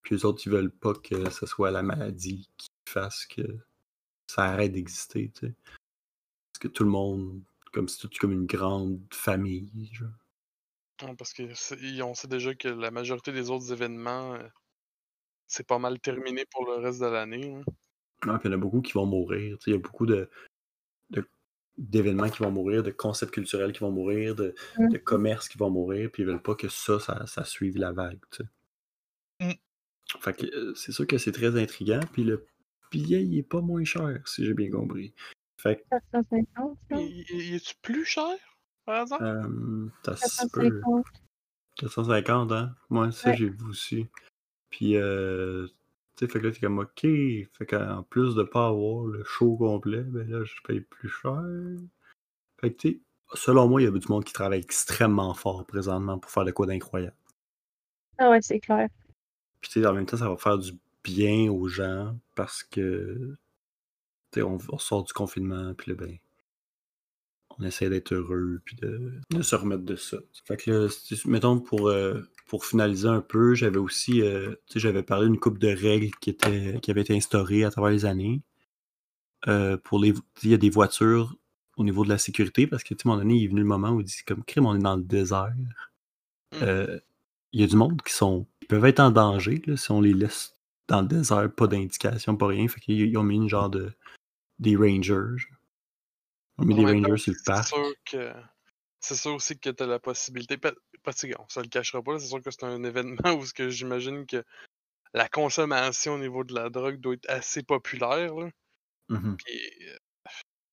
Puis 0.02 0.16
les 0.16 0.26
autres, 0.26 0.42
ils 0.46 0.52
veulent 0.52 0.72
pas 0.72 0.94
que 0.94 1.30
ce 1.30 1.46
soit 1.46 1.72
la 1.72 1.82
maladie 1.84 2.50
qui 2.58 2.68
fasse 2.88 3.26
que 3.26 3.42
ça 4.28 4.44
arrête 4.46 4.72
d'exister. 4.72 5.32
tu 5.32 5.48
sais. 5.48 5.54
Parce 6.54 6.60
que 6.62 6.68
tout 6.68 6.84
le 6.84 6.90
monde, 6.90 7.44
comme 7.74 7.88
c'est 7.90 8.00
tout 8.08 8.10
comme 8.20 8.32
une 8.32 8.46
grande 8.46 9.02
famille. 9.12 9.90
genre. 9.94 10.10
Ouais, 11.02 11.16
Parce 11.16 11.34
que 11.34 11.44
on 12.04 12.14
sait 12.14 12.28
déjà 12.28 12.56
que 12.56 12.70
la 12.70 12.92
majorité 12.92 13.34
des 13.34 13.50
autres 13.50 13.74
événements, 13.74 14.36
euh, 14.36 14.48
c'est 15.48 15.68
pas 15.68 15.80
mal 15.80 16.00
terminé 16.00 16.46
pour 16.52 16.66
le 16.66 16.76
reste 16.76 17.02
de 17.02 17.08
l'année. 17.08 17.54
hein. 17.56 17.64
Ah, 18.28 18.40
puis 18.40 18.48
il 18.48 18.52
y 18.52 18.56
en 18.56 18.58
a 18.58 18.62
beaucoup 18.62 18.82
qui 18.82 18.94
vont 18.94 19.06
mourir. 19.06 19.58
tu 19.58 19.64
sais, 19.66 19.72
Il 19.72 19.74
y 19.74 19.78
a 19.78 19.80
beaucoup 19.80 20.06
de- 20.06 20.30
d'événements 21.78 22.30
qui 22.30 22.42
vont 22.42 22.52
mourir, 22.52 22.84
de 22.84 22.92
concepts 22.92 23.34
culturels 23.34 23.74
qui 23.74 23.80
vont 23.80 23.92
mourir, 23.92 24.34
de, 24.36 24.56
Mm. 24.78 24.90
de 24.94 24.98
commerces 24.98 25.50
qui 25.50 25.58
vont 25.58 25.70
mourir, 25.70 26.10
puis 26.10 26.24
ils 26.24 26.26
veulent 26.26 26.42
pas 26.42 26.56
que 26.56 26.70
ça, 26.70 27.00
ça, 27.02 27.26
ça 27.28 27.44
suive 27.44 27.78
la 27.78 27.92
vague. 27.92 28.20
tu 28.32 28.44
sais. 28.44 28.50
Mm. 29.48 29.54
Fait 30.22 30.34
que 30.34 30.46
euh, 30.56 30.74
c'est 30.76 30.92
sûr 30.94 31.06
que 31.06 31.18
c'est 31.18 31.34
très 31.34 31.62
intriguant, 31.62 32.00
puis 32.14 32.24
le 32.24 32.46
billet, 32.92 33.26
il 33.26 33.38
est 33.38 33.44
pas 33.44 33.60
moins 33.60 33.84
cher, 33.84 34.26
si 34.26 34.46
j'ai 34.46 34.54
bien 34.54 34.70
compris. 34.72 35.14
Fait 35.60 35.78
que 35.78 35.82
450, 35.90 36.78
ça? 36.90 36.98
Il, 37.02 37.56
est-tu 37.56 37.76
plus 37.82 38.06
cher, 38.06 38.38
par 38.86 39.02
exemple? 39.02 39.24
euh, 39.24 39.90
ça 40.16 40.16
se 40.16 40.48
peut. 40.48 40.70
450. 40.82 41.06
450, 41.76 42.52
hein? 42.54 42.76
Moi, 42.90 43.12
ça, 43.12 43.32
Ouais. 43.32 43.36
j'ai 43.38 43.50
vu 43.50 43.66
aussi. 43.68 44.06
Puis, 44.70 44.96
euh, 44.96 45.68
sais, 46.18 46.28
fait 46.28 46.40
que 46.40 46.48
là, 46.48 46.52
t'es 46.52 46.60
comme, 46.60 46.80
OK. 46.80 47.02
Fait 47.02 47.66
qu'en 47.68 48.04
plus 48.04 48.36
de 48.36 48.44
pas 48.44 48.68
avoir 48.68 49.06
le 49.06 49.24
show 49.24 49.56
complet, 49.58 50.02
ben 50.02 50.30
là, 50.30 50.44
je 50.44 50.54
paye 50.64 50.82
plus 50.82 51.10
cher. 51.10 51.42
Fait 52.60 52.72
que, 52.72 52.78
tu 52.78 52.90
sais, 52.90 53.02
selon 53.34 53.68
moi, 53.68 53.82
il 53.82 53.86
y 53.86 53.88
a 53.88 53.92
du 53.92 54.08
monde 54.08 54.24
qui 54.24 54.34
travaille 54.34 54.60
extrêmement 54.60 55.34
fort 55.34 55.66
présentement 55.66 56.20
pour 56.20 56.32
faire 56.32 56.46
de 56.46 56.52
quoi 56.52 56.66
d'incroyable. 56.66 57.16
Ah 58.18 58.30
ouais, 58.30 58.40
c'est 58.42 58.60
clair. 58.60 58.88
Puis, 59.62 59.72
tu 59.72 59.82
sais, 59.82 59.88
en 59.88 59.94
même 59.94 60.06
temps, 60.06 60.18
ça 60.18 60.30
va 60.30 60.38
faire 60.38 60.58
du 60.58 60.72
bien 61.04 61.52
aux 61.52 61.68
gens 61.68 62.18
parce 62.36 62.64
que, 62.64 63.36
tu 64.32 64.40
sais, 64.40 64.42
on, 64.42 64.58
on 64.70 64.78
sort 64.78 65.04
du 65.04 65.14
confinement, 65.14 65.74
puis 65.74 65.92
là, 65.92 65.98
ben, 65.98 66.18
on 67.60 67.64
essaie 67.64 67.90
d'être 67.90 68.14
heureux, 68.14 68.60
puis 68.66 68.76
de, 68.78 69.14
de 69.30 69.42
se 69.42 69.56
remettre 69.56 69.84
de 69.84 69.96
ça. 69.96 70.18
Fait 70.46 70.58
que 70.58 70.72
là, 70.72 70.88
mettons, 71.26 71.60
pour, 71.60 71.88
euh, 71.90 72.22
pour 72.48 72.66
finaliser 72.66 73.08
un 73.08 73.22
peu, 73.22 73.56
j'avais 73.56 73.78
aussi, 73.78 74.22
euh, 74.22 74.56
tu 74.68 74.74
sais, 74.74 74.80
j'avais 74.80 75.04
parlé 75.04 75.28
d'une 75.28 75.40
coupe 75.40 75.58
de 75.58 75.68
règles 75.68 76.12
qui, 76.20 76.30
était, 76.30 76.80
qui 76.82 76.92
avaient 76.92 77.02
été 77.02 77.16
instaurées 77.16 77.64
à 77.64 77.72
travers 77.72 77.92
les 77.92 78.06
années. 78.06 78.42
Euh, 79.48 79.78
pour 79.78 80.00
les, 80.00 80.14
il 80.44 80.50
y 80.50 80.54
a 80.54 80.58
des 80.58 80.70
voitures 80.70 81.36
au 81.78 81.84
niveau 81.84 82.04
de 82.04 82.10
la 82.10 82.18
sécurité, 82.18 82.68
parce 82.68 82.84
que, 82.84 82.94
tu 82.94 83.04
sais, 83.04 83.10
à 83.10 83.12
un 83.12 83.16
moment 83.16 83.24
donné, 83.24 83.40
il 83.40 83.46
est 83.46 83.48
venu 83.48 83.62
le 83.62 83.68
moment 83.68 83.92
où 83.92 84.02
il 84.02 84.06
dit, 84.06 84.24
comme, 84.26 84.44
crime, 84.44 84.66
on 84.66 84.76
est 84.76 84.80
dans 84.80 84.96
le 84.96 85.04
désert. 85.04 85.54
Mhm. 86.54 86.60
Euh, 86.62 87.00
il 87.54 87.62
y 87.62 87.64
a 87.64 87.68
du 87.68 87.78
monde 87.78 88.02
qui 88.02 88.14
sont 88.14 88.46
qui 88.60 88.68
peuvent 88.68 88.86
être 88.86 89.00
en 89.00 89.12
danger 89.12 89.62
là, 89.66 89.78
si 89.78 89.92
on 89.92 90.02
les 90.02 90.14
laisse 90.14 90.58
dans 90.88 91.02
le 91.02 91.08
désert, 91.08 91.50
pas 91.56 91.68
d'indication, 91.68 92.36
pas 92.36 92.48
rien. 92.48 92.68
Fait 92.68 92.82
qu'ils 92.82 93.00
ils 93.00 93.18
ont 93.18 93.24
mis 93.24 93.36
une 93.36 93.50
genre 93.50 93.70
de 93.70 93.94
des 94.60 94.76
rangers. 94.76 95.38
Mis 96.60 96.76
temps, 96.76 96.84
rangers 96.84 97.18
sur 97.18 97.32
le 97.34 97.38
c'est 97.38 97.46
parc. 97.46 97.68
sûr 97.68 97.94
que 98.06 98.34
c'est 99.00 99.16
sûr 99.16 99.36
aussi 99.36 99.60
que 99.60 99.70
tu 99.70 99.84
as 99.84 99.88
la 99.88 100.00
possibilité. 100.00 100.58
pa- 100.58 100.74
Parce 101.04 101.22
que 101.22 101.28
on 101.40 101.50
se 101.50 101.60
le 101.60 101.68
cachera 101.68 102.02
pas, 102.02 102.18
c'est 102.20 102.28
sûr 102.28 102.42
que 102.42 102.52
c'est 102.52 102.64
un 102.64 102.84
événement 102.84 103.18
où 103.40 103.46
ce 103.46 103.54
que 103.54 103.70
j'imagine 103.70 104.26
que 104.26 104.44
la 105.14 105.28
consommation 105.30 106.14
au 106.14 106.20
niveau 106.20 106.44
de 106.44 106.54
la 106.54 106.70
drogue 106.70 107.00
doit 107.00 107.14
être 107.14 107.30
assez 107.30 107.64
populaire. 107.64 108.36
Là. 108.36 108.50
Puis, 109.38 109.88
euh, 109.88 109.98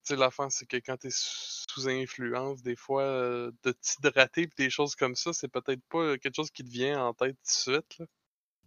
sais, 0.05 0.17
l'affaire, 0.17 0.51
c'est 0.51 0.67
que 0.67 0.79
quand 0.79 0.97
t'es 0.97 1.11
sous 1.11 1.63
sous 1.73 1.89
influence, 1.89 2.63
des 2.63 2.77
fois, 2.77 3.03
euh, 3.03 3.51
de 3.63 3.73
t'hydrater 3.73 4.47
pis 4.47 4.55
des 4.59 4.69
choses 4.71 4.95
comme 4.95 5.15
ça, 5.15 5.33
c'est 5.33 5.49
peut-être 5.49 5.81
pas 5.89 6.19
quelque 6.19 6.35
chose 6.35 6.51
qui 6.51 6.65
te 6.65 6.71
vient 6.71 7.03
en 7.03 7.15
tête 7.15 7.37
tout 7.37 7.71
de 7.71 7.75
suite, 7.75 7.99
là. 7.99 8.07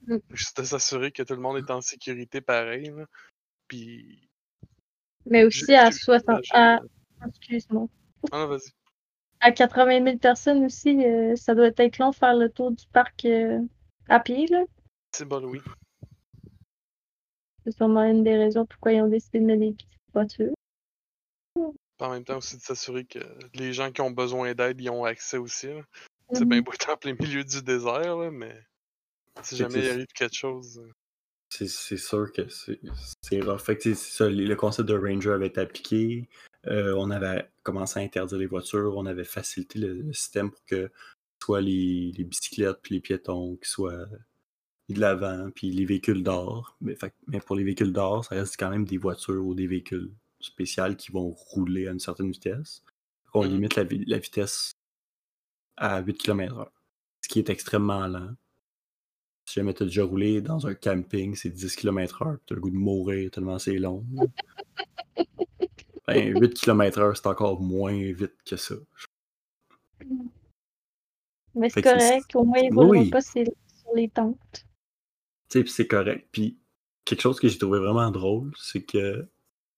Mm. 0.08 0.18
Juste 0.32 0.60
de 0.60 0.66
s'assurer 0.66 1.12
que 1.12 1.24
tout 1.24 1.36
le 1.36 1.42
monde 1.42 1.58
est 1.58 1.70
en 1.70 1.82
sécurité 1.82 2.42
pareil, 2.42 2.92
là. 2.96 3.06
Puis 3.68 4.28
Mais 5.26 5.44
aussi 5.46 5.74
à 5.76 5.92
j'ai 5.92 5.98
60. 6.00 6.44
j'ai 6.44 6.52
À... 6.54 6.80
Excuse-moi. 7.28 7.88
Ah 8.32 8.40
non, 8.40 8.48
vas-y. 8.48 8.70
À 9.42 9.52
80 9.52 10.04
000 10.04 10.18
personnes 10.18 10.66
aussi, 10.66 11.06
euh, 11.06 11.36
ça 11.36 11.54
doit 11.56 11.68
être 11.78 11.98
long 12.00 12.10
de 12.12 12.16
faire 12.16 12.36
le 12.36 12.50
tour 12.50 12.72
du 12.72 12.86
parc 12.88 13.26
euh, 13.26 13.60
à 14.10 14.20
pied, 14.20 14.48
là. 14.48 14.64
C'est 15.16 15.26
bon, 15.26 15.44
oui. 15.46 15.62
C'est 17.64 17.76
sûrement 17.76 18.04
une 18.04 18.24
des 18.24 18.38
raisons 18.38 18.66
pourquoi 18.66 18.94
ils 18.94 19.02
ont 19.02 19.08
décidé 19.08 19.40
de 19.40 19.46
mettre 19.46 19.60
des 19.62 19.72
petites 19.74 19.90
voitures. 20.14 20.54
En 22.00 22.10
même 22.12 22.24
temps 22.26 22.38
aussi 22.38 22.58
de 22.58 22.62
s'assurer 22.62 23.06
que 23.06 23.20
les 23.54 23.72
gens 23.74 23.92
qui 23.92 24.02
ont 24.02 24.12
besoin 24.12 24.54
d'aide 24.54 24.82
y 24.82 24.90
ont 24.90 25.06
accès 25.06 25.38
aussi, 25.38 25.68
là. 25.68 25.82
C'est 26.34 26.42
Mhm. 26.42 26.50
bien 26.50 26.62
beau 26.62 26.74
être 26.74 26.90
en 26.90 26.98
plein 26.98 27.14
milieu 27.20 27.44
du 27.44 27.62
désert, 27.62 28.18
là, 28.18 28.32
mais 28.32 28.56
si 29.44 29.56
jamais 29.56 29.80
il 29.80 29.90
arrive 29.90 30.08
quelque 30.08 30.36
chose. 30.36 30.80
euh, 30.80 30.92
C'est 31.50 31.68
c'est 31.70 31.98
sûr 31.98 32.32
que 32.34 32.50
c'est 32.50 32.80
c'est 33.22 33.40
rough. 33.42 33.60
Fait 33.62 33.78
que 33.78 33.94
ça, 33.94 34.28
le 34.28 34.56
concept 34.56 34.90
de 34.90 34.98
Ranger 34.98 35.32
avait 35.32 35.48
été 35.48 35.62
appliqué. 35.62 36.28
Euh, 36.68 36.94
on 36.98 37.12
avait 37.12 37.50
commencé 37.64 38.00
à 38.00 38.04
interdire 38.04 38.38
les 38.40 38.46
voitures. 38.48 38.96
On 38.98 39.06
avait 39.06 39.24
facilité 39.24 39.80
le, 39.80 39.94
le 40.02 40.14
système 40.14 40.52
pour 40.52 40.64
que 40.66 40.92
soit 41.42 41.62
les, 41.62 42.12
les 42.18 42.24
bicyclettes 42.24 42.80
puis 42.82 42.96
les 42.96 43.02
piétons 43.02 43.56
qui 43.58 43.70
soient 43.70 44.06
de 44.90 45.00
l'avant, 45.00 45.50
puis 45.54 45.72
les 45.72 45.86
véhicules 45.86 46.24
d'or. 46.24 46.78
Mais, 46.82 46.96
pour 47.46 47.56
les 47.56 47.64
véhicules 47.64 47.92
d'or, 47.94 48.26
ça 48.26 48.36
reste 48.36 48.56
quand 48.58 48.70
même 48.70 48.86
des 48.86 48.98
voitures 48.98 49.46
ou 49.46 49.54
des 49.56 49.68
véhicules 49.68 50.12
spéciaux 50.40 50.96
qui 50.96 51.12
vont 51.12 51.30
rouler 51.32 51.88
à 51.88 51.92
une 51.92 52.00
certaine 52.00 52.32
vitesse. 52.32 52.84
On 53.34 53.44
Mhm. 53.44 53.50
limite 53.52 53.76
la 53.76 54.18
vitesse 54.20 54.72
à 55.78 56.02
8 56.02 56.18
km/h, 56.18 56.70
ce 57.22 57.28
qui 57.30 57.40
est 57.40 57.50
extrêmement 57.50 58.08
lent. 58.08 58.34
Si 59.48 59.56
jamais 59.56 59.74
t'as 59.74 59.86
déjà 59.86 60.04
roulé 60.04 60.42
dans 60.42 60.66
un 60.68 60.74
camping, 60.76 61.36
c'est 61.36 61.50
10 61.50 61.76
km/h, 61.76 62.38
t'as 62.48 62.56
le 62.56 62.62
goût 62.62 62.70
de 62.72 62.76
mourir 62.76 63.30
tellement 63.32 63.60
c'est 63.60 63.78
long. 63.78 64.06
ben, 66.08 66.38
8 66.40 66.54
km/h, 66.54 67.16
c'est 67.16 67.28
encore 67.28 67.62
moins 67.62 67.94
vite 68.12 68.36
que 68.46 68.56
ça. 68.56 68.76
Mais 71.56 71.70
c'est 71.70 71.82
correct, 71.82 72.36
au 72.36 72.44
moins 72.44 72.60
ils 72.60 72.74
ne 72.74 72.84
Oui. 72.84 73.10
pas 73.10 73.22
sur 73.22 73.44
les 73.96 74.10
tentes. 74.10 74.38
Tu 74.52 74.64
sais, 75.50 75.64
puis 75.64 75.72
c'est 75.72 75.88
correct. 75.88 76.28
Puis 76.32 76.60
quelque 77.06 77.22
chose 77.22 77.40
que 77.40 77.48
j'ai 77.48 77.58
trouvé 77.58 77.80
vraiment 77.80 78.12
drôle, 78.12 78.52
c'est 78.58 78.84
que 78.84 79.28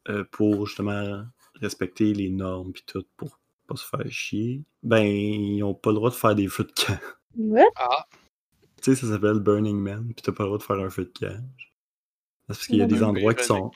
euh, 0.09 0.23
pour 0.31 0.65
justement 0.65 1.25
respecter 1.55 2.13
les 2.13 2.29
normes 2.29 2.71
puis 2.71 2.83
tout, 2.85 3.05
pour 3.17 3.39
pas 3.67 3.75
se 3.75 3.85
faire 3.85 4.09
chier, 4.11 4.63
ben 4.81 5.03
ils 5.03 5.61
ont 5.63 5.73
pas 5.75 5.89
le 5.91 5.95
droit 5.95 6.09
de 6.09 6.15
faire 6.15 6.35
des 6.35 6.47
feux 6.47 6.63
de 6.63 6.71
camp. 6.71 6.99
What? 7.37 7.65
Ah! 7.75 8.07
Tu 8.81 8.95
sais, 8.95 9.01
ça 9.01 9.07
s'appelle 9.11 9.39
Burning 9.39 9.77
Man, 9.77 10.13
puis 10.15 10.23
t'as 10.23 10.31
pas 10.31 10.43
le 10.43 10.47
droit 10.49 10.57
de 10.57 10.63
faire 10.63 10.79
un 10.79 10.89
feu 10.89 11.03
de 11.05 11.19
camp. 11.19 11.43
C'est 11.59 12.47
parce 12.47 12.65
qu'il 12.67 12.77
y 12.77 12.81
a 12.81 12.85
des 12.85 13.03
endroits 13.03 13.33
qui 13.33 13.43
sont. 13.43 13.71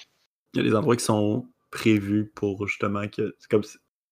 Il 0.53 0.57
y 0.57 0.65
a 0.65 0.69
des 0.69 0.75
endroits 0.75 0.95
qui 0.95 1.03
sont 1.03 1.47
prévus 1.71 2.31
pour 2.35 2.67
justement 2.67 3.07
que. 3.07 3.35
C'est 3.39 3.49
comme. 3.49 3.63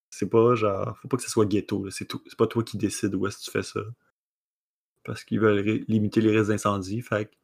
C'est 0.10 0.30
pas 0.30 0.56
genre. 0.56 0.98
Faut 1.02 1.08
pas 1.08 1.18
que 1.18 1.24
ce 1.24 1.30
soit 1.30 1.46
ghetto, 1.46 1.84
là, 1.86 1.92
c'est 1.92 2.06
tout. 2.06 2.22
C'est 2.28 2.38
pas 2.38 2.48
toi 2.48 2.64
qui 2.64 2.78
décides 2.78 3.14
où 3.16 3.28
est-ce 3.28 3.38
que 3.38 3.44
tu 3.44 3.52
fais 3.52 3.64
ça. 3.64 3.82
Parce 5.04 5.24
qu'ils 5.24 5.40
veulent 5.40 5.84
limiter 5.88 6.22
les 6.22 6.32
risques 6.32 6.50
d'incendie. 6.50 7.02
Fait 7.02 7.26
que 7.26 7.36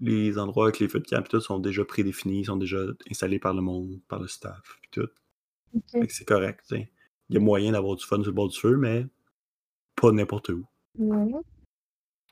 les 0.00 0.38
endroits 0.38 0.66
avec 0.66 0.78
les 0.78 0.88
feux 0.88 1.00
de 1.00 1.06
camp 1.06 1.26
tout 1.28 1.40
sont 1.40 1.58
déjà 1.58 1.84
prédéfinis, 1.84 2.46
sont 2.46 2.56
déjà 2.56 2.78
installés 3.10 3.38
par 3.38 3.54
le 3.54 3.60
monde, 3.60 4.00
par 4.08 4.20
le 4.20 4.28
staff 4.28 4.78
pis 4.82 4.90
tout. 4.90 5.08
Fait 5.92 6.06
que 6.06 6.12
c'est 6.12 6.24
correct. 6.24 6.64
Il 6.70 7.34
y 7.34 7.36
a 7.36 7.40
moyen 7.40 7.72
d'avoir 7.72 7.96
du 7.96 8.04
fun 8.04 8.16
sur 8.16 8.26
le 8.26 8.32
bord 8.32 8.48
du 8.48 8.58
feu, 8.58 8.76
mais 8.76 9.06
pas 9.94 10.10
n'importe 10.10 10.48
où. 10.50 10.66
Ouais. 10.98 11.40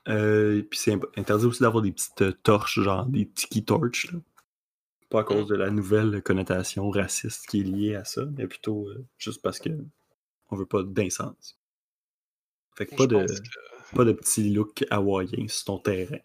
Euh, 0.07 0.63
puis 0.63 0.79
c'est 0.79 0.97
interdit 1.17 1.45
aussi 1.45 1.61
d'avoir 1.61 1.83
des 1.83 1.91
petites 1.91 2.21
euh, 2.21 2.33
torches, 2.43 2.79
genre 2.79 3.05
des 3.05 3.29
tiki 3.29 3.63
torches, 3.63 4.11
là. 4.11 4.19
Pas 5.09 5.21
à 5.21 5.23
cause 5.23 5.47
de 5.47 5.55
la 5.55 5.71
nouvelle 5.71 6.21
connotation 6.21 6.89
raciste 6.91 7.47
qui 7.47 7.61
est 7.61 7.63
liée 7.63 7.95
à 7.95 8.05
ça, 8.05 8.25
mais 8.37 8.47
plutôt 8.47 8.87
euh, 8.89 9.03
juste 9.17 9.41
parce 9.41 9.59
que 9.59 9.69
on 10.51 10.55
veut 10.55 10.65
pas 10.67 10.83
d'incendie. 10.83 11.55
Fait 12.77 12.85
que 12.85 12.95
pas 12.95 13.07
de, 13.07 13.25
que 13.25 13.95
pas 13.95 14.05
de 14.05 14.11
petit 14.13 14.49
look 14.51 14.85
hawaïen 14.91 15.47
sur 15.47 15.65
ton 15.65 15.79
terrain. 15.79 16.19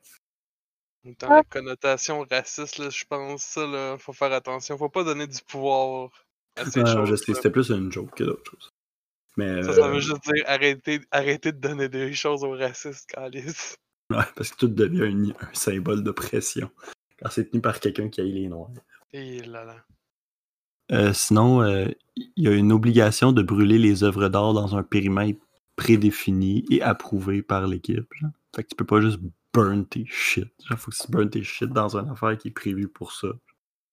dans 1.04 1.28
Ah. 1.28 1.36
la 1.36 1.42
connotation 1.44 2.26
raciste, 2.30 2.78
là, 2.78 2.90
je 2.90 3.04
pense 3.08 3.42
ça, 3.42 3.66
là, 3.66 3.96
faut 3.98 4.12
faire 4.12 4.32
attention. 4.32 4.76
Faut 4.76 4.88
pas 4.90 5.02
donner 5.04 5.26
du 5.26 5.38
pouvoir 5.48 6.10
à 6.56 6.66
ces 6.66 6.80
Ah, 6.80 6.92
choses. 7.06 7.22
c'était 7.24 7.50
plus 7.50 7.70
une 7.70 7.90
joke 7.90 8.14
que 8.14 8.24
d'autre 8.24 8.50
chose. 8.50 8.68
Mais 9.36 9.62
Ça, 9.62 9.72
ça 9.74 9.86
euh, 9.86 9.92
veut 9.92 10.00
juste 10.00 10.22
dire 10.24 10.44
arrêter, 10.46 11.00
arrêter 11.10 11.52
de 11.52 11.58
donner 11.58 11.88
des 11.88 12.12
choses 12.12 12.44
aux 12.44 12.52
racistes, 12.56 13.06
Calice. 13.10 13.76
ouais, 14.10 14.24
parce 14.36 14.50
que 14.50 14.56
tout 14.58 14.68
devient 14.68 15.32
un, 15.34 15.46
un 15.48 15.54
symbole 15.54 16.02
d'oppression 16.04 16.70
quand 17.24 17.30
c'est 17.30 17.50
tenu 17.50 17.62
par 17.62 17.80
quelqu'un 17.80 18.08
qui 18.08 18.20
haït 18.20 18.32
les 18.32 18.48
noirs. 18.48 18.70
Et 19.12 19.40
là 19.40 19.64
là. 19.64 19.76
Euh, 20.92 21.14
sinon, 21.14 21.62
euh, 21.62 21.86
il 22.16 22.44
y 22.44 22.48
a 22.48 22.52
une 22.52 22.70
obligation 22.70 23.32
de 23.32 23.42
brûler 23.42 23.78
les 23.78 24.04
œuvres 24.04 24.28
d'art 24.28 24.52
dans 24.52 24.76
un 24.76 24.82
périmètre 24.82 25.40
prédéfini 25.76 26.66
et 26.70 26.82
approuvé 26.82 27.42
par 27.42 27.66
l'équipe. 27.66 28.06
genre. 28.20 28.30
Fait 28.54 28.62
que 28.62 28.68
tu 28.68 28.76
peux 28.76 28.84
pas 28.84 29.00
juste 29.00 29.18
burn 29.54 29.86
tes 29.86 30.04
shit. 30.06 30.52
Il 30.70 30.76
faut 30.76 30.90
que 30.90 30.96
tu 30.96 31.10
burn 31.10 31.30
tes 31.30 31.42
shit 31.42 31.70
dans 31.70 31.96
une 31.96 32.10
affaire 32.10 32.36
qui 32.36 32.48
est 32.48 32.52
prévue 32.52 32.88
pour 32.88 33.12
ça. 33.12 33.28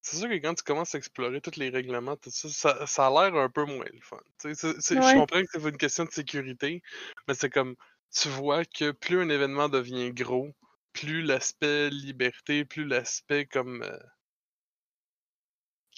C'est 0.02 0.18
sûr 0.18 0.28
que 0.28 0.36
quand 0.36 0.56
tu 0.56 0.64
commences 0.64 0.94
à 0.96 0.98
explorer 0.98 1.40
tous 1.40 1.58
les 1.58 1.70
règlements, 1.70 2.18
tout 2.18 2.32
ça, 2.32 2.50
ça, 2.50 2.86
ça 2.86 3.08
a 3.08 3.10
l'air 3.10 3.40
un 3.40 3.50
peu 3.50 3.66
moins 3.66 3.86
le 3.94 4.02
fun. 4.02 4.18
Je 4.44 5.18
comprends 5.18 5.42
que 5.42 5.48
c'est 5.54 5.70
une 5.70 5.78
question 5.78 6.06
de 6.06 6.12
sécurité, 6.12 6.82
mais 7.28 7.36
c'est 7.36 7.52
comme 7.52 7.76
tu 8.12 8.28
vois 8.30 8.66
que 8.66 8.92
plus 8.92 9.22
un 9.22 9.30
événement 9.30 9.70
devient 9.70 10.12
gros, 10.12 10.50
plus 10.94 11.22
l'aspect 11.22 11.89
liberté, 11.89 12.66
plus 12.66 12.86
l'aspect 12.86 13.46
comme 13.46 13.84
euh, 13.84 13.98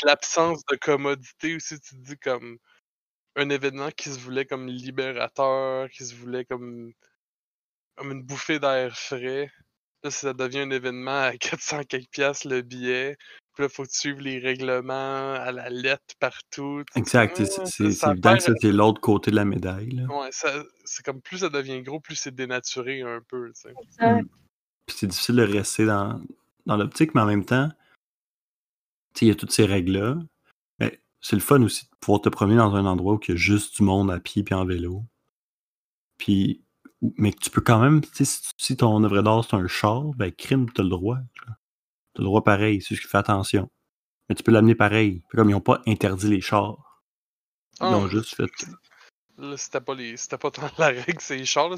l'absence 0.04 0.64
de 0.72 0.76
commodité 0.76 1.56
aussi, 1.56 1.80
tu 1.80 1.96
te 1.96 2.02
dis 2.02 2.18
comme 2.18 2.58
un 3.36 3.50
événement 3.50 3.90
qui 3.92 4.10
se 4.10 4.20
voulait 4.20 4.46
comme 4.46 4.68
libérateur, 4.68 5.90
qui 5.90 6.06
se 6.06 6.16
voulait 6.16 6.46
comme, 6.46 6.94
comme 7.96 8.12
une 8.12 8.24
bouffée 8.24 8.60
d'air 8.60 8.98
frais. 8.98 9.52
Là, 10.04 10.12
ça 10.12 10.34
devient 10.34 10.60
un 10.60 10.72
événement 10.72 11.24
à 11.24 11.38
400 11.38 11.84
quelques 11.86 12.10
piastres 12.12 12.48
le 12.48 12.62
billet. 12.62 13.18
Puis 13.54 13.64
là, 13.64 13.70
faut 13.70 13.86
suivre 13.86 14.20
les 14.20 14.40
règlements 14.40 15.34
à 15.34 15.52
la 15.52 15.70
lettre 15.70 16.16
partout. 16.20 16.84
tu 16.92 17.00
Exact. 17.00 17.36
c'est- 17.36 18.04
ah, 18.04 18.12
évident 18.12 18.34
que 18.36 18.40
ça, 18.44 18.54
c'est 18.60 18.72
l'autre 18.72 19.00
côté 19.00 19.30
de 19.32 19.36
la 19.36 19.46
médaille. 19.46 19.92
là. 19.92 20.06
Ouais, 20.08 20.30
ça- 20.32 20.64
c'est 20.86 21.06
comme 21.06 21.22
plus 21.22 21.40
ça 21.40 21.50
devient 21.50 21.82
gros, 21.84 22.00
plus 22.00 22.16
c'est 22.16 22.34
dénaturé 22.34 23.02
un 23.04 23.22
peu. 23.28 23.52
tu 23.54 23.62
sais. 23.62 23.74
Exact. 23.84 24.24
Mm. 24.24 24.30
Puis 24.86 24.96
c'est 24.98 25.08
difficile 25.08 25.36
de 25.36 25.44
rester 25.44 25.86
dans, 25.86 26.22
dans 26.66 26.78
l'optique, 26.78 27.16
mais 27.16 27.22
en 27.22 27.26
même 27.26 27.46
temps, 27.46 27.70
il 29.22 29.28
y 29.28 29.32
a 29.32 29.36
toutes 29.36 29.52
ces 29.52 29.66
règles-là. 29.66 30.18
Mais 30.80 31.02
c'est 31.22 31.36
le 31.36 31.42
fun 31.42 31.62
aussi 31.62 31.86
de 31.86 31.92
pouvoir 32.00 32.22
te 32.22 32.30
promener 32.30 32.58
dans 32.58 32.76
un 32.76 32.86
endroit 32.86 33.14
où 33.14 33.20
il 33.28 33.32
y 33.32 33.34
a 33.34 33.38
juste 33.38 33.78
du 33.78 33.84
monde 33.84 34.12
à 34.12 34.20
pied 34.20 34.44
puis 34.44 34.56
en 34.56 34.66
vélo. 34.66 35.04
Puis, 36.18 36.64
mais 37.18 37.32
tu 37.32 37.50
peux 37.50 37.62
quand 37.62 37.80
même, 37.80 38.02
si, 38.58 38.78
ton 38.78 39.04
œuvre 39.04 39.22
d'art 39.22 39.46
c'est 39.46 39.56
un 39.56 39.68
char, 39.68 40.04
ben 40.16 40.32
crime, 40.32 40.70
t'as 40.72 40.84
le 40.84 40.90
droit. 40.90 41.18
Tu 41.36 41.42
as 41.50 42.20
le 42.20 42.26
droit 42.26 42.44
pareil, 42.44 42.82
c'est 42.82 42.96
juste 42.96 43.04
que 43.04 43.10
fais 43.10 43.18
attention. 43.18 43.70
Mais 44.30 44.36
tu 44.36 44.44
peux 44.44 44.52
l'amener 44.52 44.76
pareil. 44.76 45.24
Fait 45.30 45.38
Comme 45.38 45.50
ils 45.50 45.54
n'ont 45.54 45.62
pas 45.62 45.82
interdit 45.86 46.30
les 46.30 46.42
chars. 46.42 47.02
Ils 47.82 47.86
Ah, 47.86 47.98
ont 47.98 48.08
juste 48.08 48.36
fait. 48.36 48.50
Là, 49.40 49.58
c'était 49.58 49.82
pas, 49.82 49.96
les... 49.96 50.16
c'était 50.16 50.38
pas 50.38 50.52
tant 50.52 50.70
la 50.78 50.88
règle, 50.88 51.18
c'est 51.20 51.38
les 51.38 51.46
chars, 51.46 51.70
là, 51.70 51.76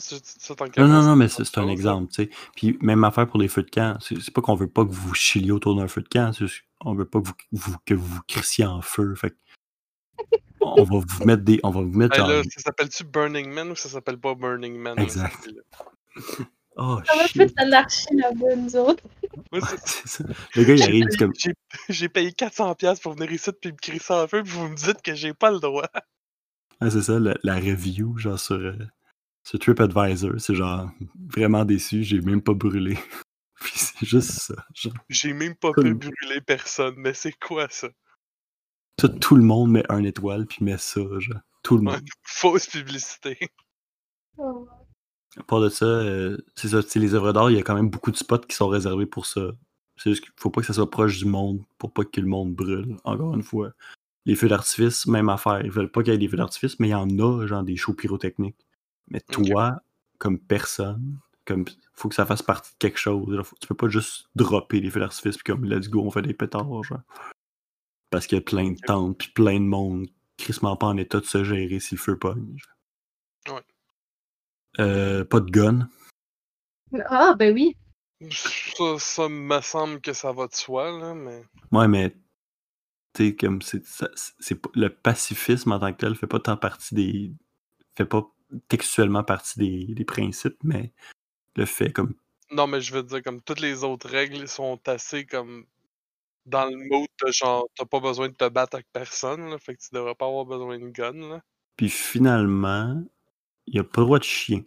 Non, 0.78 0.88
non, 0.88 1.04
non, 1.04 1.16
mais 1.16 1.28
c'est 1.30 1.46
c'est 1.46 1.58
un 1.58 1.66
là. 1.66 1.72
exemple, 1.72 2.12
tu 2.12 2.24
sais. 2.24 2.30
Puis 2.56 2.78
même 2.82 3.04
affaire 3.06 3.28
pour 3.28 3.40
les 3.40 3.48
feux 3.48 3.64
de 3.64 3.70
camp. 3.70 3.98
C'est 4.02 4.32
pas 4.34 4.42
qu'on 4.42 4.56
veut 4.56 4.68
pas 4.68 4.84
que 4.86 4.92
vous 4.92 5.14
chiliez 5.14 5.52
autour 5.52 5.76
d'un 5.76 5.88
feu 5.88 6.02
de 6.02 6.08
camp, 6.10 6.32
qu'on 6.80 6.94
veut 6.96 7.06
pas 7.06 7.22
que 7.22 7.28
vous, 7.28 7.34
vous- 7.54 7.78
que 7.86 7.94
vous 7.94 8.20
crissiez 8.28 8.66
en 8.66 8.82
feu. 8.82 9.16
Fait 9.16 9.36
on 10.60 10.84
va 10.84 11.00
vous 11.08 11.26
mettre 11.26 11.44
des. 11.44 11.60
On 11.64 11.70
va 11.70 11.82
vous 11.82 11.98
mettre 11.98 12.16
Hey, 12.16 12.20
genre. 12.20 12.30
là, 12.30 12.42
ça 12.44 12.62
s'appelle-tu 12.62 13.04
Burning 13.06 13.50
Man 13.52 13.72
ou 13.72 13.76
ça 13.76 13.88
s'appelle 13.88 14.18
pas 14.18 14.34
Burning 14.36 14.76
Man? 14.78 14.98
là, 14.98 15.04
Exact. 15.04 15.34
celui-là? 15.44 15.62
Oh 16.78 17.00
Ça 17.06 17.16
va 17.16 17.24
plus 17.30 17.54
l'anarchie 17.58 18.14
là-bas, 18.16 18.54
nous 18.58 18.76
autres. 18.76 19.02
Moi, 19.54 19.62
ça. 19.86 20.26
Le 20.56 20.64
gars, 20.66 20.74
il 20.74 20.84
arrive, 20.84 21.08
comme. 21.18 21.32
J'ai 21.88 22.10
payé 22.10 22.32
400$ 22.32 22.76
piastres 22.76 23.02
pour 23.02 23.14
venir 23.14 23.32
ici 23.32 23.50
puis 23.62 23.72
me 23.72 23.78
crisser 23.78 24.12
en 24.14 24.28
feu, 24.28 24.44
puis 24.44 24.52
vous 24.52 24.68
me 24.68 24.76
dites 24.76 25.02
que 25.02 25.16
j'ai 25.16 25.34
pas 25.34 25.52
le 25.52 25.60
droit. 25.62 25.88
Ouais, 26.86 26.92
c'est 26.92 27.02
ça, 27.02 27.20
la, 27.20 27.36
la 27.42 27.56
review, 27.56 28.16
genre 28.18 28.40
sur, 28.40 28.58
euh, 28.58 28.74
sur 29.44 29.58
TripAdvisor. 29.58 30.34
C'est 30.40 30.54
genre 30.54 30.92
vraiment 31.36 31.66
déçu, 31.66 32.04
j'ai 32.04 32.22
même 32.22 32.44
pas 32.44 32.54
brûlé. 32.54 32.96
Puis 33.60 33.72
c'est 33.76 34.06
juste 34.06 34.32
ça. 34.32 34.54
Genre, 34.76 34.94
J'ai 35.10 35.34
même 35.34 35.56
pas 35.56 35.72
pu 35.74 35.96
brûler 35.96 36.42
personne, 36.46 36.94
mais 36.98 37.14
c'est 37.16 37.34
quoi 37.40 37.68
ça? 37.70 37.88
tout, 38.98 39.08
tout 39.08 39.36
le 39.36 39.42
monde 39.44 39.72
met 39.72 39.92
un 39.92 40.04
étoile, 40.04 40.46
puis 40.46 40.64
met 40.64 40.78
ça, 40.78 41.02
genre. 41.18 41.40
Tout 41.64 41.78
le 41.78 41.88
Ouais, 41.88 41.94
monde. 41.96 42.06
Fausse 42.24 42.68
publicité. 42.68 43.40
Oh. 44.38 44.68
À 45.38 45.44
part 45.44 45.62
de 45.62 45.70
ça, 45.70 45.86
euh, 45.86 46.38
c'est 46.56 46.70
ça, 46.70 46.84
tu 46.84 46.90
sais, 46.90 47.00
les 47.00 47.16
œuvres 47.16 47.34
d'art, 47.34 47.50
il 47.50 47.58
y 47.58 47.60
a 47.60 47.64
quand 47.64 47.74
même 47.76 47.90
beaucoup 47.90 48.12
de 48.12 48.16
spots 48.18 48.40
qui 48.48 48.56
sont 48.56 48.68
réservés 48.68 49.08
pour 49.08 49.26
ça. 49.26 49.42
C'est 49.98 50.12
juste 50.12 50.24
qu'il 50.24 50.34
faut 50.38 50.52
pas 50.52 50.62
que 50.62 50.68
ça 50.68 50.74
soit 50.74 50.92
proche 50.92 51.18
du 51.18 51.26
monde 51.26 51.64
pour 51.80 51.92
pas 51.92 52.04
que 52.06 52.22
le 52.22 52.28
monde 52.28 52.54
brûle, 52.54 52.98
encore 53.04 53.34
une 53.34 53.42
fois. 53.44 53.72
Les 54.26 54.36
feux 54.36 54.48
d'artifice, 54.48 55.06
même 55.08 55.30
affaire. 55.30 55.62
Ils 55.64 55.72
veulent 55.72 55.92
pas 55.92 56.02
qu'il 56.02 56.14
y 56.14 56.16
ait 56.16 56.20
des 56.20 56.28
feux 56.28 56.38
d'artifice, 56.38 56.80
mais 56.80 56.88
il 56.88 56.92
y 56.92 56.96
en 56.96 57.10
a, 57.20 57.46
genre 57.46 57.64
des 57.64 57.76
shows 57.76 57.94
pyrotechniques. 57.94 58.66
Mais 59.08 59.22
toi, 59.22 59.80
comme 60.18 60.40
personne, 60.40 61.20
comme 61.46 61.66
faut 61.94 62.10
que 62.10 62.16
ça 62.16 62.26
fasse 62.26 62.42
partie 62.42 62.72
de 62.74 62.78
quelque 62.78 62.98
chose. 62.98 63.42
Faut- 63.44 63.56
tu 63.60 63.68
peux 63.68 63.76
pas 63.76 63.88
juste 63.88 64.30
dropper 64.36 64.80
les 64.82 64.90
feux 64.90 65.00
d'artifice 65.00 65.38
puis 65.38 65.44
comme 65.44 65.66
let's 65.66 65.90
go, 65.90 66.02
on 66.02 66.12
fait 66.12 66.22
des 66.24 66.34
pétards, 66.34 66.84
genre. 66.84 67.02
Parce 68.10 68.28
qu'il 68.28 68.38
y 68.38 68.40
a 68.40 68.44
plein 68.44 68.72
de 68.72 68.80
tentes 68.80 69.18
puis 69.18 69.30
plein 69.30 69.60
de 69.60 69.66
monde 69.66 70.08
crissement 70.38 70.76
pas 70.76 70.88
en 70.88 70.98
état 70.98 71.20
de 71.20 71.26
se 71.26 71.44
gérer 71.44 71.80
si 71.80 71.96
le 71.96 72.00
feu 72.00 72.18
pogne. 72.18 72.58
Ouais. 73.48 73.62
Euh, 74.80 75.24
pas 75.24 75.40
de 75.40 75.50
gun. 75.50 75.88
Ah, 77.08 77.36
ben 77.38 77.54
oui. 77.54 77.76
Ça, 78.32 79.00
ça 79.00 79.30
me 79.30 79.62
semble 79.62 80.02
que 80.02 80.14
ça 80.14 80.32
va 80.32 80.48
de 80.48 80.56
soi, 80.56 80.92
là, 80.98 81.14
mais. 81.14 81.44
Ouais, 81.72 81.88
mais 81.88 82.16
comme 83.40 83.62
c'est 83.62 83.86
ça- 83.86 84.10
c'est 84.40 84.56
pas- 84.56 84.70
le 84.76 84.90
pacifisme 84.90 85.72
en 85.72 85.80
tant 85.80 85.92
que 85.94 85.98
tel 85.98 86.16
fait 86.16 86.28
pas 86.28 86.40
tant 86.40 86.58
partie 86.58 86.96
des. 86.96 87.32
fait 87.98 88.06
pas 88.06 88.26
textuellement 88.68 89.24
partie 89.24 89.60
des, 89.60 89.94
des 89.94 90.06
principes, 90.06 90.58
mais 90.64 90.94
le 91.56 91.66
fait 91.66 91.92
comme. 91.92 92.14
Non, 92.52 92.68
mais 92.68 92.82
je 92.82 92.94
veux 92.94 93.04
dire, 93.04 93.24
comme 93.24 93.42
toutes 93.42 93.60
les 93.62 93.84
autres 93.84 94.08
règles 94.10 94.48
sont 94.48 94.80
assez 94.88 95.26
comme 95.26 95.66
dans 96.46 96.66
le 96.66 96.78
mode 96.90 97.08
de 97.26 97.32
genre, 97.32 97.68
t'as 97.76 97.86
pas 97.86 98.00
besoin 98.00 98.30
de 98.30 98.34
te 98.36 98.48
battre 98.50 98.76
avec 98.76 98.88
personne, 98.94 99.50
là, 99.50 99.58
fait 99.58 99.76
que 99.76 99.82
tu 99.82 99.90
devrais 99.94 100.14
pas 100.16 100.28
avoir 100.28 100.46
besoin 100.46 100.78
de 100.78 100.90
gun, 100.90 101.14
là. 101.14 101.42
Puis 101.76 101.90
finalement, 101.90 103.04
il 103.68 103.76
y 103.76 103.80
a 103.80 103.84
pas 103.84 104.02
le 104.02 104.06
droit 104.06 104.20
de 104.20 104.24
chien. 104.24 104.64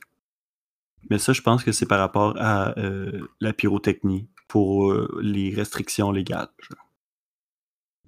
Mais 1.10 1.18
ça, 1.18 1.32
je 1.32 1.40
pense 1.40 1.62
que 1.62 1.70
c'est 1.72 1.86
par 1.86 2.00
rapport 2.00 2.34
à 2.38 2.76
euh, 2.78 3.28
la 3.40 3.52
pyrotechnie 3.52 4.28
pour 4.48 4.90
euh, 4.90 5.20
les 5.22 5.54
restrictions 5.54 6.10
légales. 6.10 6.50
genre. 6.58 6.87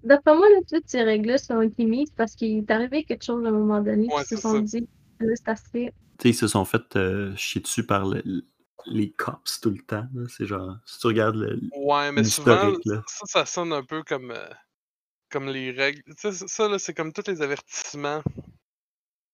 D'après 0.03 0.35
moi, 0.37 0.49
là, 0.49 0.59
toutes 0.69 0.89
ces 0.89 1.03
règles-là 1.03 1.39
sont 1.39 1.61
été 1.63 1.85
mises 1.85 2.11
parce 2.17 2.35
qu'il 2.35 2.59
est 2.59 2.71
arrivé 2.71 3.05
quelque 3.05 3.25
chose 3.25 3.45
à 3.45 3.49
un 3.49 3.53
moment 3.53 3.81
donné. 3.81 4.07
Ouais, 4.09 4.23
ils 4.23 4.23
se 4.23 4.37
c'est 4.37 4.37
sont 4.37 4.53
ça. 4.55 4.61
dit, 4.61 4.89
là, 5.21 5.33
c'est 5.37 5.49
assez. 5.49 5.93
Tu 6.19 6.23
sais, 6.23 6.29
ils 6.31 6.35
se 6.35 6.49
sont 6.49 6.65
fait 6.65 6.97
euh, 6.97 7.35
chier 7.37 7.61
dessus 7.61 7.85
par 7.85 8.07
le- 8.07 8.45
les 8.87 9.11
cops 9.13 9.61
tout 9.61 9.71
le 9.71 9.79
temps. 9.83 10.07
là. 10.15 10.27
C'est 10.29 10.47
genre, 10.47 10.77
si 10.87 10.99
tu 10.99 11.07
regardes 11.07 11.37
le, 11.37 11.61
Ouais, 11.77 12.13
mais 12.13 12.25
souvent, 12.25 12.73
là. 12.85 13.03
ça, 13.07 13.27
ça 13.27 13.47
sonne 13.47 13.73
un 13.73 13.85
peu 13.85 14.03
comme, 14.03 14.31
euh, 14.31 14.49
comme 15.31 15.49
les 15.49 15.71
règles. 15.73 16.03
Ça, 16.19 16.33
ça, 16.33 16.69
là, 16.69 16.79
c'est 16.79 16.95
comme 16.95 17.13
tous 17.13 17.29
les 17.29 17.43
avertissements 17.43 18.23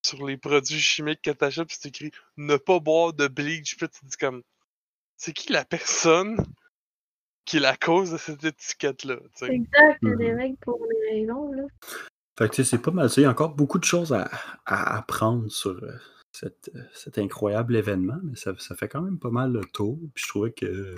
sur 0.05 0.24
les 0.26 0.36
produits 0.36 0.80
chimiques 0.80 1.22
que 1.22 1.30
t'achètes, 1.32 1.68
puis 1.68 1.76
c'est 1.80 1.88
écrit 1.88 2.10
ne 2.36 2.56
pas 2.56 2.78
boire 2.78 3.12
de 3.12 3.26
bleach, 3.28 3.76
puis 3.76 3.88
tu 3.88 4.01
te 4.01 4.06
dis 4.06 4.16
comme, 4.16 4.43
c'est 5.16 5.32
qui 5.32 5.52
la 5.52 5.64
personne 5.64 6.36
qui 7.47 7.56
est 7.56 7.60
la 7.60 7.77
cause 7.77 8.10
de 8.12 8.18
cette 8.18 8.44
étiquette-là? 8.44 9.16
Exact, 9.43 9.98
il 10.02 10.09
y 10.09 10.12
a 10.12 10.16
des 10.16 10.31
Mhm. 10.32 10.36
règles 10.39 10.56
pour 10.60 10.85
les 10.90 11.20
raisons, 11.20 11.52
là. 11.52 11.62
Fait 12.39 12.48
que 12.51 12.55
tu 12.55 12.64
sais, 12.64 12.70
c'est 12.70 12.82
pas 12.82 12.90
mal 12.90 13.09
ça. 13.09 13.20
Il 13.20 13.24
y 13.24 13.27
a 13.27 13.31
encore 13.31 13.55
beaucoup 13.55 13.78
de 13.78 13.85
choses 13.85 14.12
à, 14.12 14.28
à 14.66 14.98
apprendre 14.98 15.48
sur 15.51 15.70
euh, 15.82 15.93
cette, 16.32 16.70
euh, 16.74 16.82
cet 16.93 17.16
incroyable 17.16 17.74
événement, 17.77 18.18
mais 18.23 18.36
ça, 18.36 18.52
ça 18.59 18.74
fait 18.77 18.89
quand 18.89 19.01
même 19.01 19.18
pas 19.18 19.31
mal 19.31 19.52
le 19.52 19.64
tour. 19.64 19.98
Puis 20.14 20.24
je 20.24 20.28
trouvais 20.28 20.52
que. 20.52 20.97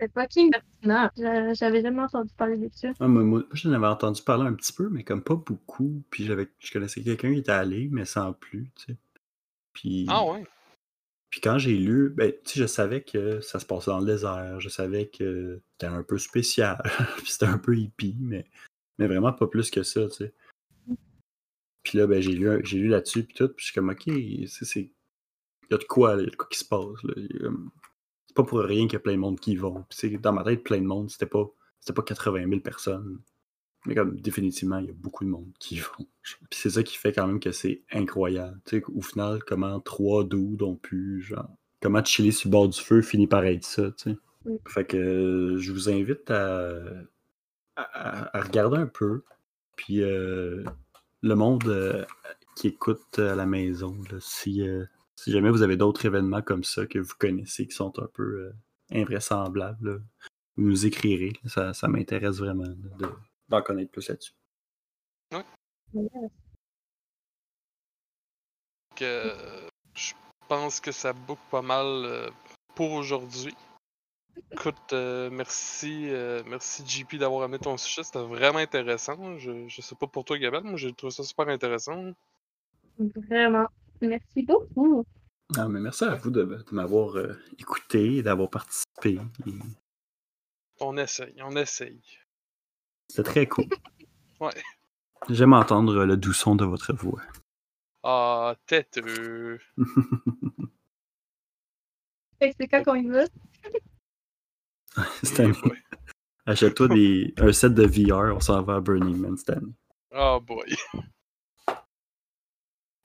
C'est 0.00 0.12
fucking 0.12 0.50
pertinent. 0.50 1.10
J'a- 1.16 1.54
J'avais 1.54 1.80
jamais 1.80 2.02
entendu 2.02 2.32
parler 2.36 2.56
de 2.56 2.68
ça. 2.72 2.88
Ah, 2.98 3.06
moi, 3.08 3.22
moi, 3.22 3.44
j'en 3.52 3.72
avais 3.72 3.86
entendu 3.86 4.20
parler 4.22 4.46
un 4.46 4.52
petit 4.54 4.72
peu, 4.72 4.88
mais 4.88 5.04
comme 5.04 5.22
pas 5.22 5.36
beaucoup. 5.36 6.02
Puis 6.10 6.24
j'avais, 6.24 6.48
je 6.58 6.72
connaissais 6.72 7.02
quelqu'un 7.02 7.32
qui 7.32 7.38
était 7.38 7.52
allé, 7.52 7.88
mais 7.90 8.04
sans 8.04 8.32
plus, 8.32 8.70
tu 8.76 8.84
sais. 8.92 8.96
Puis, 9.74 10.06
Ah 10.08 10.24
ouais? 10.24 10.44
Puis 11.30 11.40
quand 11.40 11.58
j'ai 11.58 11.76
lu, 11.76 12.10
ben, 12.10 12.32
je 12.54 12.66
savais 12.66 13.02
que 13.02 13.40
ça 13.40 13.58
se 13.58 13.66
passait 13.66 13.90
dans 13.90 14.00
le 14.00 14.06
désert. 14.06 14.60
Je 14.60 14.68
savais 14.68 15.08
que 15.08 15.60
c'était 15.72 15.86
un 15.86 16.02
peu 16.02 16.18
spécial. 16.18 16.80
puis 17.18 17.30
c'était 17.30 17.46
un 17.46 17.58
peu 17.58 17.76
hippie, 17.76 18.16
mais, 18.20 18.46
mais 18.98 19.06
vraiment 19.06 19.32
pas 19.32 19.46
plus 19.46 19.70
que 19.70 19.82
ça, 19.82 20.06
tu 20.08 20.14
sais. 20.14 20.34
Puis 21.82 21.98
là, 21.98 22.06
ben, 22.06 22.20
j'ai 22.20 22.32
lu, 22.32 22.60
j'ai 22.64 22.78
lu 22.78 22.88
là-dessus, 22.88 23.24
puis 23.24 23.34
tout, 23.34 23.48
puis 23.48 23.64
je 23.64 23.64
suis 23.66 23.74
comme, 23.74 23.90
ok, 23.90 24.02
c'est, 24.48 24.80
il 24.80 24.90
y 25.70 25.74
a 25.74 25.78
de 25.78 25.84
quoi, 25.84 26.16
y 26.16 26.26
a 26.26 26.30
de 26.30 26.36
quoi 26.36 26.48
qui 26.50 26.58
se 26.58 26.64
passe, 26.64 26.98
C'est 28.26 28.34
pas 28.34 28.44
pour 28.44 28.58
rien 28.60 28.86
qu'il 28.86 28.94
y 28.94 28.96
a 28.96 29.00
plein 29.00 29.12
de 29.12 29.18
monde 29.18 29.38
qui 29.38 29.52
y 29.52 29.56
vont. 29.56 29.84
Puis, 29.88 30.18
dans 30.18 30.32
ma 30.32 30.44
tête, 30.44 30.64
plein 30.64 30.80
de 30.80 30.86
monde, 30.86 31.10
c'était 31.10 31.26
pas, 31.26 31.48
c'était 31.80 31.92
pas 31.92 32.02
80 32.02 32.48
000 32.48 32.60
personnes. 32.60 33.20
Mais 33.86 33.94
comme, 33.94 34.16
définitivement, 34.20 34.78
il 34.78 34.86
y 34.86 34.90
a 34.90 34.94
beaucoup 34.94 35.24
de 35.24 35.30
monde 35.30 35.50
qui 35.58 35.76
y 35.76 35.78
vont. 35.78 36.06
Puis 36.22 36.58
c'est 36.60 36.70
ça 36.70 36.82
qui 36.82 36.96
fait 36.96 37.12
quand 37.12 37.26
même 37.26 37.40
que 37.40 37.52
c'est 37.52 37.82
incroyable. 37.92 38.60
Tu 38.64 38.78
sais, 38.78 38.84
au 38.94 39.00
final, 39.00 39.42
comment 39.44 39.78
trois 39.80 40.24
dudes 40.24 40.62
ont 40.62 40.74
pu, 40.76 41.22
genre, 41.22 41.48
comment 41.80 42.04
chiller 42.04 42.32
sur 42.32 42.48
le 42.48 42.52
bord 42.52 42.68
du 42.68 42.80
feu 42.80 43.00
finit 43.02 43.26
par 43.28 43.44
être 43.44 43.64
ça, 43.64 43.90
tu 43.92 44.10
sais. 44.10 44.16
Mm. 44.44 44.56
Fait 44.68 44.84
que 44.84 44.96
euh, 44.96 45.58
je 45.58 45.72
vous 45.72 45.88
invite 45.88 46.30
à, 46.30 46.80
à- 47.76 48.40
regarder 48.42 48.76
un 48.78 48.86
peu. 48.86 49.22
Puis 49.76 50.02
euh, 50.02 50.64
le 51.22 51.34
monde 51.34 51.66
euh, 51.68 52.04
qui 52.56 52.68
écoute 52.68 53.18
à 53.18 53.34
la 53.34 53.46
maison, 53.46 53.96
là, 54.10 54.18
si, 54.20 54.66
euh, 54.66 54.84
si 55.16 55.30
jamais 55.32 55.50
vous 55.50 55.62
avez 55.62 55.76
d'autres 55.76 56.04
événements 56.06 56.42
comme 56.42 56.64
ça 56.64 56.86
que 56.86 56.98
vous 56.98 57.14
connaissez 57.18 57.66
qui 57.66 57.74
sont 57.74 57.92
un 58.00 58.08
peu 58.12 58.22
euh, 58.22 58.52
invraisemblables, 58.90 59.90
là, 59.90 59.98
vous 60.56 60.64
nous 60.66 60.86
écrirez. 60.86 61.34
Ça, 61.46 61.74
ça 61.74 61.88
m'intéresse 61.88 62.38
vraiment 62.38 62.64
là, 62.64 62.74
de- 62.98 63.06
d'en 63.48 63.62
connaître 63.62 63.90
plus 63.90 64.08
là-dessus. 64.08 64.32
que 68.96 69.04
euh, 69.04 69.68
je 69.94 70.14
pense 70.48 70.80
que 70.80 70.90
ça 70.92 71.12
boucle 71.12 71.42
pas 71.50 71.62
mal 71.62 71.86
euh, 71.86 72.30
pour 72.74 72.92
aujourd'hui. 72.92 73.54
Écoute, 74.52 74.92
euh, 74.92 75.30
merci, 75.30 76.08
euh, 76.10 76.42
merci 76.46 76.86
JP 76.86 77.16
d'avoir 77.16 77.42
amené 77.42 77.58
ton 77.58 77.76
sujet, 77.76 78.02
c'était 78.02 78.18
vraiment 78.24 78.58
intéressant. 78.58 79.38
Je, 79.38 79.66
je 79.68 79.80
sais 79.80 79.94
pas 79.94 80.06
pour 80.06 80.24
toi, 80.24 80.38
Gabelle, 80.38 80.64
moi 80.64 80.76
j'ai 80.76 80.92
trouvé 80.92 81.10
ça 81.10 81.22
super 81.24 81.48
intéressant. 81.48 82.12
Vraiment. 82.98 83.68
Merci 84.00 84.42
beaucoup. 84.42 85.04
Ah, 85.56 85.68
mais 85.68 85.80
merci 85.80 86.04
à 86.04 86.14
vous 86.14 86.30
de, 86.30 86.44
de 86.44 86.64
m'avoir 86.74 87.16
euh, 87.16 87.34
écouté 87.58 88.16
et 88.16 88.22
d'avoir 88.22 88.50
participé. 88.50 89.18
Et 89.46 89.52
On 90.80 90.96
essaye, 90.96 91.34
on 91.42 91.56
essaye. 91.56 92.00
C'était 93.08 93.22
très 93.22 93.46
cool. 93.46 93.66
Ouais. 94.38 94.52
J'aime 95.30 95.54
entendre 95.54 96.04
le 96.04 96.14
doux 96.18 96.34
son 96.34 96.56
de 96.56 96.66
votre 96.66 96.92
voix. 96.92 97.22
Ah, 98.02 98.54
têteux. 98.66 99.58
Fait 102.38 102.50
que 102.50 102.56
c'est 102.60 102.68
quand 102.68 102.82
qu'on 102.84 102.96
y 102.96 103.08
va? 103.08 103.24
Stan, 105.22 105.52
Ouais. 105.52 105.82
achète-toi 106.44 106.88
des, 106.88 107.32
un 107.38 107.50
set 107.50 107.72
de 107.72 107.86
VR, 107.86 108.36
on 108.36 108.40
s'en 108.40 108.62
va 108.62 108.74
à 108.76 108.80
Burning 108.80 109.16
Man, 109.16 109.38
Stan. 109.38 109.60
Oh 110.14 110.38
boy. 110.46 110.76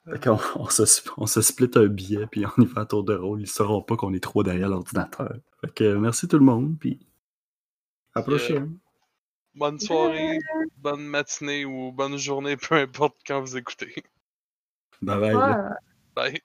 Fait 0.03 0.21
qu'on 0.21 0.37
on 0.55 0.67
se, 0.69 0.83
on 1.15 1.27
se 1.27 1.41
split 1.41 1.71
un 1.75 1.87
billet, 1.87 2.27
puis 2.27 2.45
on 2.45 2.61
y 2.61 2.65
va 2.65 2.81
à 2.81 2.85
tour 2.85 3.05
de 3.05 3.15
rôle. 3.15 3.39
Ils 3.41 3.47
sauront 3.47 3.81
pas 3.83 3.95
qu'on 3.95 4.13
est 4.13 4.19
trop 4.23 4.43
derrière 4.43 4.67
l'ordinateur. 4.67 5.33
Fait 5.61 5.73
que 5.73 5.95
merci 5.95 6.27
tout 6.27 6.37
le 6.39 6.43
monde, 6.45 6.77
puis 6.77 6.99
à 8.15 8.19
la 8.19 8.25
euh, 8.25 8.29
prochaine. 8.29 8.77
Bonne 9.55 9.79
soirée, 9.79 10.39
bonne 10.77 11.03
matinée 11.03 11.65
ou 11.65 11.91
bonne 11.91 12.17
journée, 12.17 12.57
peu 12.69 12.75
importe 12.75 13.17
quand 13.25 13.41
vous 13.41 13.57
écoutez. 13.57 13.93
Bye 15.01 15.19
bye. 15.19 15.55
Bye. 16.15 16.41